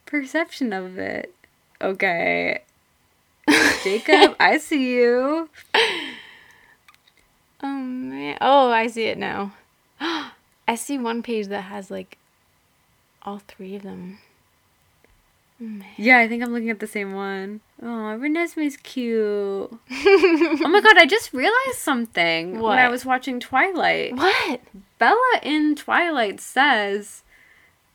perception 0.06 0.74
of 0.74 0.98
it. 0.98 1.34
Okay. 1.82 2.62
Jacob, 3.84 4.36
I 4.40 4.58
see 4.58 4.96
you. 4.96 5.50
Oh 7.64 7.68
man. 7.68 8.38
Oh, 8.42 8.72
I 8.72 8.88
see 8.88 9.06
it 9.06 9.18
now. 9.18 9.54
I 10.00 10.76
see 10.76 10.98
one 10.98 11.22
page 11.24 11.48
that 11.48 11.62
has 11.64 11.92
like 11.92 12.18
all 13.24 13.42
three 13.48 13.76
of 13.76 13.84
them. 13.84 14.20
Yeah, 15.96 16.18
I 16.18 16.28
think 16.28 16.42
I'm 16.42 16.52
looking 16.54 16.72
at 16.72 16.80
the 16.80 16.88
same 16.88 17.14
one. 17.14 17.62
Oh, 17.84 17.86
Renesmee's 18.20 18.78
cute. 18.78 19.14
oh 19.92 20.68
my 20.68 20.82
god, 20.82 20.98
I 20.98 21.06
just 21.06 21.34
realized 21.34 21.76
something 21.78 22.60
when 22.60 22.80
I 22.80 22.90
was 22.90 23.06
watching 23.06 23.40
Twilight. 23.40 24.16
What? 24.16 24.62
Bella 24.98 25.40
in 25.44 25.76
Twilight 25.76 26.40
says 26.40 27.22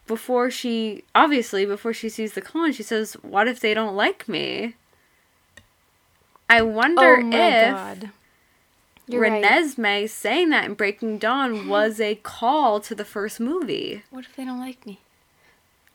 before 0.07 0.49
she 0.49 1.03
obviously 1.13 1.67
before 1.67 1.93
she 1.93 2.09
sees 2.09 2.35
the 2.35 2.41
Cullens, 2.41 2.77
she 2.77 2.85
says, 2.85 3.15
"What 3.15 3.49
if 3.49 3.59
they 3.59 3.75
don't 3.75 3.97
like 3.97 4.29
me?" 4.29 4.77
I 6.49 6.63
wonder 6.63 7.17
Oh 7.17 7.23
my 7.23 7.37
if 7.37 7.75
god. 7.75 8.11
You're 9.09 9.23
right. 9.23 9.43
Renesmee 9.43 10.09
saying 10.09 10.51
that 10.51 10.67
in 10.67 10.75
Breaking 10.75 11.19
Dawn 11.19 11.67
was 11.69 12.01
a 12.01 12.15
call 12.17 12.79
to 12.81 12.95
the 12.95 13.05
first 13.05 13.41
movie. 13.41 14.05
What 14.11 14.25
if 14.25 14.37
they 14.37 14.45
don't 14.45 14.61
like 14.61 14.87
me? 14.87 15.01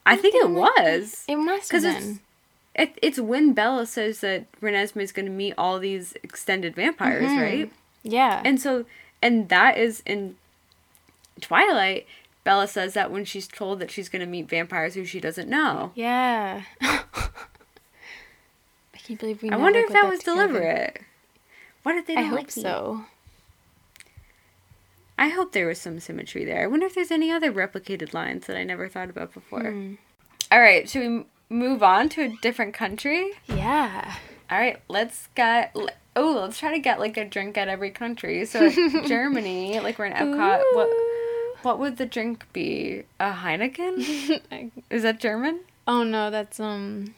I 0.06 0.16
think 0.16 0.36
it 0.36 0.50
like 0.50 0.78
was. 0.78 1.26
It 1.28 1.36
must 1.36 1.72
have 1.72 1.82
Because 1.82 1.84
it's 1.96 2.06
been. 2.06 2.20
it, 2.76 3.00
it's 3.02 3.20
when 3.20 3.54
Bella 3.54 3.86
says 3.86 4.22
that 4.22 4.52
Renesmee 4.62 5.04
is 5.04 5.12
going 5.12 5.26
to 5.28 5.32
meet 5.32 5.54
all 5.58 5.80
these 5.80 6.14
extended 6.24 6.76
vampires, 6.76 7.26
Mhm. 7.30 7.42
right? 7.42 7.72
Yeah. 8.04 8.42
And 8.44 8.60
so, 8.60 8.86
and 9.22 9.48
that 9.50 9.78
is 9.78 10.02
in 10.06 10.36
Twilight. 11.40 12.08
Bella 12.44 12.68
says 12.68 12.94
that 12.96 13.12
when 13.12 13.26
she's 13.26 13.48
told 13.48 13.80
that 13.80 13.92
she's 13.92 14.10
going 14.10 14.22
to 14.22 14.26
meet 14.26 14.50
vampires 14.50 14.96
who 14.96 15.06
she 15.06 15.20
doesn't 15.20 15.50
know. 15.50 15.92
yeah. 15.96 16.64
I 16.82 17.04
can't 18.98 19.20
believe 19.20 19.42
we. 19.42 19.50
I 19.50 19.58
wonder 19.58 19.80
if 19.80 19.88
put 19.88 19.94
that 19.94 20.10
was 20.10 20.20
together. 20.20 20.48
deliberate. 20.48 21.02
What 21.84 21.96
if 21.96 22.06
they 22.08 22.14
I 22.14 22.22
don't 22.22 22.26
hope 22.30 22.38
like 22.40 22.56
me? 22.58 22.64
so. 22.64 23.06
I 25.22 25.28
hope 25.28 25.52
there 25.52 25.68
was 25.68 25.80
some 25.80 26.00
symmetry 26.00 26.46
there. 26.46 26.64
I 26.64 26.68
wonder 26.68 26.88
if 26.88 26.96
there's 26.96 27.12
any 27.12 27.30
other 27.30 27.52
replicated 27.52 28.12
lines 28.12 28.48
that 28.48 28.58
I 28.58 28.64
never 28.64 28.90
thought 28.90 29.12
about 29.12 29.32
before. 29.36 29.70
Hmm. 29.70 29.94
All 30.52 30.60
right, 30.60 30.90
should 30.90 31.08
we 31.08 31.26
move 31.56 31.84
on 31.84 32.10
to 32.10 32.24
a 32.24 32.30
different 32.42 32.74
country? 32.74 33.32
Yeah. 33.48 34.16
All 34.50 34.58
right, 34.58 34.82
let's 34.88 35.30
get. 35.36 35.76
Oh, 36.16 36.40
let's 36.42 36.58
try 36.58 36.72
to 36.72 36.80
get 36.80 37.00
like 37.00 37.18
a 37.18 37.24
drink 37.24 37.56
at 37.56 37.68
every 37.68 37.92
country. 37.92 38.46
So 38.46 38.68
Germany, 39.06 39.80
like 39.80 40.00
we're 40.00 40.06
in 40.08 40.14
Epcot. 40.14 40.64
What 40.74 40.90
what 41.62 41.78
would 41.78 41.98
the 41.98 42.08
drink 42.08 42.48
be? 42.52 43.04
A 43.20 43.32
Heineken? 43.32 44.72
Is 44.90 45.04
that 45.04 45.20
German? 45.20 45.60
oh 45.88 46.02
no, 46.02 46.32
that's 46.32 46.60
um, 46.60 47.14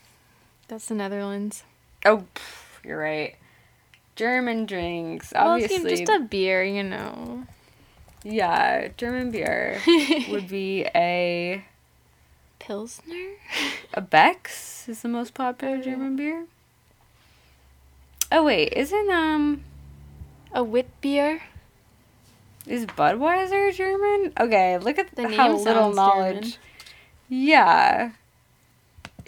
that's 0.67 0.87
the 0.87 0.95
Netherlands. 0.95 1.63
Oh, 2.05 2.25
you're 2.83 2.99
right. 2.99 3.35
German 4.17 4.65
drinks, 4.65 5.31
Well, 5.33 5.51
obviously. 5.53 5.95
just 5.95 6.09
a 6.11 6.19
beer, 6.19 6.63
you 6.65 6.83
know. 6.83 7.45
Yeah, 8.23 8.87
German 8.97 9.31
beer 9.31 9.81
would 10.29 10.47
be 10.47 10.85
a 10.95 11.63
Pilsner. 12.59 13.31
a 13.93 14.01
Beck's 14.01 14.87
is 14.87 15.01
the 15.01 15.09
most 15.09 15.33
popular 15.33 15.81
German 15.81 16.15
beer. 16.15 16.45
Oh 18.31 18.43
wait, 18.43 18.73
isn't 18.73 19.09
um 19.11 19.63
A 20.53 20.63
wit 20.63 20.89
beer. 21.01 21.41
is 22.65 22.85
Budweiser 22.85 23.73
German? 23.73 24.33
Okay, 24.39 24.77
look 24.77 24.97
at 24.97 25.15
The 25.15 25.29
how 25.35 25.55
little 25.57 25.93
knowledge. 25.93 26.41
German. 26.41 26.57
Yeah. 27.29 28.11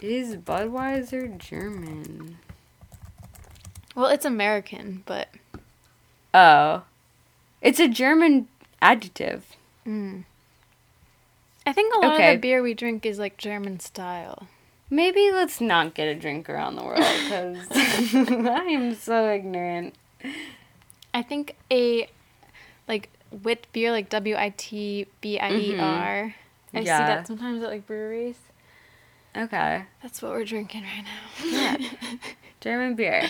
Is 0.00 0.36
Budweiser 0.36 1.36
German? 1.38 2.38
Well, 3.94 4.06
it's 4.06 4.24
American, 4.26 5.02
but 5.06 5.28
Oh. 6.34 6.82
It's 7.62 7.80
a 7.80 7.88
German 7.88 8.48
adjective. 8.82 9.56
mm. 9.86 10.24
I 11.68 11.72
think 11.72 11.92
a 11.94 11.98
lot 11.98 12.14
Okay. 12.14 12.30
of 12.30 12.36
the 12.36 12.40
beer 12.40 12.62
we 12.62 12.74
drink 12.74 13.04
is 13.04 13.18
like 13.18 13.38
German 13.38 13.80
style. 13.80 14.46
Maybe 14.88 15.32
let's 15.32 15.60
not 15.60 15.94
get 15.94 16.06
a 16.06 16.14
drink 16.14 16.48
around 16.48 16.76
the 16.76 16.84
world 16.84 16.98
because 16.98 17.58
I 17.72 18.66
am 18.70 18.94
so 18.94 19.28
ignorant. 19.32 19.96
I 21.12 21.22
think 21.22 21.56
a 21.72 22.08
like 22.86 23.08
wit 23.42 23.66
beer, 23.72 23.90
like 23.90 24.08
W 24.10 24.36
I 24.36 24.54
T 24.56 25.06
B 25.20 25.40
I 25.40 25.50
E 25.52 25.76
R. 25.78 26.34
I 26.72 26.80
see 26.80 26.86
Yeah. 26.86 27.06
that 27.06 27.26
sometimes 27.26 27.62
at 27.64 27.68
like 27.70 27.84
breweries. 27.84 28.38
Okay. 29.36 29.82
That's 30.02 30.22
what 30.22 30.30
we're 30.30 30.44
drinking 30.44 30.84
right 30.84 31.04
now. 31.04 31.44
Yeah. 31.44 31.76
German 32.60 32.94
beer. 32.94 33.28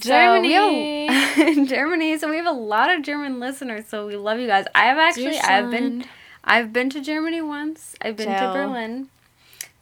So 0.00 0.10
Germany. 0.10 1.06
we 1.08 1.14
have- 1.14 1.68
Germany. 1.68 2.18
So 2.18 2.28
we 2.30 2.36
have 2.36 2.46
a 2.46 2.50
lot 2.52 2.90
of 2.94 3.02
German 3.02 3.40
listeners. 3.40 3.86
So 3.88 4.06
we 4.06 4.16
love 4.16 4.38
you 4.38 4.46
guys. 4.46 4.66
I 4.74 4.84
have 4.86 4.98
actually 4.98 5.38
I've 5.38 5.70
been 5.70 6.04
I've 6.44 6.72
been 6.72 6.90
to 6.90 7.00
Germany 7.00 7.42
once. 7.42 7.94
I've 8.00 8.16
been 8.16 8.28
to 8.28 8.52
Berlin 8.52 9.08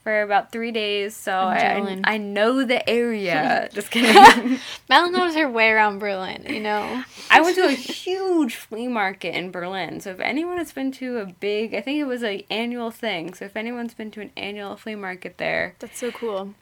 for 0.03 0.21
about 0.23 0.53
three 0.53 0.71
days. 0.71 1.17
So 1.17 1.33
I'm 1.33 2.05
I. 2.05 2.15
I 2.15 2.17
know 2.19 2.65
the 2.65 2.89
area. 2.89 3.69
Just 3.75 3.91
kidding. 3.91 4.59
Mel 4.89 5.11
knows 5.11 5.35
her 5.35 5.49
way 5.51 5.71
around 5.71 5.99
Berlin, 5.99 6.45
you 6.49 6.61
know. 6.61 7.03
I 7.31 7.41
went 7.41 7.57
to 7.57 7.65
a 7.65 7.71
huge 7.73 8.55
flea 8.57 8.87
market 8.87 9.35
in 9.35 9.51
Berlin. 9.51 10.01
So 10.01 10.11
if 10.11 10.21
anyone 10.21 10.59
has 10.59 10.73
been 10.73 10.93
to 10.93 11.19
a 11.19 11.27
big, 11.27 11.75
I 11.75 11.81
think 11.81 11.99
it 11.99 12.05
was 12.05 12.23
an 12.23 12.43
annual 12.51 12.91
thing. 12.91 13.35
So 13.35 13.47
if 13.47 13.57
anyone's 13.57 13.95
been 13.95 14.11
to 14.13 14.21
an 14.21 14.31
annual 14.37 14.77
flea 14.77 14.95
market 14.95 15.39
there, 15.39 15.75
That's 15.81 15.99
so 15.99 16.13
cool. 16.13 16.55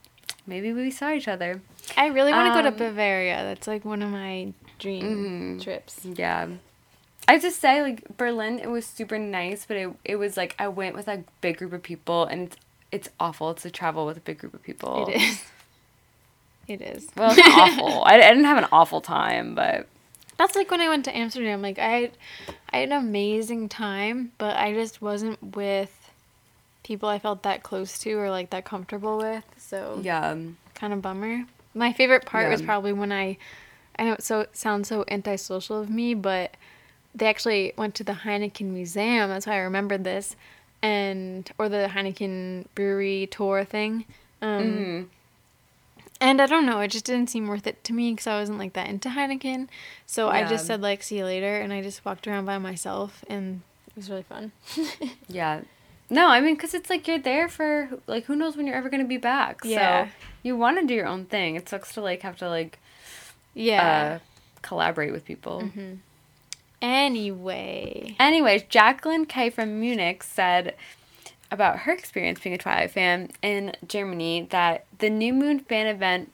Maybe 0.46 0.72
we 0.72 0.90
saw 0.90 1.10
each 1.12 1.28
other. 1.28 1.60
I 1.96 2.06
really 2.08 2.32
want 2.32 2.54
to 2.54 2.62
go 2.62 2.68
Um, 2.68 2.74
to 2.74 2.84
Bavaria. 2.84 3.42
That's 3.44 3.66
like 3.66 3.84
one 3.84 4.02
of 4.02 4.10
my 4.10 4.52
dream 4.78 5.56
Mhm. 5.58 5.62
trips. 5.62 6.04
Yeah. 6.04 6.48
I 7.28 7.32
have 7.34 7.42
to 7.42 7.50
say, 7.52 7.82
like 7.82 8.16
Berlin, 8.16 8.58
it 8.58 8.68
was 8.68 8.84
super 8.84 9.18
nice, 9.18 9.64
but 9.66 9.76
it 9.76 9.90
it 10.04 10.16
was 10.16 10.36
like 10.36 10.54
I 10.58 10.68
went 10.68 10.96
with 10.96 11.06
a 11.08 11.22
big 11.40 11.58
group 11.58 11.72
of 11.72 11.82
people, 11.82 12.24
and 12.24 12.48
it's 12.48 12.56
it's 12.90 13.08
awful 13.18 13.54
to 13.54 13.70
travel 13.70 14.04
with 14.04 14.16
a 14.18 14.20
big 14.20 14.38
group 14.38 14.52
of 14.54 14.62
people. 14.62 15.06
It 15.08 15.16
is. 15.22 15.42
It 16.68 16.80
is. 16.82 17.08
Well, 17.16 17.32
it's 17.36 17.40
awful. 17.48 18.04
I, 18.04 18.14
I 18.16 18.28
didn't 18.28 18.44
have 18.44 18.58
an 18.58 18.68
awful 18.72 19.00
time, 19.00 19.54
but 19.54 19.86
That's 20.36 20.54
like 20.56 20.70
when 20.70 20.80
I 20.80 20.88
went 20.88 21.04
to 21.06 21.16
Amsterdam. 21.16 21.62
Like 21.62 21.78
I, 21.78 22.10
I 22.72 22.78
had 22.78 22.88
an 22.90 22.98
amazing 22.98 23.68
time, 23.68 24.32
but 24.38 24.56
I 24.56 24.72
just 24.74 25.00
wasn't 25.00 25.40
with 25.56 26.01
people 26.82 27.08
I 27.08 27.18
felt 27.18 27.42
that 27.44 27.62
close 27.62 27.98
to 28.00 28.12
or 28.14 28.30
like 28.30 28.50
that 28.50 28.64
comfortable 28.64 29.18
with. 29.18 29.44
So 29.56 30.00
yeah, 30.02 30.30
um, 30.30 30.56
kind 30.74 30.92
of 30.92 31.02
bummer. 31.02 31.44
My 31.74 31.92
favorite 31.92 32.26
part 32.26 32.50
was 32.50 32.60
probably 32.60 32.92
when 32.92 33.12
I, 33.12 33.38
I 33.98 34.04
know 34.04 34.12
it 34.14 34.22
so 34.22 34.40
it 34.40 34.56
sounds 34.56 34.88
so 34.88 35.04
antisocial 35.08 35.80
of 35.80 35.88
me, 35.88 36.14
but 36.14 36.56
they 37.14 37.26
actually 37.26 37.72
went 37.76 37.94
to 37.96 38.04
the 38.04 38.12
Heineken 38.12 38.66
Museum. 38.66 39.28
That's 39.30 39.46
why 39.46 39.54
I 39.54 39.58
remembered 39.58 40.04
this, 40.04 40.36
and 40.82 41.50
or 41.58 41.68
the 41.68 41.88
Heineken 41.92 42.66
Brewery 42.74 43.26
tour 43.30 43.64
thing. 43.64 44.04
Um, 44.42 44.62
mhm. 44.62 45.06
And 46.20 46.40
I 46.40 46.46
don't 46.46 46.66
know, 46.66 46.78
it 46.80 46.88
just 46.88 47.04
didn't 47.04 47.30
seem 47.30 47.48
worth 47.48 47.66
it 47.66 47.82
to 47.84 47.92
me 47.92 48.12
because 48.12 48.28
I 48.28 48.38
wasn't 48.38 48.58
like 48.58 48.74
that 48.74 48.88
into 48.88 49.08
Heineken. 49.08 49.68
So 50.06 50.28
I 50.28 50.44
just 50.44 50.66
said 50.66 50.80
like, 50.80 51.02
see 51.02 51.18
you 51.18 51.24
later, 51.24 51.56
and 51.60 51.72
I 51.72 51.82
just 51.82 52.04
walked 52.04 52.28
around 52.28 52.44
by 52.44 52.58
myself, 52.58 53.24
and 53.28 53.62
it 53.88 53.96
was 53.96 54.08
really 54.08 54.22
fun. 54.22 54.52
yeah. 55.28 55.62
No, 56.12 56.28
I 56.28 56.42
mean, 56.42 56.56
cause 56.58 56.74
it's 56.74 56.90
like 56.90 57.08
you're 57.08 57.18
there 57.18 57.48
for 57.48 57.88
like 58.06 58.24
who 58.26 58.36
knows 58.36 58.54
when 58.54 58.66
you're 58.66 58.76
ever 58.76 58.90
gonna 58.90 59.04
be 59.04 59.16
back. 59.16 59.62
Yeah. 59.64 60.04
So 60.04 60.10
you 60.42 60.58
want 60.58 60.78
to 60.78 60.86
do 60.86 60.92
your 60.92 61.06
own 61.06 61.24
thing. 61.24 61.56
It 61.56 61.70
sucks 61.70 61.94
to 61.94 62.02
like 62.02 62.20
have 62.20 62.36
to 62.38 62.50
like 62.50 62.78
yeah. 63.54 64.18
uh, 64.20 64.58
collaborate 64.60 65.10
with 65.12 65.24
people. 65.24 65.62
hmm 65.62 65.94
Anyway. 66.82 68.16
Anyways, 68.18 68.64
Jacqueline 68.64 69.24
K 69.24 69.48
from 69.48 69.80
Munich 69.80 70.22
said 70.22 70.74
about 71.50 71.80
her 71.80 71.92
experience 71.92 72.40
being 72.40 72.54
a 72.54 72.58
Twilight 72.58 72.90
fan 72.90 73.30
in 73.40 73.72
Germany 73.86 74.48
that 74.50 74.84
the 74.98 75.08
New 75.08 75.32
Moon 75.32 75.60
fan 75.60 75.86
event 75.86 76.30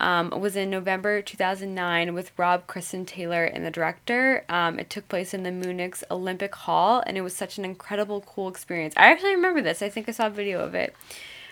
um, 0.00 0.30
was 0.30 0.56
in 0.56 0.70
November 0.70 1.20
2009 1.22 2.14
with 2.14 2.32
Rob 2.36 2.66
Kristen 2.66 3.04
Taylor 3.04 3.44
and 3.44 3.64
the 3.64 3.70
director. 3.70 4.44
Um, 4.48 4.78
it 4.78 4.90
took 4.90 5.08
place 5.08 5.34
in 5.34 5.42
the 5.42 5.50
Munich's 5.50 6.04
Olympic 6.10 6.54
Hall 6.54 7.02
and 7.06 7.16
it 7.16 7.22
was 7.22 7.34
such 7.34 7.58
an 7.58 7.64
incredible, 7.64 8.20
cool 8.20 8.48
experience. 8.48 8.94
I 8.96 9.10
actually 9.10 9.34
remember 9.34 9.60
this. 9.60 9.82
I 9.82 9.88
think 9.88 10.08
I 10.08 10.12
saw 10.12 10.28
a 10.28 10.30
video 10.30 10.60
of 10.60 10.74
it. 10.74 10.94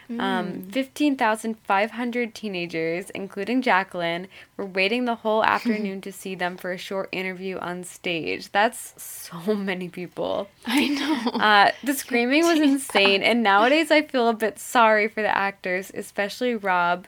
Um, 0.09 0.63
15,500 0.71 2.35
teenagers, 2.35 3.11
including 3.11 3.61
Jacqueline, 3.63 4.29
were 4.57 4.67
waiting 4.67 5.05
the 5.05 5.17
whole 5.17 5.45
afternoon 5.45 6.01
to 6.03 6.13
see 6.13 6.35
them 6.35 6.57
for 6.57 6.73
a 6.73 6.79
short 6.79 7.09
interview 7.13 7.59
on 7.59 7.85
stage. 7.85 8.53
That's 8.53 8.95
so 9.03 9.55
many 9.55 9.89
people. 9.89 10.49
I 10.65 10.89
know. 10.89 11.31
Uh, 11.31 11.73
the 11.83 11.95
screaming 11.95 12.45
was 12.47 12.61
insane, 12.61 13.23
and 13.23 13.43
nowadays 13.43 13.91
I 13.91 14.03
feel 14.03 14.29
a 14.29 14.35
bit 14.35 14.59
sorry 14.59 15.09
for 15.09 15.23
the 15.23 15.37
actors, 15.37 15.91
especially 15.95 16.55
Rob, 16.55 17.07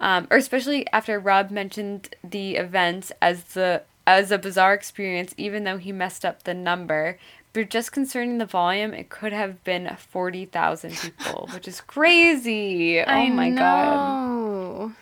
um, 0.00 0.26
or 0.30 0.36
especially 0.36 0.86
after 0.92 1.18
Rob 1.18 1.50
mentioned 1.50 2.14
the 2.22 2.56
event 2.56 3.12
as 3.22 3.44
the 3.44 3.82
as 4.06 4.30
a 4.30 4.38
bizarre 4.38 4.74
experience, 4.74 5.34
even 5.36 5.64
though 5.64 5.78
he 5.78 5.92
messed 5.92 6.24
up 6.24 6.44
the 6.44 6.54
number. 6.54 7.18
But 7.52 7.70
just 7.70 7.90
concerning 7.90 8.38
the 8.38 8.46
volume, 8.46 8.92
it 8.92 9.08
could 9.08 9.32
have 9.32 9.64
been 9.64 9.96
forty 9.98 10.44
thousand 10.44 10.96
people, 10.96 11.48
which 11.54 11.66
is 11.66 11.80
crazy. 11.80 13.00
Oh 13.00 13.04
I 13.06 13.30
my 13.30 13.50
god, 13.50 13.56
know. 13.58 14.92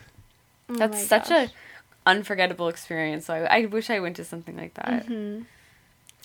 Oh 0.69 0.75
that's 0.77 0.97
my 0.99 1.03
such 1.03 1.29
gosh. 1.29 1.49
a 1.49 1.53
unforgettable 2.09 2.69
experience. 2.69 3.27
So 3.27 3.35
I, 3.35 3.63
I 3.63 3.67
wish 3.67 3.91
I 3.91 3.99
went 4.01 4.17
to 4.17 4.25
something 4.25 4.57
like 4.57 4.75
that. 4.75 5.07
Mm-hmm. 5.07 5.43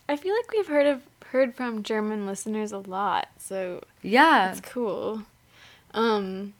I 0.07 0.15
feel 0.15 0.35
like 0.35 0.51
we've 0.51 0.67
heard 0.67 0.87
of 0.87 1.01
heard 1.31 1.55
from 1.55 1.83
German 1.83 2.25
listeners 2.25 2.71
a 2.71 2.79
lot, 2.79 3.29
so 3.37 3.83
Yeah, 4.01 4.47
that's 4.53 4.61
cool. 4.61 5.23
Um, 5.93 6.53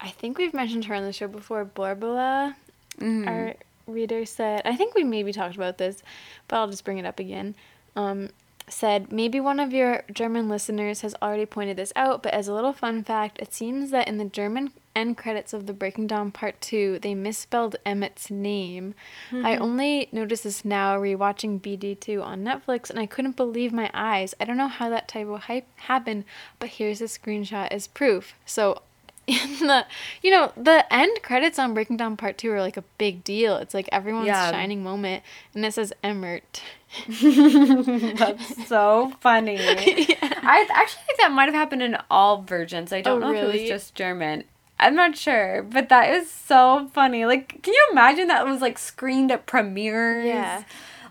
I 0.00 0.10
think 0.10 0.38
we've 0.38 0.54
mentioned 0.54 0.84
her 0.86 0.94
on 0.94 1.04
the 1.04 1.12
show 1.12 1.28
before. 1.28 1.64
Borbala, 1.64 2.54
Mhm. 2.98 3.26
our 3.26 3.54
reader 3.86 4.24
said, 4.26 4.62
I 4.64 4.76
think 4.76 4.94
we 4.94 5.04
maybe 5.04 5.32
talked 5.32 5.56
about 5.56 5.78
this, 5.78 6.02
but 6.48 6.56
I'll 6.56 6.68
just 6.68 6.84
bring 6.84 6.98
it 6.98 7.06
up 7.06 7.18
again. 7.18 7.54
Um, 7.94 8.30
said, 8.68 9.12
maybe 9.12 9.38
one 9.38 9.60
of 9.60 9.72
your 9.72 10.02
German 10.12 10.48
listeners 10.48 11.02
has 11.02 11.14
already 11.22 11.46
pointed 11.46 11.76
this 11.76 11.92
out, 11.94 12.20
but 12.22 12.34
as 12.34 12.48
a 12.48 12.52
little 12.54 12.72
fun 12.72 13.04
fact, 13.04 13.38
it 13.38 13.52
seems 13.54 13.90
that 13.92 14.08
in 14.08 14.18
the 14.18 14.24
German 14.24 14.72
end 14.96 15.16
credits 15.16 15.52
of 15.52 15.66
the 15.66 15.72
Breaking 15.72 16.06
Dawn 16.08 16.32
Part 16.32 16.60
2, 16.62 16.98
they 16.98 17.14
misspelled 17.14 17.76
Emmett's 17.86 18.28
name. 18.30 18.94
I 19.32 19.56
only 19.56 20.08
noticed 20.10 20.42
this 20.44 20.64
now 20.64 20.98
rewatching 20.98 21.60
BD2 21.60 22.22
on 22.24 22.42
Netflix, 22.42 22.90
and 22.90 22.98
I 22.98 23.06
couldn't 23.06 23.36
believe 23.36 23.72
my 23.72 23.88
eyes. 23.94 24.34
I 24.40 24.44
don't 24.44 24.56
know 24.56 24.68
how 24.68 24.88
that 24.88 25.06
typo 25.06 25.36
hype 25.36 25.66
happened, 25.82 26.24
but 26.58 26.70
here's 26.70 27.00
a 27.00 27.04
screenshot 27.04 27.68
as 27.68 27.86
proof. 27.86 28.34
So 28.46 28.82
in 29.26 29.66
the 29.66 29.84
you 30.22 30.30
know 30.30 30.52
the 30.56 30.84
end 30.92 31.18
credits 31.22 31.58
on 31.58 31.74
Breaking 31.74 31.96
Dawn 31.96 32.16
part 32.16 32.38
two 32.38 32.50
are 32.52 32.60
like 32.60 32.76
a 32.76 32.84
big 32.98 33.24
deal 33.24 33.56
it's 33.56 33.74
like 33.74 33.88
everyone's 33.92 34.26
Yeah. 34.28 34.50
shining 34.52 34.82
moment 34.84 35.22
and 35.54 35.64
it 35.66 35.74
says 35.74 35.92
emmert 36.02 36.62
That's 37.08 38.66
so 38.68 39.12
funny. 39.20 39.58
I 39.60 40.66
actually 40.72 41.02
think 41.06 41.18
that 41.18 41.32
might 41.32 41.46
have 41.46 41.54
happened 41.54 41.82
in 41.82 41.96
all 42.10 42.42
versions. 42.42 42.92
I 42.92 43.00
don't 43.00 43.22
Oh, 43.22 43.32
know 43.32 43.36
if 43.36 43.42
it 43.42 43.60
was 43.60 43.68
just 43.68 43.94
German. 43.94 44.44
I'm 44.78 44.94
not 44.94 45.16
sure, 45.16 45.62
but 45.68 45.88
that 45.88 46.10
is 46.14 46.30
so 46.30 46.88
funny. 46.94 47.24
Like, 47.26 47.60
can 47.62 47.72
you 47.74 47.88
imagine 47.92 48.28
that 48.28 48.46
was 48.46 48.60
like 48.60 48.78
screened 48.78 49.32
at 49.32 49.46
premieres? 49.46 50.24
Yeah. 50.26 50.62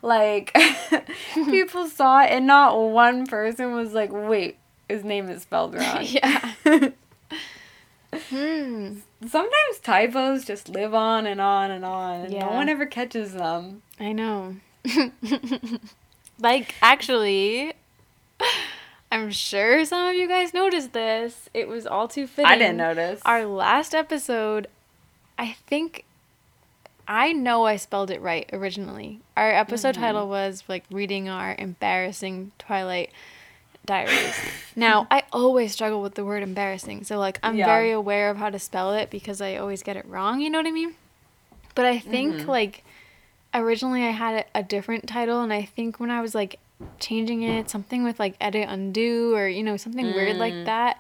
Like, 0.02 0.56
people 1.34 1.88
saw 1.90 2.22
it, 2.24 2.32
and 2.32 2.46
not 2.48 2.78
one 2.80 3.26
person 3.26 3.74
was 3.74 3.92
like, 3.94 4.12
"Wait, 4.14 4.58
his 4.88 5.04
name 5.04 5.30
is 5.30 5.42
spelled 5.42 5.74
wrong." 5.76 6.04
yeah 6.04 6.52
hmm. 8.14 8.96
Sometimes 9.28 9.80
typos 9.82 10.46
just 10.46 10.70
live 10.70 10.94
on 10.94 11.26
and 11.26 11.42
on 11.42 11.72
and 11.72 11.84
on, 11.86 12.22
and 12.22 12.34
no 12.34 12.50
one 12.50 12.70
ever 12.70 12.86
catches 12.86 13.34
them. 13.34 13.82
i 14.00 14.12
know. 14.12 14.56
Like 16.40 16.76
actually 16.82 17.74
i'm 19.12 19.32
sure 19.32 19.86
some 19.86 20.10
of 20.10 20.16
you 20.16 20.28
guys 20.28 20.54
noticed 20.54 20.92
this. 20.94 21.50
It 21.54 21.68
was 21.68 21.88
all 21.88 22.08
too 22.08 22.28
fitting 22.28 22.52
I 22.52 22.58
didn't 22.58 22.78
notice. 22.78 23.22
our 23.26 23.46
last 23.46 23.96
episode 23.96 24.68
i 25.38 25.56
think 25.68 26.04
i 27.08 27.32
know 27.32 27.66
i 27.66 27.78
spelled 27.78 28.12
it 28.12 28.22
right 28.22 28.50
originally. 28.52 29.22
Our 29.38 29.52
episode 29.52 29.96
title 29.96 30.28
was 30.28 30.64
like 30.68 30.84
reading 30.92 31.30
our 31.30 31.56
embarrassing 31.58 32.52
twilight 32.60 33.12
diaries. 33.86 34.36
Now 34.76 35.08
i 35.10 35.24
always 35.32 35.72
struggle 35.72 36.02
with 36.02 36.16
the 36.16 36.26
word 36.26 36.44
embarrassing 36.44 37.04
so 37.04 37.18
like 37.18 37.40
i'm 37.44 37.56
Yeah. 37.56 37.66
very 37.66 37.92
aware 37.92 38.30
of 38.30 38.38
how 38.38 38.50
to 38.50 38.60
spell 38.60 38.94
it 38.94 39.10
because 39.10 39.42
i 39.42 39.56
always 39.56 39.84
get 39.84 39.96
it 39.96 40.06
wrong 40.06 40.42
you 40.42 40.50
know 40.50 40.60
what 40.60 40.68
i 40.68 40.72
mean? 40.72 40.96
But 41.76 41.86
i 41.86 42.00
think 42.00 42.36
mm-hmm. 42.36 42.50
like 42.50 42.84
originally 43.54 44.04
i 44.04 44.12
had 44.12 44.46
a, 44.54 44.60
a 44.60 44.64
different 44.64 45.08
title 45.08 45.42
and 45.42 45.54
i 45.54 45.64
think 45.64 46.00
when 46.00 46.12
i 46.12 46.22
was 46.22 46.36
like 46.36 46.60
changing 47.00 47.42
it 47.44 47.70
something 47.70 48.04
with 48.04 48.20
like 48.20 48.36
edit 48.42 48.68
undo 48.68 49.34
or 49.34 49.48
you 49.48 49.64
know 49.64 49.78
something 49.78 50.06
weird 50.08 50.36
like 50.36 50.54
mm. 50.54 50.66
that 50.66 51.00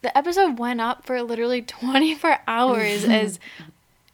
the 0.00 0.16
episode 0.16 0.58
went 0.58 0.80
up 0.80 1.04
for 1.04 1.22
literally 1.22 1.60
24 1.60 2.38
hours 2.46 3.04
as 3.22 3.38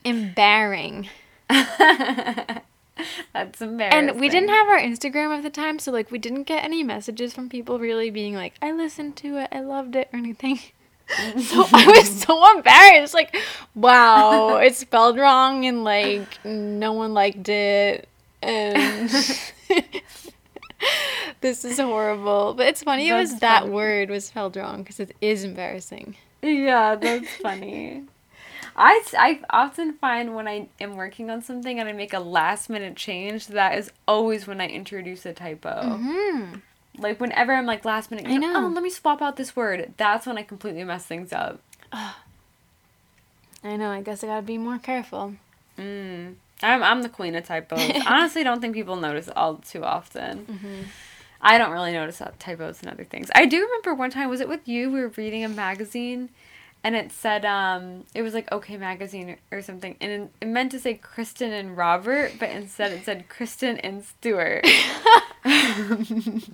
embarrassing 0.04 1.08
That's 3.32 3.60
embarrassing. 3.60 4.10
and 4.10 4.20
we 4.20 4.28
didn't 4.28 4.50
have 4.50 4.68
our 4.68 4.78
instagram 4.78 5.36
at 5.36 5.42
the 5.42 5.50
time 5.50 5.78
so 5.78 5.90
like 5.90 6.10
we 6.10 6.18
didn't 6.18 6.44
get 6.44 6.62
any 6.64 6.82
messages 6.82 7.32
from 7.32 7.48
people 7.48 7.78
really 7.78 8.10
being 8.10 8.34
like 8.34 8.54
i 8.60 8.70
listened 8.72 9.16
to 9.16 9.38
it 9.38 9.48
i 9.52 9.60
loved 9.60 9.96
it 9.96 10.08
or 10.12 10.18
anything 10.18 10.58
so 11.40 11.64
i 11.72 11.86
was 11.86 12.20
so 12.22 12.56
embarrassed 12.56 13.14
like 13.14 13.36
wow 13.74 14.56
it's 14.56 14.78
spelled 14.78 15.16
wrong 15.18 15.64
and 15.64 15.84
like 15.84 16.44
no 16.44 16.92
one 16.92 17.14
liked 17.14 17.48
it 17.48 18.08
and 18.42 19.08
this 21.40 21.64
is 21.64 21.78
horrible 21.78 22.54
but 22.54 22.66
it's 22.66 22.82
funny 22.82 23.08
it 23.08 23.14
was 23.14 23.30
That's 23.30 23.40
that 23.40 23.68
word 23.68 24.10
was 24.10 24.26
spelled 24.26 24.56
wrong 24.56 24.82
because 24.82 25.00
it 25.00 25.14
is 25.20 25.44
embarrassing 25.44 26.16
Yeah, 26.42 26.96
that's 26.96 27.28
funny. 27.36 28.04
I, 28.76 29.02
I 29.18 29.40
often 29.50 29.94
find 29.94 30.34
when 30.34 30.48
I 30.48 30.68
am 30.80 30.96
working 30.96 31.30
on 31.30 31.42
something 31.42 31.78
and 31.78 31.88
I 31.88 31.92
make 31.92 32.12
a 32.14 32.18
last 32.20 32.70
minute 32.70 32.96
change, 32.96 33.48
that 33.48 33.76
is 33.78 33.90
always 34.08 34.46
when 34.46 34.60
I 34.60 34.68
introduce 34.68 35.26
a 35.26 35.32
typo. 35.32 35.96
hmm 35.98 36.54
Like 36.98 37.20
whenever 37.20 37.52
I'm 37.52 37.66
like 37.66 37.84
last 37.84 38.10
minute, 38.10 38.26
I 38.26 38.36
know. 38.38 38.52
oh, 38.66 38.68
let 38.68 38.82
me 38.82 38.90
swap 38.90 39.20
out 39.22 39.36
this 39.36 39.54
word. 39.54 39.92
That's 39.96 40.26
when 40.26 40.38
I 40.38 40.42
completely 40.42 40.84
mess 40.84 41.04
things 41.04 41.32
up. 41.32 41.60
i 43.64 43.76
know 43.76 43.90
i 43.90 44.00
guess 44.02 44.24
i 44.24 44.26
gotta 44.26 44.42
be 44.42 44.58
more 44.58 44.78
careful 44.78 45.34
Mm. 45.78 46.34
I'm, 46.62 46.82
I'm 46.82 47.02
the 47.02 47.08
queen 47.08 47.34
of 47.34 47.44
typos. 47.46 47.90
Honestly, 48.06 48.44
don't 48.44 48.60
think 48.60 48.74
people 48.74 48.96
notice 48.96 49.28
all 49.34 49.56
too 49.56 49.82
often. 49.82 50.94
I 51.40 51.56
don't 51.58 51.72
really 51.72 51.92
notice 51.92 52.20
typos 52.38 52.82
and 52.82 52.90
other 52.90 53.04
things. 53.04 53.30
I 53.34 53.46
do 53.46 53.58
remember 53.60 53.94
one 53.94 54.10
time, 54.10 54.28
was 54.28 54.40
it 54.40 54.48
with 54.48 54.68
you? 54.68 54.90
We 54.92 55.00
were 55.00 55.08
reading 55.16 55.44
a 55.44 55.48
magazine 55.48 56.28
and 56.84 56.96
it 56.96 57.12
said, 57.12 57.44
um, 57.44 58.04
it 58.14 58.22
was 58.22 58.34
like 58.34 58.50
OK 58.50 58.76
Magazine 58.76 59.30
or, 59.30 59.58
or 59.58 59.62
something. 59.62 59.96
And 60.00 60.30
it, 60.40 60.46
meant 60.46 60.72
to 60.72 60.80
say 60.80 60.94
Kristen 60.94 61.52
and 61.52 61.76
Robert, 61.76 62.32
but 62.38 62.50
instead 62.50 62.92
it 62.92 63.04
said 63.04 63.28
Kristen 63.28 63.78
and 63.78 64.04
Stuart. 64.04 64.66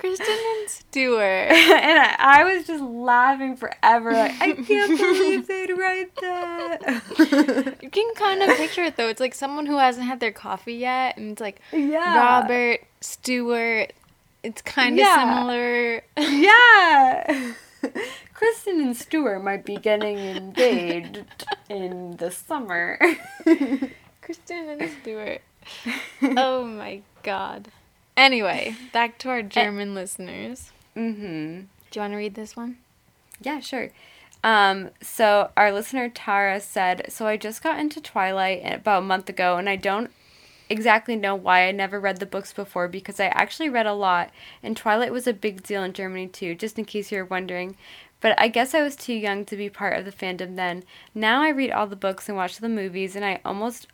kristen 0.00 0.26
and 0.26 0.70
stewart 0.70 1.20
and 1.22 1.98
I, 1.98 2.16
I 2.18 2.44
was 2.44 2.66
just 2.66 2.82
laughing 2.82 3.56
forever. 3.56 4.12
Like, 4.12 4.40
I 4.40 4.52
can't 4.52 4.98
believe 4.98 5.46
they'd 5.46 5.72
write 5.72 6.14
that. 6.16 7.78
You 7.82 7.90
can 7.90 8.14
kind 8.14 8.42
of 8.42 8.56
picture 8.56 8.82
it 8.82 8.96
though. 8.96 9.08
It's 9.08 9.20
like 9.20 9.34
someone 9.34 9.66
who 9.66 9.78
hasn't 9.78 10.06
had 10.06 10.20
their 10.20 10.32
coffee 10.32 10.74
yet, 10.74 11.16
and 11.16 11.32
it's 11.32 11.40
like 11.40 11.60
yeah. 11.72 12.16
Robert 12.16 12.80
Stewart. 13.00 13.92
It's 14.42 14.62
kind 14.62 14.94
of 14.94 14.98
Yeah. 14.98 15.16
similar. 15.16 16.02
Yeah. 16.18 17.52
Kristen 18.34 18.80
and 18.80 18.96
Stuart 18.96 19.40
might 19.40 19.64
be 19.64 19.76
getting 19.76 20.18
engaged 20.18 21.24
in 21.68 22.16
the 22.16 22.30
summer. 22.30 22.98
Kristen 24.22 24.68
and 24.68 24.90
Stewart. 25.02 25.40
oh 26.22 26.64
my 26.64 27.02
god. 27.22 27.68
Anyway, 28.16 28.76
back 28.92 29.18
to 29.18 29.28
our 29.30 29.42
German 29.42 29.94
listeners. 29.94 30.72
mhm. 30.96 31.66
Do 31.90 31.98
you 31.98 32.02
want 32.02 32.12
to 32.12 32.16
read 32.16 32.34
this 32.34 32.56
one? 32.56 32.78
Yeah, 33.40 33.60
sure. 33.60 33.90
Um, 34.44 34.90
so 35.02 35.50
our 35.56 35.72
listener 35.72 36.08
Tara 36.08 36.60
said, 36.60 37.06
"So 37.12 37.26
I 37.26 37.36
just 37.36 37.62
got 37.62 37.78
into 37.78 38.00
Twilight 38.00 38.62
about 38.64 39.00
a 39.02 39.06
month 39.06 39.28
ago, 39.28 39.56
and 39.56 39.68
I 39.68 39.76
don't 39.76 40.10
exactly 40.70 41.16
know 41.16 41.34
why 41.34 41.68
I 41.68 41.72
never 41.72 42.00
read 42.00 42.18
the 42.18 42.26
books 42.26 42.52
before 42.52 42.88
because 42.88 43.20
I 43.20 43.26
actually 43.26 43.68
read 43.68 43.86
a 43.86 43.92
lot, 43.92 44.30
and 44.62 44.76
Twilight 44.76 45.12
was 45.12 45.26
a 45.26 45.34
big 45.34 45.62
deal 45.62 45.82
in 45.82 45.92
Germany 45.92 46.28
too. 46.28 46.54
Just 46.54 46.78
in 46.78 46.86
case 46.86 47.12
you're 47.12 47.24
wondering." 47.24 47.76
But 48.20 48.38
I 48.38 48.48
guess 48.48 48.74
I 48.74 48.82
was 48.82 48.96
too 48.96 49.14
young 49.14 49.44
to 49.46 49.56
be 49.56 49.70
part 49.70 49.98
of 49.98 50.04
the 50.04 50.12
fandom 50.12 50.56
then. 50.56 50.84
Now 51.14 51.42
I 51.42 51.48
read 51.48 51.70
all 51.70 51.86
the 51.86 51.96
books 51.96 52.28
and 52.28 52.36
watch 52.36 52.58
the 52.58 52.68
movies, 52.68 53.16
and 53.16 53.24
I 53.24 53.40
almost 53.44 53.86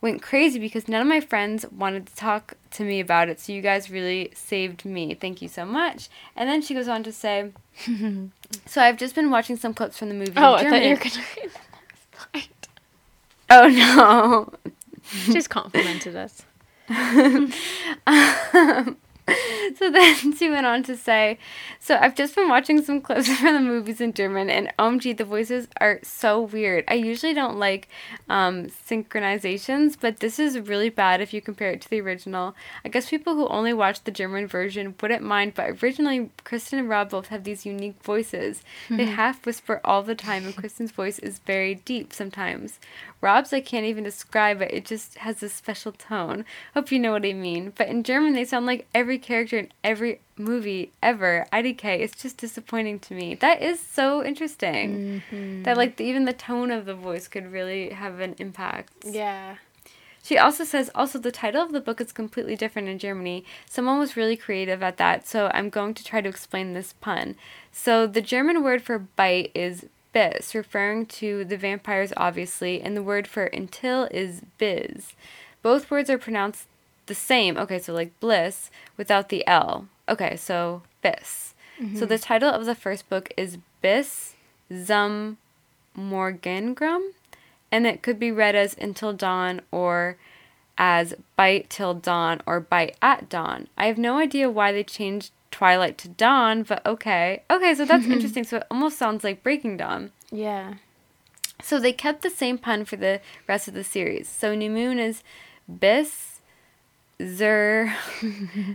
went 0.00 0.22
crazy 0.22 0.58
because 0.58 0.88
none 0.88 1.02
of 1.02 1.06
my 1.06 1.20
friends 1.20 1.66
wanted 1.70 2.06
to 2.06 2.16
talk 2.16 2.54
to 2.70 2.84
me 2.84 3.00
about 3.00 3.28
it. 3.28 3.38
So 3.38 3.52
you 3.52 3.60
guys 3.60 3.90
really 3.90 4.32
saved 4.34 4.84
me. 4.84 5.14
Thank 5.14 5.42
you 5.42 5.48
so 5.48 5.64
much. 5.64 6.08
And 6.34 6.48
then 6.48 6.62
she 6.62 6.74
goes 6.74 6.88
on 6.88 7.02
to 7.02 7.12
say, 7.12 7.52
"So 8.66 8.80
I've 8.80 8.96
just 8.96 9.14
been 9.14 9.30
watching 9.30 9.56
some 9.56 9.74
clips 9.74 9.98
from 9.98 10.08
the 10.08 10.14
movie." 10.14 10.32
Oh, 10.36 10.56
in 10.56 10.66
I 10.66 10.70
thought 10.70 10.82
you 10.82 10.90
were 10.90 10.96
gonna 10.96 11.24
read 11.36 11.50
the 11.50 11.60
next 11.86 12.32
slide. 12.32 12.68
Oh 13.50 13.68
no. 13.68 14.72
Just 15.26 15.50
complimented 15.50 16.16
us. 16.16 16.42
Um, 16.88 17.52
so 19.76 19.90
then 19.90 20.32
she 20.36 20.50
went 20.50 20.66
on 20.66 20.82
to 20.84 20.96
say, 20.96 21.38
So 21.78 21.96
I've 21.96 22.14
just 22.14 22.34
been 22.34 22.48
watching 22.48 22.82
some 22.82 23.00
clips 23.00 23.28
from 23.40 23.54
the 23.54 23.60
movies 23.60 24.00
in 24.00 24.12
German, 24.12 24.50
and 24.50 24.72
OMG, 24.78 25.16
the 25.16 25.24
voices 25.24 25.68
are 25.80 26.00
so 26.02 26.40
weird. 26.40 26.84
I 26.88 26.94
usually 26.94 27.34
don't 27.34 27.58
like 27.58 27.88
um, 28.28 28.66
synchronizations, 28.66 29.96
but 30.00 30.20
this 30.20 30.38
is 30.38 30.58
really 30.58 30.90
bad 30.90 31.20
if 31.20 31.32
you 31.32 31.40
compare 31.40 31.70
it 31.70 31.80
to 31.82 31.90
the 31.90 32.00
original. 32.00 32.54
I 32.84 32.88
guess 32.88 33.10
people 33.10 33.34
who 33.34 33.48
only 33.48 33.72
watch 33.72 34.04
the 34.04 34.10
German 34.10 34.46
version 34.46 34.94
wouldn't 35.00 35.22
mind, 35.22 35.54
but 35.54 35.82
originally, 35.82 36.30
Kristen 36.44 36.78
and 36.78 36.88
Rob 36.88 37.10
both 37.10 37.28
have 37.28 37.44
these 37.44 37.66
unique 37.66 38.02
voices. 38.02 38.62
They 38.88 39.06
half 39.06 39.46
whisper 39.46 39.80
all 39.84 40.02
the 40.02 40.14
time, 40.14 40.44
and 40.44 40.56
Kristen's 40.56 40.92
voice 40.92 41.18
is 41.18 41.38
very 41.40 41.74
deep 41.74 42.12
sometimes. 42.12 42.78
Rob's 43.20 43.52
I 43.52 43.60
can't 43.60 43.84
even 43.86 44.04
describe 44.04 44.62
it. 44.62 44.72
It 44.72 44.84
just 44.86 45.18
has 45.18 45.40
this 45.40 45.52
special 45.52 45.92
tone. 45.92 46.44
Hope 46.74 46.90
you 46.90 46.98
know 46.98 47.12
what 47.12 47.26
I 47.26 47.34
mean. 47.34 47.72
But 47.76 47.88
in 47.88 48.02
German, 48.02 48.32
they 48.32 48.44
sound 48.44 48.66
like 48.66 48.88
every 48.94 49.18
character 49.22 49.58
in 49.58 49.72
every 49.84 50.20
movie 50.36 50.92
ever. 51.02 51.46
IDK. 51.52 51.84
It's 51.84 52.20
just 52.20 52.36
disappointing 52.36 52.98
to 53.00 53.14
me. 53.14 53.34
That 53.34 53.62
is 53.62 53.80
so 53.80 54.24
interesting. 54.24 55.22
Mm-hmm. 55.30 55.62
That 55.62 55.76
like 55.76 55.96
the, 55.96 56.04
even 56.04 56.24
the 56.24 56.32
tone 56.32 56.70
of 56.70 56.86
the 56.86 56.94
voice 56.94 57.28
could 57.28 57.52
really 57.52 57.90
have 57.90 58.20
an 58.20 58.34
impact. 58.38 58.92
Yeah. 59.04 59.56
She 60.22 60.36
also 60.36 60.64
says, 60.64 60.90
also, 60.94 61.18
the 61.18 61.32
title 61.32 61.62
of 61.62 61.72
the 61.72 61.80
book 61.80 62.00
is 62.00 62.12
completely 62.12 62.54
different 62.54 62.88
in 62.88 62.98
Germany. 62.98 63.44
Someone 63.66 63.98
was 63.98 64.16
really 64.16 64.36
creative 64.36 64.82
at 64.82 64.98
that, 64.98 65.26
so 65.26 65.50
I'm 65.54 65.70
going 65.70 65.94
to 65.94 66.04
try 66.04 66.20
to 66.20 66.28
explain 66.28 66.74
this 66.74 66.92
pun. 67.00 67.36
So, 67.72 68.06
the 68.06 68.20
German 68.20 68.62
word 68.62 68.82
for 68.82 68.98
bite 68.98 69.50
is 69.54 69.86
bis, 70.12 70.54
referring 70.54 71.06
to 71.06 71.44
the 71.44 71.56
vampires, 71.56 72.12
obviously, 72.16 72.82
and 72.82 72.96
the 72.96 73.02
word 73.02 73.26
for 73.26 73.44
until 73.44 74.04
is 74.10 74.42
biz. 74.58 75.14
Both 75.62 75.90
words 75.90 76.10
are 76.10 76.18
pronounced 76.18 76.66
the 77.10 77.14
same. 77.14 77.58
Okay, 77.58 77.80
so 77.80 77.92
like 77.92 78.18
bliss 78.20 78.70
without 78.96 79.28
the 79.28 79.44
L. 79.46 79.88
Okay, 80.08 80.36
so 80.36 80.82
Biss. 81.02 81.52
So 81.78 81.84
mm-hmm. 81.84 82.06
the 82.06 82.18
title 82.18 82.50
of 82.50 82.66
the 82.66 82.74
first 82.74 83.08
book 83.08 83.32
is 83.36 83.58
Bis 83.82 84.36
zum 84.72 85.38
Morgengrum, 85.98 87.12
and 87.72 87.86
it 87.86 88.02
could 88.02 88.18
be 88.18 88.30
read 88.30 88.54
as 88.54 88.76
Until 88.78 89.12
Dawn 89.12 89.60
or 89.72 90.18
as 90.78 91.14
Bite 91.36 91.68
Till 91.68 91.94
Dawn 91.94 92.42
or 92.46 92.60
Bite 92.60 92.96
at 93.02 93.28
Dawn. 93.28 93.68
I 93.76 93.86
have 93.86 93.98
no 93.98 94.18
idea 94.18 94.48
why 94.48 94.72
they 94.72 94.84
changed 94.84 95.32
Twilight 95.50 95.98
to 95.98 96.08
Dawn, 96.08 96.62
but 96.62 96.84
okay. 96.86 97.42
Okay, 97.50 97.74
so 97.74 97.84
that's 97.84 98.06
interesting. 98.14 98.44
So 98.44 98.58
it 98.58 98.66
almost 98.70 98.98
sounds 98.98 99.24
like 99.24 99.42
Breaking 99.42 99.76
Dawn. 99.76 100.12
Yeah. 100.30 100.74
So 101.62 101.80
they 101.80 101.92
kept 101.92 102.22
the 102.22 102.30
same 102.30 102.56
pun 102.56 102.84
for 102.84 102.96
the 102.96 103.20
rest 103.48 103.66
of 103.66 103.74
the 103.74 103.84
series. 103.84 104.28
So 104.28 104.54
New 104.54 104.70
Moon 104.70 104.98
is 104.98 105.22
Bis 105.66 106.29
Zur 107.20 107.92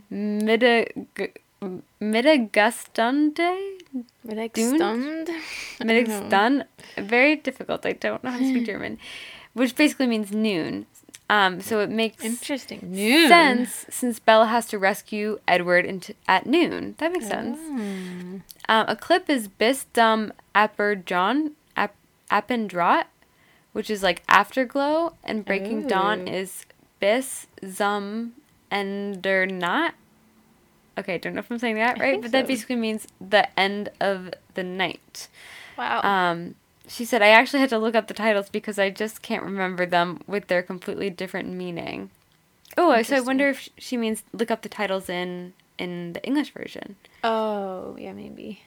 Middag 0.10 0.92
Middagustunde 2.00 3.58
Middagstund? 4.24 5.30
Middagstund. 5.84 6.66
Very 6.98 7.36
difficult. 7.38 7.86
I 7.86 7.94
don't 7.94 8.24
know 8.24 8.32
how 8.32 8.38
to 8.38 8.46
speak 8.46 8.66
German, 8.72 9.00
which 9.54 9.76
basically 9.76 10.08
means 10.08 10.32
noon. 10.32 10.86
Um, 11.28 11.60
so 11.60 11.80
it 11.80 11.90
makes 11.90 12.24
Interesting. 12.24 12.82
Noon. 12.84 13.28
sense 13.28 13.86
since 13.90 14.20
Bella 14.20 14.46
has 14.46 14.68
to 14.68 14.78
rescue 14.78 15.40
Edward 15.48 15.86
into, 15.86 16.14
at 16.28 16.46
noon. 16.46 16.94
That 17.00 17.12
makes 17.14 17.28
sense. 17.28 17.58
Hmm. 17.60 18.38
Um, 18.70 18.86
Eclipse 18.88 19.30
is 19.30 19.48
bis 19.48 19.86
dum 19.86 20.34
Apperjon, 20.54 21.52
ap, 21.76 21.96
Appendrot, 22.30 23.06
which 23.74 23.90
is 23.90 24.04
like 24.04 24.22
afterglow, 24.30 25.14
and 25.24 25.44
Breaking 25.44 25.88
Dawn 25.88 26.28
is 26.28 26.66
bis 27.06 27.46
zum 27.64 28.34
Endernat. 28.72 29.94
Okay, 30.98 31.16
I 31.16 31.18
don't 31.18 31.36
know 31.36 31.40
if 31.40 31.52
I'm 31.52 31.60
saying 31.60 31.76
that 31.76 32.00
right, 32.00 32.20
but 32.20 32.32
that 32.32 32.48
basically 32.48 32.78
means 32.78 33.08
the 33.22 33.48
end 33.60 33.90
of 34.00 34.34
the 34.56 34.64
night. 34.64 35.28
Wow. 35.78 36.02
Um, 36.02 36.56
she 36.88 37.06
said, 37.06 37.22
I 37.22 37.28
actually 37.28 37.60
had 37.60 37.70
to 37.70 37.78
look 37.78 37.94
up 37.94 38.08
the 38.08 38.14
titles 38.14 38.50
because 38.50 38.80
I 38.80 38.90
just 38.90 39.22
can't 39.22 39.44
remember 39.44 39.86
them 39.86 40.22
with 40.26 40.48
their 40.48 40.64
completely 40.64 41.10
different 41.12 41.50
meaning. 41.50 42.10
Oh, 42.76 43.00
so 43.04 43.18
I 43.18 43.20
wonder 43.20 43.50
if 43.50 43.70
she 43.78 43.98
means 43.98 44.24
look 44.34 44.50
up 44.50 44.62
the 44.64 44.70
titles 44.70 45.08
in 45.10 45.54
in 45.78 46.14
the 46.14 46.24
English 46.24 46.54
version. 46.54 46.96
oh, 47.24 47.96
yeah, 48.00 48.14
maybe. 48.14 48.62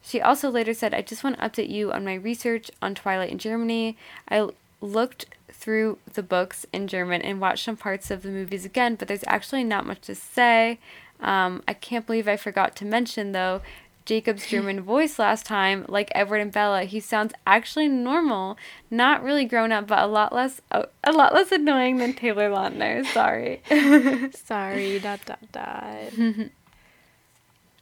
She 0.00 0.20
also 0.20 0.48
later 0.50 0.72
said, 0.74 0.94
I 0.94 1.02
just 1.02 1.22
want 1.22 1.36
to 1.38 1.42
update 1.42 1.68
you 1.68 1.92
on 1.92 2.04
my 2.04 2.14
research 2.14 2.70
on 2.80 2.94
Twilight 2.94 3.30
in 3.30 3.38
Germany. 3.38 3.96
I 4.28 4.48
looked 4.80 5.26
through 5.62 5.98
the 6.14 6.24
books 6.24 6.66
in 6.72 6.88
German 6.88 7.22
and 7.22 7.40
watched 7.40 7.64
some 7.64 7.76
parts 7.76 8.10
of 8.10 8.22
the 8.22 8.30
movies 8.30 8.64
again, 8.64 8.96
but 8.96 9.06
there's 9.06 9.24
actually 9.28 9.62
not 9.62 9.86
much 9.86 10.00
to 10.02 10.14
say. 10.14 10.80
Um, 11.20 11.62
I 11.68 11.72
can't 11.72 12.04
believe 12.04 12.26
I 12.26 12.36
forgot 12.36 12.74
to 12.76 12.84
mention, 12.84 13.30
though, 13.30 13.62
Jacob's 14.04 14.48
German 14.48 14.80
voice 14.94 15.20
last 15.20 15.46
time, 15.46 15.86
like 15.88 16.10
Edward 16.16 16.38
and 16.38 16.50
Bella, 16.50 16.82
he 16.82 16.98
sounds 16.98 17.32
actually 17.46 17.86
normal, 17.86 18.56
not 18.90 19.22
really 19.22 19.44
grown 19.44 19.70
up, 19.70 19.86
but 19.86 20.00
a 20.00 20.06
lot 20.08 20.32
less 20.32 20.60
a, 20.72 20.88
a 21.04 21.12
lot 21.12 21.32
less 21.32 21.52
annoying 21.52 21.98
than 21.98 22.12
Taylor 22.12 22.50
Lautner. 22.50 23.06
Sorry. 23.06 23.62
Sorry, 24.32 24.98
dot, 25.02 25.20
dot, 25.24 25.38
dot. 25.52 26.12
and 26.18 26.50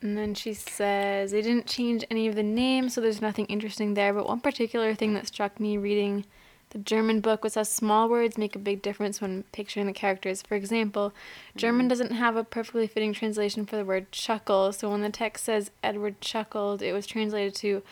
then 0.02 0.34
she 0.34 0.52
says 0.52 1.30
they 1.30 1.40
didn't 1.40 1.66
change 1.66 2.04
any 2.10 2.28
of 2.28 2.34
the 2.34 2.42
names, 2.42 2.92
so 2.92 3.00
there's 3.00 3.22
nothing 3.22 3.46
interesting 3.46 3.94
there. 3.94 4.12
But 4.12 4.28
one 4.28 4.40
particular 4.40 4.94
thing 4.94 5.14
that 5.14 5.26
struck 5.26 5.58
me 5.58 5.78
reading 5.78 6.26
the 6.70 6.78
German 6.78 7.20
book 7.20 7.42
was 7.42 7.56
how 7.56 7.64
small 7.64 8.08
words 8.08 8.38
make 8.38 8.54
a 8.54 8.60
big 8.60 8.80
difference 8.80 9.20
when 9.20 9.44
picturing 9.52 9.86
the 9.86 9.92
characters. 9.92 10.42
For 10.42 10.54
example, 10.54 11.12
German 11.56 11.86
mm. 11.86 11.88
doesn't 11.88 12.12
have 12.12 12.36
a 12.36 12.44
perfectly 12.44 12.86
fitting 12.86 13.12
translation 13.12 13.66
for 13.66 13.76
the 13.76 13.84
word 13.84 14.10
chuckle, 14.12 14.72
so 14.72 14.90
when 14.90 15.02
the 15.02 15.10
text 15.10 15.44
says 15.44 15.70
Edward 15.82 16.20
chuckled, 16.20 16.80
it 16.80 16.92
was 16.92 17.06
translated 17.06 17.54
to 17.56 17.82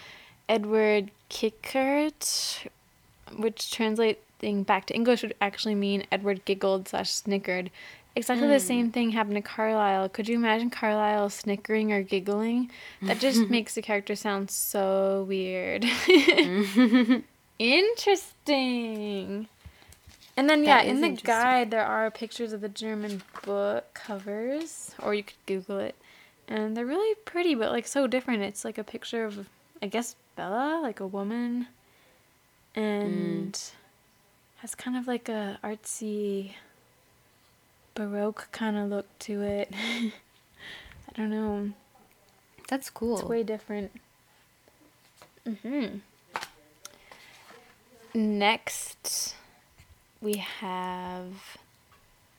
Edward 0.48 1.10
kickert, 1.28 2.68
which 3.36 3.70
translating 3.70 4.62
back 4.62 4.86
to 4.86 4.94
English 4.94 5.22
would 5.22 5.34
actually 5.40 5.74
mean 5.74 6.06
Edward 6.12 6.44
giggled 6.44 6.88
slash 6.88 7.10
snickered. 7.10 7.70
Exactly 8.14 8.48
the 8.48 8.54
mm. 8.54 8.60
same 8.60 8.90
thing 8.90 9.10
happened 9.10 9.36
to 9.36 9.42
Carlisle. 9.42 10.08
Could 10.08 10.28
you 10.28 10.36
imagine 10.36 10.70
Carlisle 10.70 11.30
snickering 11.30 11.92
or 11.92 12.02
giggling? 12.02 12.70
That 13.02 13.20
just 13.20 13.40
makes 13.50 13.74
the 13.74 13.82
character 13.82 14.16
sound 14.16 14.50
so 14.50 15.24
weird. 15.28 15.84
Interesting. 17.58 19.48
And 20.36 20.48
then 20.48 20.64
yeah, 20.64 20.82
in 20.82 21.00
the 21.00 21.08
guide 21.10 21.70
there 21.72 21.84
are 21.84 22.10
pictures 22.10 22.52
of 22.52 22.60
the 22.60 22.68
German 22.68 23.22
book 23.44 23.92
covers, 23.94 24.94
or 25.02 25.12
you 25.12 25.24
could 25.24 25.36
Google 25.46 25.78
it, 25.78 25.96
and 26.46 26.76
they're 26.76 26.86
really 26.86 27.16
pretty, 27.24 27.56
but 27.56 27.72
like 27.72 27.86
so 27.88 28.06
different. 28.06 28.42
It's 28.42 28.64
like 28.64 28.78
a 28.78 28.84
picture 28.84 29.24
of, 29.24 29.48
I 29.82 29.86
guess 29.88 30.14
Bella, 30.36 30.78
like 30.80 31.00
a 31.00 31.06
woman, 31.06 31.66
and 32.76 33.60
has 34.58 34.76
kind 34.76 34.96
of 34.96 35.08
like 35.08 35.28
a 35.28 35.58
artsy, 35.64 36.52
baroque 37.96 38.48
kind 38.52 38.76
of 38.76 38.88
look 38.90 39.06
to 39.20 39.42
it. 39.42 39.72
I 39.74 40.12
don't 41.16 41.30
know. 41.30 41.70
That's 42.68 42.90
cool. 42.90 43.18
It's 43.18 43.28
way 43.28 43.42
different. 43.42 43.90
hmm 45.44 45.98
Next, 48.14 49.34
we 50.20 50.34
have. 50.36 51.58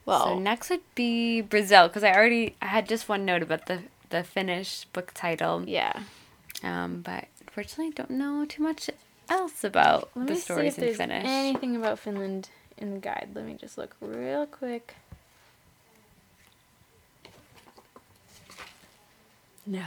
Well, 0.06 0.24
so 0.26 0.40
next 0.40 0.70
would 0.70 0.82
be 0.96 1.42
Brazil 1.42 1.88
because 1.88 2.04
I 2.04 2.12
already 2.14 2.56
I 2.62 2.66
had 2.68 2.88
just 2.88 3.08
one 3.08 3.26
note 3.26 3.42
about 3.44 3.68
the 3.68 3.84
the 4.10 4.24
Finnish 4.24 4.86
book 4.94 5.12
title. 5.14 5.64
yeah. 5.68 6.02
Um, 6.64 7.02
but 7.02 7.26
unfortunately, 7.42 7.88
I 7.88 7.92
don't 7.92 8.12
know 8.12 8.46
too 8.46 8.64
much 8.64 8.90
else 9.30 9.64
about 9.64 10.10
Let 10.16 10.28
the 10.28 10.34
me 10.34 10.40
see 10.40 10.44
stories 10.44 10.74
if 10.74 10.80
in 10.80 10.84
there's 10.86 10.98
Finnish. 10.98 11.24
anything 11.26 11.76
about 11.76 12.00
Finland 12.00 12.50
in 12.78 12.94
the 12.96 13.00
guide. 13.00 13.30
Let 13.34 13.46
me 13.46 13.54
just 13.54 13.78
look 13.78 13.96
real 14.02 14.46
quick. 14.46 14.96
No. 19.66 19.86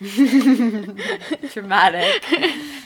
Dramatic. 1.52 2.22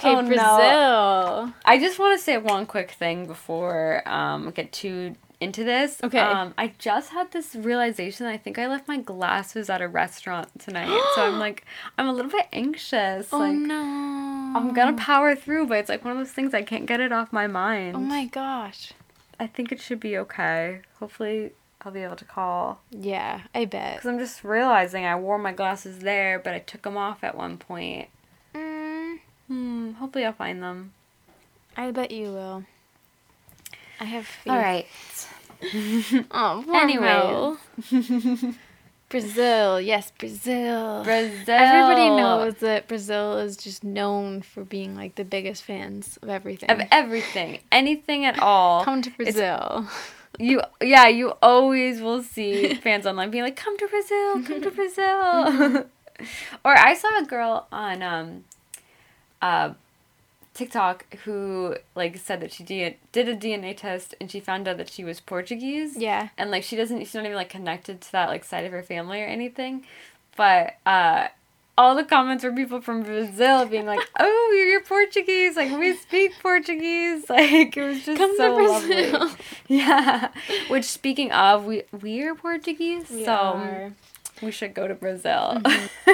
Okay, 0.00 0.14
Oh, 0.16 0.20
no. 0.20 0.28
Brazil. 0.28 1.54
I 1.64 1.78
just 1.78 1.98
want 1.98 2.18
to 2.18 2.24
say 2.24 2.36
one 2.38 2.66
quick 2.66 2.90
thing 2.92 3.26
before 3.26 4.02
um 4.08 4.48
I 4.48 4.50
get 4.50 4.72
too 4.72 5.14
into 5.40 5.64
this. 5.64 5.98
Okay. 6.04 6.18
Um, 6.18 6.52
I 6.58 6.74
just 6.78 7.10
had 7.10 7.32
this 7.32 7.54
realization. 7.54 8.26
I 8.26 8.36
think 8.36 8.58
I 8.58 8.66
left 8.66 8.86
my 8.86 8.98
glasses 8.98 9.70
at 9.70 9.80
a 9.80 9.88
restaurant 9.88 10.48
tonight, 10.60 10.88
so 11.14 11.22
I'm 11.22 11.38
like 11.38 11.64
I'm 11.96 12.08
a 12.08 12.12
little 12.12 12.30
bit 12.30 12.46
anxious. 12.52 13.28
Oh 13.32 13.38
like 13.38 13.54
no. 13.56 14.52
I'm 14.56 14.74
gonna 14.74 14.96
power 14.96 15.34
through, 15.34 15.66
but 15.66 15.78
it's 15.78 15.88
like 15.88 16.04
one 16.04 16.12
of 16.12 16.18
those 16.18 16.32
things 16.32 16.52
I 16.54 16.62
can't 16.62 16.86
get 16.86 17.00
it 17.00 17.12
off 17.12 17.32
my 17.32 17.46
mind. 17.46 17.96
Oh 17.96 18.00
my 18.00 18.26
gosh. 18.26 18.92
I 19.38 19.46
think 19.46 19.72
it 19.72 19.80
should 19.80 20.00
be 20.00 20.18
okay. 20.18 20.80
Hopefully, 20.98 21.52
I'll 21.80 21.92
be 21.92 22.00
able 22.02 22.16
to 22.16 22.26
call. 22.26 22.82
Yeah, 22.90 23.40
I 23.54 23.64
bet. 23.64 23.96
Because 23.96 24.10
I'm 24.10 24.18
just 24.18 24.44
realizing 24.44 25.06
I 25.06 25.16
wore 25.16 25.38
my 25.38 25.52
glasses 25.52 26.00
there, 26.00 26.38
but 26.38 26.52
I 26.52 26.58
took 26.58 26.82
them 26.82 26.98
off 26.98 27.24
at 27.24 27.34
one 27.34 27.56
point. 27.56 28.08
Mm, 29.50 29.54
Hmm, 29.54 29.92
hopefully 29.94 30.24
I'll 30.24 30.32
find 30.32 30.62
them. 30.62 30.92
I 31.76 31.90
bet 31.90 32.10
you 32.10 32.28
will. 32.32 32.64
I 33.98 34.04
have 34.04 34.26
faith. 34.26 34.50
All 34.52 34.58
right. 34.58 34.86
Oh, 36.30 36.64
Anyways. 36.74 38.54
Brazil, 39.10 39.80
yes, 39.80 40.12
Brazil. 40.16 41.02
Brazil. 41.04 41.44
Everybody 41.48 42.08
knows 42.16 42.54
that 42.60 42.86
Brazil 42.88 43.38
is 43.38 43.56
just 43.56 43.82
known 43.84 44.40
for 44.40 44.64
being 44.64 44.94
like 44.94 45.16
the 45.16 45.24
biggest 45.24 45.64
fans 45.64 46.16
of 46.22 46.28
everything. 46.28 46.70
Of 46.70 46.80
everything. 46.92 47.58
Anything 47.72 48.24
at 48.24 48.38
all. 48.38 48.84
Come 48.84 49.02
to 49.02 49.10
It's- 49.18 49.34
Brazil. 49.34 49.86
You 50.38 50.62
yeah, 50.80 51.08
you 51.08 51.34
always 51.42 52.00
will 52.00 52.22
see 52.22 52.72
fans 52.84 53.04
online 53.04 53.30
being 53.30 53.42
like, 53.44 53.56
"Come 53.56 53.76
to 53.76 53.88
Brazil, 53.88 54.42
come 54.44 54.62
to 54.62 54.70
Brazil." 54.70 55.84
or 56.64 56.78
I 56.78 56.94
saw 56.94 57.18
a 57.18 57.24
girl 57.24 57.66
on 57.72 58.00
um 58.02 58.44
uh 59.42 59.74
TikTok 60.52 61.14
who 61.24 61.76
like 61.94 62.16
said 62.18 62.40
that 62.40 62.52
she 62.52 62.64
did 62.64 62.96
a 63.14 63.36
DNA 63.36 63.76
test 63.76 64.14
and 64.20 64.30
she 64.30 64.40
found 64.40 64.66
out 64.66 64.76
that 64.78 64.90
she 64.90 65.04
was 65.04 65.20
Portuguese. 65.20 65.96
Yeah. 65.96 66.30
And 66.36 66.50
like 66.50 66.64
she 66.64 66.76
doesn't 66.76 66.98
she's 66.98 67.14
not 67.14 67.24
even 67.24 67.36
like 67.36 67.48
connected 67.48 68.00
to 68.02 68.12
that 68.12 68.28
like 68.28 68.44
side 68.44 68.64
of 68.64 68.72
her 68.72 68.82
family 68.82 69.22
or 69.22 69.26
anything. 69.26 69.84
But 70.36 70.74
uh 70.84 71.28
all 71.78 71.94
the 71.94 72.04
comments 72.04 72.44
were 72.44 72.52
people 72.52 72.82
from 72.82 73.04
Brazil 73.04 73.64
being 73.64 73.86
like, 73.86 74.00
"Oh, 74.20 74.66
you're 74.68 74.82
Portuguese! 74.82 75.56
Like 75.56 75.70
we 75.78 75.94
speak 75.94 76.32
Portuguese!" 76.42 77.24
Like 77.30 77.74
it 77.74 77.82
was 77.82 78.04
just 78.04 78.18
Come 78.18 78.36
so 78.36 78.54
lovely. 78.56 79.36
Yeah. 79.68 80.30
Which 80.68 80.84
speaking 80.84 81.32
of, 81.32 81.64
we 81.64 81.84
we 82.02 82.22
are 82.24 82.34
Portuguese, 82.34 83.08
We 83.08 83.24
so 83.24 83.32
are. 83.32 83.92
we 84.42 84.50
should 84.50 84.74
go 84.74 84.88
to 84.88 84.94
Brazil. 84.94 85.62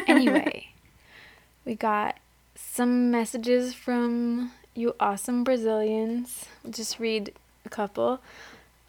anyway, 0.06 0.68
we 1.64 1.74
got 1.74 2.16
some 2.76 3.10
messages 3.10 3.72
from 3.72 4.52
you 4.74 4.94
awesome 5.00 5.44
Brazilians. 5.44 6.44
Just 6.68 7.00
read 7.00 7.32
a 7.64 7.70
couple. 7.70 8.20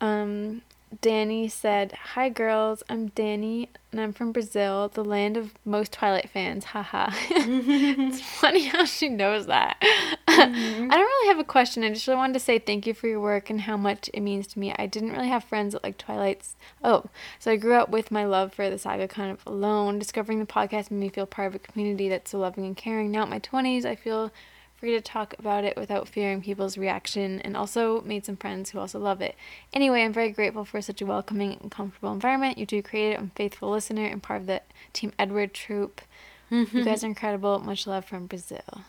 Um, 0.01 0.61
Danny 1.01 1.49
said, 1.49 1.91
Hi 2.13 2.29
girls, 2.29 2.81
I'm 2.89 3.07
Danny 3.07 3.69
and 3.91 3.99
I'm 3.99 4.13
from 4.13 4.31
Brazil, 4.31 4.89
the 4.89 5.03
land 5.03 5.35
of 5.35 5.53
most 5.65 5.91
Twilight 5.91 6.29
fans. 6.29 6.65
Haha. 6.65 7.09
it's 7.29 8.21
funny 8.39 8.65
how 8.65 8.85
she 8.85 9.09
knows 9.09 9.47
that. 9.47 9.77
Mm-hmm. 9.81 10.91
I 10.91 10.95
don't 10.95 11.05
really 11.05 11.27
have 11.27 11.39
a 11.39 11.43
question. 11.43 11.83
I 11.83 11.89
just 11.89 12.07
really 12.07 12.17
wanted 12.17 12.33
to 12.33 12.39
say 12.39 12.57
thank 12.57 12.87
you 12.87 12.93
for 12.93 13.07
your 13.07 13.19
work 13.19 13.49
and 13.49 13.61
how 13.61 13.75
much 13.75 14.09
it 14.13 14.21
means 14.21 14.47
to 14.47 14.59
me. 14.59 14.73
I 14.77 14.85
didn't 14.85 15.11
really 15.11 15.27
have 15.27 15.43
friends 15.43 15.73
that 15.73 15.83
like 15.83 15.97
Twilight's. 15.97 16.55
Oh, 16.83 17.05
so 17.39 17.51
I 17.51 17.57
grew 17.57 17.75
up 17.75 17.89
with 17.89 18.09
my 18.09 18.25
love 18.25 18.53
for 18.53 18.69
the 18.69 18.79
saga 18.79 19.07
kind 19.07 19.31
of 19.31 19.39
alone. 19.45 19.99
Discovering 19.99 20.39
the 20.39 20.45
podcast 20.45 20.89
made 20.89 20.99
me 20.99 21.09
feel 21.09 21.25
part 21.25 21.47
of 21.47 21.55
a 21.55 21.59
community 21.59 22.07
that's 22.07 22.31
so 22.31 22.39
loving 22.39 22.65
and 22.65 22.77
caring. 22.77 23.11
Now 23.11 23.23
at 23.23 23.29
my 23.29 23.39
20s, 23.39 23.83
I 23.83 23.95
feel 23.95 24.31
free 24.77 24.91
to 24.91 25.01
talk 25.01 25.33
about 25.39 25.63
it 25.63 25.75
without 25.75 26.07
fearing 26.07 26.41
people's 26.41 26.77
reaction 26.77 27.41
and 27.41 27.57
also 27.57 28.01
made 28.01 28.25
some 28.25 28.37
friends 28.37 28.69
who 28.69 28.79
also 28.79 28.99
love 28.99 29.21
it. 29.21 29.35
Anyway, 29.73 30.03
I'm 30.03 30.13
very 30.13 30.31
grateful 30.31 30.65
for 30.65 30.81
such 30.81 31.01
a 31.01 31.05
welcoming 31.05 31.57
and 31.61 31.71
comfortable 31.71 32.13
environment. 32.13 32.57
You 32.57 32.65
two 32.65 32.83
created. 32.83 33.17
I'm 33.17 33.31
a 33.33 33.37
faithful 33.37 33.71
listener 33.71 34.05
and 34.05 34.21
part 34.21 34.41
of 34.41 34.47
the 34.47 34.61
Team 34.93 35.11
Edward 35.17 35.53
troop. 35.53 36.01
You 36.49 36.83
guys 36.85 37.03
are 37.03 37.07
incredible. 37.07 37.59
Much 37.59 37.87
love 37.87 38.05
from 38.05 38.27
Brazil. 38.27 38.83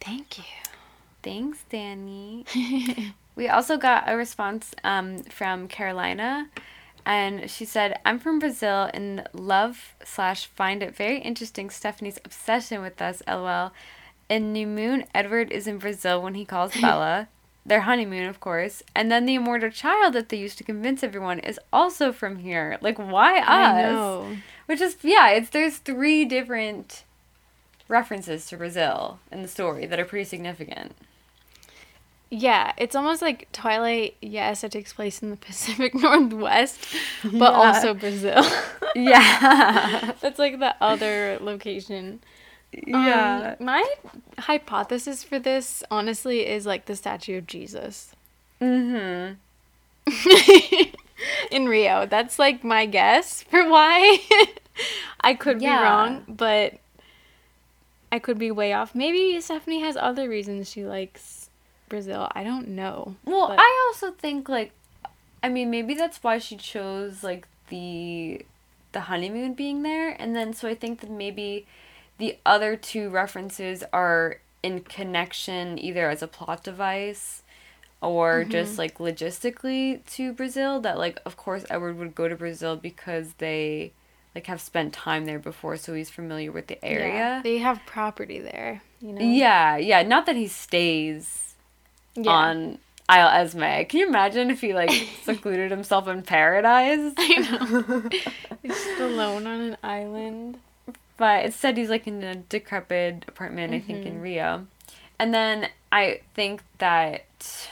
Thank 0.00 0.38
you. 0.38 0.44
Thanks, 1.22 1.64
Danny. 1.68 2.44
we 3.36 3.48
also 3.48 3.76
got 3.76 4.04
a 4.06 4.16
response 4.16 4.74
um, 4.84 5.22
from 5.24 5.68
Carolina, 5.68 6.48
and 7.06 7.50
she 7.50 7.64
said, 7.64 7.98
"I'm 8.04 8.18
from 8.18 8.38
Brazil 8.38 8.90
and 8.94 9.26
love 9.32 9.94
slash 10.04 10.46
find 10.46 10.82
it 10.82 10.94
very 10.94 11.18
interesting 11.18 11.70
Stephenie's 11.70 12.18
obsession 12.24 12.82
with 12.82 13.00
us. 13.02 13.22
LOL. 13.26 13.72
In 14.28 14.52
New 14.52 14.66
Moon, 14.66 15.04
Edward 15.14 15.50
is 15.52 15.66
in 15.66 15.78
Brazil 15.78 16.22
when 16.22 16.34
he 16.34 16.44
calls 16.44 16.74
Bella." 16.80 17.28
Their 17.66 17.80
honeymoon, 17.82 18.26
of 18.28 18.40
course, 18.40 18.82
and 18.94 19.10
then 19.10 19.24
the 19.24 19.36
immortal 19.36 19.70
child 19.70 20.12
that 20.12 20.28
they 20.28 20.36
used 20.36 20.58
to 20.58 20.64
convince 20.64 21.02
everyone 21.02 21.38
is 21.38 21.58
also 21.72 22.12
from 22.12 22.40
here. 22.40 22.76
Like, 22.82 22.98
why 22.98 23.38
us? 23.40 24.36
Which 24.66 24.82
is 24.82 24.96
yeah, 25.02 25.30
it's 25.30 25.48
there's 25.48 25.78
three 25.78 26.26
different 26.26 27.04
references 27.88 28.46
to 28.48 28.58
Brazil 28.58 29.18
in 29.32 29.40
the 29.40 29.48
story 29.48 29.86
that 29.86 29.98
are 29.98 30.04
pretty 30.04 30.24
significant. 30.26 30.94
Yeah, 32.30 32.72
it's 32.76 32.96
almost 32.96 33.22
like 33.22 33.50
Twilight. 33.52 34.16
Yes, 34.20 34.64
it 34.64 34.72
takes 34.72 34.92
place 34.92 35.22
in 35.22 35.30
the 35.30 35.36
Pacific 35.48 35.94
Northwest, 35.94 36.84
but 37.22 37.32
Yeah. 37.32 37.48
also 37.48 37.94
Brazil. 37.94 38.44
Yeah. 38.94 40.12
That's 40.20 40.38
like 40.38 40.58
the 40.58 40.74
other 40.82 41.38
location. 41.40 42.20
Yeah. 42.86 43.56
Um, 43.58 43.64
my 43.66 43.84
hypothesis 44.38 45.22
for 45.24 45.38
this, 45.38 45.82
honestly, 45.90 46.46
is 46.46 46.66
like 46.66 46.86
the 46.86 46.96
statue 46.96 47.38
of 47.38 47.46
Jesus 47.46 48.14
mhm. 48.60 49.36
in 51.50 51.68
Rio. 51.68 52.06
That's 52.06 52.38
like 52.38 52.64
my 52.64 52.86
guess 52.86 53.42
for 53.42 53.68
why. 53.68 54.18
I 55.20 55.34
could 55.34 55.60
Yeah. 55.62 55.78
be 55.78 55.82
wrong, 55.84 56.24
but 56.28 56.74
I 58.12 58.18
could 58.18 58.38
be 58.38 58.50
way 58.50 58.72
off. 58.72 58.94
Maybe 58.94 59.40
Stephenie 59.40 59.80
has 59.80 59.96
other 59.96 60.28
reasons 60.28 60.70
she 60.70 60.84
likes 60.84 61.48
Brazil. 61.88 62.28
I 62.34 62.44
don't 62.44 62.68
know. 62.68 63.16
Well, 63.24 63.48
but- 63.48 63.58
I 63.60 63.84
also 63.88 64.10
think 64.12 64.48
like 64.48 64.72
I 65.42 65.48
mean, 65.50 65.70
maybe 65.70 65.94
that's 65.94 66.22
why 66.22 66.38
she 66.38 66.56
chose 66.56 67.22
like 67.22 67.46
the 67.68 68.44
the 68.92 69.00
honeymoon 69.00 69.54
being 69.54 69.82
there 69.82 70.10
and 70.20 70.36
then 70.36 70.52
so 70.52 70.68
I 70.68 70.74
think 70.74 71.00
that 71.00 71.10
maybe 71.10 71.66
the 72.18 72.38
other 72.44 72.76
two 72.76 73.08
references 73.10 73.82
are 73.92 74.40
in 74.62 74.80
connection 74.80 75.78
either 75.78 76.08
as 76.08 76.22
a 76.22 76.26
plot 76.26 76.64
device 76.64 77.42
or 78.00 78.40
mm-hmm. 78.40 78.50
just 78.50 78.78
like 78.78 78.98
logistically 78.98 80.04
to 80.06 80.32
Brazil 80.32 80.80
that 80.80 80.98
like 80.98 81.20
of 81.24 81.36
course 81.36 81.64
Edward 81.70 81.98
would 81.98 82.14
go 82.14 82.28
to 82.28 82.36
Brazil 82.36 82.76
because 82.76 83.34
they 83.38 83.92
like 84.34 84.46
have 84.46 84.60
spent 84.60 84.92
time 84.92 85.26
there 85.26 85.38
before 85.38 85.76
so 85.76 85.94
he's 85.94 86.10
familiar 86.10 86.50
with 86.50 86.66
the 86.66 86.82
area. 86.84 87.14
Yeah, 87.14 87.42
they 87.42 87.58
have 87.58 87.80
property 87.86 88.40
there. 88.40 88.82
You 89.00 89.12
know. 89.12 89.20
Yeah, 89.20 89.76
yeah. 89.76 90.02
Not 90.02 90.26
that 90.26 90.36
he 90.36 90.48
stays 90.48 91.54
Yeah. 92.14 92.30
on 92.30 92.78
Isle 93.08 93.28
Esme. 93.28 93.84
Can 93.84 94.00
you 94.00 94.08
imagine 94.08 94.50
if 94.50 94.60
he 94.60 94.72
like 94.72 94.90
secluded 95.24 95.70
himself 95.70 96.08
in 96.08 96.22
paradise? 96.22 97.12
I 97.16 97.28
know. 97.36 98.08
He's 98.62 98.84
just 98.84 99.00
alone 99.00 99.46
on 99.46 99.60
an 99.60 99.76
island. 99.82 100.58
But 101.16 101.44
instead, 101.44 101.76
he's 101.76 101.90
like 101.90 102.06
in 102.06 102.22
a 102.22 102.34
decrepit 102.34 103.24
apartment, 103.28 103.72
I 103.72 103.80
think, 103.80 104.04
in 104.04 104.14
mm-hmm. 104.14 104.22
Rio. 104.22 104.66
And 105.18 105.32
then 105.32 105.68
I 105.92 106.20
think 106.34 106.62
that, 106.78 107.68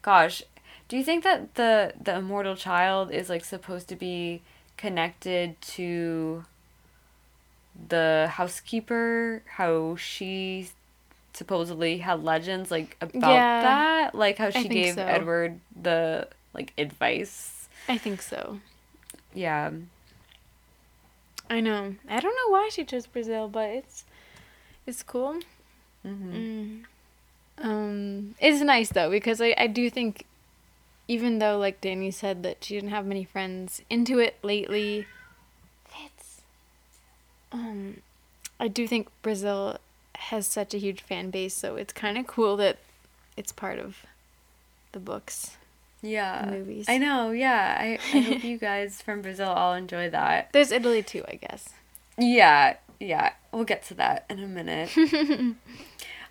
gosh, 0.00 0.42
do 0.88 0.96
you 0.96 1.04
think 1.04 1.24
that 1.24 1.56
the 1.56 1.92
the 2.00 2.16
immortal 2.16 2.56
child 2.56 3.10
is 3.10 3.28
like 3.28 3.44
supposed 3.44 3.88
to 3.88 3.96
be 3.96 4.42
connected 4.76 5.60
to 5.62 6.44
the 7.88 8.28
housekeeper? 8.32 9.42
How 9.46 9.96
she 9.96 10.70
supposedly 11.34 11.98
had 11.98 12.24
legends 12.24 12.70
like 12.70 12.96
about 13.00 13.30
Yeah, 13.32 13.60
that, 13.62 14.14
like 14.14 14.38
how 14.38 14.48
she 14.50 14.68
gave 14.68 14.94
so. 14.94 15.02
Edward 15.02 15.60
the 15.80 16.28
like 16.54 16.72
advice. 16.78 17.68
I 17.88 17.98
think 17.98 18.22
so. 18.22 18.60
Yeah. 19.34 19.70
I 21.48 21.60
know. 21.60 21.94
I 22.08 22.20
don't 22.20 22.34
know 22.34 22.52
why 22.52 22.68
she 22.72 22.84
chose 22.84 23.06
Brazil, 23.06 23.48
but 23.48 23.70
it's 23.70 24.04
it's 24.86 25.02
cool. 25.02 25.40
hmm 26.02 26.32
Mm. 26.32 26.84
Um, 27.58 28.34
it's 28.38 28.60
nice 28.60 28.90
though 28.90 29.10
because 29.10 29.40
I 29.40 29.54
I 29.56 29.66
do 29.66 29.88
think, 29.88 30.26
even 31.08 31.38
though 31.38 31.56
like 31.58 31.80
Danny 31.80 32.10
said 32.10 32.42
that 32.42 32.62
she 32.64 32.74
didn't 32.74 32.90
have 32.90 33.06
many 33.06 33.24
friends 33.24 33.80
into 33.88 34.18
it 34.18 34.36
lately, 34.42 35.06
it's 36.04 36.42
um, 37.52 38.02
I 38.60 38.68
do 38.68 38.86
think 38.86 39.08
Brazil 39.22 39.78
has 40.16 40.46
such 40.46 40.74
a 40.74 40.78
huge 40.78 41.00
fan 41.02 41.30
base, 41.30 41.54
so 41.54 41.76
it's 41.76 41.92
kind 41.92 42.18
of 42.18 42.26
cool 42.26 42.56
that 42.58 42.78
it's 43.36 43.52
part 43.52 43.78
of 43.78 44.04
the 44.92 45.00
books. 45.00 45.56
Yeah. 46.02 46.46
movies. 46.50 46.86
I 46.88 46.98
know, 46.98 47.30
yeah. 47.30 47.76
I, 47.78 47.98
I 48.14 48.20
hope 48.20 48.44
you 48.44 48.58
guys 48.58 49.02
from 49.02 49.22
Brazil 49.22 49.48
all 49.48 49.74
enjoy 49.74 50.10
that. 50.10 50.50
There's 50.52 50.70
Italy 50.72 51.02
too, 51.02 51.24
I 51.28 51.36
guess. 51.36 51.70
Yeah, 52.18 52.76
yeah. 53.00 53.32
We'll 53.52 53.64
get 53.64 53.82
to 53.84 53.94
that 53.94 54.24
in 54.30 54.38
a 54.42 54.46
minute. 54.46 54.90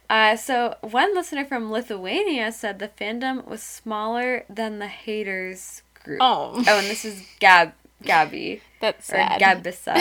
uh, 0.10 0.36
so, 0.36 0.76
one 0.82 1.14
listener 1.16 1.46
from 1.46 1.72
Lithuania 1.72 2.52
said 2.52 2.80
the 2.80 2.88
fandom 2.90 3.46
was 3.48 3.62
smaller 3.64 4.46
than 4.50 4.80
the 4.80 4.88
haters 4.88 5.82
group. 6.04 6.20
Oh. 6.22 6.64
Oh, 6.68 6.80
and 6.80 6.88
this 6.88 7.04
is 7.06 7.24
Gab 7.40 7.74
Gabby. 8.04 8.62
That's 8.80 9.10
Or 9.10 9.16
sad. 9.16 9.42
Gabissa. 9.42 9.96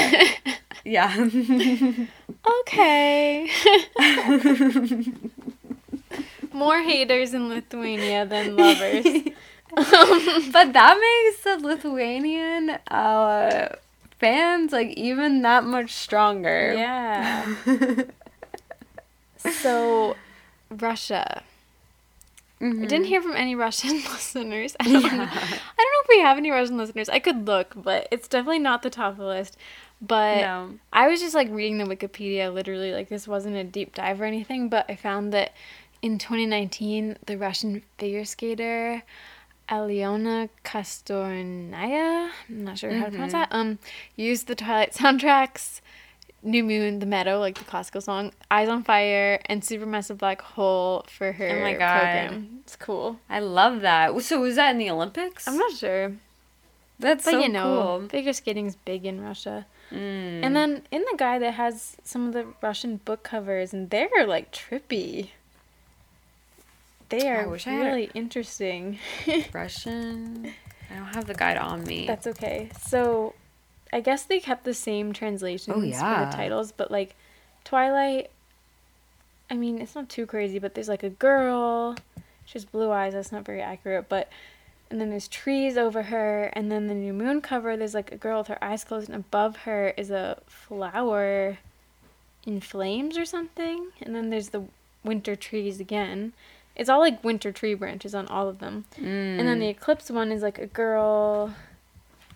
yeah. 0.84 1.28
Okay. 2.62 3.50
More 6.52 6.80
haters 6.82 7.34
in 7.34 7.48
Lithuania 7.48 8.26
than 8.26 8.56
lovers. 8.56 9.06
but 10.52 10.72
that 10.72 10.98
makes 11.00 11.42
the 11.44 11.66
Lithuanian 11.66 12.70
uh, 12.88 13.74
fans 14.18 14.72
like 14.72 14.88
even 14.96 15.42
that 15.42 15.64
much 15.64 15.90
stronger. 15.92 16.74
yeah. 16.74 17.54
So, 19.38 20.16
Russia. 20.70 21.42
I 22.60 22.70
didn't 22.70 23.04
hear 23.04 23.20
from 23.20 23.36
any 23.36 23.54
Russian 23.54 23.96
listeners. 24.10 24.74
I 24.80 24.84
don't, 24.84 25.02
know. 25.02 25.08
I 25.10 25.12
don't 25.12 25.26
know 25.26 26.02
if 26.02 26.08
we 26.08 26.20
have 26.20 26.38
any 26.38 26.50
Russian 26.50 26.78
listeners. 26.78 27.10
I 27.10 27.18
could 27.18 27.46
look, 27.46 27.74
but 27.76 28.08
it's 28.10 28.26
definitely 28.26 28.60
not 28.60 28.82
the 28.82 28.88
top 28.88 29.12
of 29.12 29.18
the 29.18 29.26
list. 29.26 29.58
But 30.00 30.36
No. 30.40 30.70
I 30.92 31.08
was 31.08 31.20
just 31.20 31.34
like 31.34 31.50
reading 31.50 31.76
the 31.76 31.84
Wikipedia, 31.84 32.52
literally, 32.52 32.92
like 32.92 33.10
this 33.10 33.28
wasn't 33.28 33.56
a 33.56 33.64
deep 33.64 33.94
dive 33.94 34.20
or 34.20 34.24
anything, 34.24 34.70
but 34.70 34.86
I 34.88 34.96
found 34.96 35.32
that 35.34 35.52
in 36.00 36.18
2019, 36.18 37.18
the 37.26 37.36
Russian 37.36 37.82
figure 37.98 38.24
skater 38.24 39.02
Alyona 39.68 40.48
Kostornaya, 40.64 42.30
I'm 42.48 42.64
not 42.64 42.78
sure 42.78 42.90
how 42.92 43.06
to 43.06 43.10
pronounce 43.10 43.32
that, 43.32 43.48
um, 43.50 43.78
used 44.16 44.46
the 44.46 44.54
Twilight 44.54 44.92
soundtracks, 44.94 45.80
New 46.42 46.62
Moon, 46.62 46.98
The 46.98 47.06
Meadow, 47.06 47.38
like 47.40 47.56
the 47.58 47.64
classical 47.64 48.00
song, 48.02 48.32
Eyes 48.50 48.68
on 48.68 48.82
Fire, 48.82 49.40
and 49.46 49.62
Supermassive 49.62 50.18
Black 50.18 50.42
Hole 50.42 51.06
for 51.08 51.32
her 51.32 51.48
Oh 51.58 51.62
my 51.62 51.72
God. 51.72 51.98
program. 52.00 52.58
It's 52.60 52.76
cool. 52.76 53.18
I 53.30 53.40
love 53.40 53.80
that. 53.80 54.20
So 54.22 54.40
was 54.40 54.56
that 54.56 54.70
in 54.72 54.78
the 54.78 54.90
Olympics? 54.90 55.48
I'm 55.48 55.56
not 55.56 55.72
sure. 55.72 56.12
That's 56.98 57.24
But 57.24 57.30
so 57.32 57.40
you 57.40 57.48
know, 57.48 57.98
cool. 58.00 58.08
figure 58.08 58.32
skating's 58.32 58.76
big 58.76 59.04
in 59.06 59.20
Russia. 59.22 59.66
Mm. 59.90 60.44
And 60.44 60.54
then 60.56 60.82
in 60.90 61.02
the 61.10 61.16
guy 61.16 61.38
that 61.38 61.52
has 61.54 61.96
some 62.04 62.26
of 62.28 62.32
the 62.34 62.46
Russian 62.62 62.96
book 62.98 63.22
covers, 63.22 63.72
and 63.72 63.90
they're 63.90 64.26
like 64.26 64.52
trippy. 64.52 65.30
They 67.08 67.28
I 67.28 67.42
are 67.44 67.56
I 67.66 67.72
a- 67.72 67.84
really 67.84 68.10
interesting. 68.14 68.98
Russian. 69.52 70.52
I 70.90 70.96
don't 70.96 71.14
have 71.14 71.26
the 71.26 71.34
guide 71.34 71.56
on 71.56 71.84
me. 71.84 72.06
That's 72.06 72.26
okay. 72.26 72.70
So, 72.80 73.34
I 73.92 74.00
guess 74.00 74.24
they 74.24 74.40
kept 74.40 74.64
the 74.64 74.74
same 74.74 75.12
translations 75.12 75.76
Oh, 75.76 75.80
for 75.80 75.86
the 75.86 76.28
oh, 76.28 76.30
titles, 76.30 76.72
but 76.72 76.90
like 76.90 77.14
Twilight. 77.64 78.30
I 79.50 79.54
mean, 79.54 79.80
it's 79.80 79.94
not 79.94 80.08
too 80.08 80.26
crazy, 80.26 80.58
but 80.58 80.74
there's 80.74 80.88
like 80.88 81.02
a 81.02 81.10
girl. 81.10 81.96
She 82.44 82.54
has 82.54 82.64
blue 82.64 82.90
eyes. 82.90 83.12
That's 83.14 83.32
not 83.32 83.44
very 83.44 83.62
accurate, 83.62 84.08
but. 84.08 84.28
And 84.90 85.00
then 85.00 85.10
there's 85.10 85.26
trees 85.28 85.76
over 85.76 86.02
her, 86.04 86.44
and 86.52 86.70
then 86.70 86.86
the 86.86 86.94
new 86.94 87.12
moon 87.12 87.40
cover. 87.40 87.76
There's 87.76 87.94
like 87.94 88.12
a 88.12 88.16
girl 88.16 88.38
with 88.38 88.48
her 88.48 88.62
eyes 88.62 88.84
closed, 88.84 89.08
and 89.08 89.16
above 89.16 89.56
her 89.58 89.88
is 89.96 90.10
a 90.10 90.38
flower 90.46 91.58
in 92.46 92.60
flames 92.60 93.16
or 93.18 93.24
something. 93.24 93.88
And 94.02 94.14
then 94.14 94.30
there's 94.30 94.50
the 94.50 94.64
winter 95.02 95.34
trees 95.34 95.80
again. 95.80 96.32
It's 96.76 96.88
all 96.88 97.00
like 97.00 97.22
winter 97.22 97.52
tree 97.52 97.74
branches 97.74 98.14
on 98.14 98.26
all 98.26 98.48
of 98.48 98.58
them. 98.58 98.84
And 98.96 99.40
then 99.40 99.60
the 99.60 99.66
mm. 99.66 99.70
eclipse 99.70 100.10
one 100.10 100.32
is 100.32 100.42
like 100.42 100.58
a 100.58 100.66
girl 100.66 101.54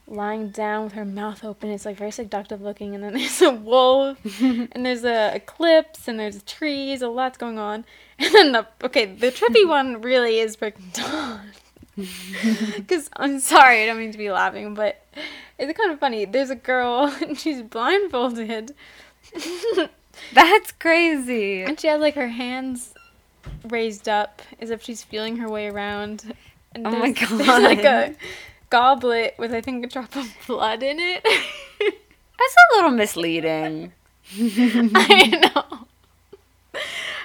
lying 0.06 0.48
down 0.51 0.85
with 0.85 0.93
her 0.94 1.05
mouth 1.05 1.44
open. 1.44 1.70
It's 1.70 1.85
like 1.85 1.97
very 1.97 2.10
seductive 2.10 2.60
looking. 2.60 2.94
And 2.94 3.05
then 3.05 3.15
there's 3.19 3.43
a 3.43 3.51
wolf, 3.51 4.19
and 4.40 4.86
there's 4.86 5.05
a 5.05 5.35
eclipse, 5.35 6.09
and 6.09 6.19
there's 6.19 6.43
trees. 6.44 7.02
A 7.02 7.09
lot's 7.09 7.39
going 7.39 7.59
on. 7.59 7.85
And 8.20 8.35
then 8.35 8.51
the 8.51 8.66
okay, 8.82 9.06
the 9.06 9.31
trippy 9.31 9.66
one 9.66 10.02
really 10.02 10.40
is 10.40 10.56
Breaking 10.56 10.90
Dawn. 10.93 11.52
Because 11.94 13.09
I'm 13.15 13.39
sorry, 13.39 13.85
I 13.85 13.86
don't 13.86 13.98
mean 13.98 14.10
to 14.10 14.19
be 14.19 14.28
laughing, 14.28 14.74
but 14.74 15.05
it's 15.56 15.78
kind 15.78 15.93
of 15.93 16.01
funny. 16.01 16.24
There's 16.24 16.51
a 16.51 16.56
girl, 16.56 17.15
and 17.23 17.39
she's 17.39 17.62
blindfolded, 17.62 18.74
That's 20.32 20.73
crazy. 20.73 21.62
and 21.62 21.78
she 21.78 21.86
has 21.86 22.01
like 22.01 22.16
her 22.16 22.27
hands 22.27 22.93
raised 23.68 24.08
up 24.08 24.42
as 24.60 24.70
if 24.70 24.82
she's 24.82 25.02
feeling 25.02 25.36
her 25.38 25.48
way 25.48 25.68
around. 25.68 26.34
And 26.74 26.86
Oh 26.86 26.90
my 26.90 27.12
there's- 27.12 27.28
There's 27.30 27.62
like 27.62 27.84
a 27.84 28.14
goblet 28.70 29.34
with 29.38 29.52
I 29.54 29.60
think 29.60 29.84
a 29.84 29.88
drop 29.88 30.14
of 30.16 30.32
blood 30.46 30.82
in 30.82 30.98
it. 30.98 31.22
That's 31.80 32.54
a 32.72 32.76
little 32.76 32.90
misleading. 32.90 33.92
I 34.36 35.50
know. 35.54 35.86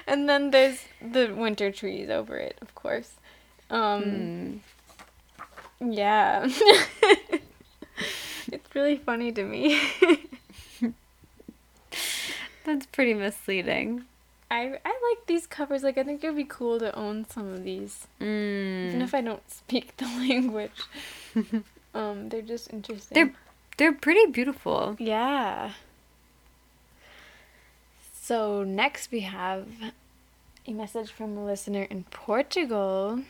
And 0.06 0.28
then 0.28 0.50
there's 0.50 0.82
the 1.00 1.32
winter 1.34 1.70
trees 1.70 2.08
over 2.10 2.36
it, 2.36 2.56
of 2.60 2.74
course. 2.74 3.12
Um 3.70 4.62
yeah. 5.80 6.46
it's 8.50 8.74
really 8.74 8.96
funny 8.96 9.32
to 9.32 9.44
me. 9.44 9.80
That's 12.64 12.86
pretty 12.86 13.12
misleading. 13.14 14.04
I 14.50 14.78
I 14.84 14.92
like 15.10 15.26
these 15.26 15.46
covers. 15.46 15.82
Like 15.82 15.98
I 15.98 16.04
think 16.04 16.22
it 16.22 16.28
would 16.28 16.36
be 16.36 16.44
cool 16.44 16.78
to 16.78 16.94
own 16.96 17.26
some 17.28 17.52
of 17.52 17.64
these. 17.64 18.06
Even 18.20 18.98
Mm. 18.98 19.02
if 19.02 19.14
I 19.14 19.20
don't 19.20 19.48
speak 19.50 19.96
the 19.96 20.04
language. 20.28 20.70
um, 21.94 22.28
they're 22.28 22.42
just 22.42 22.72
interesting. 22.72 23.14
They're 23.14 23.32
they're 23.76 23.92
pretty 23.92 24.30
beautiful. 24.30 24.96
yeah. 24.98 25.72
So 28.12 28.64
next 28.64 29.10
we 29.12 29.20
have 29.20 29.66
a 30.66 30.72
message 30.72 31.10
from 31.10 31.36
a 31.36 31.44
listener 31.44 31.82
in 31.82 32.04
Portugal. 32.04 33.20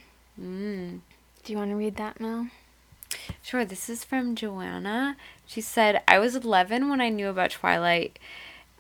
Mm. 0.41 1.01
Do 1.43 1.53
you 1.53 1.59
want 1.59 1.71
to 1.71 1.77
read 1.77 1.97
that, 1.97 2.21
Mel? 2.21 2.49
Sure, 3.43 3.65
this 3.65 3.89
is 3.89 4.05
from 4.05 4.35
Joanna. 4.35 5.17
She 5.47 5.61
said, 5.61 6.03
I 6.09 6.19
was 6.19 6.35
11 6.37 6.89
when 6.89 7.01
I 7.01 7.09
knew 7.11 7.29
about 7.29 7.51
Twilight, 7.51 8.19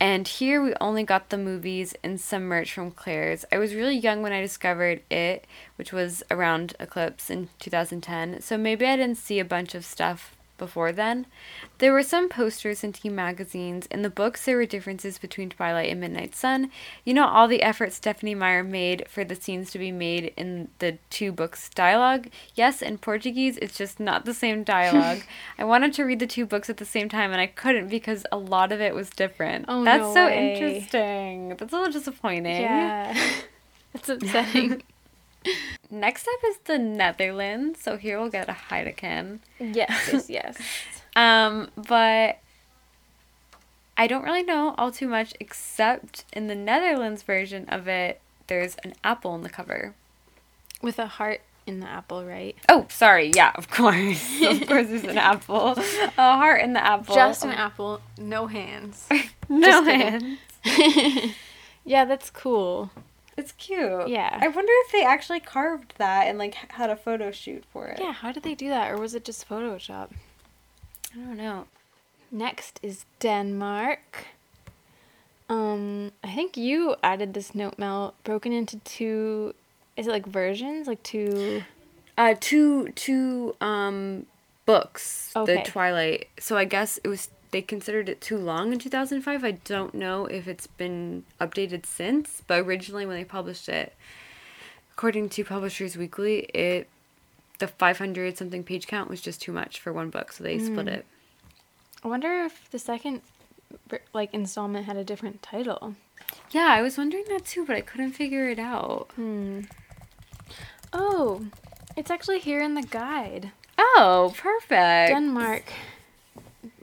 and 0.01 0.27
here 0.27 0.62
we 0.62 0.75
only 0.81 1.03
got 1.03 1.31
the 1.31 1.39
movies 1.39 1.95
and 2.03 2.21
some 2.21 2.45
merch 2.45 2.73
from 2.73 2.91
Claire's. 2.91 3.45
I 3.53 3.59
was 3.59 3.75
really 3.75 3.97
young 3.97 4.23
when 4.23 4.33
I 4.33 4.41
discovered 4.41 5.03
it, 5.11 5.47
which 5.77 5.93
was 5.93 6.23
around 6.31 6.75
Eclipse 6.81 7.31
in 7.31 7.49
2010, 7.59 8.41
so 8.41 8.59
maybe 8.59 8.87
I 8.87 8.97
didn't 8.97 9.19
see 9.19 9.39
a 9.39 9.45
bunch 9.45 9.75
of 9.75 9.85
stuff 9.85 10.37
before 10.59 10.93
then. 10.93 11.27
There 11.79 11.93
were 11.93 12.03
some 12.03 12.29
posters 12.29 12.85
in 12.85 12.93
teen 12.93 13.15
magazines. 13.15 13.87
In 13.91 14.03
the 14.03 14.11
books, 14.11 14.45
there 14.45 14.57
were 14.57 14.67
differences 14.67 15.19
between 15.19 15.51
Twilight 15.51 15.91
and 15.91 16.01
Midnight 16.01 16.35
Sun. 16.35 16.71
You 17.05 17.15
know, 17.15 17.27
all 17.27 17.49
the 17.49 17.63
effort 17.63 17.93
Stephenie 17.93 18.35
Meyer 18.35 18.63
made 18.63 19.07
for 19.09 19.25
the 19.25 19.35
scenes 19.35 19.71
to 19.73 19.79
be 19.79 19.93
made 19.93 20.33
in 20.37 20.69
the 20.79 20.99
two 21.11 21.33
books' 21.33 21.69
dialogue. 21.69 22.29
Yes, 22.55 22.83
in 22.83 22.99
Portuguese, 22.99 23.57
it's 23.59 23.77
just 23.77 23.99
not 23.99 24.25
the 24.25 24.35
same 24.35 24.63
dialogue. 24.65 25.23
I 25.59 25.65
wanted 25.65 25.93
to 25.95 26.05
read 26.05 26.21
the 26.21 26.27
two 26.27 26.47
books 26.47 26.71
at 26.71 26.77
the 26.77 26.85
same 26.85 27.09
time, 27.09 27.33
and 27.33 27.41
I 27.41 27.47
couldn't 27.47 27.89
because 27.89 28.25
a 28.31 28.37
lot 28.37 28.73
of 28.73 28.81
it 28.81 28.95
was 28.95 29.11
different. 29.11 29.67
Oh, 29.69 29.85
That's 29.85 30.03
no 30.03 30.15
so 30.15 30.27
way. 30.27 30.55
interesting. 30.55 31.49
That's 31.51 31.73
a 31.73 31.77
little 31.77 31.93
disappointing. 31.93 32.63
Yeah. 32.63 33.17
It's 33.95 34.09
upsetting. 34.09 34.83
Next 35.91 36.27
up 36.27 36.41
is 36.49 36.59
the 36.65 36.79
Netherlands. 36.79 37.81
So 37.83 37.97
here 37.97 38.19
we'll 38.21 38.31
get 38.31 38.49
a 38.49 38.53
Heidekin. 38.53 39.41
yes, 39.59 40.11
yes, 40.12 40.29
yes. 40.31 40.59
Um, 41.16 41.69
but 41.77 42.39
I 43.97 44.07
don't 44.07 44.25
really 44.25 44.43
know 44.43 44.75
all 44.77 44.91
too 44.91 45.09
much 45.09 45.35
except 45.39 46.25
in 46.33 46.49
the 46.49 46.55
Netherlands 46.55 47.23
version 47.23 47.69
of 47.69 47.87
it, 47.87 48.21
there's 48.47 48.77
an 48.85 48.95
apple 49.05 49.35
in 49.35 49.43
the 49.43 49.49
cover. 49.49 49.95
With 50.83 50.99
a 50.99 51.07
heart 51.07 51.41
in 51.66 51.81
the 51.81 51.87
apple, 51.87 52.25
right? 52.25 52.57
Oh, 52.69 52.87
sorry. 52.91 53.31
Yeah, 53.35 53.53
of 53.55 53.71
course. 53.71 54.43
of 54.43 54.66
course, 54.66 54.89
there's 54.89 55.05
an 55.05 55.19
apple. 55.19 55.75
A 56.19 56.37
heart 56.37 56.61
in 56.61 56.73
the 56.73 56.85
apple. 56.85 57.15
Just 57.15 57.45
an 57.45 57.51
apple, 57.51 58.01
no 58.19 58.47
hands. 58.47 59.09
No 59.49 59.85
hands. 59.85 60.39
yeah, 61.85 62.05
that's 62.05 62.31
cool. 62.31 62.91
It's 63.36 63.52
cute. 63.52 64.09
Yeah. 64.09 64.39
I 64.40 64.48
wonder 64.48 64.73
if 64.86 64.93
they 64.93 65.05
actually 65.05 65.40
carved 65.40 65.94
that 65.98 66.27
and 66.27 66.39
like 66.39 66.55
had 66.55 66.90
a 66.90 66.97
photo 66.97 67.31
shoot 67.31 67.65
for 67.73 67.89
it. 67.89 67.98
Yeah, 68.01 68.12
how 68.12 68.32
did 68.32 68.43
they 68.43 68.55
do 68.55 68.69
that? 68.69 68.90
Or 68.90 68.98
was 68.98 69.15
it 69.15 69.24
just 69.24 69.48
Photoshop? 69.48 70.11
I 71.12 71.16
don't 71.16 71.36
know. 71.36 71.66
Next 72.31 72.81
is 72.82 73.05
Denmark. 73.20 74.27
Um, 75.48 76.12
I 76.23 76.35
think 76.35 76.56
you 76.56 76.97
added 77.02 77.35
this 77.35 77.55
note, 77.55 77.78
Mel, 77.78 78.15
broken 78.24 78.52
into 78.52 78.78
two. 78.78 79.55
Is 79.97 80.06
it 80.06 80.11
like 80.11 80.27
versions? 80.27 80.86
Like 80.86 81.02
two. 81.02 81.62
Uh, 82.16 82.35
two 82.40 82.89
two 82.90 83.56
um 83.61 84.27
books. 84.66 85.32
Okay. 85.36 85.56
The 85.56 85.70
Twilight. 85.70 86.28
So 86.39 86.56
I 86.56 86.65
guess 86.65 86.98
it 87.05 87.09
was 87.09 87.28
they 87.55 87.63
considered 87.63 88.09
it 88.09 88.21
too 88.21 88.37
long 88.37 88.73
in 88.73 88.81
2005. 88.81 89.45
I 89.45 89.53
don't 89.53 89.95
know 89.95 90.27
if 90.27 90.49
it's 90.49 90.67
been 90.67 91.23
updated 91.41 91.87
since, 91.87 92.43
but 92.45 92.59
originally 92.67 93.07
when 93.07 93.17
they 93.17 93.25
published 93.25 93.69
it, 93.69 93.95
according 94.91 95.29
to 95.29 95.45
Publishers 95.45 95.97
Weekly, 95.97 96.41
it 96.53 96.89
the 97.61 97.69
500 97.69 98.37
something 98.37 98.65
page 98.65 98.89
count 98.89 99.09
was 99.09 99.21
just 99.21 99.41
too 99.41 99.53
much 99.53 99.79
for 99.79 99.93
one 99.93 100.11
book, 100.11 100.33
so 100.33 100.43
they 100.43 100.59
split 100.59 100.89
it. 100.89 101.07
I 102.03 102.09
wonder 102.09 102.43
if 102.43 102.69
the 102.73 102.81
second, 102.81 103.21
like 104.13 104.35
installment 104.35 104.87
had 104.87 104.97
a 104.97 105.05
different 105.05 105.41
title. 105.41 105.95
Yeah, 106.51 106.67
I 106.71 106.83
was 106.83 106.99
wondering 106.99 107.27
that 107.29 107.45
too, 107.45 107.65
but 107.65 107.77
I 107.77 107.83
couldn't 107.83 108.15
figure 108.15 108.49
it 108.49 108.59
out. 108.59 109.13
Hmm. 109.15 109.61
Oh, 110.93 111.47
it's 111.97 112.11
actually 112.11 112.41
here 112.41 112.61
in 112.61 112.75
the 112.75 112.83
guide. 112.83 113.53
Oh, 113.79 114.35
perfect. 114.37 115.11
Denmark. 115.11 115.73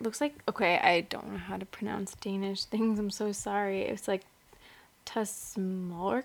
Looks 0.02 0.22
like 0.22 0.34
okay. 0.50 0.78
I 0.78 1.02
don't 1.02 1.32
know 1.32 1.38
how 1.38 1.58
to 1.58 1.66
pronounce 1.66 2.16
Danish 2.16 2.66
things. 2.66 3.00
I'm 3.00 3.12
so 3.12 3.32
sorry. 3.32 3.82
It's 3.84 4.08
like 4.08 4.24
Tasmorke, 5.06 6.24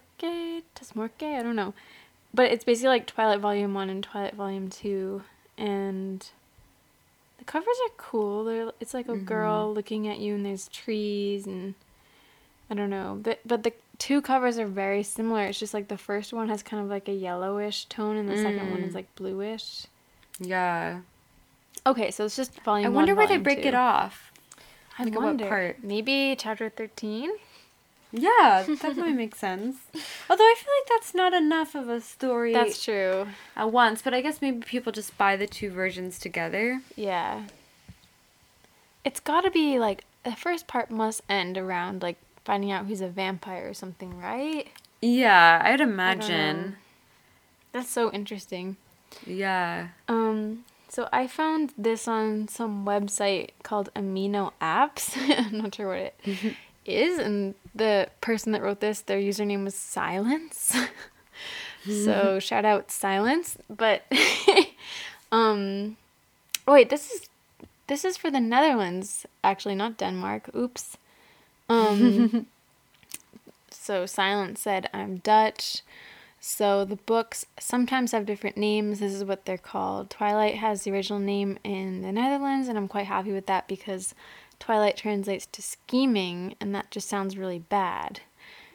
Tasmorke. 0.74 1.22
I 1.22 1.42
don't 1.42 1.56
know, 1.56 1.74
but 2.32 2.50
it's 2.50 2.64
basically 2.64 2.88
like 2.88 3.06
Twilight 3.06 3.40
Volume 3.40 3.74
One 3.74 3.90
and 3.90 4.02
Twilight 4.02 4.34
Volume 4.34 4.68
Two, 4.68 5.22
and 5.58 6.26
the 7.38 7.44
covers 7.44 7.76
are 7.84 7.94
cool. 7.96 8.44
They're, 8.44 8.72
it's 8.80 8.94
like 8.94 9.08
a 9.08 9.12
mm-hmm. 9.12 9.24
girl 9.24 9.72
looking 9.74 10.08
at 10.08 10.18
you, 10.18 10.34
and 10.34 10.46
there's 10.46 10.68
trees, 10.68 11.46
and 11.46 11.74
I 12.70 12.74
don't 12.74 12.90
know. 12.90 13.18
But 13.22 13.40
but 13.44 13.62
the 13.62 13.72
two 13.98 14.20
covers 14.20 14.58
are 14.58 14.66
very 14.66 15.02
similar. 15.02 15.44
It's 15.44 15.58
just 15.58 15.74
like 15.74 15.88
the 15.88 15.98
first 15.98 16.32
one 16.32 16.48
has 16.48 16.62
kind 16.62 16.82
of 16.82 16.88
like 16.88 17.08
a 17.08 17.14
yellowish 17.14 17.86
tone, 17.86 18.16
and 18.16 18.28
the 18.28 18.36
second 18.36 18.70
one 18.70 18.80
is 18.80 18.92
mm. 18.92 18.96
like 18.96 19.14
bluish. 19.16 19.86
Yeah. 20.38 21.00
Okay, 21.86 22.10
so 22.10 22.24
it's 22.24 22.36
just 22.36 22.60
volume. 22.62 22.86
I 22.86 22.90
wonder 22.90 23.12
one, 23.14 23.18
where 23.18 23.26
they 23.28 23.42
break 23.42 23.62
two. 23.62 23.68
it 23.68 23.74
off. 23.74 24.32
I 24.98 25.04
Like, 25.04 25.14
what 25.14 25.24
wonder. 25.24 25.46
part? 25.46 25.84
Maybe 25.84 26.34
chapter 26.38 26.68
thirteen. 26.68 27.30
Yeah, 28.12 28.64
that 28.66 28.96
might 28.96 29.14
make 29.14 29.34
sense. 29.34 29.76
Although 30.30 30.44
I 30.44 30.54
feel 30.56 30.72
like 30.80 30.88
that's 30.88 31.14
not 31.14 31.32
enough 31.34 31.74
of 31.74 31.88
a 31.88 32.00
story 32.00 32.52
That's 32.52 32.82
true. 32.82 33.26
at 33.56 33.70
once, 33.72 34.00
but 34.02 34.14
I 34.14 34.20
guess 34.20 34.40
maybe 34.40 34.60
people 34.64 34.90
just 34.92 35.16
buy 35.18 35.36
the 35.36 35.46
two 35.46 35.70
versions 35.70 36.18
together. 36.18 36.80
Yeah. 36.96 37.42
It's 39.04 39.20
got 39.20 39.42
to 39.42 39.50
be 39.50 39.78
like 39.78 40.04
the 40.24 40.32
first 40.32 40.66
part 40.66 40.90
must 40.90 41.22
end 41.28 41.58
around 41.58 42.02
like 42.02 42.16
finding 42.44 42.70
out 42.70 42.86
who's 42.86 43.00
a 43.00 43.08
vampire 43.08 43.68
or 43.68 43.74
something, 43.74 44.18
right? 44.18 44.68
Yeah, 45.02 45.60
I'd 45.64 45.80
imagine. 45.80 46.76
That's 47.72 47.90
so 47.90 48.10
interesting. 48.12 48.76
Yeah. 49.26 49.88
Um, 50.08 50.64
So 50.88 51.08
I 51.12 51.26
found 51.26 51.72
this 51.76 52.06
on 52.06 52.48
some 52.48 52.86
website 52.86 53.50
called 53.62 53.90
Amino 53.94 54.52
Apps. 54.60 55.16
I'm 55.38 55.58
not 55.58 55.74
sure 55.74 55.88
what 55.88 56.14
it 56.24 56.56
is, 56.86 57.18
and 57.18 57.54
the 57.74 58.08
person 58.20 58.52
that 58.52 58.62
wrote 58.62 58.80
this, 58.80 59.00
their 59.00 59.18
username 59.18 59.64
was 59.64 59.74
Silence. 59.74 60.76
so 61.84 62.38
shout 62.38 62.64
out 62.64 62.90
Silence. 62.90 63.58
But 63.68 64.04
um, 65.32 65.96
oh 66.66 66.72
wait, 66.74 66.88
this 66.88 67.10
is 67.10 67.28
this 67.88 68.04
is 68.04 68.16
for 68.16 68.30
the 68.30 68.40
Netherlands, 68.40 69.26
actually, 69.44 69.74
not 69.74 69.96
Denmark. 69.98 70.50
Oops. 70.54 70.96
Um. 71.68 72.46
so 73.70 74.06
Silence 74.06 74.60
said, 74.60 74.88
"I'm 74.94 75.18
Dutch." 75.18 75.82
So 76.40 76.84
the 76.84 76.96
books 76.96 77.46
sometimes 77.58 78.12
have 78.12 78.26
different 78.26 78.56
names. 78.56 79.00
This 79.00 79.14
is 79.14 79.24
what 79.24 79.46
they're 79.46 79.58
called. 79.58 80.10
Twilight 80.10 80.56
has 80.56 80.82
the 80.82 80.92
original 80.92 81.18
name 81.18 81.58
in 81.64 82.02
the 82.02 82.12
Netherlands, 82.12 82.68
and 82.68 82.78
I'm 82.78 82.88
quite 82.88 83.06
happy 83.06 83.32
with 83.32 83.46
that 83.46 83.66
because 83.66 84.14
Twilight 84.58 84.96
translates 84.96 85.46
to 85.46 85.62
scheming, 85.62 86.54
and 86.60 86.74
that 86.74 86.90
just 86.90 87.08
sounds 87.08 87.36
really 87.36 87.58
bad. 87.58 88.20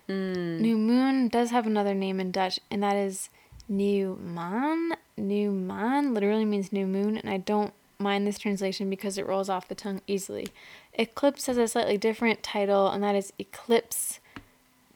Hmm. 0.08 0.62
New 0.62 0.78
Moon 0.78 1.28
does 1.28 1.52
have 1.52 1.66
another 1.66 1.94
name 1.94 2.20
in 2.20 2.32
Dutch, 2.32 2.60
and 2.70 2.84
that 2.84 2.96
is 2.96 3.30
New 3.70 4.20
Maan. 4.22 4.94
New 5.18 5.52
Maan 5.52 6.14
literally 6.14 6.46
means 6.46 6.74
new 6.74 6.86
moon, 6.86 7.18
and 7.18 7.30
I 7.30 7.38
don't 7.38 7.74
mind 8.00 8.26
this 8.26 8.38
translation 8.38 8.90
because 8.90 9.18
it 9.18 9.28
rolls 9.28 9.50
off 9.50 9.68
the 9.68 9.76
tongue 9.76 10.02
easily. 10.08 10.48
Eclipse 10.96 11.46
has 11.46 11.58
a 11.58 11.68
slightly 11.68 11.98
different 11.98 12.44
title, 12.44 12.90
and 12.90 13.04
that 13.04 13.16
is 13.16 13.32
Eclipse 13.40 14.20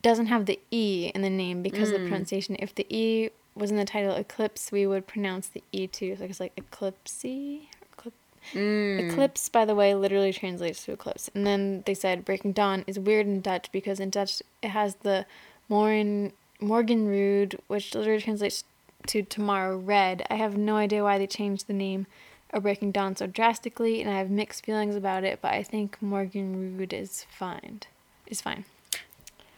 doesn't 0.06 0.28
have 0.28 0.46
the 0.46 0.60
E 0.70 1.12
in 1.16 1.24
the 1.24 1.32
name 1.32 1.64
because 1.64 1.90
of 1.90 1.96
the 1.96 2.06
mm. 2.06 2.10
pronunciation. 2.10 2.56
If 2.60 2.76
the 2.76 2.86
E 2.96 3.32
was 3.56 3.72
in 3.72 3.78
the 3.78 3.86
title 3.86 4.14
Eclipse, 4.14 4.72
we 4.72 4.86
would 4.86 5.08
pronounce 5.08 5.48
the 5.48 5.64
E 5.72 5.88
too. 5.88 6.16
So 6.16 6.26
it's 6.26 6.40
like 6.40 6.54
Eclipse. 6.56 7.26
Eclipse. 7.26 8.16
Mm. 8.54 9.10
Eclipse, 9.10 9.50
by 9.50 9.66
the 9.66 9.74
way, 9.74 9.96
literally 9.96 10.32
translates 10.32 10.86
to 10.86 10.92
eclipse. 10.92 11.32
And 11.34 11.48
then 11.48 11.82
they 11.88 11.96
said 11.96 12.24
Breaking 12.24 12.52
Dawn 12.52 12.84
is 12.86 13.00
weird 13.00 13.26
in 13.26 13.42
Dutch 13.42 13.72
because 13.72 14.00
in 14.00 14.12
Dutch 14.12 14.44
it 14.62 14.70
has 14.70 14.94
the 14.98 15.26
Morgen 15.70 16.34
Morgenrood, 16.62 17.60
which 17.66 17.96
literally 17.96 18.22
translates 18.22 18.64
to 19.08 19.24
tomorrow 19.24 19.76
red. 19.76 20.24
I 20.30 20.36
have 20.36 20.56
no 20.56 20.76
idea 20.76 21.04
why 21.04 21.18
they 21.18 21.26
changed 21.26 21.66
the 21.66 21.74
name 21.74 22.06
of 22.52 22.62
Breaking 22.62 22.92
Dawn 22.92 23.16
so 23.16 23.26
drastically, 23.26 24.02
and 24.02 24.12
I 24.12 24.20
have 24.20 24.30
mixed 24.30 24.66
feelings 24.66 24.96
about 24.96 25.24
it. 25.24 25.40
But 25.42 25.56
I 25.56 25.64
think 25.64 25.98
Morgenrood 26.00 26.94
is 26.94 27.26
fine. 27.28 27.82
Is 28.28 28.42
fine. 28.42 28.66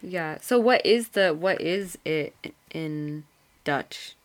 Yeah. 0.01 0.37
So 0.41 0.59
what 0.59 0.85
is 0.85 1.09
the 1.09 1.33
what 1.33 1.59
is 1.61 1.97
it 2.05 2.33
in 2.71 3.23
Dutch? 3.63 4.15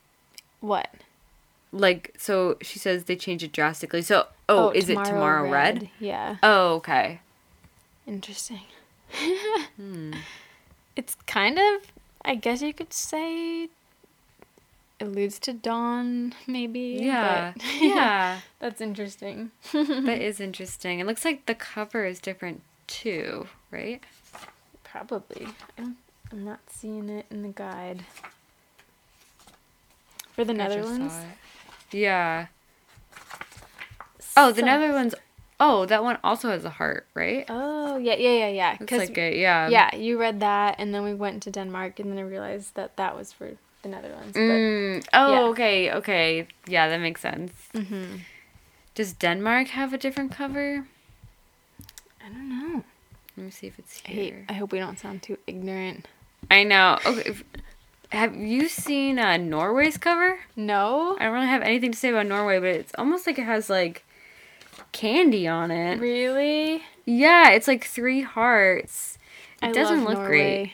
What? 0.61 0.89
Like 1.71 2.13
so 2.17 2.57
she 2.61 2.77
says 2.79 3.05
they 3.05 3.15
change 3.15 3.43
it 3.43 3.51
drastically. 3.51 4.01
So 4.01 4.27
oh, 4.47 4.69
is 4.71 4.89
it 4.89 5.03
tomorrow 5.03 5.49
red? 5.49 5.89
Yeah. 5.99 6.37
Oh, 6.43 6.75
okay. 6.75 7.19
Interesting. 8.07 8.61
Hmm. 9.77 10.13
It's 10.95 11.15
kind 11.25 11.57
of, 11.57 11.91
I 12.23 12.35
guess 12.35 12.61
you 12.61 12.73
could 12.73 12.93
say, 12.93 13.69
alludes 14.99 15.39
to 15.39 15.53
dawn, 15.53 16.33
maybe. 16.47 16.97
Yeah. 17.01 17.53
but- 17.55 17.63
Yeah. 17.81 18.39
That's 18.59 18.81
interesting. 18.81 19.51
that 19.71 20.19
is 20.21 20.39
interesting. 20.39 20.99
It 20.99 21.05
looks 21.07 21.25
like 21.25 21.45
the 21.45 21.55
cover 21.55 22.05
is 22.05 22.19
different 22.19 22.61
too, 22.87 23.47
right? 23.71 24.01
Probably. 24.93 25.47
I 25.77 25.81
don't, 25.81 25.97
I'm 26.31 26.45
not 26.45 26.59
seeing 26.69 27.09
it 27.09 27.25
in 27.31 27.41
the 27.41 27.49
guide. 27.49 28.03
For 30.33 30.45
the 30.45 30.53
Netherlands? 30.53 31.15
Yeah. 31.91 32.45
Oh, 34.37 34.51
the 34.51 34.59
So- 34.61 34.65
Netherlands. 34.65 35.15
Oh, 35.59 35.85
that 35.87 36.03
one 36.03 36.19
also 36.23 36.49
has 36.49 36.63
a 36.65 36.69
heart, 36.69 37.07
right? 37.15 37.45
Oh, 37.49 37.97
yeah, 37.97 38.15
yeah, 38.15 38.29
yeah, 38.31 38.47
yeah. 38.49 38.77
Looks 38.79 38.91
like 38.91 39.17
it. 39.17 39.37
Yeah. 39.37 39.69
yeah, 39.69 39.95
you 39.95 40.19
read 40.19 40.41
that, 40.41 40.75
and 40.77 40.93
then 40.93 41.03
we 41.03 41.13
went 41.15 41.41
to 41.43 41.51
Denmark, 41.51 41.99
and 41.99 42.11
then 42.11 42.17
I 42.19 42.21
realized 42.21 42.75
that 42.75 42.97
that 42.97 43.15
was 43.17 43.31
for 43.33 43.51
the 43.81 43.89
Netherlands. 43.89 44.33
But 44.33 44.39
Mm, 44.39 45.05
oh, 45.13 45.33
yeah. 45.33 45.41
okay, 45.51 45.91
okay. 45.93 46.47
Yeah, 46.67 46.87
that 46.89 46.99
makes 46.99 47.21
sense. 47.21 47.51
Mhm. 47.73 48.21
Does 48.93 49.13
Denmark 49.13 49.69
have 49.69 49.93
a 49.93 49.97
different 49.97 50.31
cover? 50.31 50.85
I 52.23 52.29
don't 52.29 52.49
know. 52.49 52.83
Let 53.37 53.45
me 53.45 53.51
see 53.51 53.67
if 53.67 53.79
it's 53.79 54.01
I, 54.05 54.09
hate, 54.09 54.33
here. 54.33 54.45
I 54.49 54.53
hope 54.53 54.71
we 54.71 54.79
don't 54.79 54.99
sound 54.99 55.23
too 55.23 55.37
ignorant. 55.47 56.07
I 56.51 56.63
know. 56.63 56.99
Okay. 57.05 57.29
if- 57.29 57.43
have 58.11 58.35
you 58.35 58.67
seen 58.69 59.17
uh, 59.17 59.37
Norway's 59.37 59.97
cover? 59.97 60.37
No? 60.55 61.17
I 61.19 61.23
don't 61.23 61.33
really 61.33 61.47
have 61.47 61.63
anything 61.63 61.91
to 61.93 61.97
say 61.97 62.09
about 62.09 62.27
Norway, 62.27 62.59
but 62.59 62.67
it's 62.67 62.91
almost 62.95 63.25
like 63.25 63.39
it 63.39 63.43
has 63.45 63.71
like 63.71 64.05
candy 64.91 65.47
on 65.47 65.71
it. 65.71 65.99
Really? 65.99 66.83
Yeah, 67.05 67.49
it's 67.49 67.67
like 67.67 67.83
three 67.85 68.21
hearts. 68.21 69.17
It 69.63 69.69
I 69.69 69.71
doesn't 69.71 70.05
look 70.05 70.19
great. 70.27 70.73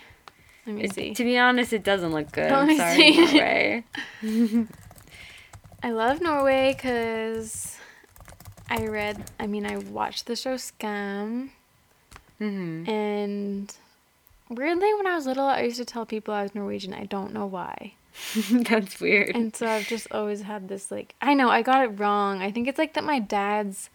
Let 0.65 0.75
me 0.75 0.83
It- 0.83 0.93
see. 0.93 1.13
to 1.13 1.23
be 1.23 1.37
honest, 1.37 1.71
it 1.71 1.83
doesn't 1.85 2.11
look 2.11 2.29
good. 2.33 2.51
Let 2.51 2.59
I'm 2.59 2.67
me 2.67 2.77
sorry, 2.77 2.95
see. 2.95 3.25
Norway. 3.25 3.83
I 5.81 5.91
love 5.91 6.21
Norway 6.21 6.73
because 6.75 7.77
I 8.69 8.85
read, 8.87 9.31
I 9.39 9.47
mean, 9.47 9.65
I 9.65 9.77
watched 9.77 10.25
the 10.25 10.35
show 10.35 10.55
Skam, 10.55 11.51
hmm 12.39 12.83
and 12.87 13.73
weirdly, 14.49 14.93
when 14.95 15.05
I 15.07 15.15
was 15.15 15.25
little, 15.25 15.45
I 15.45 15.61
used 15.61 15.77
to 15.77 15.85
tell 15.85 16.05
people 16.05 16.33
I 16.33 16.41
was 16.43 16.55
Norwegian. 16.55 16.93
I 16.93 17.05
don't 17.05 17.33
know 17.33 17.45
why. 17.45 17.93
That's 18.51 18.99
weird. 18.99 19.35
And 19.35 19.55
so 19.55 19.67
I've 19.67 19.87
just 19.87 20.07
always 20.11 20.41
had 20.41 20.67
this, 20.67 20.91
like, 20.91 21.15
I 21.21 21.33
know, 21.33 21.49
I 21.49 21.61
got 21.61 21.83
it 21.83 21.99
wrong. 21.99 22.41
I 22.41 22.51
think 22.51 22.67
it's 22.67 22.77
like 22.79 22.93
that 22.93 23.03
my 23.03 23.19
dad's, 23.19 23.89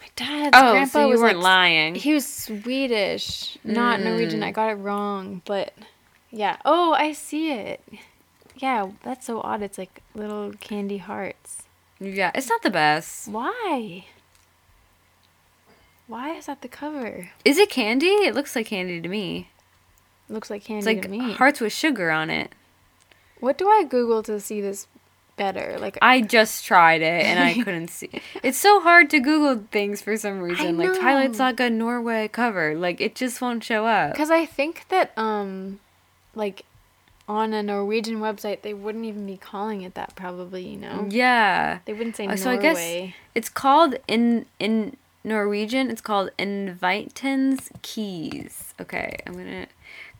my 0.00 0.08
dad's 0.14 0.56
oh, 0.56 0.72
grandpa 0.72 0.92
so 0.92 1.00
you 1.06 1.12
was 1.12 1.20
weren't 1.20 1.38
like, 1.38 1.44
lying. 1.44 1.94
He 1.94 2.14
was 2.14 2.26
Swedish, 2.26 3.58
not 3.64 4.00
Norwegian. 4.00 4.40
Mm. 4.40 4.44
I 4.44 4.50
got 4.52 4.70
it 4.70 4.74
wrong, 4.74 5.42
but 5.44 5.74
yeah. 6.30 6.56
Oh, 6.64 6.92
I 6.92 7.12
see 7.12 7.50
it. 7.52 7.82
Yeah, 8.56 8.90
that's 9.02 9.26
so 9.26 9.40
odd. 9.40 9.62
It's 9.62 9.76
like 9.78 10.02
little 10.14 10.52
candy 10.60 10.98
hearts. 10.98 11.64
yeah, 12.00 12.30
it's 12.34 12.48
not 12.48 12.62
the 12.62 12.70
best. 12.70 13.28
Why? 13.28 14.06
Why 16.06 16.34
is 16.34 16.46
that 16.46 16.62
the 16.62 16.68
cover? 16.68 17.30
Is 17.44 17.58
it 17.58 17.70
candy? 17.70 18.06
It 18.06 18.34
looks 18.34 18.54
like 18.54 18.66
candy 18.66 19.00
to 19.00 19.08
me. 19.08 19.48
Looks 20.28 20.50
like 20.50 20.64
candy 20.64 20.78
It's 20.78 20.86
like 20.86 21.02
to 21.02 21.08
me. 21.08 21.32
hearts 21.32 21.60
with 21.60 21.72
sugar 21.72 22.10
on 22.10 22.30
it. 22.30 22.52
What 23.40 23.58
do 23.58 23.68
I 23.68 23.84
Google 23.84 24.22
to 24.24 24.40
see 24.40 24.60
this 24.60 24.86
better? 25.36 25.76
Like 25.78 25.98
I 26.00 26.20
just 26.20 26.64
tried 26.64 27.02
it 27.02 27.24
and 27.24 27.38
I 27.38 27.54
couldn't 27.64 27.88
see. 27.88 28.10
It's 28.42 28.58
so 28.58 28.80
hard 28.80 29.10
to 29.10 29.20
Google 29.20 29.64
things 29.70 30.00
for 30.00 30.16
some 30.16 30.40
reason. 30.40 30.78
Like 30.78 30.98
Twilight. 30.98 31.34
Saga 31.36 31.70
Norway 31.70 32.28
cover, 32.28 32.74
like 32.74 33.00
it 33.00 33.14
just 33.14 33.40
won't 33.40 33.62
show 33.64 33.86
up. 33.86 34.12
Because 34.12 34.30
I 34.30 34.46
think 34.46 34.86
that, 34.88 35.12
um, 35.18 35.80
like, 36.34 36.64
on 37.28 37.52
a 37.52 37.62
Norwegian 37.62 38.20
website, 38.20 38.62
they 38.62 38.72
wouldn't 38.74 39.04
even 39.04 39.26
be 39.26 39.36
calling 39.36 39.82
it 39.82 39.94
that, 39.94 40.14
probably, 40.14 40.62
you 40.62 40.76
know? 40.76 41.06
Yeah. 41.10 41.80
They 41.84 41.92
wouldn't 41.92 42.14
say 42.16 42.24
Uh, 42.24 42.34
Norway. 42.36 42.40
so 42.42 42.50
I 42.50 42.56
guess 42.56 43.12
it's 43.34 43.48
called 43.48 43.96
in 44.08 44.46
in 44.60 44.96
Norwegian. 45.26 45.90
It's 45.90 46.00
called 46.00 46.30
Invitens 46.38 47.70
Keys. 47.82 48.72
Okay, 48.80 49.16
I'm 49.26 49.34
gonna. 49.34 49.66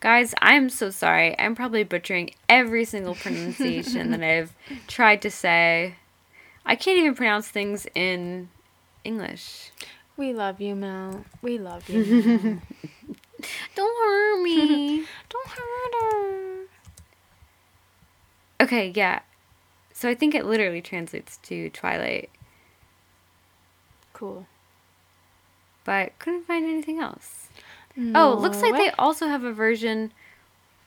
Guys, 0.01 0.35
I'm 0.43 0.69
so 0.69 0.91
sorry. 0.91 1.39
I'm 1.39 1.55
probably 1.55 1.85
butchering 1.85 2.31
every 2.49 2.85
single 2.85 3.15
pronunciation 3.15 4.11
that 4.11 4.23
I've 4.23 4.53
tried 4.89 5.23
to 5.23 5.31
say. 5.31 5.95
I 6.67 6.75
can't 6.75 6.99
even 6.99 7.15
pronounce 7.15 7.49
things 7.49 7.87
in 7.95 8.51
English. 9.05 9.71
We 10.17 10.33
love 10.33 10.61
you, 10.61 10.75
Mel. 10.75 11.25
We 11.41 11.57
love 11.59 11.89
you. 11.89 12.03
Don't 13.75 13.99
hurt 13.99 14.43
me. 14.43 15.05
Don't 15.29 15.49
hurt 15.49 15.95
her. 16.01 16.65
okay, 18.63 18.93
yeah. 18.95 19.21
So 19.93 20.09
I 20.09 20.15
think 20.15 20.35
it 20.35 20.45
literally 20.45 20.83
translates 20.83 21.39
to 21.45 21.71
Twilight, 21.71 22.29
Cool. 24.13 24.47
But 25.87 26.19
couldn't 26.19 26.45
find 26.45 26.67
anything 26.67 26.99
else. 26.99 27.49
Oh, 27.99 28.35
it 28.35 28.41
looks 28.41 28.61
like 28.61 28.75
they 28.75 28.91
also 28.91 29.27
have 29.27 29.45
a 29.45 29.53
version 29.53 30.13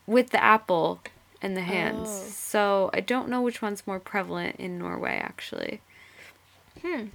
with 0.05 0.29
the 0.29 0.43
apple 0.43 0.99
and 1.41 1.57
the 1.57 1.61
hands. 1.61 2.09
Oh. 2.11 2.27
So 2.29 2.89
I 2.93 2.99
don't 2.99 3.29
know 3.29 3.41
which 3.41 3.63
one's 3.63 3.87
more 3.87 3.99
prevalent 3.99 4.57
in 4.57 4.77
Norway, 4.77 5.19
actually. 5.23 5.81
Hmm. 6.83 7.05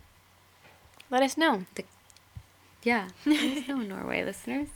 Let 1.10 1.22
us 1.22 1.36
know. 1.36 1.64
Yeah, 2.82 3.08
there's 3.24 3.68
no 3.68 3.76
Norway 3.76 4.24
listeners. 4.26 4.68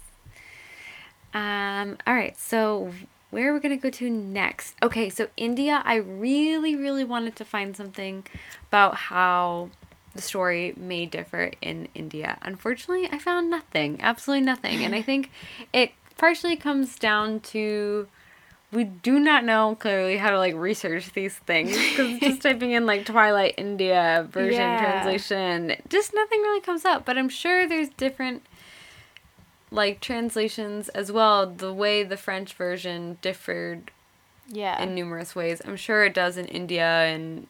Um. 1.34 1.96
All 2.06 2.14
right. 2.14 2.38
So 2.38 2.92
where 3.30 3.50
are 3.50 3.54
we 3.54 3.60
gonna 3.60 3.76
go 3.76 3.90
to 3.90 4.08
next? 4.08 4.76
Okay. 4.82 5.10
So 5.10 5.28
India. 5.36 5.82
I 5.84 5.96
really, 5.96 6.76
really 6.76 7.04
wanted 7.04 7.34
to 7.36 7.44
find 7.44 7.76
something 7.76 8.24
about 8.68 8.94
how 8.94 9.70
the 10.18 10.22
story 10.22 10.74
may 10.76 11.06
differ 11.06 11.52
in 11.62 11.86
India. 11.94 12.38
Unfortunately, 12.42 13.08
I 13.12 13.18
found 13.18 13.48
nothing. 13.48 14.00
Absolutely 14.02 14.44
nothing. 14.44 14.84
And 14.84 14.92
I 14.96 15.00
think 15.00 15.30
it 15.72 15.92
partially 16.16 16.56
comes 16.56 16.98
down 16.98 17.38
to 17.54 18.08
we 18.72 18.82
do 18.82 19.20
not 19.20 19.44
know 19.44 19.76
clearly 19.78 20.16
how 20.16 20.30
to 20.30 20.38
like 20.38 20.54
research 20.56 21.12
these 21.12 21.36
things 21.36 21.70
because 21.76 22.18
just 22.18 22.42
typing 22.46 22.72
in 22.72 22.84
like 22.84 23.06
Twilight 23.06 23.54
India 23.56 24.26
version 24.28 24.72
Yeah. 24.72 24.78
translation, 24.80 25.76
just 25.88 26.12
nothing 26.12 26.40
really 26.40 26.60
comes 26.60 26.84
up. 26.84 27.04
But 27.04 27.16
I'm 27.16 27.28
sure 27.28 27.68
there's 27.68 27.88
different 27.90 28.42
like 29.70 30.00
translations 30.00 30.88
as 30.90 31.12
well. 31.12 31.46
The 31.46 31.72
way 31.72 32.02
the 32.02 32.16
French 32.16 32.54
version 32.54 33.18
differed 33.22 33.90
Yeah. 34.48 34.82
in 34.82 34.94
numerous 34.96 35.36
ways. 35.36 35.62
I'm 35.64 35.76
sure 35.76 36.04
it 36.04 36.14
does 36.14 36.36
in 36.36 36.46
India 36.46 36.84
and 37.06 37.46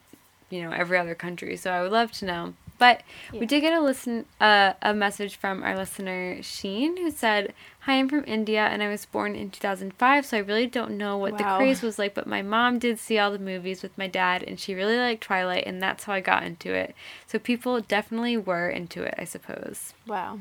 you 0.51 0.63
know 0.63 0.71
every 0.71 0.99
other 0.99 1.15
country. 1.15 1.57
So 1.57 1.71
I 1.73 1.83
would 1.83 1.93
love 1.93 2.13
to 2.13 2.25
know. 2.25 2.55
But 2.79 3.03
Yeah. 3.33 3.41
we 3.41 3.47
did 3.47 3.61
get 3.63 3.73
a 3.73 3.81
listen 3.81 4.25
uh, 4.41 4.75
a 4.83 4.95
message 4.95 5.35
from 5.37 5.65
our 5.65 5.77
listener 5.77 6.41
Sheen 6.43 6.97
who 6.97 7.11
said, 7.11 7.53
"Hi, 7.81 7.95
I'm 7.95 8.09
from 8.09 8.23
India 8.27 8.61
and 8.67 8.83
I 8.83 8.89
was 8.89 9.05
born 9.05 9.35
in 9.35 9.51
2005, 9.51 10.25
so 10.27 10.37
I 10.37 10.41
really 10.41 10.69
don't 10.69 10.97
know 10.97 11.17
what 11.17 11.39
the 11.39 11.45
craze 11.57 11.83
was 11.83 11.99
like, 11.99 12.15
but 12.15 12.27
my 12.29 12.41
mom 12.41 12.79
did 12.79 13.01
see 13.01 13.19
all 13.19 13.33
the 13.33 13.39
movies 13.41 13.83
with 13.83 13.99
my 13.99 14.07
dad 14.07 14.45
and 14.45 14.61
she 14.61 14.75
really 14.75 14.97
liked 14.97 15.25
Twilight 15.25 15.65
and 15.67 15.83
that's 15.83 16.05
how 16.05 16.13
I 16.13 16.21
got 16.21 16.45
into 16.45 16.73
it. 16.73 16.95
So 17.27 17.41
people 17.41 17.81
definitely 17.81 18.37
were 18.37 18.69
into 18.71 19.03
it, 19.03 19.15
I 19.19 19.25
suppose." 19.25 19.93
wow. 20.07 20.39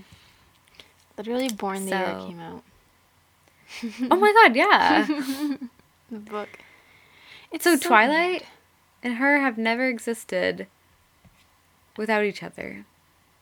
Literally 1.17 1.49
born 1.49 1.85
the 1.85 1.95
year 1.97 2.05
it 2.09 2.27
came 2.27 2.39
out. 2.39 2.63
oh 4.11 4.15
my 4.15 4.31
god, 4.33 4.55
yeah. 4.55 5.07
The 6.11 6.19
book. 6.19 6.47
It's 7.51 7.63
so 7.63 7.71
weird. 7.71 7.81
Twilight 7.81 8.45
and 9.03 9.15
her 9.15 9.39
have 9.39 9.57
never 9.57 9.87
existed 9.87 10.67
without 11.97 12.23
each 12.23 12.43
other. 12.43 12.85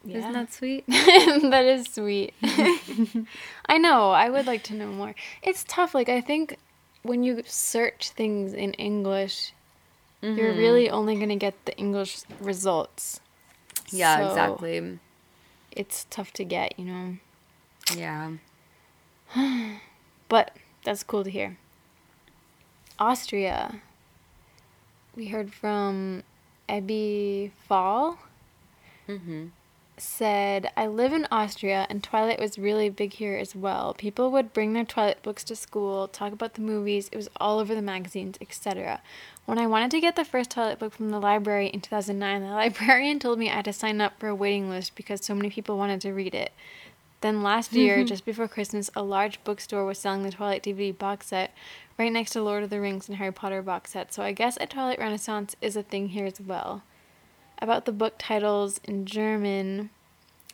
Yeah. 0.03 0.17
Isn't 0.19 0.33
that 0.33 0.53
sweet? 0.53 0.85
that 0.87 1.65
is 1.65 1.87
sweet. 1.87 2.33
I 3.65 3.77
know. 3.77 4.11
I 4.11 4.29
would 4.29 4.45
like 4.45 4.63
to 4.65 4.73
know 4.75 4.87
more. 4.87 5.15
It's 5.41 5.63
tough. 5.67 5.95
Like 5.95 6.09
I 6.09 6.21
think 6.21 6.57
when 7.01 7.23
you 7.23 7.41
search 7.45 8.09
things 8.11 8.53
in 8.53 8.73
English, 8.73 9.51
you're 10.21 10.53
Mhm. 10.53 10.57
really 10.57 10.89
only 10.89 11.15
gonna 11.19 11.35
get 11.35 11.53
the 11.65 11.75
English 11.77 12.21
results. 12.39 13.19
Yeah, 13.89 14.17
So, 14.17 14.27
exactly. 14.29 14.99
It's 15.71 16.05
tough 16.09 16.31
to 16.33 16.43
get, 16.45 16.79
you 16.79 16.85
know. 16.85 17.17
Yeah. 17.95 18.31
But 20.29 20.55
that's 20.83 21.03
cool 21.03 21.23
to 21.23 21.29
hear. 21.29 21.57
Austria. 22.97 23.81
We 25.15 25.27
heard 25.27 25.53
from 25.53 26.23
Ebby 26.67 27.51
Fall. 27.67 28.19
Mm-hmm. 29.07 29.45
said, 29.97 30.71
I 30.75 30.87
live 30.87 31.13
in 31.13 31.27
Austria 31.31 31.85
and 31.91 32.03
Twilight 32.03 32.39
was 32.39 32.57
really 32.57 32.89
big 32.89 33.13
here 33.13 33.37
as 33.37 33.55
well. 33.55 33.93
People 33.93 34.31
would 34.31 34.51
bring 34.51 34.73
their 34.73 34.83
Twilight 34.83 35.21
books 35.21 35.43
to 35.45 35.55
school, 35.55 36.07
talk 36.07 36.33
about 36.33 36.55
the 36.55 36.61
movies, 36.61 37.07
it 37.11 37.17
was 37.17 37.29
all 37.37 37.59
over 37.59 37.75
the 37.75 37.83
magazines, 37.83 38.35
etc. 38.41 38.99
When 39.45 39.59
I 39.59 39.67
wanted 39.67 39.91
to 39.91 40.01
get 40.01 40.15
the 40.15 40.25
first 40.25 40.49
Twilight 40.49 40.79
book 40.79 40.91
from 40.91 41.11
the 41.11 41.19
library 41.19 41.67
in 41.67 41.81
2009, 41.81 42.41
the 42.41 42.47
librarian 42.51 43.19
told 43.19 43.37
me 43.37 43.49
I 43.49 43.57
had 43.57 43.65
to 43.65 43.73
sign 43.73 44.01
up 44.01 44.19
for 44.19 44.27
a 44.27 44.35
waiting 44.35 44.69
list 44.69 44.95
because 44.95 45.23
so 45.23 45.35
many 45.35 45.51
people 45.51 45.77
wanted 45.77 46.01
to 46.01 46.11
read 46.11 46.33
it. 46.33 46.51
Then 47.21 47.41
last 47.41 47.73
year, 47.73 48.03
just 48.03 48.25
before 48.25 48.47
Christmas, 48.47 48.89
a 48.95 49.01
large 49.01 49.43
bookstore 49.43 49.85
was 49.85 49.97
selling 49.97 50.23
the 50.23 50.31
Twilight 50.31 50.63
DVD 50.63 50.95
box 50.95 51.27
set 51.27 51.53
right 51.97 52.11
next 52.11 52.31
to 52.31 52.41
Lord 52.41 52.63
of 52.63 52.69
the 52.69 52.81
Rings 52.81 53.07
and 53.07 53.17
Harry 53.17 53.31
Potter 53.31 53.61
box 53.61 53.91
set, 53.91 54.13
so 54.13 54.23
I 54.23 54.31
guess 54.31 54.57
a 54.59 54.65
Twilight 54.65 54.99
Renaissance 54.99 55.55
is 55.61 55.75
a 55.75 55.83
thing 55.83 56.09
here 56.09 56.25
as 56.25 56.41
well 56.41 56.83
about 57.59 57.85
the 57.85 57.91
book 57.91 58.15
titles 58.17 58.79
in 58.83 59.05
German. 59.05 59.89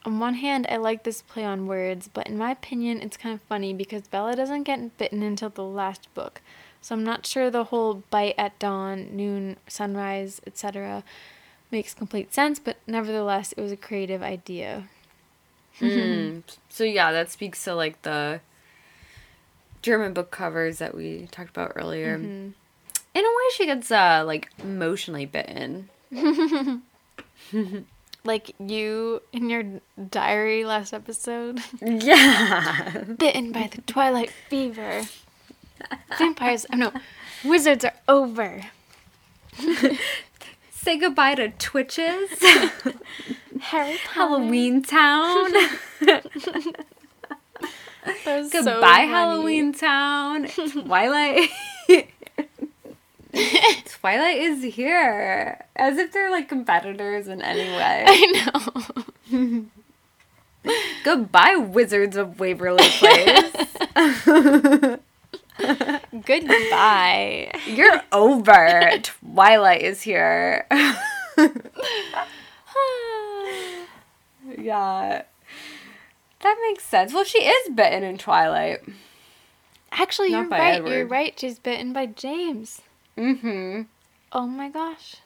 On 0.04 0.20
one 0.20 0.36
hand, 0.36 0.66
I 0.70 0.78
like 0.78 1.04
this 1.04 1.22
play 1.22 1.44
on 1.44 1.68
words, 1.68 2.10
but 2.12 2.28
in 2.28 2.38
my 2.38 2.52
opinion, 2.52 3.02
it's 3.02 3.18
kind 3.18 3.34
of 3.36 3.42
funny 3.42 3.74
because 3.74 4.08
Bella 4.08 4.36
doesn't 4.36 4.64
get 4.64 4.98
bitten 4.98 5.22
until 5.22 5.50
the 5.50 5.64
last 5.64 6.12
book. 6.14 6.42
So 6.82 6.96
I'm 6.96 7.04
not 7.04 7.26
sure 7.26 7.52
the 7.52 7.66
whole 7.66 8.04
bite 8.10 8.36
at 8.38 8.58
dawn, 8.58 9.10
noon, 9.12 9.58
sunrise, 9.68 10.42
etc. 10.48 11.04
makes 11.70 11.94
complete 11.94 12.34
sense, 12.34 12.58
but 12.58 12.78
nevertheless, 12.88 13.52
it 13.54 13.62
was 13.62 13.72
a 13.72 13.78
creative 13.78 14.24
idea. 14.24 14.86
Mm. 15.80 16.44
So 16.70 16.86
yeah, 16.86 17.12
that 17.12 17.30
speaks 17.30 17.64
to 17.66 17.76
like 17.76 18.02
the 18.04 18.40
German 19.82 20.14
book 20.14 20.32
covers 20.32 20.78
that 20.80 20.96
we 20.96 21.28
talked 21.32 21.50
about 21.50 21.74
earlier. 21.76 22.18
Mhm. 22.18 22.54
In 23.14 23.26
a 23.26 23.30
way, 23.30 23.44
she 23.56 23.66
gets 23.66 23.92
uh 23.92 24.24
like 24.26 24.50
emotionally 24.64 25.26
bitten. 25.26 25.90
Like 28.24 28.54
you 28.60 29.24
in 29.34 29.50
your 29.50 29.64
diary 30.10 30.64
last 30.64 30.94
episode. 30.94 31.60
Yeah. 31.82 33.04
Bitten 33.18 33.52
by 33.52 33.68
the 33.74 33.82
twilight 33.82 34.30
fever. 34.48 35.02
Vampires, 36.20 36.68
oh 36.72 36.78
no, 36.78 36.92
wizards 37.44 37.84
are 37.84 37.96
over. 38.08 38.62
Say 40.72 40.98
goodbye 41.00 41.34
to 41.36 41.50
Twitches. 41.50 42.30
Harry 43.62 43.98
Halloween 44.14 44.84
Town. 44.84 45.52
So 48.24 48.50
Goodbye, 48.50 48.82
funny. 48.82 49.08
Halloween 49.08 49.74
Town. 49.74 50.48
Twilight. 50.72 51.50
Twilight 53.86 54.38
is 54.38 54.64
here. 54.64 55.64
As 55.76 55.98
if 55.98 56.12
they're 56.12 56.32
like 56.32 56.50
competitors 56.50 57.28
in 57.28 57.42
any 57.42 57.70
way. 57.70 58.06
I 58.08 59.06
know. 59.32 59.66
Goodbye, 61.04 61.56
Wizards 61.56 62.16
of 62.18 62.40
Waverly 62.40 62.84
Place. 62.84 63.52
Goodbye. 66.26 67.52
You're 67.68 68.02
over. 68.12 68.92
Twilight 69.02 69.82
is 69.82 70.02
here. 70.02 70.66
yeah. 74.58 75.24
That 76.42 76.58
makes 76.68 76.84
sense. 76.84 77.14
Well, 77.14 77.24
she 77.24 77.40
is 77.40 77.70
bitten 77.74 78.04
in 78.04 78.18
Twilight. 78.18 78.82
Actually, 79.92 80.32
Not 80.32 80.42
you're 80.42 80.50
by 80.50 80.60
right. 80.60 80.88
You're 80.88 81.06
right. 81.06 81.40
She's 81.40 81.60
bitten 81.60 81.94
by 81.94 82.06
James. 82.08 82.82
Mm-hmm. 83.18 83.82
Oh 84.32 84.48
my 84.48 84.70
gosh. 84.70 85.18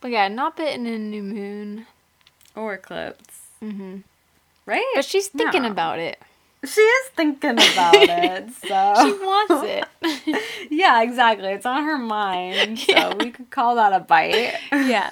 But 0.00 0.10
yeah, 0.10 0.28
not 0.28 0.56
bitten 0.56 0.86
in 0.86 1.10
New 1.10 1.22
Moon. 1.22 1.86
Or 2.56 2.74
Eclipse. 2.74 3.40
hmm 3.60 3.98
Right? 4.66 4.84
But 4.94 5.04
she's 5.04 5.28
thinking 5.28 5.62
No. 5.62 5.70
about 5.70 5.98
it. 5.98 6.18
She 6.64 6.80
is 6.80 7.08
thinking 7.16 7.52
about 7.52 7.94
it, 7.96 8.50
so. 8.68 8.94
She 9.04 9.12
wants 9.12 9.86
it. 10.36 10.68
yeah, 10.70 11.02
exactly. 11.02 11.48
It's 11.48 11.66
on 11.66 11.82
her 11.84 11.98
mind, 11.98 12.78
so 12.78 12.92
Yeah. 12.92 13.14
we 13.14 13.30
could 13.30 13.50
call 13.50 13.76
that 13.76 13.92
a 13.92 14.00
bite. 14.00 14.54
yeah. 14.70 15.10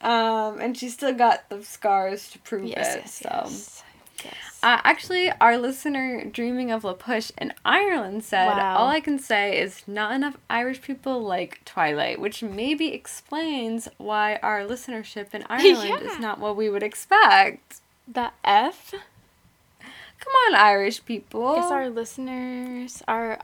Um, 0.00 0.60
and 0.60 0.76
she's 0.76 0.94
still 0.94 1.12
got 1.14 1.48
the 1.50 1.62
scars 1.62 2.30
to 2.30 2.38
prove 2.38 2.64
Yes, 2.64 2.94
it. 2.94 2.98
yes, 3.02 3.14
so, 3.14 3.28
yes. 3.44 3.82
Yes. 4.24 4.34
Uh, 4.62 4.78
actually, 4.84 5.30
our 5.40 5.56
listener, 5.56 6.24
Dreaming 6.26 6.70
of 6.70 6.84
La 6.84 6.92
Push 6.92 7.30
in 7.38 7.52
Ireland, 7.64 8.22
said, 8.24 8.46
Wow. 8.48 8.76
All 8.78 8.88
I 8.88 9.00
can 9.00 9.18
say 9.18 9.58
is 9.58 9.82
not 9.86 10.12
enough 10.12 10.36
Irish 10.50 10.82
people 10.82 11.22
like 11.22 11.62
Twilight, 11.64 12.20
which 12.20 12.42
maybe 12.42 12.88
explains 12.92 13.88
why 13.96 14.36
our 14.42 14.60
listenership 14.62 15.32
in 15.34 15.44
Ireland 15.48 15.88
Yeah. 16.04 16.12
is 16.12 16.18
not 16.18 16.38
what 16.38 16.56
we 16.56 16.68
would 16.68 16.82
expect. 16.82 17.80
the 18.06 18.30
F? 18.44 18.92
Come 18.92 20.32
on, 20.48 20.54
Irish 20.54 21.02
people. 21.06 21.54
Guess 21.56 21.70
our 21.70 21.88
listeners 21.88 23.02
are. 23.08 23.38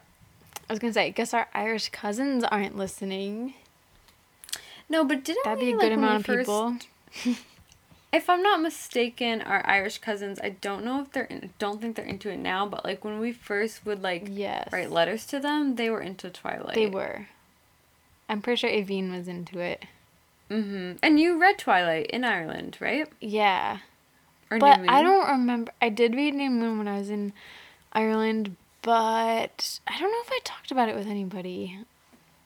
I 0.69 0.73
was 0.73 0.78
gonna 0.78 0.93
say, 0.93 1.11
guess 1.11 1.33
our 1.33 1.49
Irish 1.55 1.89
cousins 1.89 2.45
aren't 2.45 2.77
listening. 2.77 3.55
No, 4.89 5.05
but 5.05 5.25
didn't 5.25 5.45
That'd 5.45 5.59
we, 5.61 5.67
be 5.67 5.73
a 5.73 5.77
like, 5.77 5.81
good 5.83 5.89
we 5.91 5.95
amount 6.05 6.17
of 6.21 6.27
first- 6.27 6.47
people. 6.47 7.37
If 8.13 8.31
I'm 8.31 8.43
not 8.43 8.63
mistaken, 8.63 9.43
our 9.43 9.67
Irish 9.67 9.99
cousins, 9.99 10.39
I 10.43 10.51
don't 10.51 10.85
know 10.85 11.03
if 11.03 11.13
they're, 11.13 11.25
in, 11.25 11.51
don't 11.59 11.83
think 11.83 11.97
they're 11.97 12.05
into 12.05 12.31
it 12.31 12.39
now, 12.39 12.65
but 12.65 12.83
like 12.83 13.05
when 13.05 13.19
we 13.19 13.31
first 13.33 13.85
would 13.85 14.03
like 14.03 14.29
Yes. 14.31 14.69
write 14.73 14.91
letters 14.91 15.27
to 15.27 15.41
them, 15.41 15.75
they 15.75 15.91
were 15.91 16.01
into 16.01 16.31
Twilight. 16.31 16.77
They 16.77 16.87
were. 16.87 17.27
I'm 18.29 18.41
pretty 18.41 18.61
sure 18.61 18.71
Avine 18.71 19.11
was 19.15 19.29
into 19.29 19.59
it. 19.59 19.85
hmm 20.49 20.93
And 21.03 21.21
you 21.21 21.39
read 21.39 21.59
Twilight 21.59 22.07
in 22.07 22.25
Ireland, 22.25 22.79
right? 22.81 23.07
Yeah. 23.21 23.79
Or 24.51 24.59
But 24.61 24.89
I 24.89 25.03
don't 25.03 25.29
remember. 25.29 25.73
I 25.83 25.91
did 25.91 26.15
read 26.15 26.33
New 26.33 26.49
Moon 26.49 26.79
when 26.79 26.89
I 26.89 26.99
was 26.99 27.11
in 27.11 27.35
Ireland, 27.93 28.57
but 28.81 29.81
I 29.87 29.99
don't 29.99 30.13
know 30.13 30.23
if 30.25 30.31
I 30.33 30.39
talked 30.45 30.71
about 30.71 30.89
it 30.89 30.95
with 30.97 31.09
anybody. 31.09 31.81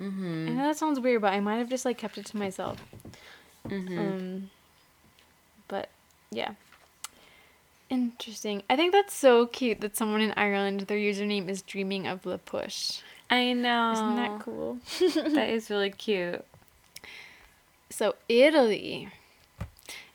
Mm-hmm. 0.00 0.48
I 0.48 0.52
know 0.52 0.62
that 0.68 0.76
sounds 0.76 0.98
weird, 0.98 1.22
but 1.22 1.32
I 1.32 1.40
might 1.40 1.56
have 1.56 1.68
just 1.68 1.84
like 1.84 1.98
kept 1.98 2.16
it 2.18 2.26
to 2.26 2.36
myself. 2.36 2.82
Mm-hmm. 3.68 3.98
Um, 3.98 4.50
but 5.68 5.90
yeah. 6.30 6.54
Interesting. 7.90 8.62
I 8.70 8.76
think 8.76 8.92
that's 8.92 9.14
so 9.14 9.46
cute 9.46 9.80
that 9.80 9.96
someone 9.96 10.20
in 10.20 10.32
Ireland, 10.36 10.82
their 10.82 10.96
username 10.96 11.48
is 11.48 11.60
Dreaming 11.62 12.06
of 12.06 12.24
La 12.24 12.36
Push. 12.36 13.00
I 13.28 13.52
know. 13.52 13.92
Isn't 13.92 14.16
that 14.16 14.40
cool? 14.40 14.78
that 15.34 15.48
is 15.48 15.70
really 15.70 15.90
cute. 15.90 16.44
So 17.90 18.14
Italy, 18.28 19.08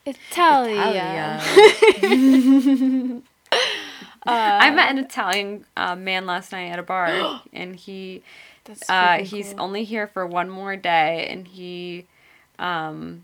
Italia. 0.06 1.42
I 4.28 4.72
met 4.72 4.90
an 4.92 4.98
Italian 4.98 5.66
uh, 5.78 5.96
man 5.96 6.26
last 6.26 6.52
night 6.52 6.70
at 6.72 6.80
a 6.80 6.84
bar, 6.84 7.42
and 7.54 7.76
he 7.76 8.24
That's 8.66 8.90
uh, 8.90 9.18
he's 9.20 9.52
cool. 9.54 9.62
only 9.64 9.84
here 9.84 10.08
for 10.08 10.26
one 10.28 10.50
more 10.50 10.76
day, 10.76 11.28
and 11.30 11.48
he 11.48 12.06
um, 12.60 13.24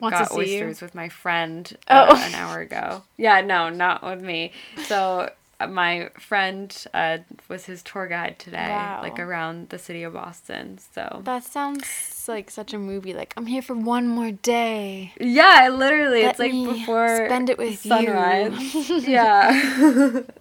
wants 0.00 0.18
got 0.18 0.28
to 0.28 0.34
see 0.34 0.56
you. 0.58 0.64
oysters 0.64 0.80
with 0.82 0.94
my 0.94 1.08
friend 1.08 1.76
uh, 1.88 2.06
Oh. 2.10 2.22
an 2.22 2.34
hour 2.34 2.60
ago. 2.60 3.02
Yeah, 3.16 3.40
no, 3.40 3.68
not 3.70 4.02
with 4.02 4.20
me. 4.22 4.52
So 4.86 5.30
uh, 5.60 5.66
my 5.68 6.08
friend 6.18 6.76
uh, 6.92 7.18
was 7.48 7.66
his 7.66 7.82
tour 7.82 8.06
guide 8.08 8.38
today, 8.38 8.68
Wow. 8.70 9.00
like 9.02 9.18
around 9.20 9.68
the 9.68 9.78
city 9.78 10.02
of 10.02 10.14
Boston. 10.14 10.78
So 10.94 11.22
That 11.24 11.44
sounds 11.44 12.24
like 12.26 12.50
such 12.50 12.72
a 12.74 12.78
movie. 12.78 13.14
Like 13.14 13.32
I'm 13.36 13.46
here 13.46 13.62
for 13.62 13.74
one 13.74 14.08
more 14.08 14.32
day. 14.32 15.12
yeah, 15.20 15.68
literally, 15.72 16.22
Let 16.22 16.30
it's 16.30 16.38
like 16.40 16.52
before 16.52 17.26
spend 17.26 17.50
it 17.50 17.58
with 17.58 17.84
you. 17.86 17.90
sunrise. 17.90 18.90
yeah. 19.06 20.22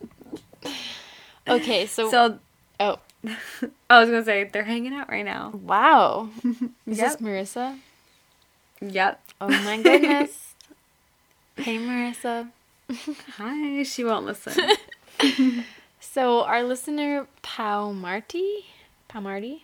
Okay, 1.47 1.87
so, 1.87 2.11
so 2.11 2.39
oh 2.79 2.99
I 3.89 3.99
was 3.99 4.09
gonna 4.09 4.23
say 4.23 4.45
they're 4.45 4.63
hanging 4.63 4.93
out 4.93 5.09
right 5.09 5.25
now. 5.25 5.51
wow, 5.51 6.29
is 6.85 6.97
this 6.97 7.17
Marissa? 7.17 7.77
Yep. 8.81 9.21
Oh 9.41 9.49
my 9.49 9.81
goodness. 9.81 10.53
hey 11.57 11.77
Marissa. 11.77 12.49
Hi. 13.37 13.83
She 13.83 14.03
won't 14.03 14.25
listen. 14.25 14.55
So 16.11 16.43
our 16.43 16.63
listener 16.63 17.27
Pau 17.43 17.91
Marti, 17.91 18.65
Pau 19.07 19.19
Marti, 19.19 19.63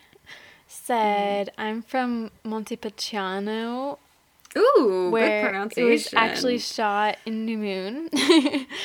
said 0.67 1.47
mm-hmm. 1.47 1.61
I'm 1.61 1.81
from 1.81 2.31
Montepulciano, 2.43 3.97
Ooh, 4.57 5.09
good 5.09 5.11
where 5.11 5.67
it 5.75 5.83
was 5.83 6.13
actually 6.13 6.59
shot 6.59 7.17
in 7.25 7.45
New 7.45 7.57
Moon. 7.57 8.09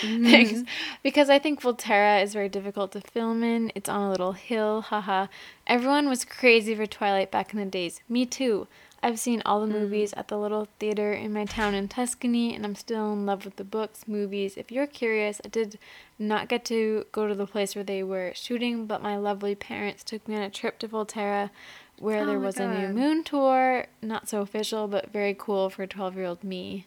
Mm-hmm. 0.01 0.25
Thanks. 0.25 0.63
Because 1.03 1.29
I 1.29 1.39
think 1.39 1.61
Volterra 1.61 2.23
is 2.23 2.33
very 2.33 2.49
difficult 2.49 2.93
to 2.93 3.03
film 3.03 3.43
in. 3.45 3.71
It's 3.75 3.89
on 3.89 4.01
a 4.01 4.11
little 4.11 4.33
hill, 4.33 4.81
haha. 4.81 5.27
Everyone 5.67 6.09
was 6.09 6.25
crazy 6.25 6.75
for 6.75 6.87
Twilight 6.87 7.31
back 7.31 7.53
in 7.53 7.59
the 7.61 7.67
days. 7.67 8.01
Me 8.09 8.25
too. 8.25 8.67
I've 9.03 9.19
seen 9.19 9.43
all 9.45 9.61
the 9.61 9.67
Mm. 9.73 9.81
movies 9.81 10.15
at 10.15 10.29
the 10.29 10.39
little 10.39 10.69
theater 10.79 11.13
in 11.13 11.33
my 11.35 11.45
town 11.45 11.75
in 11.75 11.87
Tuscany, 11.89 12.55
and 12.55 12.65
I'm 12.65 12.75
still 12.75 13.13
in 13.13 13.27
love 13.27 13.45
with 13.45 13.57
the 13.57 13.65
books, 13.65 14.09
movies. 14.09 14.57
If 14.57 14.73
you're 14.73 14.87
curious, 14.87 15.41
I 15.45 15.49
did 15.49 15.79
not 16.19 16.49
get 16.49 16.65
to 16.67 17.05
go 17.13 17.27
to 17.29 17.35
the 17.35 17.47
place 17.47 17.75
where 17.75 17.85
they 17.85 18.03
were 18.03 18.33
shooting, 18.35 18.87
but 18.87 19.03
my 19.03 19.17
lovely 19.19 19.55
parents 19.55 20.03
took 20.03 20.27
me 20.27 20.37
on 20.37 20.43
a 20.43 20.51
trip 20.51 20.79
to 20.79 20.89
Volterra 20.89 21.51
where 22.01 22.23
Oh 22.23 22.27
there 22.27 22.39
was 22.39 22.59
a 22.59 22.67
new 22.67 22.89
moon 22.89 23.23
tour. 23.23 23.87
Not 24.03 24.29
so 24.29 24.41
official, 24.41 24.89
but 24.89 25.13
very 25.13 25.35
cool 25.39 25.71
for 25.71 25.87
12 25.87 26.17
year 26.17 26.27
old 26.27 26.43
me. 26.43 26.87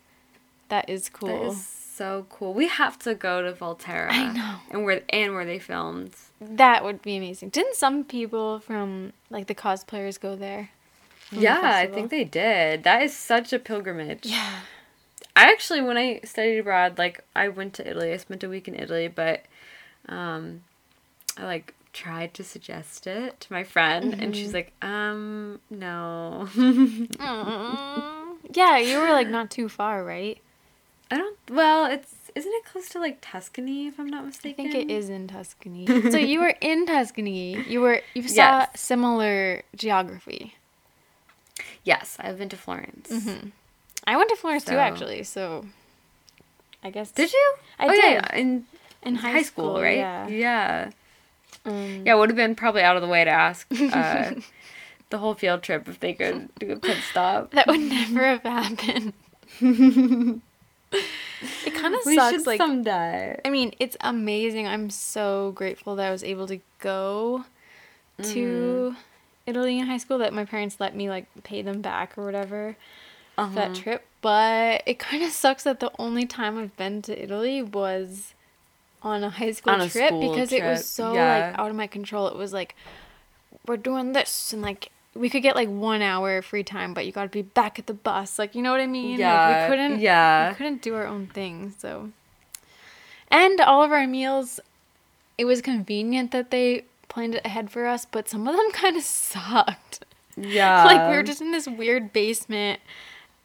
That 0.69 0.89
is 0.89 1.07
cool. 1.07 1.29
That 1.29 1.47
is 1.51 1.65
so 1.65 2.25
cool. 2.29 2.53
We 2.53 2.67
have 2.67 2.97
to 2.99 3.13
go 3.13 3.41
to 3.43 3.53
Volterra. 3.53 4.09
I 4.09 4.33
know. 4.33 4.55
And 4.71 4.83
where 4.83 5.01
and 5.09 5.33
where 5.33 5.45
they 5.45 5.59
filmed. 5.59 6.13
That 6.41 6.83
would 6.83 7.01
be 7.01 7.17
amazing. 7.17 7.49
Didn't 7.49 7.75
some 7.75 8.03
people 8.03 8.59
from 8.59 9.13
like 9.29 9.47
the 9.47 9.55
cosplayers 9.55 10.19
go 10.19 10.35
there? 10.35 10.71
on 11.31 11.37
the 11.37 11.43
Yeah, 11.43 11.61
I 11.63 11.87
think 11.87 12.09
they 12.09 12.23
did. 12.23 12.83
That 12.83 13.01
is 13.01 13.15
such 13.15 13.53
a 13.53 13.59
pilgrimage. 13.59 14.25
Yeah. 14.25 14.59
I 15.35 15.51
actually, 15.51 15.81
when 15.81 15.97
I 15.97 16.19
studied 16.23 16.59
abroad, 16.59 16.97
like 16.97 17.23
I 17.35 17.47
went 17.47 17.73
to 17.75 17.87
Italy. 17.87 18.13
I 18.13 18.17
spent 18.17 18.43
a 18.43 18.49
week 18.49 18.67
in 18.67 18.75
Italy, 18.75 19.07
but 19.07 19.43
um, 20.07 20.61
I 21.37 21.45
like 21.45 21.73
tried 21.93 22.33
to 22.33 22.43
suggest 22.43 23.07
it 23.07 23.39
to 23.41 23.53
my 23.53 23.63
friend, 23.63 24.13
and 24.13 24.21
Mm-hmm. 24.21 24.31
she's 24.33 24.53
like, 24.53 24.73
um, 24.81 25.59
no. 25.69 26.47
Yeah, 28.51 28.77
you 28.77 28.97
were 28.99 29.11
like 29.11 29.29
not 29.29 29.49
too 29.49 29.69
far, 29.69 30.03
right? 30.03 30.37
I 31.09 31.17
don't. 31.17 31.37
Well, 31.49 31.85
it's 31.85 32.13
isn't 32.35 32.51
it 32.51 32.65
close 32.65 32.89
to 32.89 32.99
like 32.99 33.19
Tuscany, 33.21 33.87
if 33.87 33.99
I'm 33.99 34.07
not 34.09 34.25
mistaken? 34.25 34.65
I 34.67 34.71
think 34.71 34.89
it 34.89 34.93
is 34.93 35.09
in 35.09 35.27
Tuscany. 35.27 35.87
so 36.11 36.17
you 36.17 36.39
were 36.41 36.55
in 36.61 36.85
Tuscany. 36.85 37.63
You 37.67 37.81
were 37.81 38.01
you 38.13 38.23
saw 38.27 38.33
Yes. 38.65 38.69
similar 38.79 39.63
geography. 39.75 40.55
Yes, 41.83 42.17
I've 42.19 42.37
been 42.37 42.49
to 42.49 42.57
Florence. 42.57 43.11
I 44.05 44.17
went 44.17 44.29
to 44.29 44.35
Florence 44.35 44.65
too, 44.65 44.77
actually. 44.77 45.23
So 45.23 45.65
I 46.83 46.89
guess 46.89 47.11
Did 47.11 47.31
you? 47.31 47.53
I 47.79 47.87
oh, 47.87 47.91
did. 47.91 48.03
Yeah, 48.03 48.35
in 48.35 48.65
in 49.03 49.15
high, 49.15 49.41
school, 49.43 49.81
right? 49.81 49.97
Yeah. 49.97 50.27
Yeah. 50.27 50.89
Um, 51.65 52.03
Yeah, 52.05 52.15
it 52.15 52.17
would 52.17 52.29
have 52.29 52.35
been 52.35 52.55
probably 52.55 52.81
out 52.81 52.95
of 52.95 53.01
the 53.01 53.07
way 53.07 53.23
to 53.23 53.29
ask 53.31 53.67
uh, 53.71 54.33
the 55.09 55.17
whole 55.17 55.33
field 55.35 55.63
trip 55.63 55.87
if 55.87 55.99
they 55.99 56.13
could 56.13 56.49
do 56.59 56.71
a 56.71 56.77
pit 56.77 56.97
stop. 57.09 57.51
That 57.51 57.67
would 57.67 57.79
never 57.79 58.23
have 58.25 58.43
happened. 58.43 59.13
it 59.61 60.41
kind 61.73 61.95
of 61.95 62.01
sucks. 62.03 62.31
should 62.31 62.47
Like, 62.47 62.57
someday. 62.57 63.39
I 63.45 63.49
mean, 63.49 63.73
it's 63.79 63.97
amazing. 64.01 64.67
I'm 64.67 64.89
so 64.89 65.51
grateful 65.55 65.95
that 65.95 66.07
I 66.07 66.11
was 66.11 66.23
able 66.23 66.47
to 66.47 66.59
go 66.79 67.45
to 68.21 68.27
Mm-hmm. 68.27 68.99
Italy 69.45 69.79
in 69.79 69.87
high 69.87 69.97
school. 69.97 70.17
That 70.19 70.33
my 70.33 70.45
parents 70.45 70.77
let 70.79 70.95
me 70.95 71.09
like 71.09 71.25
pay 71.43 71.61
them 71.61 71.81
back 71.81 72.17
or 72.17 72.25
whatever 72.25 72.75
Uh-huh. 73.37 73.55
that 73.55 73.75
trip. 73.75 74.05
But 74.21 74.83
it 74.85 74.99
kind 74.99 75.23
of 75.23 75.31
sucks 75.31 75.63
that 75.63 75.79
the 75.79 75.91
only 75.99 76.25
time 76.25 76.57
I've 76.57 76.75
been 76.77 77.01
to 77.03 77.23
Italy 77.23 77.61
was 77.61 78.33
on 79.03 79.23
a 79.23 79.29
high 79.29 79.51
school 79.51 79.73
a 79.73 79.89
trip 79.89 80.11
because 80.19 80.51
it 80.51 80.63
was 80.63 80.85
so 80.85 81.13
yeah. 81.13 81.47
like 81.47 81.59
out 81.59 81.69
of 81.69 81.75
my 81.75 81.87
control. 81.87 82.27
It 82.27 82.35
was 82.35 82.53
like 82.53 82.75
we're 83.67 83.77
doing 83.77 84.13
this 84.13 84.53
and 84.53 84.61
like 84.61 84.89
we 85.15 85.29
could 85.29 85.43
get 85.43 85.55
like 85.55 85.69
one 85.69 86.01
hour 86.01 86.37
of 86.37 86.45
free 86.45 86.63
time, 86.63 86.93
but 86.93 87.05
you 87.05 87.11
got 87.11 87.23
to 87.23 87.29
be 87.29 87.41
back 87.41 87.77
at 87.77 87.87
the 87.87 87.93
bus. 87.93 88.39
Like 88.39 88.55
you 88.55 88.61
know 88.61 88.71
what 88.71 88.81
I 88.81 88.87
mean? 88.87 89.19
Yeah, 89.19 89.47
Like 89.47 89.69
we 89.69 89.75
couldn't. 89.75 89.99
yeah. 89.99 90.49
We 90.49 90.55
couldn't 90.55 90.81
do 90.81 90.95
our 90.95 91.05
own 91.05 91.27
thing. 91.27 91.73
So, 91.77 92.11
and 93.29 93.59
all 93.61 93.83
of 93.83 93.91
our 93.91 94.07
meals, 94.07 94.59
it 95.37 95.45
was 95.45 95.61
convenient 95.61 96.31
that 96.31 96.51
they 96.51 96.85
planned 97.09 97.35
it 97.35 97.45
ahead 97.45 97.69
for 97.69 97.85
us, 97.85 98.05
but 98.05 98.27
some 98.27 98.47
of 98.47 98.55
them 98.55 98.71
kind 98.73 98.97
of 98.97 99.03
sucked. 99.03 100.05
Yeah. 100.35 100.83
like 100.85 101.11
we 101.11 101.15
were 101.15 101.21
just 101.21 101.41
in 101.41 101.51
this 101.51 101.67
weird 101.67 102.11
basement 102.11 102.79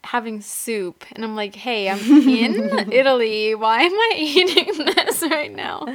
having 0.05 0.41
soup 0.41 1.05
and 1.13 1.25
I'm 1.25 1.35
like, 1.37 1.55
"Hey, 1.55 1.89
I'm 1.91 1.99
in 2.29 2.93
Italy. 2.93 3.55
Why 3.55 3.83
am 3.83 3.93
I 3.93 4.13
eating 4.19 4.85
this 4.85 5.23
right 5.23 5.53
now?" 5.55 5.87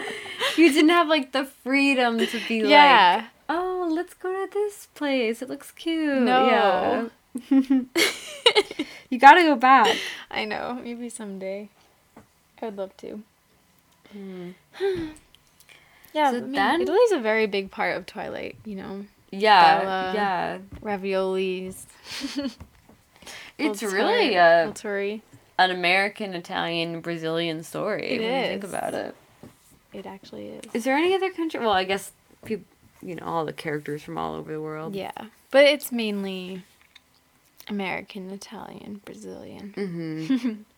You 0.58 0.72
didn't 0.72 0.90
have 0.90 1.08
like 1.08 1.32
the 1.32 1.46
freedom 1.46 2.20
to 2.20 2.40
be 2.48 2.58
Yeah. 2.58 3.16
like, 3.18 3.26
oh, 3.50 3.90
let's 3.92 4.14
go 4.14 4.30
to 4.46 4.52
this 4.54 4.88
place. 4.94 5.42
It 5.42 5.50
looks 5.50 5.72
cute. 5.72 6.22
No. 6.22 6.48
Yeah. 6.48 7.08
you 9.10 9.20
gotta 9.20 9.42
go 9.44 9.56
back. 9.56 9.96
I 10.30 10.46
know. 10.46 10.80
Maybe 10.84 11.10
someday. 11.10 11.70
I 12.62 12.66
would 12.66 12.78
love 12.78 12.96
to. 12.98 13.22
Hmm. 14.12 14.50
yeah, 16.14 16.32
So 16.32 16.40
then- 16.42 16.82
Italy's 16.82 17.12
a 17.12 17.20
very 17.20 17.48
big 17.48 17.72
part 17.72 17.98
of 17.98 18.06
Twilight, 18.06 18.56
you 18.66 18.76
know. 18.76 19.06
Yeah. 19.32 19.80
Bella. 19.80 20.12
Yeah. 20.14 20.58
Raviolis. 20.82 21.86
It's 23.58 23.84
really 23.84 24.36
a, 24.36 24.74
an 25.60 25.72
American, 25.72 26.34
Italian, 26.34 27.02
Brazilian 27.02 27.64
story 27.64 28.08
It 28.08 28.22
when 28.22 28.42
you 28.42 28.48
think 28.48 28.64
about 28.64 28.94
it. 28.94 29.16
It 29.94 30.06
actually 30.06 30.48
is. 30.48 30.64
Is 30.74 30.84
there 30.84 30.98
any 30.98 31.14
other 31.14 31.32
country? 31.32 31.60
Well, 31.60 31.72
I 31.72 31.84
guess 31.84 32.12
people, 32.46 32.66
you 33.02 33.16
know, 33.16 33.26
all 33.26 33.46
the 33.46 33.54
characters 33.54 34.02
from 34.02 34.18
all 34.18 34.34
over 34.34 34.52
the 34.52 34.62
world. 34.62 34.96
Yeah, 34.96 35.12
but 35.52 35.66
it's 35.66 35.92
mainly 35.92 36.64
American, 37.68 38.32
Italian, 38.32 39.02
Brazilian. 39.06 39.74
Mm-hmm. 39.78 40.62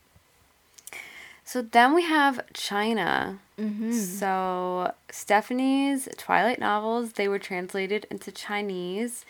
So 1.47 1.61
then 1.61 1.93
we 1.93 2.01
have 2.01 2.41
China. 2.53 3.39
Mm-hmm. 3.59 3.91
So 3.93 4.93
Stephenie's 5.11 6.09
Twilight 6.17 6.59
novels, 6.59 7.13
they 7.13 7.27
were 7.27 7.37
translated 7.37 8.07
into 8.09 8.31
Chinese. 8.31 9.25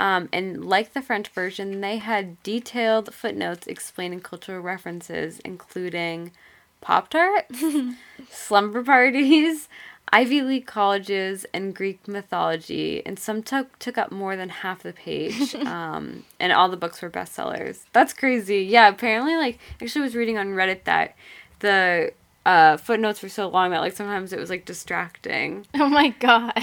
Um, 0.00 0.30
and 0.32 0.64
like 0.64 0.94
the 0.94 1.02
French 1.02 1.28
version, 1.28 1.82
they 1.82 1.98
had 1.98 2.42
detailed 2.42 3.12
footnotes 3.12 3.66
explaining 3.66 4.20
cultural 4.20 4.62
references, 4.62 5.40
including 5.40 6.32
Pop 6.80 7.10
Tart, 7.10 7.44
slumber 8.30 8.82
parties, 8.82 9.68
Ivy 10.10 10.40
League 10.40 10.64
colleges, 10.64 11.44
and 11.52 11.74
Greek 11.74 12.08
mythology. 12.08 13.04
And 13.04 13.18
some 13.18 13.42
took, 13.42 13.78
took 13.78 13.98
up 13.98 14.10
more 14.10 14.36
than 14.36 14.48
half 14.48 14.82
the 14.82 14.94
page. 14.94 15.54
um, 15.66 16.24
and 16.40 16.50
all 16.50 16.70
the 16.70 16.78
books 16.78 17.02
were 17.02 17.10
bestsellers. 17.10 17.80
That's 17.92 18.14
crazy. 18.14 18.62
Yeah, 18.62 18.88
apparently, 18.88 19.36
like, 19.36 19.58
actually, 19.82 20.00
I 20.00 20.04
was 20.04 20.16
reading 20.16 20.38
on 20.38 20.54
Reddit 20.54 20.84
that 20.84 21.14
the 21.58 22.14
uh, 22.46 22.78
footnotes 22.78 23.22
were 23.22 23.28
so 23.28 23.48
long 23.48 23.72
that, 23.72 23.82
like, 23.82 23.92
sometimes 23.92 24.32
it 24.32 24.38
was, 24.38 24.48
like, 24.48 24.64
distracting. 24.64 25.66
Oh 25.74 25.90
my 25.90 26.08
god. 26.08 26.54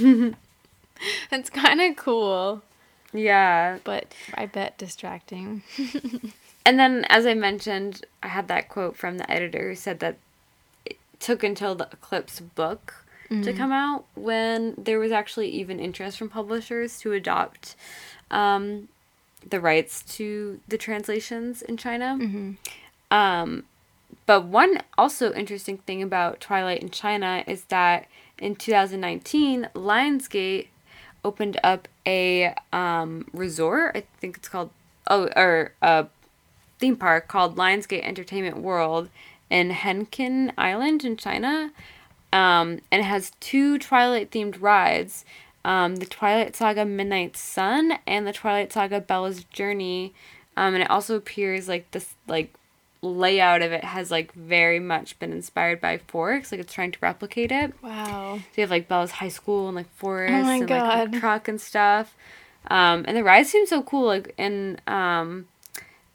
That's 1.30 1.48
kind 1.48 1.80
of 1.80 1.94
cool, 1.94 2.62
Yeah. 3.12 3.78
but 3.84 4.12
I 4.34 4.46
bet 4.46 4.78
distracting. 4.78 5.62
And 6.66 6.78
then, 6.78 7.04
as 7.08 7.26
I 7.26 7.34
mentioned, 7.34 8.04
I 8.22 8.28
had 8.28 8.48
that 8.48 8.68
quote 8.68 8.96
from 8.96 9.16
the 9.16 9.28
editor 9.30 9.70
who 9.70 9.74
said 9.74 9.98
that 10.00 10.18
it 10.84 10.98
took 11.18 11.42
until 11.42 11.74
the 11.74 11.88
Eclipse 11.90 12.40
book 12.40 13.06
to 13.44 13.52
come 13.52 13.70
out 13.70 14.04
when 14.16 14.74
there 14.76 14.98
was 14.98 15.12
actually 15.12 15.48
even 15.50 15.78
interest 15.78 16.18
from 16.18 16.28
publishers 16.28 16.98
to 16.98 17.12
adopt 17.12 17.76
um, 18.30 18.88
the 19.48 19.60
rights 19.60 20.02
to 20.16 20.60
the 20.66 20.76
translations 20.76 21.62
in 21.62 21.76
China. 21.76 22.18
Um, 23.10 23.64
but 24.26 24.44
one 24.44 24.82
also 24.98 25.32
interesting 25.32 25.78
thing 25.78 26.02
about 26.02 26.40
Twilight 26.40 26.82
in 26.82 26.90
China 26.90 27.44
is 27.46 27.64
that 27.66 28.06
in 28.38 28.56
2019, 28.56 29.68
Lionsgate 29.74 30.66
opened 31.24 31.58
up 31.62 31.88
a 32.06 32.54
um, 32.72 33.26
resort. 33.32 33.96
I 33.96 34.04
think 34.20 34.36
it's 34.36 34.48
called 34.48 34.70
oh 35.06 35.28
or 35.36 35.74
a 35.82 36.06
theme 36.78 36.96
park 36.96 37.28
called 37.28 37.56
Lionsgate 37.56 38.04
Entertainment 38.04 38.58
World 38.58 39.08
in 39.48 39.70
Hengqin 39.70 40.52
Island 40.56 41.04
in 41.04 41.16
China. 41.16 41.72
Um, 42.32 42.80
and 42.92 43.00
it 43.00 43.04
has 43.04 43.32
two 43.40 43.78
Twilight 43.78 44.30
themed 44.30 44.60
rides 44.60 45.24
um, 45.64 45.96
the 45.96 46.06
Twilight 46.06 46.56
Saga 46.56 46.84
Midnight 46.84 47.36
Sun 47.36 47.98
and 48.06 48.26
the 48.26 48.32
Twilight 48.32 48.72
Saga 48.72 49.00
Bella's 49.00 49.44
Journey. 49.44 50.14
Um, 50.56 50.74
and 50.74 50.82
it 50.82 50.90
also 50.90 51.16
appears 51.16 51.68
like 51.68 51.90
this 51.90 52.14
like 52.26 52.52
layout 53.02 53.62
of 53.62 53.72
it 53.72 53.84
has 53.84 54.10
like 54.10 54.32
very 54.34 54.78
much 54.78 55.18
been 55.18 55.32
inspired 55.32 55.80
by 55.80 55.98
Forks, 55.98 56.52
like 56.52 56.60
it's 56.60 56.72
trying 56.72 56.92
to 56.92 56.98
replicate 57.00 57.50
it. 57.50 57.72
Wow. 57.82 58.38
So 58.38 58.44
you 58.56 58.60
have 58.62 58.70
like 58.70 58.88
Bella's 58.88 59.12
high 59.12 59.28
school 59.28 59.68
and 59.68 59.76
like 59.76 59.90
Forest 59.94 60.32
Oh 60.32 60.36
and 60.36 60.60
like 60.60 60.70
her 60.70 61.06
God. 61.06 61.12
truck 61.14 61.48
and 61.48 61.60
stuff. 61.60 62.14
Um, 62.68 63.04
and 63.08 63.16
the 63.16 63.24
ride 63.24 63.46
seems 63.46 63.70
so 63.70 63.82
cool. 63.82 64.06
Like 64.06 64.34
in 64.36 64.78
um, 64.86 65.48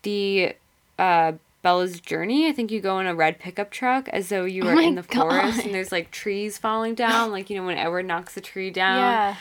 the 0.03 0.53
uh, 0.99 1.34
Bella's 1.64 1.99
journey, 1.99 2.48
I 2.48 2.52
think 2.52 2.70
you 2.72 2.80
go 2.82 2.99
in 2.99 3.07
a 3.07 3.16
red 3.16 3.40
pickup 3.40 3.72
truck 3.72 4.07
as 4.10 4.30
though 4.30 4.45
you 4.45 4.64
Oh 4.64 4.68
are 4.68 4.80
in 4.80 4.95
the 4.95 5.03
forest 5.03 5.66
and 5.66 5.74
there's 5.74 5.91
like 5.91 6.12
trees 6.12 6.57
falling 6.60 6.94
down, 6.94 7.32
like 7.32 7.49
you 7.49 7.57
know 7.57 7.66
when 7.66 7.78
Edward 7.78 8.06
knocks 8.06 8.38
a 8.38 8.41
tree 8.41 8.70
down. 8.70 8.98
Yeah. 8.99 9.36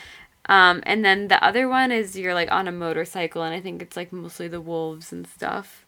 Um, 0.47 0.83
and 0.85 1.05
then 1.05 1.29
the 1.29 1.43
other 1.43 1.69
one 1.69 1.91
is 1.93 2.19
you're 2.19 2.35
like 2.35 2.51
on 2.51 2.69
a 2.69 2.73
motorcycle, 2.73 3.43
and 3.43 3.55
I 3.55 3.61
think 3.61 3.83
it's 3.83 3.97
like 3.97 4.13
mostly 4.13 4.49
the 4.49 4.61
wolves 4.61 5.13
and 5.13 5.27
stuff. 5.27 5.84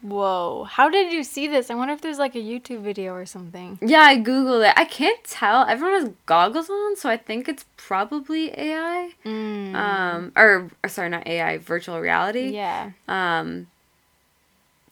Whoa. 0.00 0.64
How 0.70 0.88
did 0.88 1.12
you 1.12 1.24
see 1.24 1.48
this? 1.48 1.70
I 1.70 1.74
wonder 1.74 1.92
if 1.92 2.00
there's 2.00 2.18
like 2.18 2.36
a 2.36 2.40
YouTube 2.40 2.82
video 2.82 3.14
or 3.14 3.26
something. 3.26 3.78
Yeah, 3.82 4.02
I 4.02 4.16
googled 4.16 4.68
it. 4.68 4.74
I 4.76 4.84
can't 4.84 5.22
tell. 5.24 5.66
Everyone 5.66 6.00
has 6.00 6.10
goggles 6.26 6.70
on, 6.70 6.96
so 6.96 7.08
I 7.10 7.16
think 7.16 7.48
it's 7.48 7.64
probably 7.76 8.56
AI. 8.56 9.10
Mm. 9.24 9.74
Um, 9.74 10.32
or, 10.36 10.70
or 10.84 10.88
sorry, 10.88 11.08
not 11.08 11.26
AI, 11.26 11.58
virtual 11.58 12.00
reality. 12.00 12.50
yeah. 12.50 12.92
Um, 13.08 13.66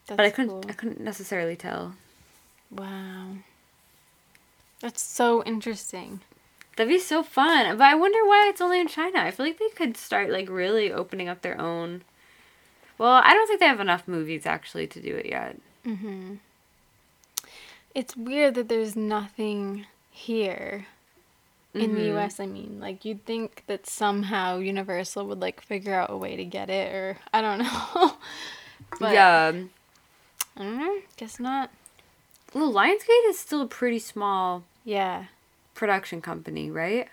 That's 0.07 0.17
but 0.17 0.27
I 0.27 0.31
couldn't 0.31 0.51
cool. 0.51 0.65
I 0.69 0.73
couldn't 0.73 1.01
necessarily 1.01 1.55
tell. 1.55 1.95
Wow. 2.71 3.29
That's 4.81 5.01
so 5.03 5.43
interesting. 5.45 6.21
That'd 6.77 6.93
be 6.93 6.99
so 6.99 7.23
fun. 7.23 7.79
But 7.79 7.85
I 7.87 7.95
wonder 7.95 8.19
why 8.27 8.49
it's 8.51 8.61
only 8.61 8.81
in 8.81 8.89
China. 8.89 9.21
I 9.21 9.31
feel 9.31 9.47
like 9.47 9.59
they 9.59 9.69
could 9.71 9.97
start 9.97 10.31
like 10.31 10.49
really 10.51 10.93
opening 10.93 11.29
up 11.29 11.43
their 11.43 11.59
own. 11.61 12.03
Well, 12.99 13.21
I 13.25 13.35
don't 13.35 13.47
think 13.47 13.61
they 13.61 13.67
have 13.67 13.81
enough 13.81 14.09
movies 14.09 14.47
actually 14.47 14.87
to 14.89 15.01
do 15.01 15.15
it 15.17 15.27
yet. 15.27 15.57
Mm-hmm. 15.87 16.35
It's 17.95 18.17
weird 18.17 18.55
that 18.55 18.69
there's 18.69 18.97
nothing 18.97 19.87
here 20.11 20.87
in 21.75 21.95
the 21.95 22.01
Mhm. 22.03 22.17
US. 22.17 22.41
I 22.41 22.47
mean, 22.47 22.79
like 22.81 23.05
you'd 23.05 23.25
think 23.25 23.63
that 23.67 23.87
somehow 23.87 24.59
Universal 24.59 25.27
would 25.27 25.41
like 25.41 25.61
figure 25.61 25.95
out 25.95 26.11
a 26.11 26.17
way 26.17 26.37
to 26.37 26.45
get 26.45 26.71
it, 26.71 26.93
or 26.95 27.19
I 27.33 27.41
don't 27.41 27.59
know. 27.59 28.17
but 29.01 29.13
yeah. 29.13 29.53
I 30.57 30.63
don't 30.63 30.79
know. 30.79 30.99
Guess 31.17 31.39
not. 31.39 31.71
Well, 32.55 32.73
Lionsgate 32.73 33.29
is 33.29 33.39
still 33.39 33.61
a 33.63 33.67
pretty 33.67 33.99
small 33.99 34.65
Yeah. 34.85 35.25
production 35.75 36.23
company, 36.23 36.71
right? 36.71 37.09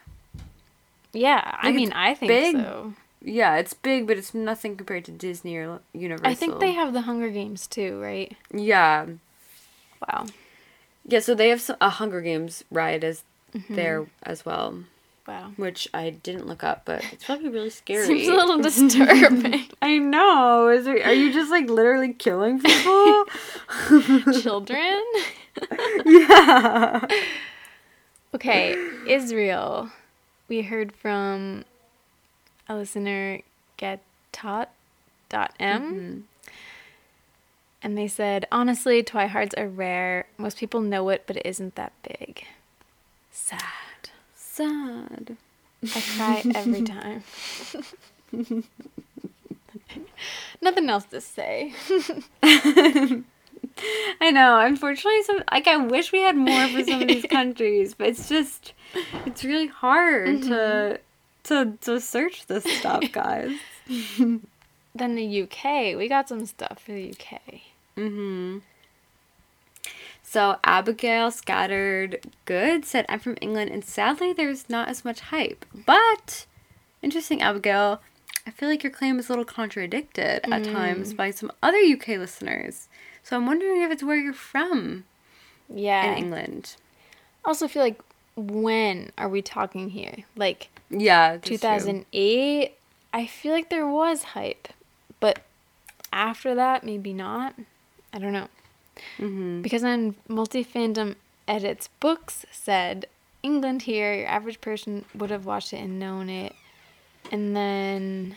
Yeah. 1.11 1.57
I 1.61 1.71
mean, 1.71 1.91
I 1.91 2.13
think 2.13 2.29
big. 2.29 2.55
so. 2.55 2.93
Yeah, 3.23 3.55
it's 3.55 3.73
big, 3.73 4.05
but 4.05 4.17
it's 4.17 4.33
nothing 4.33 4.75
compared 4.75 5.05
to 5.05 5.11
Disney 5.11 5.55
or 5.55 5.79
Universal. 5.93 6.27
I 6.29 6.33
think 6.35 6.59
they 6.59 6.73
have 6.73 6.91
the 6.93 7.01
Hunger 7.01 7.29
Games 7.29 7.67
too, 7.67 8.01
right? 8.01 8.35
Yeah, 8.53 9.05
Wow. 10.07 10.25
yeah. 11.07 11.19
So 11.19 11.33
they 11.33 11.47
have 11.49 11.61
some, 11.61 11.77
a 11.79 11.89
Hunger 11.89 12.21
Games 12.21 12.63
ride 12.69 13.03
as 13.03 13.23
Mm-hmm. 13.55 13.75
there 13.75 14.07
as 14.23 14.43
well, 14.47 14.79
Wow. 15.27 15.51
which 15.57 15.87
I 15.93 16.09
didn't 16.09 16.47
look 16.47 16.63
up, 16.63 16.85
but 16.85 17.05
it's 17.13 17.23
probably 17.23 17.49
really 17.49 17.69
scary. 17.81 18.03
Seems 18.07 18.27
a 18.27 18.33
little 18.33 18.57
disturbing. 18.57 19.65
I 19.81 19.99
know. 19.99 20.69
Is 20.69 20.85
there, 20.85 21.05
are 21.05 21.13
you 21.13 21.31
just 21.31 21.51
like 21.51 21.69
literally 21.69 22.13
killing 22.13 22.59
people? 22.59 23.25
Children? 24.41 25.03
yeah. 26.05 27.05
Okay, 28.33 28.75
Israel. 29.07 29.89
We 30.47 30.63
heard 30.63 30.91
from 30.93 31.63
a 32.73 32.77
listener, 32.77 33.39
getot.m, 33.77 34.67
Mm-hmm. 35.31 36.19
and 37.81 37.97
they 37.97 38.07
said, 38.07 38.45
honestly, 38.51 39.01
Twihards 39.03 39.57
are 39.57 39.67
rare. 39.67 40.25
Most 40.37 40.57
people 40.57 40.81
know 40.81 41.09
it, 41.09 41.23
but 41.27 41.37
it 41.37 41.45
isn't 41.45 41.75
that 41.75 41.91
big. 42.03 42.45
Sad. 43.31 43.59
Sad. 44.35 45.37
I 45.83 46.01
cry 46.15 46.43
every 46.55 46.81
time. 46.95 47.23
Nothing 50.61 50.89
else 50.89 51.05
to 51.05 51.19
say. 51.21 51.73
I 54.21 54.31
know. 54.31 54.59
Unfortunately, 54.59 55.23
some 55.23 55.43
like 55.51 55.67
I 55.67 55.77
wish 55.77 56.11
we 56.11 56.19
had 56.21 56.35
more 56.37 56.67
for 56.69 56.83
some 56.83 57.01
of 57.01 57.07
these 57.07 57.25
countries, 57.29 57.93
but 57.95 58.07
it's 58.09 58.29
just 58.29 58.73
it's 59.25 59.43
really 59.43 59.67
hard 59.67 60.43
to 60.43 60.99
to 61.43 61.77
to 61.81 61.99
search 61.99 62.45
this 62.47 62.63
stuff, 62.63 63.03
guys. 63.11 63.51
then 63.87 65.15
the 65.15 65.41
UK. 65.43 65.97
We 65.97 66.07
got 66.07 66.29
some 66.29 66.45
stuff 66.45 66.81
for 66.85 66.91
the 66.91 67.11
UK. 67.11 67.41
Mm-hmm. 67.97 68.59
So 70.23 70.57
Abigail 70.63 71.29
Scattered 71.31 72.25
Good 72.45 72.85
said, 72.85 73.05
"I'm 73.09 73.19
from 73.19 73.37
England, 73.41 73.71
and 73.71 73.83
sadly, 73.85 74.33
there's 74.33 74.69
not 74.69 74.87
as 74.87 75.05
much 75.05 75.19
hype. 75.19 75.65
But 75.85 76.45
interesting, 77.01 77.41
Abigail. 77.41 78.01
I 78.45 78.51
feel 78.51 78.67
like 78.67 78.83
your 78.83 78.91
claim 78.91 79.19
is 79.19 79.29
a 79.29 79.31
little 79.31 79.45
contradicted 79.45 80.41
at 80.43 80.63
times 80.65 81.13
by 81.13 81.31
some 81.31 81.49
other 81.61 81.77
UK 81.77 82.09
listeners. 82.17 82.89
So 83.23 83.37
I'm 83.37 83.45
wondering 83.45 83.81
if 83.81 83.89
it's 83.91 84.03
where 84.03 84.17
you're 84.17 84.33
from 84.33 85.05
Yeah. 85.69 86.11
in 86.11 86.17
England. 86.17 86.75
I 87.45 87.47
also 87.49 87.69
feel 87.69 87.81
like 87.81 88.01
when 88.35 89.11
are 89.17 89.29
we 89.29 89.41
talking 89.41 89.89
here? 89.89 90.25
Like 90.35 90.69
Yeah, 90.89 91.33
that's 91.33 91.47
true. 91.47 91.57
2008, 91.57 92.73
I 93.13 93.25
feel 93.27 93.51
like 93.53 93.69
there 93.69 93.87
was 93.87 94.23
hype, 94.23 94.67
but 95.19 95.43
after 96.11 96.55
that, 96.55 96.83
maybe 96.83 97.13
not. 97.13 97.55
I 98.13 98.19
don't 98.19 98.33
know. 98.33 98.47
Mhm. 99.17 99.61
Because 99.61 99.81
then 99.81 100.15
Multi 100.27 100.63
Fandom 100.63 101.15
Edits 101.47 101.89
Books 101.99 102.45
said 102.51 103.07
England 103.41 103.83
here, 103.83 104.13
your 104.13 104.27
average 104.27 104.61
person 104.61 105.05
would 105.15 105.29
have 105.31 105.45
watched 105.45 105.73
it 105.73 105.77
and 105.77 105.99
known 105.99 106.29
it. 106.29 106.53
And 107.31 107.55
then 107.55 108.35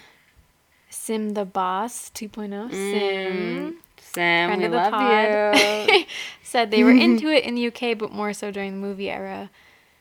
Sim 0.91 1.31
the 1.35 1.45
Boss 1.45 2.11
2.0, 2.15 2.71
Sim, 2.71 3.77
Sam, 4.01 4.49
friend 4.49 4.61
we 4.61 4.67
of 4.67 4.73
the 4.73 4.77
love 4.79 4.93
pod, 4.93 5.89
you. 5.91 6.05
said 6.43 6.71
they 6.71 6.83
were 6.85 6.91
into 7.07 7.29
it 7.29 7.45
in 7.45 7.55
the 7.55 7.67
UK, 7.69 7.97
but 7.99 8.11
more 8.13 8.33
so 8.33 8.51
during 8.51 8.73
the 8.73 8.87
movie 8.87 9.11
era. 9.11 9.51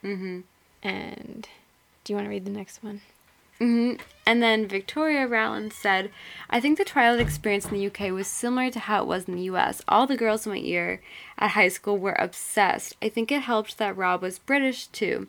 Hmm 0.05 0.41
And 0.83 1.47
do 2.03 2.13
you 2.13 2.15
want 2.15 2.27
to 2.27 2.29
read 2.29 2.45
the 2.45 2.51
next 2.51 2.83
one? 2.83 3.01
hmm 3.57 3.93
And 4.25 4.43
then 4.43 4.67
Victoria 4.67 5.25
Rowland 5.25 5.73
said, 5.73 6.11
I 6.49 6.59
think 6.59 6.77
the 6.77 6.85
Twilight 6.85 7.19
experience 7.19 7.65
in 7.65 7.73
the 7.73 7.87
UK 7.87 8.11
was 8.11 8.27
similar 8.27 8.69
to 8.69 8.79
how 8.79 9.01
it 9.01 9.07
was 9.07 9.27
in 9.27 9.35
the 9.35 9.43
US. 9.43 9.81
All 9.87 10.05
the 10.05 10.17
girls 10.17 10.45
in 10.45 10.51
my 10.51 10.59
year 10.59 11.01
at 11.37 11.51
high 11.51 11.67
school 11.67 11.97
were 11.97 12.15
obsessed. 12.17 12.95
I 13.01 13.09
think 13.09 13.31
it 13.31 13.41
helped 13.41 13.77
that 13.77 13.97
Rob 13.97 14.21
was 14.21 14.39
British 14.39 14.87
too. 14.87 15.27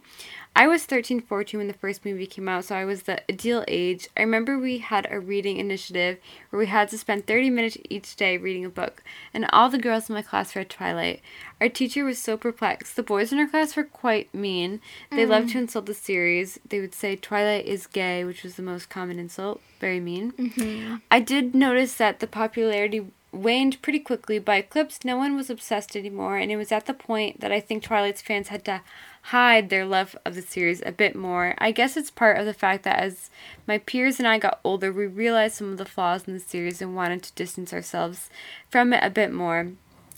I 0.59 0.67
was 0.69 0.87
13, 0.87 1.21
14 1.21 1.59
when 1.59 1.67
the 1.67 1.75
first 1.75 2.03
movie 2.07 2.27
came 2.27 2.49
out, 2.49 2.65
so 2.65 2.77
I 2.77 2.87
was 2.87 3.03
the 3.03 3.23
ideal 3.31 3.63
age. 3.69 4.09
I 4.17 4.23
remember 4.23 4.59
we 4.59 4.79
had 4.79 5.07
a 5.11 5.21
reading 5.21 5.59
initiative 5.59 6.17
where 6.49 6.59
we 6.59 6.67
had 6.67 6.89
to 6.89 6.99
spend 6.99 7.27
30 7.27 7.51
minutes 7.51 7.77
each 7.91 8.17
day 8.17 8.39
reading 8.39 8.65
a 8.65 8.71
book, 8.71 9.03
and 9.35 9.47
all 9.53 9.69
the 9.69 9.77
girls 9.77 10.09
in 10.09 10.15
my 10.15 10.23
class 10.23 10.57
read 10.57 10.71
Twilight. 10.71 11.21
Our 11.61 11.69
teacher 11.69 12.07
was 12.07 12.19
so 12.19 12.39
perplexed. 12.39 12.97
The 12.97 13.03
boys 13.03 13.33
in 13.33 13.39
our 13.39 13.47
class 13.47 13.77
were 13.77 13.85
quite 13.85 14.33
mean. 14.35 14.81
They 15.11 15.27
mm. 15.27 15.29
loved 15.29 15.51
to 15.51 15.59
insult 15.59 15.85
the 15.85 15.93
series. 15.93 16.59
They 16.67 16.81
would 16.81 16.95
say 16.95 17.17
Twilight 17.17 17.67
is 17.67 17.87
gay, 17.87 18.25
which 18.25 18.43
was 18.43 18.57
the 18.57 18.63
most 18.63 18.89
common 18.89 19.19
insult. 19.19 19.61
Very 19.79 20.01
mean. 20.01 20.33
Mm-hmm. 20.33 20.97
I 21.11 21.21
did 21.21 21.55
notice 21.55 21.97
that 21.97 22.21
the 22.21 22.27
popularity 22.27 23.07
waned 23.33 23.83
pretty 23.83 23.99
quickly. 23.99 24.39
By 24.39 24.57
Eclipse, 24.57 25.05
no 25.05 25.17
one 25.17 25.37
was 25.37 25.51
obsessed 25.51 25.97
anymore, 25.97 26.37
and 26.37 26.51
it 26.51 26.57
was 26.57 26.73
at 26.73 26.87
the 26.87 26.95
point 26.95 27.41
that 27.41 27.53
I 27.53 27.61
think 27.61 27.83
Twilight's 27.83 28.23
fans 28.23 28.49
had 28.49 28.65
to 28.67 28.83
hide 29.23 29.69
their 29.69 29.85
love 29.85 30.17
of 30.25 30.35
the 30.35 30.43
series 30.43 30.83
a 30.87 30.93
bit 30.93 31.17
more. 31.17 31.55
I 31.59 31.73
guess 31.73 31.97
it's 31.97 32.11
part 32.11 32.39
of 32.39 32.47
the 32.47 32.55
fact 32.55 32.85
that 32.85 32.99
as 32.99 33.31
my 33.67 33.79
peers 33.79 34.19
and 34.19 34.29
I 34.29 34.39
got 34.39 34.61
older, 34.63 34.93
we 34.93 35.07
realized 35.07 35.57
some 35.57 35.73
of 35.73 35.79
the 35.79 35.85
flaws 35.85 36.27
in 36.27 36.35
the 36.35 36.41
series 36.41 36.81
and 36.81 36.95
wanted 36.95 37.23
to 37.25 37.33
distance 37.33 37.73
ourselves 37.73 38.31
from 38.71 38.93
it 38.93 39.03
a 39.03 39.11
bit 39.11 39.33
more. 39.33 39.73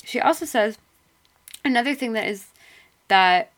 She 0.05 0.21
also 0.21 0.45
says 0.45 0.79
another 1.65 1.95
thing 1.95 2.13
that 2.13 2.27
is 2.27 2.49
that 3.09 3.51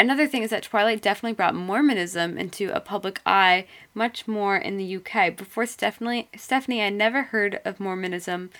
another 0.00 0.26
thing 0.26 0.42
is 0.42 0.50
that 0.50 0.62
Twilight 0.62 1.02
definitely 1.02 1.34
brought 1.34 1.54
Mormonism 1.54 2.38
into 2.38 2.74
a 2.74 2.80
public 2.80 3.20
eye 3.26 3.66
much 3.94 4.26
more 4.26 4.56
in 4.56 4.76
the 4.76 4.96
UK. 4.96 5.36
Before 5.36 5.66
Stephenie, 5.66 6.28
Stephenie, 6.36 6.82
I 6.82 6.90
never 6.90 7.24
heard 7.24 7.60
of 7.64 7.80
Mormonism, 7.80 8.50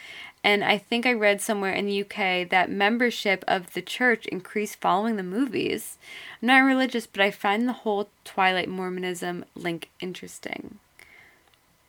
and 0.44 0.62
I 0.62 0.78
think 0.78 1.06
I 1.06 1.12
read 1.12 1.40
somewhere 1.40 1.72
in 1.72 1.86
the 1.86 2.02
UK 2.02 2.48
that 2.50 2.70
membership 2.70 3.44
of 3.48 3.72
the 3.72 3.82
church 3.82 4.26
increased 4.26 4.80
following 4.80 5.16
the 5.16 5.22
movies. 5.22 5.98
I'm 6.40 6.48
not 6.48 6.58
religious, 6.58 7.06
but 7.06 7.20
I 7.22 7.30
find 7.30 7.66
the 7.66 7.72
whole 7.72 8.08
Twilight 8.24 8.68
Mormonism 8.68 9.44
link 9.54 9.88
interesting. 10.00 10.78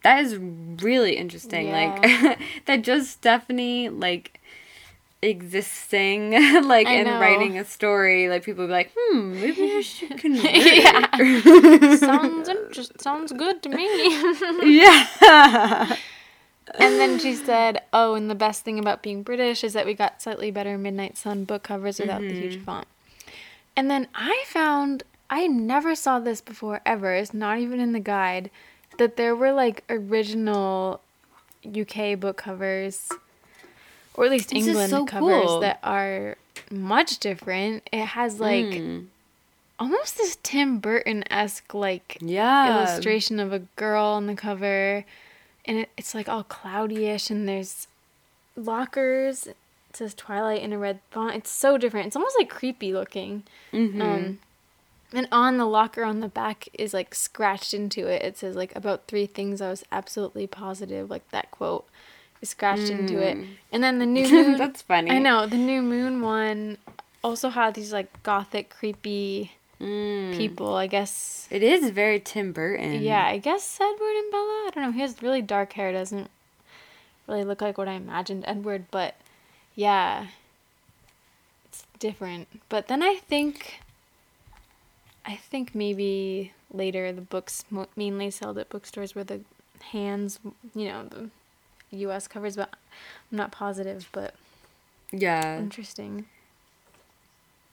That 0.04 0.24
is 0.24 0.38
really 0.38 1.18
interesting. 1.18 1.68
Yeah. 1.68 2.00
Like 2.02 2.40
that 2.66 2.82
just 2.82 3.12
Stephenie 3.12 3.90
like 3.90 4.40
existing 5.22 6.32
like 6.66 6.88
in 6.88 7.08
writing 7.20 7.58
a 7.58 7.66
story 7.66 8.30
like 8.30 8.44
people 8.44 8.68
be 8.68 8.72
like 8.72 8.92
hmm 8.96 9.42
maybe 9.42 9.64
i 9.64 9.82
should 9.82 10.16
convert 10.20 10.46
Yeah. 10.54 11.96
sounds 11.96 12.48
interest 12.48 13.02
sounds 13.02 13.32
good 13.34 13.62
to 13.64 13.70
me. 13.70 13.88
yeah 14.78 15.96
and 16.80 17.00
then 17.00 17.18
she 17.18 17.34
said, 17.34 17.82
"Oh, 17.94 18.14
and 18.16 18.30
the 18.30 18.36
best 18.36 18.66
thing 18.66 18.78
about 18.78 19.02
being 19.02 19.24
British 19.24 19.64
is 19.64 19.72
that 19.72 19.86
we 19.86 19.94
got 19.94 20.22
slightly 20.22 20.52
better 20.52 20.78
Midnight 20.78 21.18
Sun 21.18 21.46
book 21.46 21.64
covers 21.64 21.98
without 21.98 22.28
the 22.28 22.36
huge 22.36 22.58
font." 22.58 22.86
And 23.78 23.90
then 23.90 24.08
I 24.14 24.44
found 24.48 25.04
I 25.30 25.48
never 25.48 25.96
saw 25.96 26.20
this 26.20 26.42
before 26.42 26.82
ever. 26.86 27.14
It's 27.14 27.34
not 27.34 27.60
even 27.60 27.80
in 27.80 27.94
the 27.94 28.02
guide 28.02 28.50
that 28.98 29.16
there 29.16 29.34
were 29.36 29.54
like 29.54 29.84
original 29.90 31.00
UK 31.66 32.20
book 32.20 32.36
covers 32.38 33.10
or 34.18 34.26
at 34.26 34.32
least 34.32 34.50
This 34.50 34.68
England 34.68 34.90
so 34.90 35.06
covers 35.06 35.46
cool. 35.46 35.60
that 35.62 35.80
are 35.84 36.36
much 36.72 37.20
different. 37.20 37.88
It 37.94 38.06
has 38.08 38.40
like 38.42 38.74
Hmm. 38.74 39.00
almost 39.80 40.18
this 40.18 40.38
Tim 40.44 40.80
Burton 40.80 41.24
esque 41.32 41.74
like 41.74 42.18
yeah 42.20 42.76
illustration 42.78 43.40
of 43.40 43.54
a 43.54 43.60
girl 43.78 44.04
on 44.06 44.28
the 44.28 44.36
cover, 44.36 45.06
and 45.66 45.78
it, 45.80 45.90
it's 45.98 46.14
like 46.16 46.28
all 46.28 46.44
cloudy-ish, 46.44 47.30
and 47.30 47.48
there's 47.48 47.88
lockers. 48.56 49.48
It 49.48 49.58
says 49.94 50.14
Twilight 50.14 50.62
in 50.62 50.74
a 50.74 50.78
red 50.78 51.00
font. 51.12 51.36
It's 51.36 51.50
so 51.52 51.78
different. 51.78 52.08
It's 52.08 52.16
almost 52.16 52.36
like 52.40 52.50
creepy 52.50 52.94
looking. 52.94 53.44
Mhm. 53.72 54.02
Um, 54.02 54.40
and 55.14 55.28
on 55.32 55.58
the 55.58 55.66
locker 55.66 56.04
on 56.04 56.20
the 56.20 56.28
back 56.28 56.68
is 56.74 56.94
like 56.94 57.16
scratched 57.16 57.74
into 57.74 58.08
it. 58.08 58.22
It 58.24 58.38
says 58.38 58.56
like 58.56 58.76
about 58.76 59.08
three 59.08 59.26
things 59.26 59.62
I 59.62 59.70
was 59.70 59.86
absolutely 59.92 60.48
positive. 60.48 61.10
Like 61.10 61.30
that 61.32 61.50
quote 61.52 61.88
is 62.42 62.50
scratched 62.50 62.90
into 62.90 63.20
it. 63.20 63.38
And 63.72 63.84
then 63.84 64.00
the 64.00 64.06
new 64.18 64.28
moon. 64.30 64.58
that's 64.58 64.82
funny 64.82 65.12
I 65.12 65.20
know 65.20 65.46
the 65.48 65.58
new 65.58 65.82
moon 65.82 66.22
one 66.22 66.78
also 67.24 67.50
had 67.50 67.74
these 67.74 67.92
like 67.94 68.24
gothic, 68.24 68.70
creepy 68.70 69.52
Mm. 69.80 70.36
people. 70.36 70.74
I 70.76 70.88
guess 70.88 71.48
it 71.52 71.62
is 71.62 71.92
very 71.92 72.20
tim 72.20 72.52
burton 72.52 73.00
yeah, 73.04 73.26
I 73.28 73.38
guess 73.38 73.78
Edward 73.80 74.16
and 74.18 74.32
Bella. 74.32 74.66
I 74.66 74.70
don't 74.74 74.84
know. 74.86 74.92
He 74.92 75.02
has 75.02 75.22
really 75.22 75.44
dark 75.44 75.74
hair. 75.74 75.92
Doesn't 75.92 76.32
really 77.28 77.44
look 77.44 77.62
like 77.62 77.78
what 77.78 77.88
I 77.88 77.92
imagined 77.94 78.44
Edward, 78.48 78.86
but 78.90 79.14
yeah, 79.76 80.28
it's 81.66 81.84
different. 82.00 82.48
But 82.70 82.88
then 82.88 83.04
I 83.04 83.18
think, 83.18 83.82
I 85.26 85.36
think 85.36 85.76
maybe 85.76 86.54
later 86.74 87.12
the 87.12 87.22
books 87.22 87.64
mainly 87.96 88.32
sold 88.32 88.58
at 88.58 88.70
bookstores 88.70 89.14
where 89.14 89.24
the 89.26 89.42
hands, 89.92 90.40
you 90.74 90.88
know, 90.88 91.04
the 91.04 91.30
U.S. 91.92 92.28
covers. 92.28 92.56
But 92.56 92.74
I'm 93.32 93.38
not 93.38 93.52
positive. 93.52 94.10
But 94.12 94.34
yeah 95.12 95.58
interesting. 95.58 96.26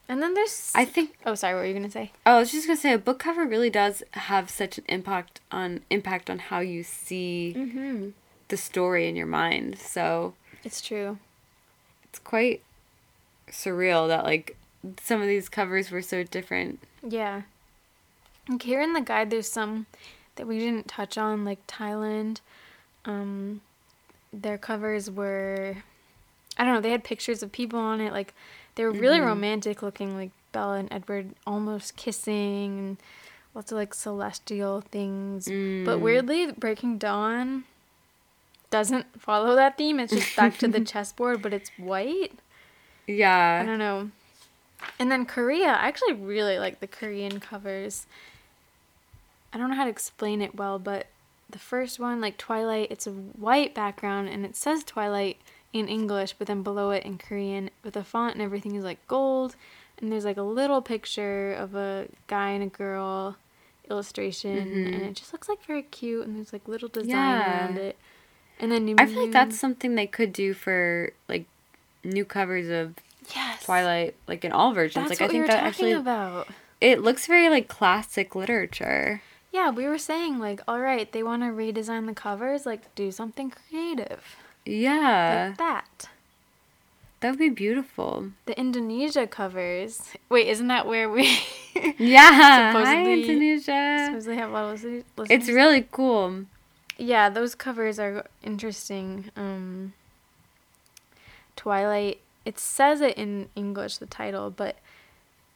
And 0.08 0.22
then 0.22 0.34
there's. 0.34 0.70
i 0.74 0.84
think 0.84 1.16
oh, 1.24 1.34
sorry. 1.34 1.54
What 1.54 1.60
were 1.62 1.66
you 1.66 1.72
gonna 1.74 1.90
say? 1.90 2.12
oh, 2.26 2.36
i 2.36 2.38
was 2.40 2.52
just 2.52 2.66
gonna 2.66 2.76
say 2.76 2.92
a 2.92 2.98
book 2.98 3.18
cover 3.18 3.44
really 3.46 3.70
does 3.70 4.02
have 4.12 4.50
such 4.50 4.78
an 4.78 4.84
impact 4.88 5.40
on 5.50 5.80
impact 5.90 6.28
on 6.30 6.38
how 6.38 6.60
you 6.60 6.82
see 6.82 7.54
Mm-hmm. 7.56 8.08
the 8.48 8.56
story 8.56 9.08
in 9.08 9.16
your 9.16 9.26
mind 9.26 9.78
so 9.78 10.34
It's 10.62 10.80
true. 10.82 11.18
it's 12.04 12.18
quite 12.18 12.62
surreal 13.50 14.06
that 14.08 14.24
like 14.24 14.56
some 15.02 15.22
of 15.22 15.26
these 15.28 15.48
covers 15.48 15.90
were 15.90 16.02
so 16.02 16.22
different 16.22 16.80
Yeah. 17.02 17.42
And 18.46 18.62
here 18.62 18.82
in 18.82 18.92
the 18.92 19.00
guide, 19.00 19.30
there's 19.30 19.50
some 19.50 19.86
that 20.36 20.46
we 20.46 20.58
didn't 20.58 20.86
touch 20.86 21.16
on, 21.16 21.46
like 21.46 21.66
Thailand. 21.66 22.40
Um, 23.06 23.62
their 24.42 24.58
covers 24.58 25.10
were, 25.10 25.76
I 26.58 26.64
don't 26.64 26.74
know, 26.74 26.80
they 26.80 26.90
had 26.90 27.04
pictures 27.04 27.42
of 27.42 27.52
people 27.52 27.78
on 27.78 28.00
it. 28.00 28.12
Like, 28.12 28.34
they 28.74 28.84
were 28.84 28.92
really 28.92 29.18
mm-hmm. 29.18 29.28
romantic 29.28 29.82
looking, 29.82 30.16
like 30.16 30.30
Bella 30.52 30.76
and 30.76 30.92
Edward 30.92 31.30
almost 31.46 31.96
kissing 31.96 32.78
and 32.78 32.96
lots 33.54 33.72
of 33.72 33.76
like 33.76 33.94
celestial 33.94 34.80
things. 34.80 35.46
But 35.46 35.52
mm. 35.52 36.00
weirdly, 36.00 36.52
Breaking 36.52 36.98
Dawn 36.98 37.64
doesn't 38.70 39.20
follow 39.20 39.54
that 39.54 39.76
theme. 39.78 40.00
It's 40.00 40.12
just 40.12 40.36
back 40.36 40.58
to 40.58 40.68
the 40.68 40.80
chessboard, 40.84 41.42
but 41.42 41.52
it's 41.52 41.70
white. 41.76 42.32
Yeah. 43.06 43.60
I 43.62 43.66
don't 43.66 43.78
know. 43.78 44.10
And 44.98 45.10
then 45.10 45.26
Korea, 45.26 45.68
I 45.68 45.88
actually 45.88 46.14
really 46.14 46.58
like 46.58 46.80
the 46.80 46.86
Korean 46.86 47.40
covers. 47.40 48.06
I 49.52 49.58
don't 49.58 49.70
know 49.70 49.76
how 49.76 49.84
to 49.84 49.90
explain 49.90 50.42
it 50.42 50.56
well, 50.56 50.78
but 50.78 51.06
the 51.50 51.58
first 51.58 52.00
one, 52.00 52.20
like 52.20 52.36
Twilight, 52.38 52.88
it's 52.90 53.06
a 53.06 53.10
white 53.10 53.74
background 53.74 54.28
and 54.28 54.44
it 54.44 54.56
says 54.56 54.82
Twilight 54.84 55.38
in 55.72 55.88
English, 55.88 56.34
but 56.38 56.46
then 56.46 56.62
below 56.62 56.90
it 56.90 57.04
in 57.04 57.18
Korean, 57.18 57.70
with 57.82 57.94
the 57.94 58.04
font 58.04 58.34
and 58.34 58.42
everything 58.42 58.74
is 58.76 58.84
like 58.84 59.06
gold. 59.08 59.56
And 59.98 60.10
there's 60.10 60.24
like 60.24 60.36
a 60.36 60.42
little 60.42 60.82
picture 60.82 61.52
of 61.52 61.74
a 61.74 62.08
guy 62.26 62.50
and 62.50 62.62
a 62.64 62.66
girl 62.66 63.36
illustration, 63.90 64.56
and 64.58 64.94
mm-hmm. 64.94 65.04
it 65.04 65.14
just 65.14 65.32
looks 65.32 65.48
like 65.48 65.64
very 65.66 65.82
cute. 65.82 66.26
And 66.26 66.36
there's 66.36 66.52
like 66.52 66.66
little 66.66 66.88
design 66.88 67.10
Yeah. 67.10 67.64
around 67.66 67.78
it. 67.78 67.96
And 68.60 68.72
then 68.72 68.84
New 68.84 68.96
I 68.98 69.06
feel 69.06 69.22
like 69.22 69.32
that's 69.32 69.58
something 69.58 69.94
they 69.94 70.06
could 70.06 70.32
do 70.32 70.54
for 70.54 71.12
like 71.28 71.44
new 72.04 72.24
covers 72.24 72.68
of 72.68 72.94
yes, 73.34 73.64
Twilight, 73.64 74.14
like 74.28 74.44
in 74.44 74.52
all 74.52 74.72
versions. 74.72 75.08
That's 75.08 75.20
like 75.20 75.28
what 75.28 75.34
I 75.34 75.38
we 75.38 75.40
think 75.40 75.42
were 75.42 75.46
that 75.48 75.54
talking 75.54 75.68
actually 75.68 75.92
about. 75.92 76.48
it 76.80 77.00
looks 77.02 77.26
very 77.26 77.48
like 77.48 77.68
classic 77.68 78.34
literature. 78.34 79.22
Yeah, 79.54 79.70
we 79.70 79.86
were 79.86 79.98
saying 80.02 80.40
like, 80.42 80.60
all 80.66 80.80
right, 80.82 81.06
they 81.14 81.22
want 81.22 81.42
to 81.46 81.50
redesign 81.54 82.06
the 82.10 82.14
covers, 82.14 82.66
like 82.66 82.92
do 82.98 83.12
something 83.14 83.54
creative 83.54 84.34
Yeah, 84.66 85.48
like 85.54 85.58
that. 85.62 86.08
that 87.20 87.30
would 87.30 87.38
be 87.38 87.50
beautiful. 87.54 88.32
The 88.50 88.58
Indonesia 88.58 89.28
covers. 89.30 90.10
Wait, 90.28 90.48
isn't 90.50 90.66
that 90.74 90.86
where 90.90 91.06
we 91.08 91.38
Yeah, 92.02 92.32
hi 92.34 92.72
Supposedly- 92.72 93.22
Indonesia. 93.30 94.06
supposedly 94.10 94.36
have 94.42 94.50
a 94.50 94.52
lot 94.52 94.74
of 94.74 94.82
listen- 94.82 95.04
It's 95.30 95.48
really 95.48 95.86
cool. 95.92 96.46
yeah, 96.98 97.30
those 97.30 97.54
covers 97.54 97.98
are 98.02 98.26
interesting. 98.42 99.30
Um, 99.38 99.94
Twilight. 101.56 102.18
It 102.44 102.58
says 102.58 103.00
it 103.00 103.16
in 103.16 103.48
English, 103.54 103.98
the 103.98 104.06
title, 104.06 104.50
but 104.50 104.76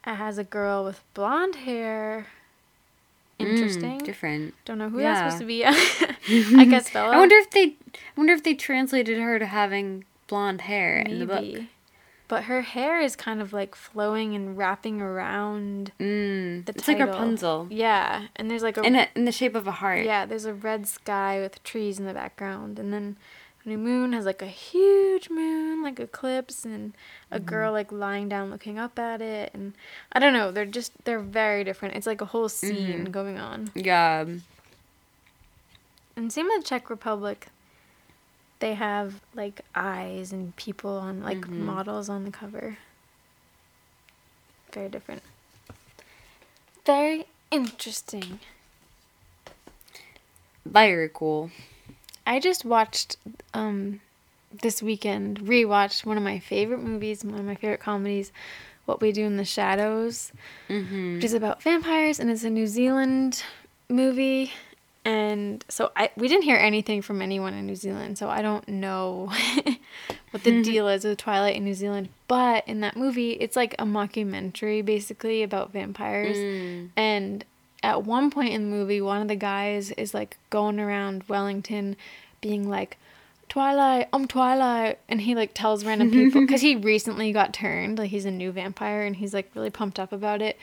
it 0.07 0.15
has 0.15 0.37
a 0.37 0.43
girl 0.43 0.83
with 0.83 1.03
blonde 1.13 1.67
hair. 1.67 2.27
Mm, 3.39 3.49
Interesting. 3.49 3.97
different. 3.99 4.53
Don't 4.65 4.77
know 4.77 4.89
who 4.89 4.99
Yeah. 5.01 5.13
that's 5.13 5.35
supposed 5.37 5.39
to 5.41 5.45
be. 5.45 5.65
I 6.59 6.65
guess 6.69 6.89
Bella. 6.91 7.15
I 7.15 7.17
wonder 7.17 7.35
if 7.37 7.49
they, 7.51 7.63
I 7.63 7.99
wonder 8.17 8.33
if 8.33 8.43
they 8.43 8.53
translated 8.53 9.17
her 9.19 9.39
to 9.39 9.45
having 9.45 10.03
blonde 10.27 10.61
hair 10.61 10.99
in 10.99 11.19
the 11.19 11.25
book. 11.25 11.41
Maybe. 11.41 11.69
But 12.27 12.43
her 12.43 12.61
hair 12.61 12.99
is 13.01 13.15
kind 13.15 13.41
of 13.41 13.53
like 13.53 13.73
flowing 13.73 14.35
and 14.35 14.55
wrapping 14.55 15.01
around 15.01 15.91
Mm, 15.99 16.63
the 16.65 16.73
it's 16.75 16.87
like. 16.87 16.99
Rapunzel 16.99 17.67
Yeah, 17.71 18.27
and 18.35 18.51
there's 18.51 18.61
like 18.61 18.77
a 18.77 18.81
in 18.83 18.95
a, 18.95 19.07
in 19.15 19.25
the 19.25 19.31
shape 19.31 19.55
of 19.55 19.67
a 19.67 19.71
heart. 19.71 20.03
yeah, 20.05 20.25
there's 20.27 20.45
a 20.45 20.53
red 20.53 20.87
sky 20.87 21.39
with 21.39 21.63
trees 21.63 21.97
in 21.97 22.05
the 22.05 22.13
background, 22.13 22.77
and 22.77 22.93
then 22.93 23.17
New 23.65 23.77
Moon 23.77 24.13
has 24.13 24.25
like 24.25 24.41
a 24.41 24.47
huge 24.47 25.29
moon, 25.29 25.83
like 25.83 25.99
eclipse, 25.99 26.65
and 26.65 26.93
a 27.31 27.35
Mm-hmm. 27.37 27.45
girl 27.45 27.71
like 27.71 27.91
lying 27.91 28.27
down 28.29 28.49
looking 28.49 28.79
up 28.79 28.97
at 28.97 29.21
it, 29.21 29.51
and 29.53 29.73
I 30.11 30.19
don't 30.19 30.33
know, 30.33 30.51
they're 30.51 30.65
just 30.65 30.91
they're 31.05 31.19
very 31.19 31.63
different. 31.63 31.95
It's 31.95 32.07
like 32.07 32.21
a 32.21 32.25
whole 32.25 32.49
scene 32.49 33.01
Mm-hmm. 33.03 33.11
going 33.11 33.37
on. 33.37 33.71
Yeah. 33.75 34.25
And 36.15 36.33
same 36.33 36.47
with 36.47 36.65
Czech 36.65 36.89
Republic. 36.89 37.47
They 38.59 38.73
have 38.73 39.21
like 39.35 39.61
eyes 39.75 40.33
and 40.33 40.55
people 40.55 40.97
on 40.97 41.21
like 41.21 41.41
Mm-hmm. 41.41 41.65
models 41.65 42.09
on 42.09 42.23
the 42.25 42.31
cover. 42.31 42.77
Very 44.73 44.89
different. 44.89 45.21
Very 46.85 47.25
interesting. 47.51 48.39
Very 50.65 51.09
cool. 51.13 51.51
I 52.29 52.39
just 52.39 52.63
watched 52.63 53.17
um 53.53 53.99
this 54.63 54.81
weekend 54.81 55.39
rewatched 55.41 56.05
one 56.05 56.17
of 56.17 56.23
my 56.23 56.39
favorite 56.39 56.81
movies, 56.81 57.23
one 57.25 57.39
of 57.39 57.45
my 57.45 57.55
favorite 57.55 57.81
comedies, 57.81 58.31
What 58.85 58.99
We 59.01 59.11
Do 59.11 59.25
in 59.25 59.37
the 59.37 59.45
Shadows, 59.45 60.31
Mm-hmm. 60.69 61.15
which 61.15 61.23
is 61.25 61.33
about 61.33 61.61
vampires 61.63 62.19
and 62.19 62.29
it's 62.29 62.43
a 62.43 62.49
New 62.49 62.67
Zealand 62.67 63.43
movie 63.89 64.51
and 65.05 65.63
so 65.69 65.91
I 65.95 66.11
we 66.17 66.27
didn't 66.27 66.43
hear 66.43 66.57
anything 66.57 67.01
from 67.01 67.21
anyone 67.21 67.53
in 67.53 67.65
New 67.65 67.75
Zealand, 67.75 68.17
so 68.19 68.29
I 68.29 68.41
don't 68.41 68.67
know 68.67 69.31
what 70.31 70.43
the 70.43 70.61
deal 70.61 70.87
is 70.89 71.03
with 71.05 71.17
Twilight 71.17 71.55
in 71.55 71.63
New 71.63 71.73
Zealand. 71.73 72.09
But 72.27 72.67
in 72.67 72.81
that 72.81 72.95
movie, 72.97 73.31
it's 73.31 73.55
like 73.55 73.73
a 73.79 73.85
mockumentary 73.85 74.83
basically 74.85 75.41
about 75.41 75.71
vampires, 75.71 76.37
and 76.97 77.45
at 77.83 78.03
one 78.03 78.29
point 78.31 78.53
in 78.53 78.63
the 78.69 78.75
movie, 78.75 79.01
one 79.01 79.21
of 79.21 79.27
the 79.27 79.35
guys 79.35 79.91
is 79.91 80.13
like 80.13 80.37
going 80.49 80.79
around 80.79 81.23
Wellington, 81.27 81.95
being 82.41 82.69
like. 82.69 82.97
Twilight, 83.47 84.07
I'm 84.13 84.27
Twilight, 84.27 84.99
and 85.09 85.21
he 85.21 85.33
like 85.33 85.55
tells 85.55 85.83
random 85.83 86.11
people 86.11 86.41
because 86.45 86.61
he 86.61 86.75
recently 86.75 87.31
got 87.31 87.51
turned, 87.51 87.97
like 87.97 88.11
he's 88.11 88.25
a 88.25 88.29
new 88.29 88.51
vampire, 88.51 89.01
and 89.01 89.15
he's 89.15 89.33
like 89.33 89.49
really 89.55 89.71
pumped 89.71 89.97
up 89.99 90.11
about 90.13 90.43
it. 90.43 90.55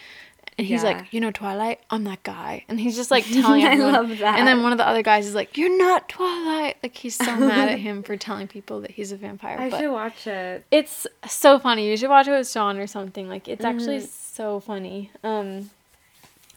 And 0.57 0.65
he's 0.69 0.85
Yeah. 0.85 0.91
like, 0.91 1.13
you 1.13 1.21
know, 1.21 1.33
Twilight, 1.33 1.81
I'm 1.91 2.05
that 2.05 2.23
guy, 2.23 2.65
and 2.69 2.79
he's 2.79 2.95
just 2.95 3.11
like 3.11 3.25
telling 3.33 3.65
I 3.65 3.75
love 3.75 4.17
that. 4.19 4.39
And 4.39 4.47
then 4.47 4.63
one 4.63 4.71
of 4.71 4.79
the 4.79 4.87
other 4.87 5.03
guys 5.03 5.27
is 5.27 5.35
like, 5.35 5.57
"You're 5.59 5.77
not 5.77 6.09
Twilight." 6.09 6.77
Like 6.81 6.97
he's 6.97 7.17
so 7.17 7.35
mad 7.37 7.69
at 7.71 7.81
him 7.81 8.05
for 8.05 8.17
telling 8.17 8.47
people 8.47 8.81
that 8.83 8.93
he's 8.93 9.11
a 9.11 9.17
vampire. 9.17 9.57
I 9.59 9.69
but 9.69 9.81
should 9.81 9.91
watch 9.91 10.25
it. 10.29 10.65
it's 10.71 11.09
so 11.27 11.59
funny. 11.59 11.91
You 11.91 11.97
should 11.97 12.09
watch 12.09 12.29
it 12.29 12.39
with 12.39 12.49
Sean 12.49 12.79
or 12.79 12.87
something. 12.87 13.29
Like 13.29 13.49
it's 13.49 13.65
actually 13.65 13.97
Mm-hmm. 13.99 14.07
so 14.07 14.61
funny. 14.61 15.11
Um, 15.25 15.71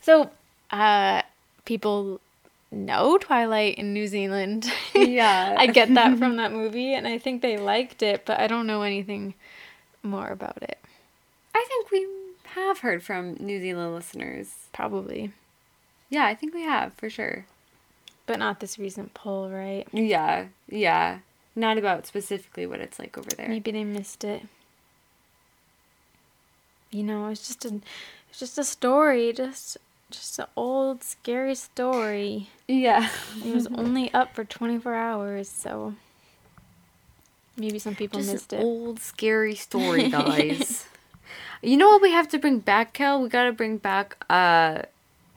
so 0.02 0.30
uh, 0.72 1.22
people 1.66 2.20
know 2.72 3.18
Twilight 3.18 3.76
in 3.78 3.94
New 3.94 4.08
Zealand. 4.08 4.72
Yeah. 4.94 5.56
I 5.60 5.68
get 5.68 5.94
that 5.96 6.18
from 6.18 6.36
that 6.42 6.52
movie, 6.52 6.94
and 6.94 7.08
I 7.08 7.18
think 7.18 7.42
they 7.42 7.58
liked 7.58 8.02
it, 8.04 8.26
but 8.26 8.40
I 8.40 8.48
don't 8.48 8.68
know 8.68 8.82
anything 8.84 9.34
more 10.04 10.28
about 10.30 10.62
it. 10.62 10.78
I 11.56 11.66
think 11.68 11.92
we 11.92 12.08
have 12.54 12.80
heard 12.80 13.04
from 13.04 13.34
New 13.40 13.60
Zealand 13.60 13.94
listeners. 13.96 14.54
Probably, 14.74 15.32
Yeah, 16.10 16.26
I 16.26 16.36
think 16.36 16.54
we 16.54 16.64
have 16.64 16.94
for 16.94 17.10
sure. 17.10 17.46
but 18.28 18.38
not 18.40 18.60
this 18.60 18.78
recent 18.78 19.14
poll, 19.16 19.50
right? 19.50 19.88
Yeah, 19.92 20.46
yeah. 20.70 21.20
Not 21.56 21.78
about 21.80 22.06
specifically 22.06 22.66
what 22.68 22.80
it's 22.80 23.00
like 23.00 23.18
over 23.18 23.30
there. 23.36 23.50
Maybe 23.50 23.72
they 23.72 23.84
missed 23.84 24.24
it. 24.24 24.44
You 26.92 27.04
know, 27.04 27.28
it's 27.28 27.48
just 27.48 27.66
a, 27.66 27.82
it's 28.30 28.40
just 28.40 28.58
a 28.58 28.64
story, 28.64 29.34
just, 29.34 29.78
just 30.12 30.40
an 30.40 30.46
old 30.56 31.04
scary 31.04 31.56
story. 31.56 32.50
Yeah. 32.68 33.10
It 33.46 33.54
was 33.54 33.68
only 33.76 34.14
up 34.14 34.36
for 34.36 34.44
twenty 34.44 34.78
four 34.80 34.96
hours, 34.96 35.50
so 35.50 35.94
maybe 37.58 37.80
some 37.80 37.96
people 37.96 38.20
Just 38.20 38.32
missed 38.34 38.54
an 38.54 38.60
it. 38.62 38.64
old 38.64 39.00
scary 39.00 39.56
story, 39.56 40.10
guys. 40.10 40.86
you 41.62 41.78
know 41.78 41.90
what 41.90 42.02
we 42.02 42.12
have 42.12 42.28
to 42.30 42.38
bring 42.40 42.60
back, 42.60 42.94
Kel? 42.94 43.22
We 43.22 43.30
gotta 43.30 43.52
bring 43.52 43.78
back 43.78 44.18
uh 44.30 44.84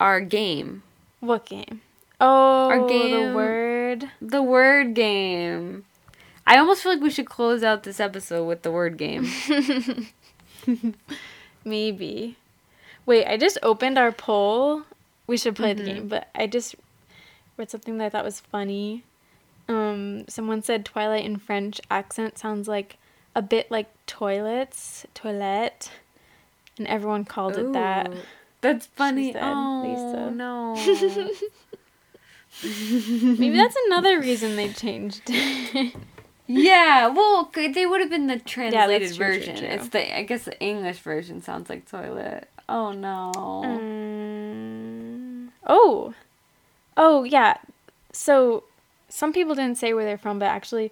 our 0.01 0.21
game. 0.21 0.83
What 1.21 1.47
game? 1.47 1.81
Oh, 2.21 2.69
our 2.69 2.89
game- 2.89 3.29
the 3.31 3.35
word. 3.35 4.11
The 4.21 4.43
word 4.43 4.95
game. 4.95 5.85
I 6.47 6.59
almost 6.59 6.83
feel 6.83 6.93
like 6.93 7.01
we 7.03 7.11
should 7.11 7.27
close 7.27 7.63
out 7.63 7.83
this 7.85 8.01
episode 8.01 8.45
with 8.47 8.63
the 8.63 8.71
word 8.73 8.97
game. 8.97 9.29
Maybe. 11.65 12.37
Wait, 13.07 13.27
I 13.27 13.37
just 13.37 13.59
opened 13.63 13.99
our 13.99 14.13
poll. 14.13 14.83
We 15.27 15.37
should 15.37 15.57
play 15.57 15.75
Mm-hmm. 15.75 15.85
the 15.85 15.93
game, 15.93 16.09
but 16.09 16.29
I 16.35 16.47
just 16.47 16.75
read 17.57 17.71
something 17.71 17.99
that 17.99 18.07
I 18.07 18.09
thought 18.11 18.25
was 18.25 18.41
funny. 18.41 19.05
Um, 19.69 20.25
someone 20.29 20.63
said 20.63 20.85
Twilight 20.85 21.25
in 21.25 21.37
French 21.39 21.81
accent 21.91 22.39
sounds 22.39 22.69
like 22.69 22.97
a 23.35 23.43
bit 23.43 23.71
like 23.71 23.89
toilets, 24.07 25.07
toilette, 25.15 25.91
and 26.79 26.87
everyone 26.87 27.25
called 27.25 27.57
it 27.57 27.73
that. 27.73 28.13
That's 28.61 28.87
funny. 28.87 29.33
said, 29.33 29.43
oh, 29.45 29.83
Lisa. 29.85 30.31
no. 30.31 30.77
Maybe 32.63 33.57
that's 33.57 33.77
another 33.87 34.21
reason 34.21 34.57
they 34.57 34.69
changed. 34.73 35.23
it. 35.27 35.95
yeah, 36.47 37.09
well, 37.09 37.51
they 37.55 37.87
would 37.87 38.01
have 38.01 38.11
been 38.11 38.27
the 38.27 38.39
translated 38.39 39.15
true, 39.15 39.17
true, 39.17 39.27
version. 39.39 39.57
true. 39.57 39.67
It's 39.69 39.89
the, 39.89 40.17
I 40.19 40.23
guess 40.23 40.45
the 40.45 40.59
English 40.61 40.99
version 40.99 41.43
sounds 41.43 41.71
like 41.71 41.89
toilet. 41.91 42.49
Oh, 42.73 42.91
no. 42.93 43.33
Mm, 43.67 45.49
oh, 45.67 46.15
oh 46.97 47.23
yeah. 47.25 47.59
So 48.13 48.65
some 49.11 49.35
people 49.35 49.55
didn't 49.55 49.77
say 49.77 49.93
where 49.93 50.07
they're 50.07 50.17
from, 50.17 50.39
but 50.39 50.47
actually, 50.47 50.91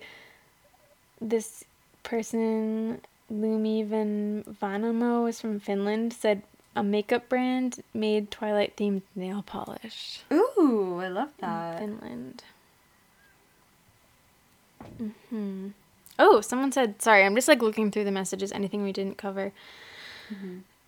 this 1.23 1.65
person 2.03 3.01
Lumi 3.33 3.87
Van 3.87 4.45
Vanamo 4.61 5.27
is 5.27 5.41
from 5.41 5.59
Finland. 5.59 6.13
Said 6.13 6.43
a 6.77 6.83
makeup 6.83 7.31
brand 7.31 7.83
made 7.95 8.31
Twilight 8.31 8.77
themed 8.77 9.01
nail 9.17 9.43
polish. 9.43 10.21
Ooh, 10.31 10.99
I 11.01 11.09
love 11.09 11.31
that. 11.39 11.79
Finland. 11.79 12.43
Hmm. 15.31 15.69
Oh, 16.19 16.43
someone 16.43 16.73
said. 16.73 17.01
Sorry, 17.01 17.25
I'm 17.25 17.35
just 17.35 17.49
like 17.49 17.63
looking 17.63 17.91
through 17.91 18.05
the 18.05 18.11
messages. 18.11 18.53
Anything 18.53 18.83
we 18.83 18.93
didn't 18.93 19.17
cover. 19.17 19.53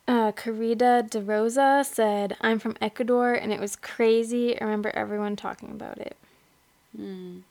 Uh, 0.09 0.33
Carita 0.33 1.07
De 1.09 1.21
Rosa 1.21 1.85
said, 1.87 2.37
"I'm 2.41 2.59
from 2.59 2.77
Ecuador, 2.81 3.35
and 3.35 3.53
it 3.53 3.61
was 3.61 3.77
crazy. 3.77 4.61
I 4.61 4.65
remember 4.65 4.91
everyone 4.95 5.37
talking 5.37 5.71
about 5.71 5.99
it." 5.99 6.17
Mm. 6.99 7.43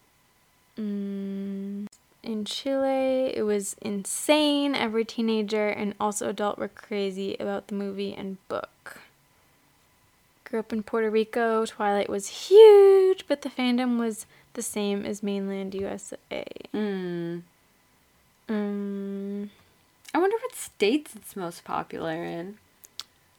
Mm, 0.77 1.87
in 2.23 2.45
Chile, 2.45 3.31
it 3.35 3.43
was 3.45 3.75
insane. 3.81 4.75
Every 4.75 5.05
teenager 5.05 5.67
and 5.67 5.93
also 5.99 6.29
adult 6.29 6.57
were 6.57 6.67
crazy 6.67 7.35
about 7.39 7.67
the 7.67 7.75
movie 7.75 8.13
and 8.13 8.37
book. 8.47 8.99
Grew 10.43 10.59
up 10.59 10.73
in 10.73 10.83
Puerto 10.83 11.09
Rico. 11.09 11.65
Twilight 11.65 12.09
was 12.09 12.49
huge, 12.49 13.25
but 13.27 13.41
the 13.41 13.49
fandom 13.49 13.97
was 13.97 14.25
the 14.53 14.61
same 14.61 15.05
as 15.05 15.23
mainland 15.23 15.73
USA. 15.73 16.17
Mm. 16.73 17.43
Um, 18.49 19.49
I 20.13 20.17
wonder 20.17 20.35
what 20.41 20.55
states 20.55 21.15
it's 21.15 21.35
most 21.35 21.63
popular 21.63 22.23
in. 22.23 22.57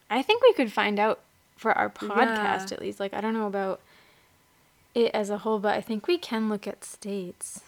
I 0.09 0.21
think 0.21 0.41
we 0.43 0.53
could 0.53 0.71
find 0.71 0.99
out 0.99 1.19
for 1.57 1.71
our 1.77 1.89
podcast 1.89 2.69
Yeah. 2.69 2.73
at 2.73 2.81
least. 2.81 2.99
Like, 2.99 3.13
I 3.13 3.21
don't 3.21 3.33
know 3.33 3.47
about 3.47 3.79
it 4.95 5.11
as 5.13 5.29
a 5.29 5.39
whole, 5.39 5.59
but 5.59 5.75
I 5.75 5.81
think 5.81 6.07
we 6.07 6.17
can 6.17 6.49
look 6.49 6.67
at 6.67 6.83
states. 6.83 7.61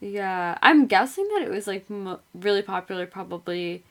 Yeah, 0.00 0.58
I'm 0.62 0.86
guessing 0.86 1.28
that 1.34 1.42
it 1.42 1.48
was 1.50 1.66
like 1.66 1.88
mo- 1.88 2.20
really 2.34 2.62
popular 2.62 3.06
probably 3.06 3.82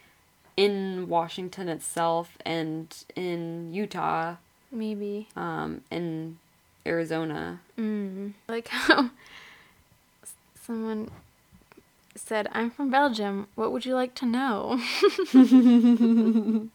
in 0.57 1.07
Washington 1.07 1.69
itself 1.69 2.37
and 2.45 2.93
in 3.15 3.73
Utah, 3.73 4.35
Maybe. 4.71 5.29
um, 5.37 5.81
in 5.89 6.37
Arizona. 6.85 7.61
Mm. 7.77 8.33
Like 8.49 8.67
how 8.69 9.11
someone 10.61 11.09
said, 12.27 12.47
I'm 12.51 12.71
from 12.71 12.89
Belgium. 12.89 13.47
What 13.55 13.71
would 13.71 13.85
you 13.85 13.95
like 13.95 14.15
to 14.15 14.25
know? 14.25 14.79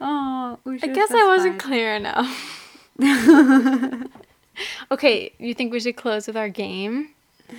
Oh, 0.00 0.58
I 0.66 0.86
guess 0.86 1.10
I 1.10 1.26
wasn't 1.26 1.58
clear 1.58 1.94
enough. 1.94 2.88
okay, 4.90 5.32
you 5.38 5.54
think 5.54 5.72
we 5.72 5.80
should 5.80 5.96
close 5.96 6.26
with 6.26 6.36
our 6.36 6.48
game? 6.48 7.10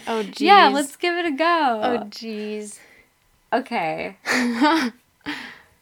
Oh, 0.07 0.23
jeez. 0.23 0.41
Yeah, 0.41 0.67
let's 0.67 0.95
give 0.95 1.15
it 1.15 1.25
a 1.25 1.31
go. 1.31 1.81
Oh, 1.83 2.05
jeez. 2.09 2.79
Okay. 3.53 4.17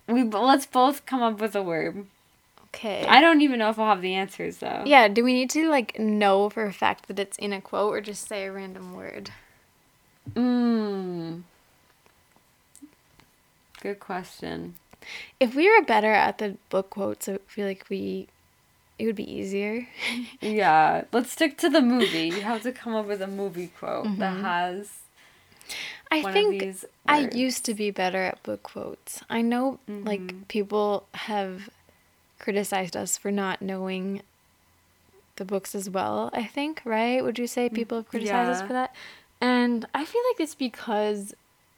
we 0.07 0.23
let's 0.23 0.65
both 0.65 1.05
come 1.05 1.23
up 1.23 1.41
with 1.41 1.55
a 1.55 1.63
word. 1.63 2.05
Okay. 2.67 3.05
I 3.07 3.21
don't 3.21 3.41
even 3.41 3.59
know 3.59 3.69
if 3.69 3.79
I'll 3.79 3.87
have 3.87 4.01
the 4.01 4.13
answers 4.13 4.57
though. 4.57 4.83
yeah, 4.85 5.07
do 5.07 5.23
we 5.23 5.33
need 5.33 5.49
to, 5.51 5.69
like, 5.69 5.97
know 5.97 6.49
for 6.49 6.65
a 6.65 6.73
fact 6.73 7.07
that 7.07 7.17
it's 7.19 7.37
in 7.37 7.53
a 7.53 7.61
quote 7.61 7.93
or 7.93 8.01
just 8.01 8.27
say 8.27 8.45
a 8.45 8.51
random 8.51 8.93
word? 8.93 9.31
Mm. 10.33 11.43
Good 13.81 13.99
question. 13.99 14.75
If 15.39 15.53
we 15.55 15.69
were 15.69 15.85
better 15.85 16.11
at 16.11 16.39
the 16.39 16.57
book 16.69 16.89
quotes, 16.89 17.29
I 17.29 17.37
feel 17.47 17.67
like 17.67 17.85
we. 17.89 18.27
It 18.97 19.05
would 19.05 19.15
be 19.15 19.29
easier. 19.29 19.87
Yeah, 20.41 21.03
let's 21.11 21.31
stick 21.31 21.57
to 21.59 21.69
the 21.69 21.81
movie. 21.81 22.27
You 22.29 22.41
have 22.41 22.61
to 22.63 22.71
come 22.71 22.95
up 22.95 23.07
with 23.07 23.21
a 23.21 23.27
movie 23.27 23.67
quote 23.79 24.05
that 24.19 24.37
has 24.41 24.91
I 26.11 26.21
think. 26.21 26.69
I 27.07 27.29
used 27.33 27.65
to 27.65 27.73
be 27.73 27.91
better 27.91 28.23
at 28.23 28.41
book 28.43 28.63
quotes. 28.63 29.21
I 29.29 29.41
know 29.41 29.79
Mm-hmm. 29.89 30.07
like 30.07 30.47
people 30.47 31.07
have 31.13 31.69
criticized 32.39 32.95
us 32.95 33.17
for 33.17 33.31
not 33.31 33.61
knowing 33.61 34.21
the 35.37 35.45
books 35.45 35.75
as 35.75 35.89
well, 35.89 36.29
I 36.31 36.45
think, 36.45 36.81
right? 36.85 37.23
Would 37.23 37.37
you 37.37 37.47
say 37.47 37.67
people 37.69 37.97
have 37.97 38.07
criticized 38.07 38.49
us 38.49 38.61
Mm, 38.61 38.67
for 38.67 38.73
that? 38.73 38.95
And 39.45 39.85
I 39.93 40.05
feel 40.05 40.23
like 40.31 40.39
it's 40.39 40.55
because 40.55 41.35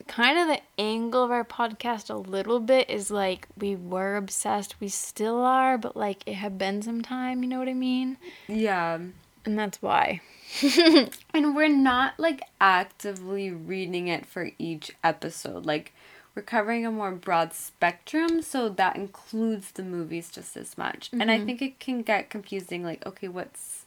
kind 0.07 0.39
of 0.39 0.48
the 0.48 0.61
angle 0.81 1.22
of 1.22 1.31
our 1.31 1.44
podcast 1.44 2.10
a 2.10 2.15
little 2.15 2.61
bit 2.61 2.89
is 2.89 3.11
like 3.11 3.45
we 3.57 3.76
were 3.76 4.15
obsessed, 4.15 4.80
we 4.80 4.88
still 4.88 5.41
are, 5.41 5.77
but 5.77 5.98
like 5.98 6.23
it 6.26 6.35
had 6.35 6.57
been 6.57 6.81
some 6.81 7.02
time, 7.02 7.44
you 7.44 7.49
know 7.49 7.60
what 7.60 7.68
I 7.68 7.73
mean? 7.73 8.15
Yeah. 8.48 8.99
And 9.45 9.60
that's 9.60 9.81
why. 9.81 10.22
And 11.34 11.56
we're 11.57 11.68
not 11.68 12.18
like 12.18 12.41
actively 12.61 13.52
reading 13.52 14.07
it 14.07 14.26
for 14.26 14.49
each 14.57 14.91
episode. 15.03 15.65
Like 15.65 15.94
we're 16.35 16.44
covering 16.44 16.85
a 16.85 16.91
more 16.91 17.11
broad 17.11 17.53
spectrum, 17.53 18.41
so 18.41 18.69
that 18.69 18.95
includes 18.95 19.72
the 19.72 19.84
movies 19.84 20.31
just 20.31 20.56
as 20.56 20.77
much. 20.77 21.10
And 21.11 21.30
I 21.30 21.35
mm-hmm. 21.35 21.45
think 21.45 21.61
it 21.61 21.80
can 21.81 22.02
get 22.02 22.30
confusing 22.30 22.84
like 22.84 23.06
okay, 23.06 23.27
what's 23.27 23.84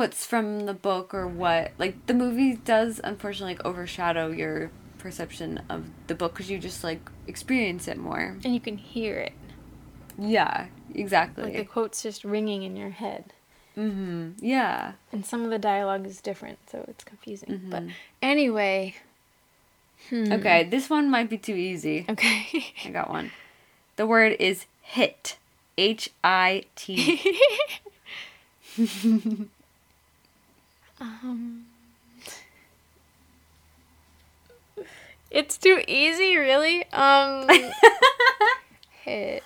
what's 0.00 0.24
from 0.24 0.60
the 0.66 0.72
book 0.74 1.12
or 1.12 1.26
what. 1.28 1.72
Like 1.78 2.06
the 2.06 2.14
movie 2.14 2.54
does 2.54 3.00
unfortunately 3.04 3.54
like 3.54 3.64
overshadow 3.66 4.28
your 4.32 4.70
perception 4.98 5.60
of 5.68 5.84
the 6.08 6.14
book 6.14 6.32
because 6.32 6.50
you 6.50 6.58
just 6.58 6.82
like 6.82 7.00
experience 7.26 7.86
it 7.86 7.98
more. 7.98 8.36
And 8.44 8.54
you 8.54 8.60
can 8.60 8.78
hear 8.78 9.18
it. 9.18 9.32
Yeah, 10.18 10.66
exactly. 10.94 11.44
Like 11.44 11.56
the 11.56 11.64
quote's 11.64 12.02
just 12.02 12.24
ringing 12.24 12.62
in 12.62 12.76
your 12.76 12.90
head. 12.90 13.32
mm-hmm. 13.76 14.30
Yeah. 14.44 14.92
And 15.12 15.24
some 15.24 15.44
of 15.44 15.50
the 15.50 15.58
dialogue 15.58 16.06
is 16.06 16.20
different, 16.20 16.58
so 16.70 16.84
it's 16.88 17.04
confusing. 17.04 17.68
But 17.70 17.82
Mhm. 17.84 17.92
anyway. 18.22 18.94
Hmm. 20.08 20.32
Okay, 20.32 20.64
this 20.64 20.88
one 20.88 21.10
might 21.10 21.28
be 21.28 21.36
too 21.38 21.54
easy. 21.54 22.06
Okay. 22.08 22.72
I 22.86 22.90
got 22.90 23.10
one. 23.10 23.32
The 23.96 24.06
word 24.06 24.34
is 24.40 24.64
hit. 24.82 25.36
H 25.78 26.08
I 26.24 26.64
T. 26.74 27.20
um, 31.00 31.66
it's 35.30 35.56
too 35.58 35.82
easy, 35.86 36.36
really. 36.36 36.84
Um, 36.92 37.48
hit. 39.04 39.42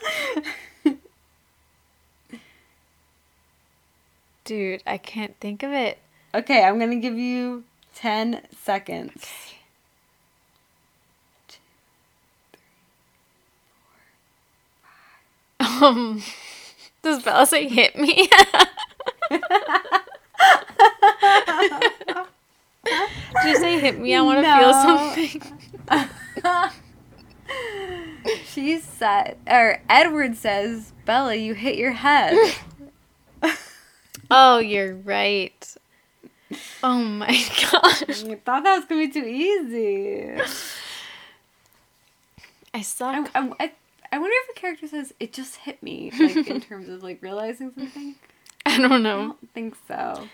Dude, 4.44 4.82
I 4.86 4.98
can't 4.98 5.34
think 5.40 5.62
of 5.62 5.72
it. 5.72 5.98
Okay, 6.34 6.62
I'm 6.64 6.78
gonna 6.78 6.96
give 6.96 7.16
you 7.16 7.64
10 7.94 8.42
seconds. 8.60 9.54
Um, 15.60 16.22
does 17.02 17.22
Bella 17.22 17.46
say 17.46 17.68
hit 17.68 17.96
me? 17.96 18.28
Did 23.42 23.46
you 23.46 23.56
say 23.56 23.78
hit 23.80 23.98
me? 23.98 24.14
I 24.14 24.20
want 24.22 24.44
to 24.44 24.56
feel 24.58 24.72
something. 24.72 25.42
she 28.46 28.78
said, 28.78 29.36
or 29.48 29.80
Edward 29.88 30.36
says, 30.36 30.92
Bella, 31.04 31.34
you 31.34 31.54
hit 31.54 31.76
your 31.76 31.92
head. 31.92 32.36
Oh, 34.30 34.58
you're 34.58 34.94
right. 34.94 35.76
Oh 36.82 36.98
my 36.98 37.26
gosh. 37.72 38.02
I 38.24 38.34
thought 38.44 38.64
that 38.64 38.76
was 38.76 38.84
gonna 38.86 39.06
be 39.06 39.12
too 39.12 39.26
easy. 39.26 40.40
I 42.72 42.82
suck. 42.82 43.30
I, 43.34 43.40
I, 43.40 43.52
I, 43.60 43.72
I 44.12 44.18
wonder 44.18 44.34
if 44.48 44.56
a 44.56 44.60
character 44.60 44.86
says, 44.86 45.12
it 45.20 45.32
just 45.32 45.56
hit 45.56 45.82
me, 45.82 46.10
like 46.18 46.48
in 46.48 46.60
terms 46.68 46.88
of 46.88 47.02
like 47.02 47.22
realizing 47.22 47.72
something. 47.76 48.16
I 48.66 48.78
don't 48.78 49.02
know. 49.02 49.18
I 49.18 49.24
don't 49.24 49.52
think 49.52 49.76
so. 49.86 50.28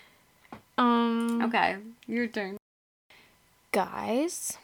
Um, 0.78 1.42
Okay, 1.42 1.76
your 2.06 2.26
turn. 2.26 2.56
guys. 3.72 4.56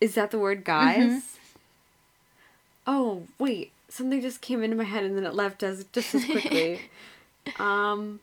Is 0.00 0.14
that 0.16 0.30
the 0.30 0.38
word 0.38 0.64
guys? 0.64 1.38
Oh, 2.86 3.22
wait. 3.38 3.70
Something 3.88 4.20
just 4.20 4.40
came 4.40 4.62
into 4.62 4.76
my 4.76 4.84
head 4.84 5.04
and 5.04 5.16
then 5.16 5.24
it 5.24 5.34
left 5.34 5.62
us 5.62 5.84
just 5.92 6.14
as 6.14 6.24
quickly. 6.24 6.80
um, 7.58 8.20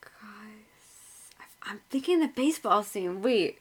guys. 0.00 1.30
I'm 1.64 1.80
thinking 1.90 2.20
the 2.20 2.28
baseball 2.28 2.82
scene. 2.82 3.20
Wait. 3.22 3.58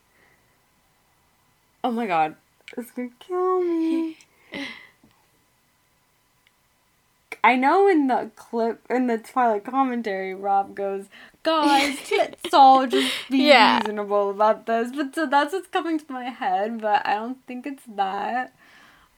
Oh 1.83 1.91
my 1.91 2.05
god. 2.05 2.35
It's 2.77 2.91
gonna 2.91 3.09
kill 3.19 3.61
me. 3.61 4.17
I 7.43 7.55
know 7.55 7.87
in 7.87 8.07
the 8.07 8.29
clip, 8.35 8.81
in 8.89 9.07
the 9.07 9.17
Twilight 9.17 9.63
commentary, 9.65 10.33
Rob 10.33 10.75
goes, 10.75 11.05
guys, 11.43 11.97
let's 12.17 12.53
all 12.53 12.85
just 12.87 13.11
be 13.29 13.47
Yeah. 13.47 13.77
reasonable 13.79 14.29
about 14.29 14.65
this. 14.67 14.91
But 14.95 15.15
so 15.15 15.25
that's 15.25 15.51
what's 15.53 15.67
coming 15.67 15.97
to 15.99 16.11
my 16.11 16.25
head, 16.25 16.79
but 16.81 17.05
I 17.05 17.15
don't 17.15 17.43
think 17.47 17.65
it's 17.65 17.83
that. 17.95 18.53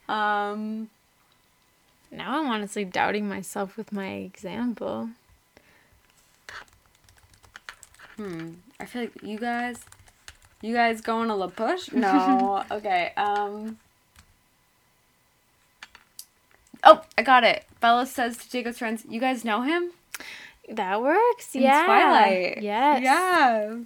Um, 0.08 0.90
Now 2.12 2.40
I'm 2.40 2.48
honestly 2.48 2.86
doubting 2.86 3.28
myself 3.28 3.76
with 3.76 3.91
my 3.91 4.08
example. 4.10 5.10
hmm. 8.18 8.52
I 8.80 8.86
feel 8.86 9.04
like 9.04 9.24
you 9.24 9.38
guys, 9.40 9.80
you 10.62 10.74
guys 10.74 11.02
going 11.02 11.28
to 11.30 11.36
La 11.36 11.48
Push? 11.48 11.91
No. 11.94 12.64
okay. 12.72 13.12
Um. 13.18 13.80
Oh, 16.84 17.02
I 17.18 17.22
got 17.22 17.44
it. 17.44 17.66
Bella 17.80 18.06
says 18.06 18.38
to 18.38 18.50
Jacob's 18.50 18.80
friends, 18.80 19.04
"You 19.10 19.20
guys 19.20 19.46
know 19.46 19.62
him?" 19.62 19.92
That 20.70 21.02
works. 21.02 21.56
In 21.56 21.64
yeah. 21.64 21.86
Twilight. 21.86 22.62
Yes. 22.62 23.02
Yeah. 23.04 23.78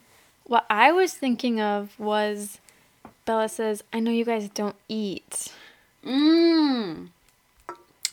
What 0.45 0.65
I 0.69 0.91
was 0.91 1.13
thinking 1.13 1.59
of 1.59 1.99
was 1.99 2.59
Bella 3.25 3.49
says, 3.49 3.83
I 3.91 3.99
know 3.99 4.11
you 4.11 4.23
guys 4.23 4.49
don't 4.49 4.75
eat. 4.87 5.51
Mmm. 6.05 7.09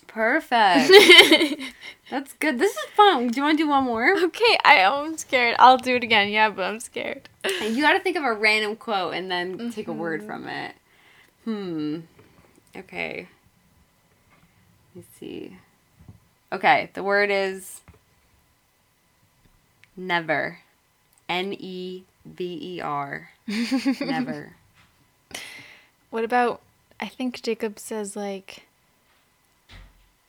Perfect. 0.08 0.92
That's 2.10 2.32
good. 2.34 2.58
This 2.58 2.72
is 2.72 2.84
fun. 2.96 3.28
Do 3.28 3.36
you 3.36 3.42
want 3.44 3.58
to 3.58 3.64
do 3.64 3.68
one 3.68 3.84
more? 3.84 4.16
okay, 4.24 4.58
I 4.64 4.76
am 4.76 5.16
scared. 5.16 5.56
I'll 5.58 5.78
do 5.78 5.96
it 5.96 6.04
again. 6.04 6.30
Yeah, 6.30 6.50
but 6.50 6.64
I'm 6.64 6.80
scared. 6.80 7.28
You 7.60 7.82
got 7.82 7.92
to 7.92 8.00
think 8.00 8.16
of 8.16 8.24
a 8.24 8.32
random 8.32 8.76
quote 8.76 9.14
and 9.14 9.30
then 9.30 9.70
take 9.72 9.88
a 9.88 9.92
word 9.92 10.24
from 10.24 10.48
it. 10.48 10.74
Hmm. 11.44 12.00
Okay. 12.76 13.28
Me 14.94 15.02
see. 15.18 15.56
Okay, 16.52 16.90
the 16.94 17.02
word 17.02 17.30
is 17.30 17.80
never. 19.96 20.58
N 21.28 21.54
E 21.58 22.04
V 22.24 22.76
E 22.76 22.80
R. 22.80 23.30
Never. 24.00 24.54
What 26.10 26.22
about, 26.24 26.60
I 27.00 27.06
think 27.08 27.42
Jacob 27.42 27.78
says, 27.78 28.14
like, 28.14 28.66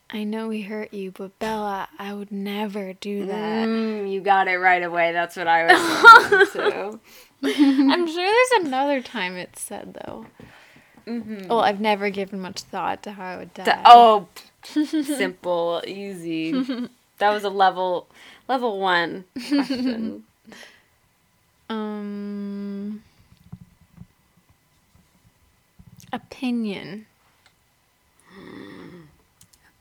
I 0.09 0.23
know 0.23 0.47
we 0.47 0.61
hurt 0.63 0.93
you, 0.93 1.11
but 1.11 1.37
Bella, 1.37 1.89
I 1.99 2.13
would 2.13 2.31
never 2.31 2.93
do 2.93 3.25
that. 3.27 3.67
Mm, 3.67 4.11
you 4.11 4.21
got 4.21 4.47
it 4.47 4.57
right 4.57 4.81
away. 4.81 5.11
That's 5.11 5.35
what 5.35 5.47
I 5.47 5.65
was 5.65 6.49
thinking. 6.49 6.99
I'm 7.91 8.07
sure 8.07 8.15
there's 8.49 8.65
another 8.65 9.01
time 9.01 9.35
it's 9.35 9.61
said, 9.61 9.93
though. 10.05 10.25
Mhm. 11.05 11.47
Well, 11.47 11.59
I've 11.59 11.79
never 11.81 12.09
given 12.09 12.39
much 12.39 12.61
thought 12.61 13.03
to 13.03 13.11
how 13.11 13.25
I 13.25 13.37
would 13.37 13.53
die. 13.53 13.65
The- 13.65 13.79
oh, 13.85 14.27
simple, 14.65 15.81
easy. 15.85 16.89
That 17.17 17.31
was 17.31 17.45
a 17.45 17.49
level 17.49 18.07
level 18.47 18.79
one 18.79 19.23
question. 19.37 20.23
Um. 21.67 23.01
Opinion. 26.13 27.07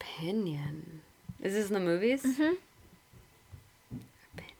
Opinion. 0.01 1.02
Is 1.43 1.52
this 1.52 1.69
in 1.69 1.74
the 1.74 1.81
movies? 1.81 2.23
Mm-hmm. 2.23 2.55
Opinion. 4.32 4.56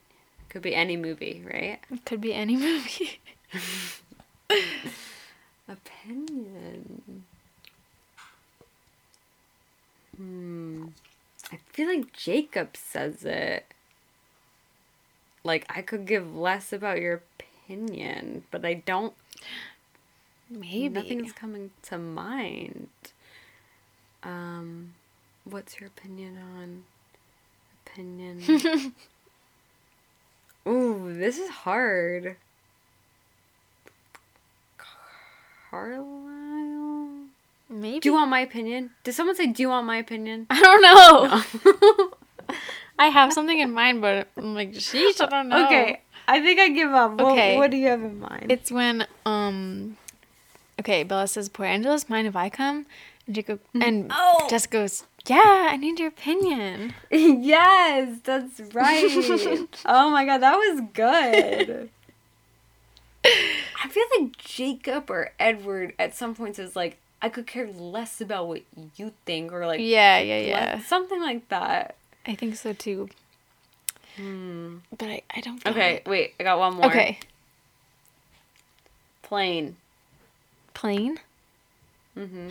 Could 0.51 0.60
be 0.62 0.74
any 0.74 0.98
movie, 0.98 1.42
right? 1.46 1.78
It 1.90 2.05
could 2.05 2.20
be 2.20 2.34
any 2.34 2.56
movie. 2.59 3.20
Opinion. 5.66 7.02
Hmm. 10.16 10.86
I 11.53 11.59
feel 11.73 11.89
like 11.89 12.12
Jacob 12.12 12.77
says 12.77 13.24
it. 13.24 13.66
Like 15.43 15.66
I 15.69 15.82
could 15.82 16.07
give 16.07 16.35
less 16.35 16.73
about 16.73 17.01
your 17.01 17.23
opinion, 17.66 18.45
but 18.51 18.65
I 18.65 18.74
don't 18.74 19.15
Maybe. 20.51 20.89
Nothing's 20.89 21.32
coming 21.32 21.70
to 21.82 21.99
mind. 21.99 22.89
Um, 24.23 24.95
what's 25.45 25.81
your 25.81 25.89
opinion 25.89 26.39
on 26.39 26.85
opinion? 27.86 28.95
Ooh, 30.69 31.15
this 31.15 31.39
is 31.39 31.51
hard. 31.51 32.36
Carlisle. 35.70 36.53
Maybe. 37.74 37.98
Do 38.01 38.09
you 38.09 38.12
want 38.14 38.30
my 38.30 38.38
opinion? 38.40 38.90
Did 39.02 39.14
someone 39.14 39.34
say, 39.34 39.46
"Do 39.48 39.60
you 39.62 39.68
want 39.68 39.84
my 39.86 39.96
opinion"? 39.96 40.46
I 40.51 40.60
don't 40.60 40.82
know. 40.82 42.10
I 42.98 43.09
have 43.09 43.32
something 43.32 43.59
in 43.59 43.72
mind, 43.72 44.01
but 44.01 44.28
I'm 44.36 44.55
like, 44.55 44.72
sheesh, 44.74 45.20
I 45.20 45.26
don't 45.26 45.48
know. 45.48 45.66
Okay, 45.66 46.01
I 46.28 46.40
think 46.40 46.60
I 46.60 46.68
give 46.68 46.92
up. 46.92 47.20
What, 47.20 47.32
Okay. 47.32 47.56
what 47.56 47.72
do 47.72 47.76
you 47.76 47.88
have 47.88 48.01
in 48.02 48.20
mind? 48.20 48.46
It's 48.52 48.70
when 48.70 49.06
um. 49.26 49.96
Okay, 50.78 51.02
Bella 51.02 51.26
says, 51.26 51.48
"Poor 51.48 51.66
Angela's 51.66 52.09
mind 52.09 52.28
if 52.28 52.36
I 52.36 52.48
come," 52.48 52.86
and 53.26 53.34
Jacob 53.34 53.60
and 53.74 54.10
Oh. 54.14 54.46
Jessica 54.48 54.78
goes, 54.78 55.05
"Yeah, 55.26 55.68
I 55.72 55.76
need 55.76 55.98
your 55.98 56.09
opinion." 56.09 56.94
yes, 57.10 58.18
that's 58.22 58.60
right. 58.72 59.66
oh 59.86 60.10
my 60.10 60.24
god, 60.24 60.38
that 60.38 60.56
was 60.56 60.80
good. 60.92 61.90
I 63.24 63.88
feel 63.88 64.05
like 64.18 64.36
Jacob 64.38 65.10
or 65.10 65.32
Edward 65.40 65.94
at 65.98 66.14
some 66.14 66.34
points 66.34 66.59
is 66.59 66.76
like, 66.76 66.98
I 67.24 67.30
could 67.30 67.46
care 67.46 67.66
less 67.72 68.20
about 68.20 68.48
what 68.48 68.60
you 68.96 69.14
think, 69.24 69.51
or 69.51 69.66
like, 69.66 69.80
Yeah, 69.80 70.18
yeah, 70.18 70.40
yeah. 70.40 70.82
something 70.82 71.22
like 71.22 71.48
that. 71.48 71.94
I 72.26 72.34
think 72.34 72.55
so 72.55 72.74
too. 72.74 73.09
But 74.18 75.09
I, 75.09 75.22
I 75.34 75.40
don't. 75.40 75.66
Okay, 75.66 75.94
it. 75.94 76.06
wait. 76.06 76.34
I 76.38 76.42
got 76.42 76.59
one 76.59 76.74
more. 76.74 76.84
Okay. 76.84 77.18
Plane. 79.22 79.76
Plane. 80.74 81.18
Mm-hmm. 82.14 82.51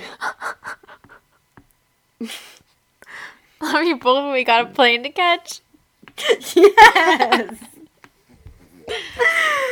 Are 3.76 3.84
you 3.84 3.98
both? 3.98 4.34
We 4.34 4.44
got 4.44 4.64
a 4.64 4.70
plane 4.74 5.04
to 5.04 5.10
catch. 5.10 5.62
yes. 6.56 7.54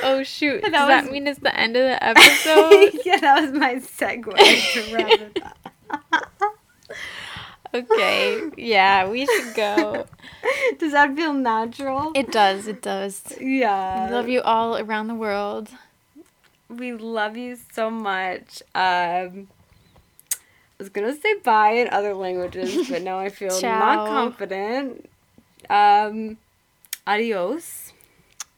Oh 0.03 0.23
shoot! 0.23 0.61
Does 0.63 0.71
That 0.71 0.87
that 0.87 1.11
mean 1.11 1.27
it's 1.27 1.39
the 1.39 1.55
end 1.57 1.75
of 1.77 1.83
the 1.83 2.03
episode? 2.03 2.99
yeah, 3.05 3.17
that 3.19 3.41
was 3.41 3.51
my 3.51 3.75
segue 3.75 4.35
to 4.73 4.95
wrap 4.95 5.11
it 5.11 5.43
up. 5.43 6.57
okay. 7.73 8.41
Yeah, 8.57 9.07
we 9.09 9.25
should 9.25 9.53
go. 9.55 10.07
Does 10.79 10.93
that 10.93 11.15
feel 11.15 11.33
natural? 11.33 12.11
It 12.15 12.31
does. 12.31 12.67
It 12.67 12.81
does. 12.81 13.21
yeah. 13.39 14.07
Love 14.11 14.27
you 14.27 14.41
all 14.41 14.77
around 14.77 15.07
the 15.07 15.15
world. 15.15 15.69
We 16.69 16.93
love 16.93 17.37
you 17.37 17.57
so 17.73 17.89
much. 17.89 18.63
Um, 18.73 19.47
I 20.33 20.79
was 20.79 20.89
gonna 20.89 21.15
say 21.15 21.35
bye 21.43 21.73
in 21.73 21.89
other 21.91 22.13
languages, 22.15 22.89
but 22.89 23.01
now 23.03 23.19
I 23.19 23.29
feel 23.29 23.51
Ciao. 23.59 23.79
not 23.79 24.07
confident. 24.07 25.07
Um, 25.69 26.37
adios. 27.05 27.90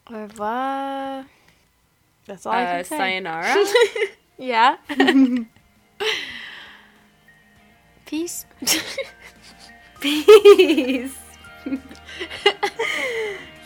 Au 0.10 0.14
revoir. 0.16 1.26
That's 2.26 2.46
all 2.46 2.54
I 2.54 2.64
Uh, 2.64 2.76
can 2.76 2.84
say. 2.86 2.98
sayonara. 2.98 3.66
Yeah. 4.38 4.78
Peace. 8.06 8.46
Peace. 10.02 11.16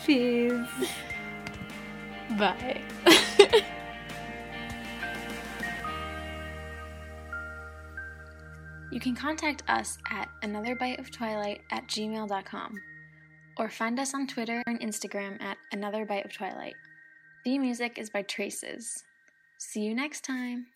Peace. 0.05 0.67
Bye. 2.37 2.81
you 8.91 8.99
can 8.99 9.15
contact 9.15 9.63
us 9.67 9.97
at 10.11 10.29
anotherbiteoftwilight 10.43 11.59
at 11.71 11.87
gmail.com 11.87 12.81
or 13.59 13.69
find 13.69 13.99
us 13.99 14.13
on 14.13 14.27
Twitter 14.27 14.61
and 14.67 14.79
Instagram 14.79 15.41
at 15.41 15.57
Another 15.71 16.05
Bite 16.05 16.25
of 16.25 16.33
Twilight. 16.33 16.75
The 17.45 17.57
music 17.57 17.97
is 17.97 18.09
by 18.09 18.21
Traces. 18.23 19.03
See 19.57 19.81
you 19.81 19.95
next 19.95 20.23
time. 20.23 20.67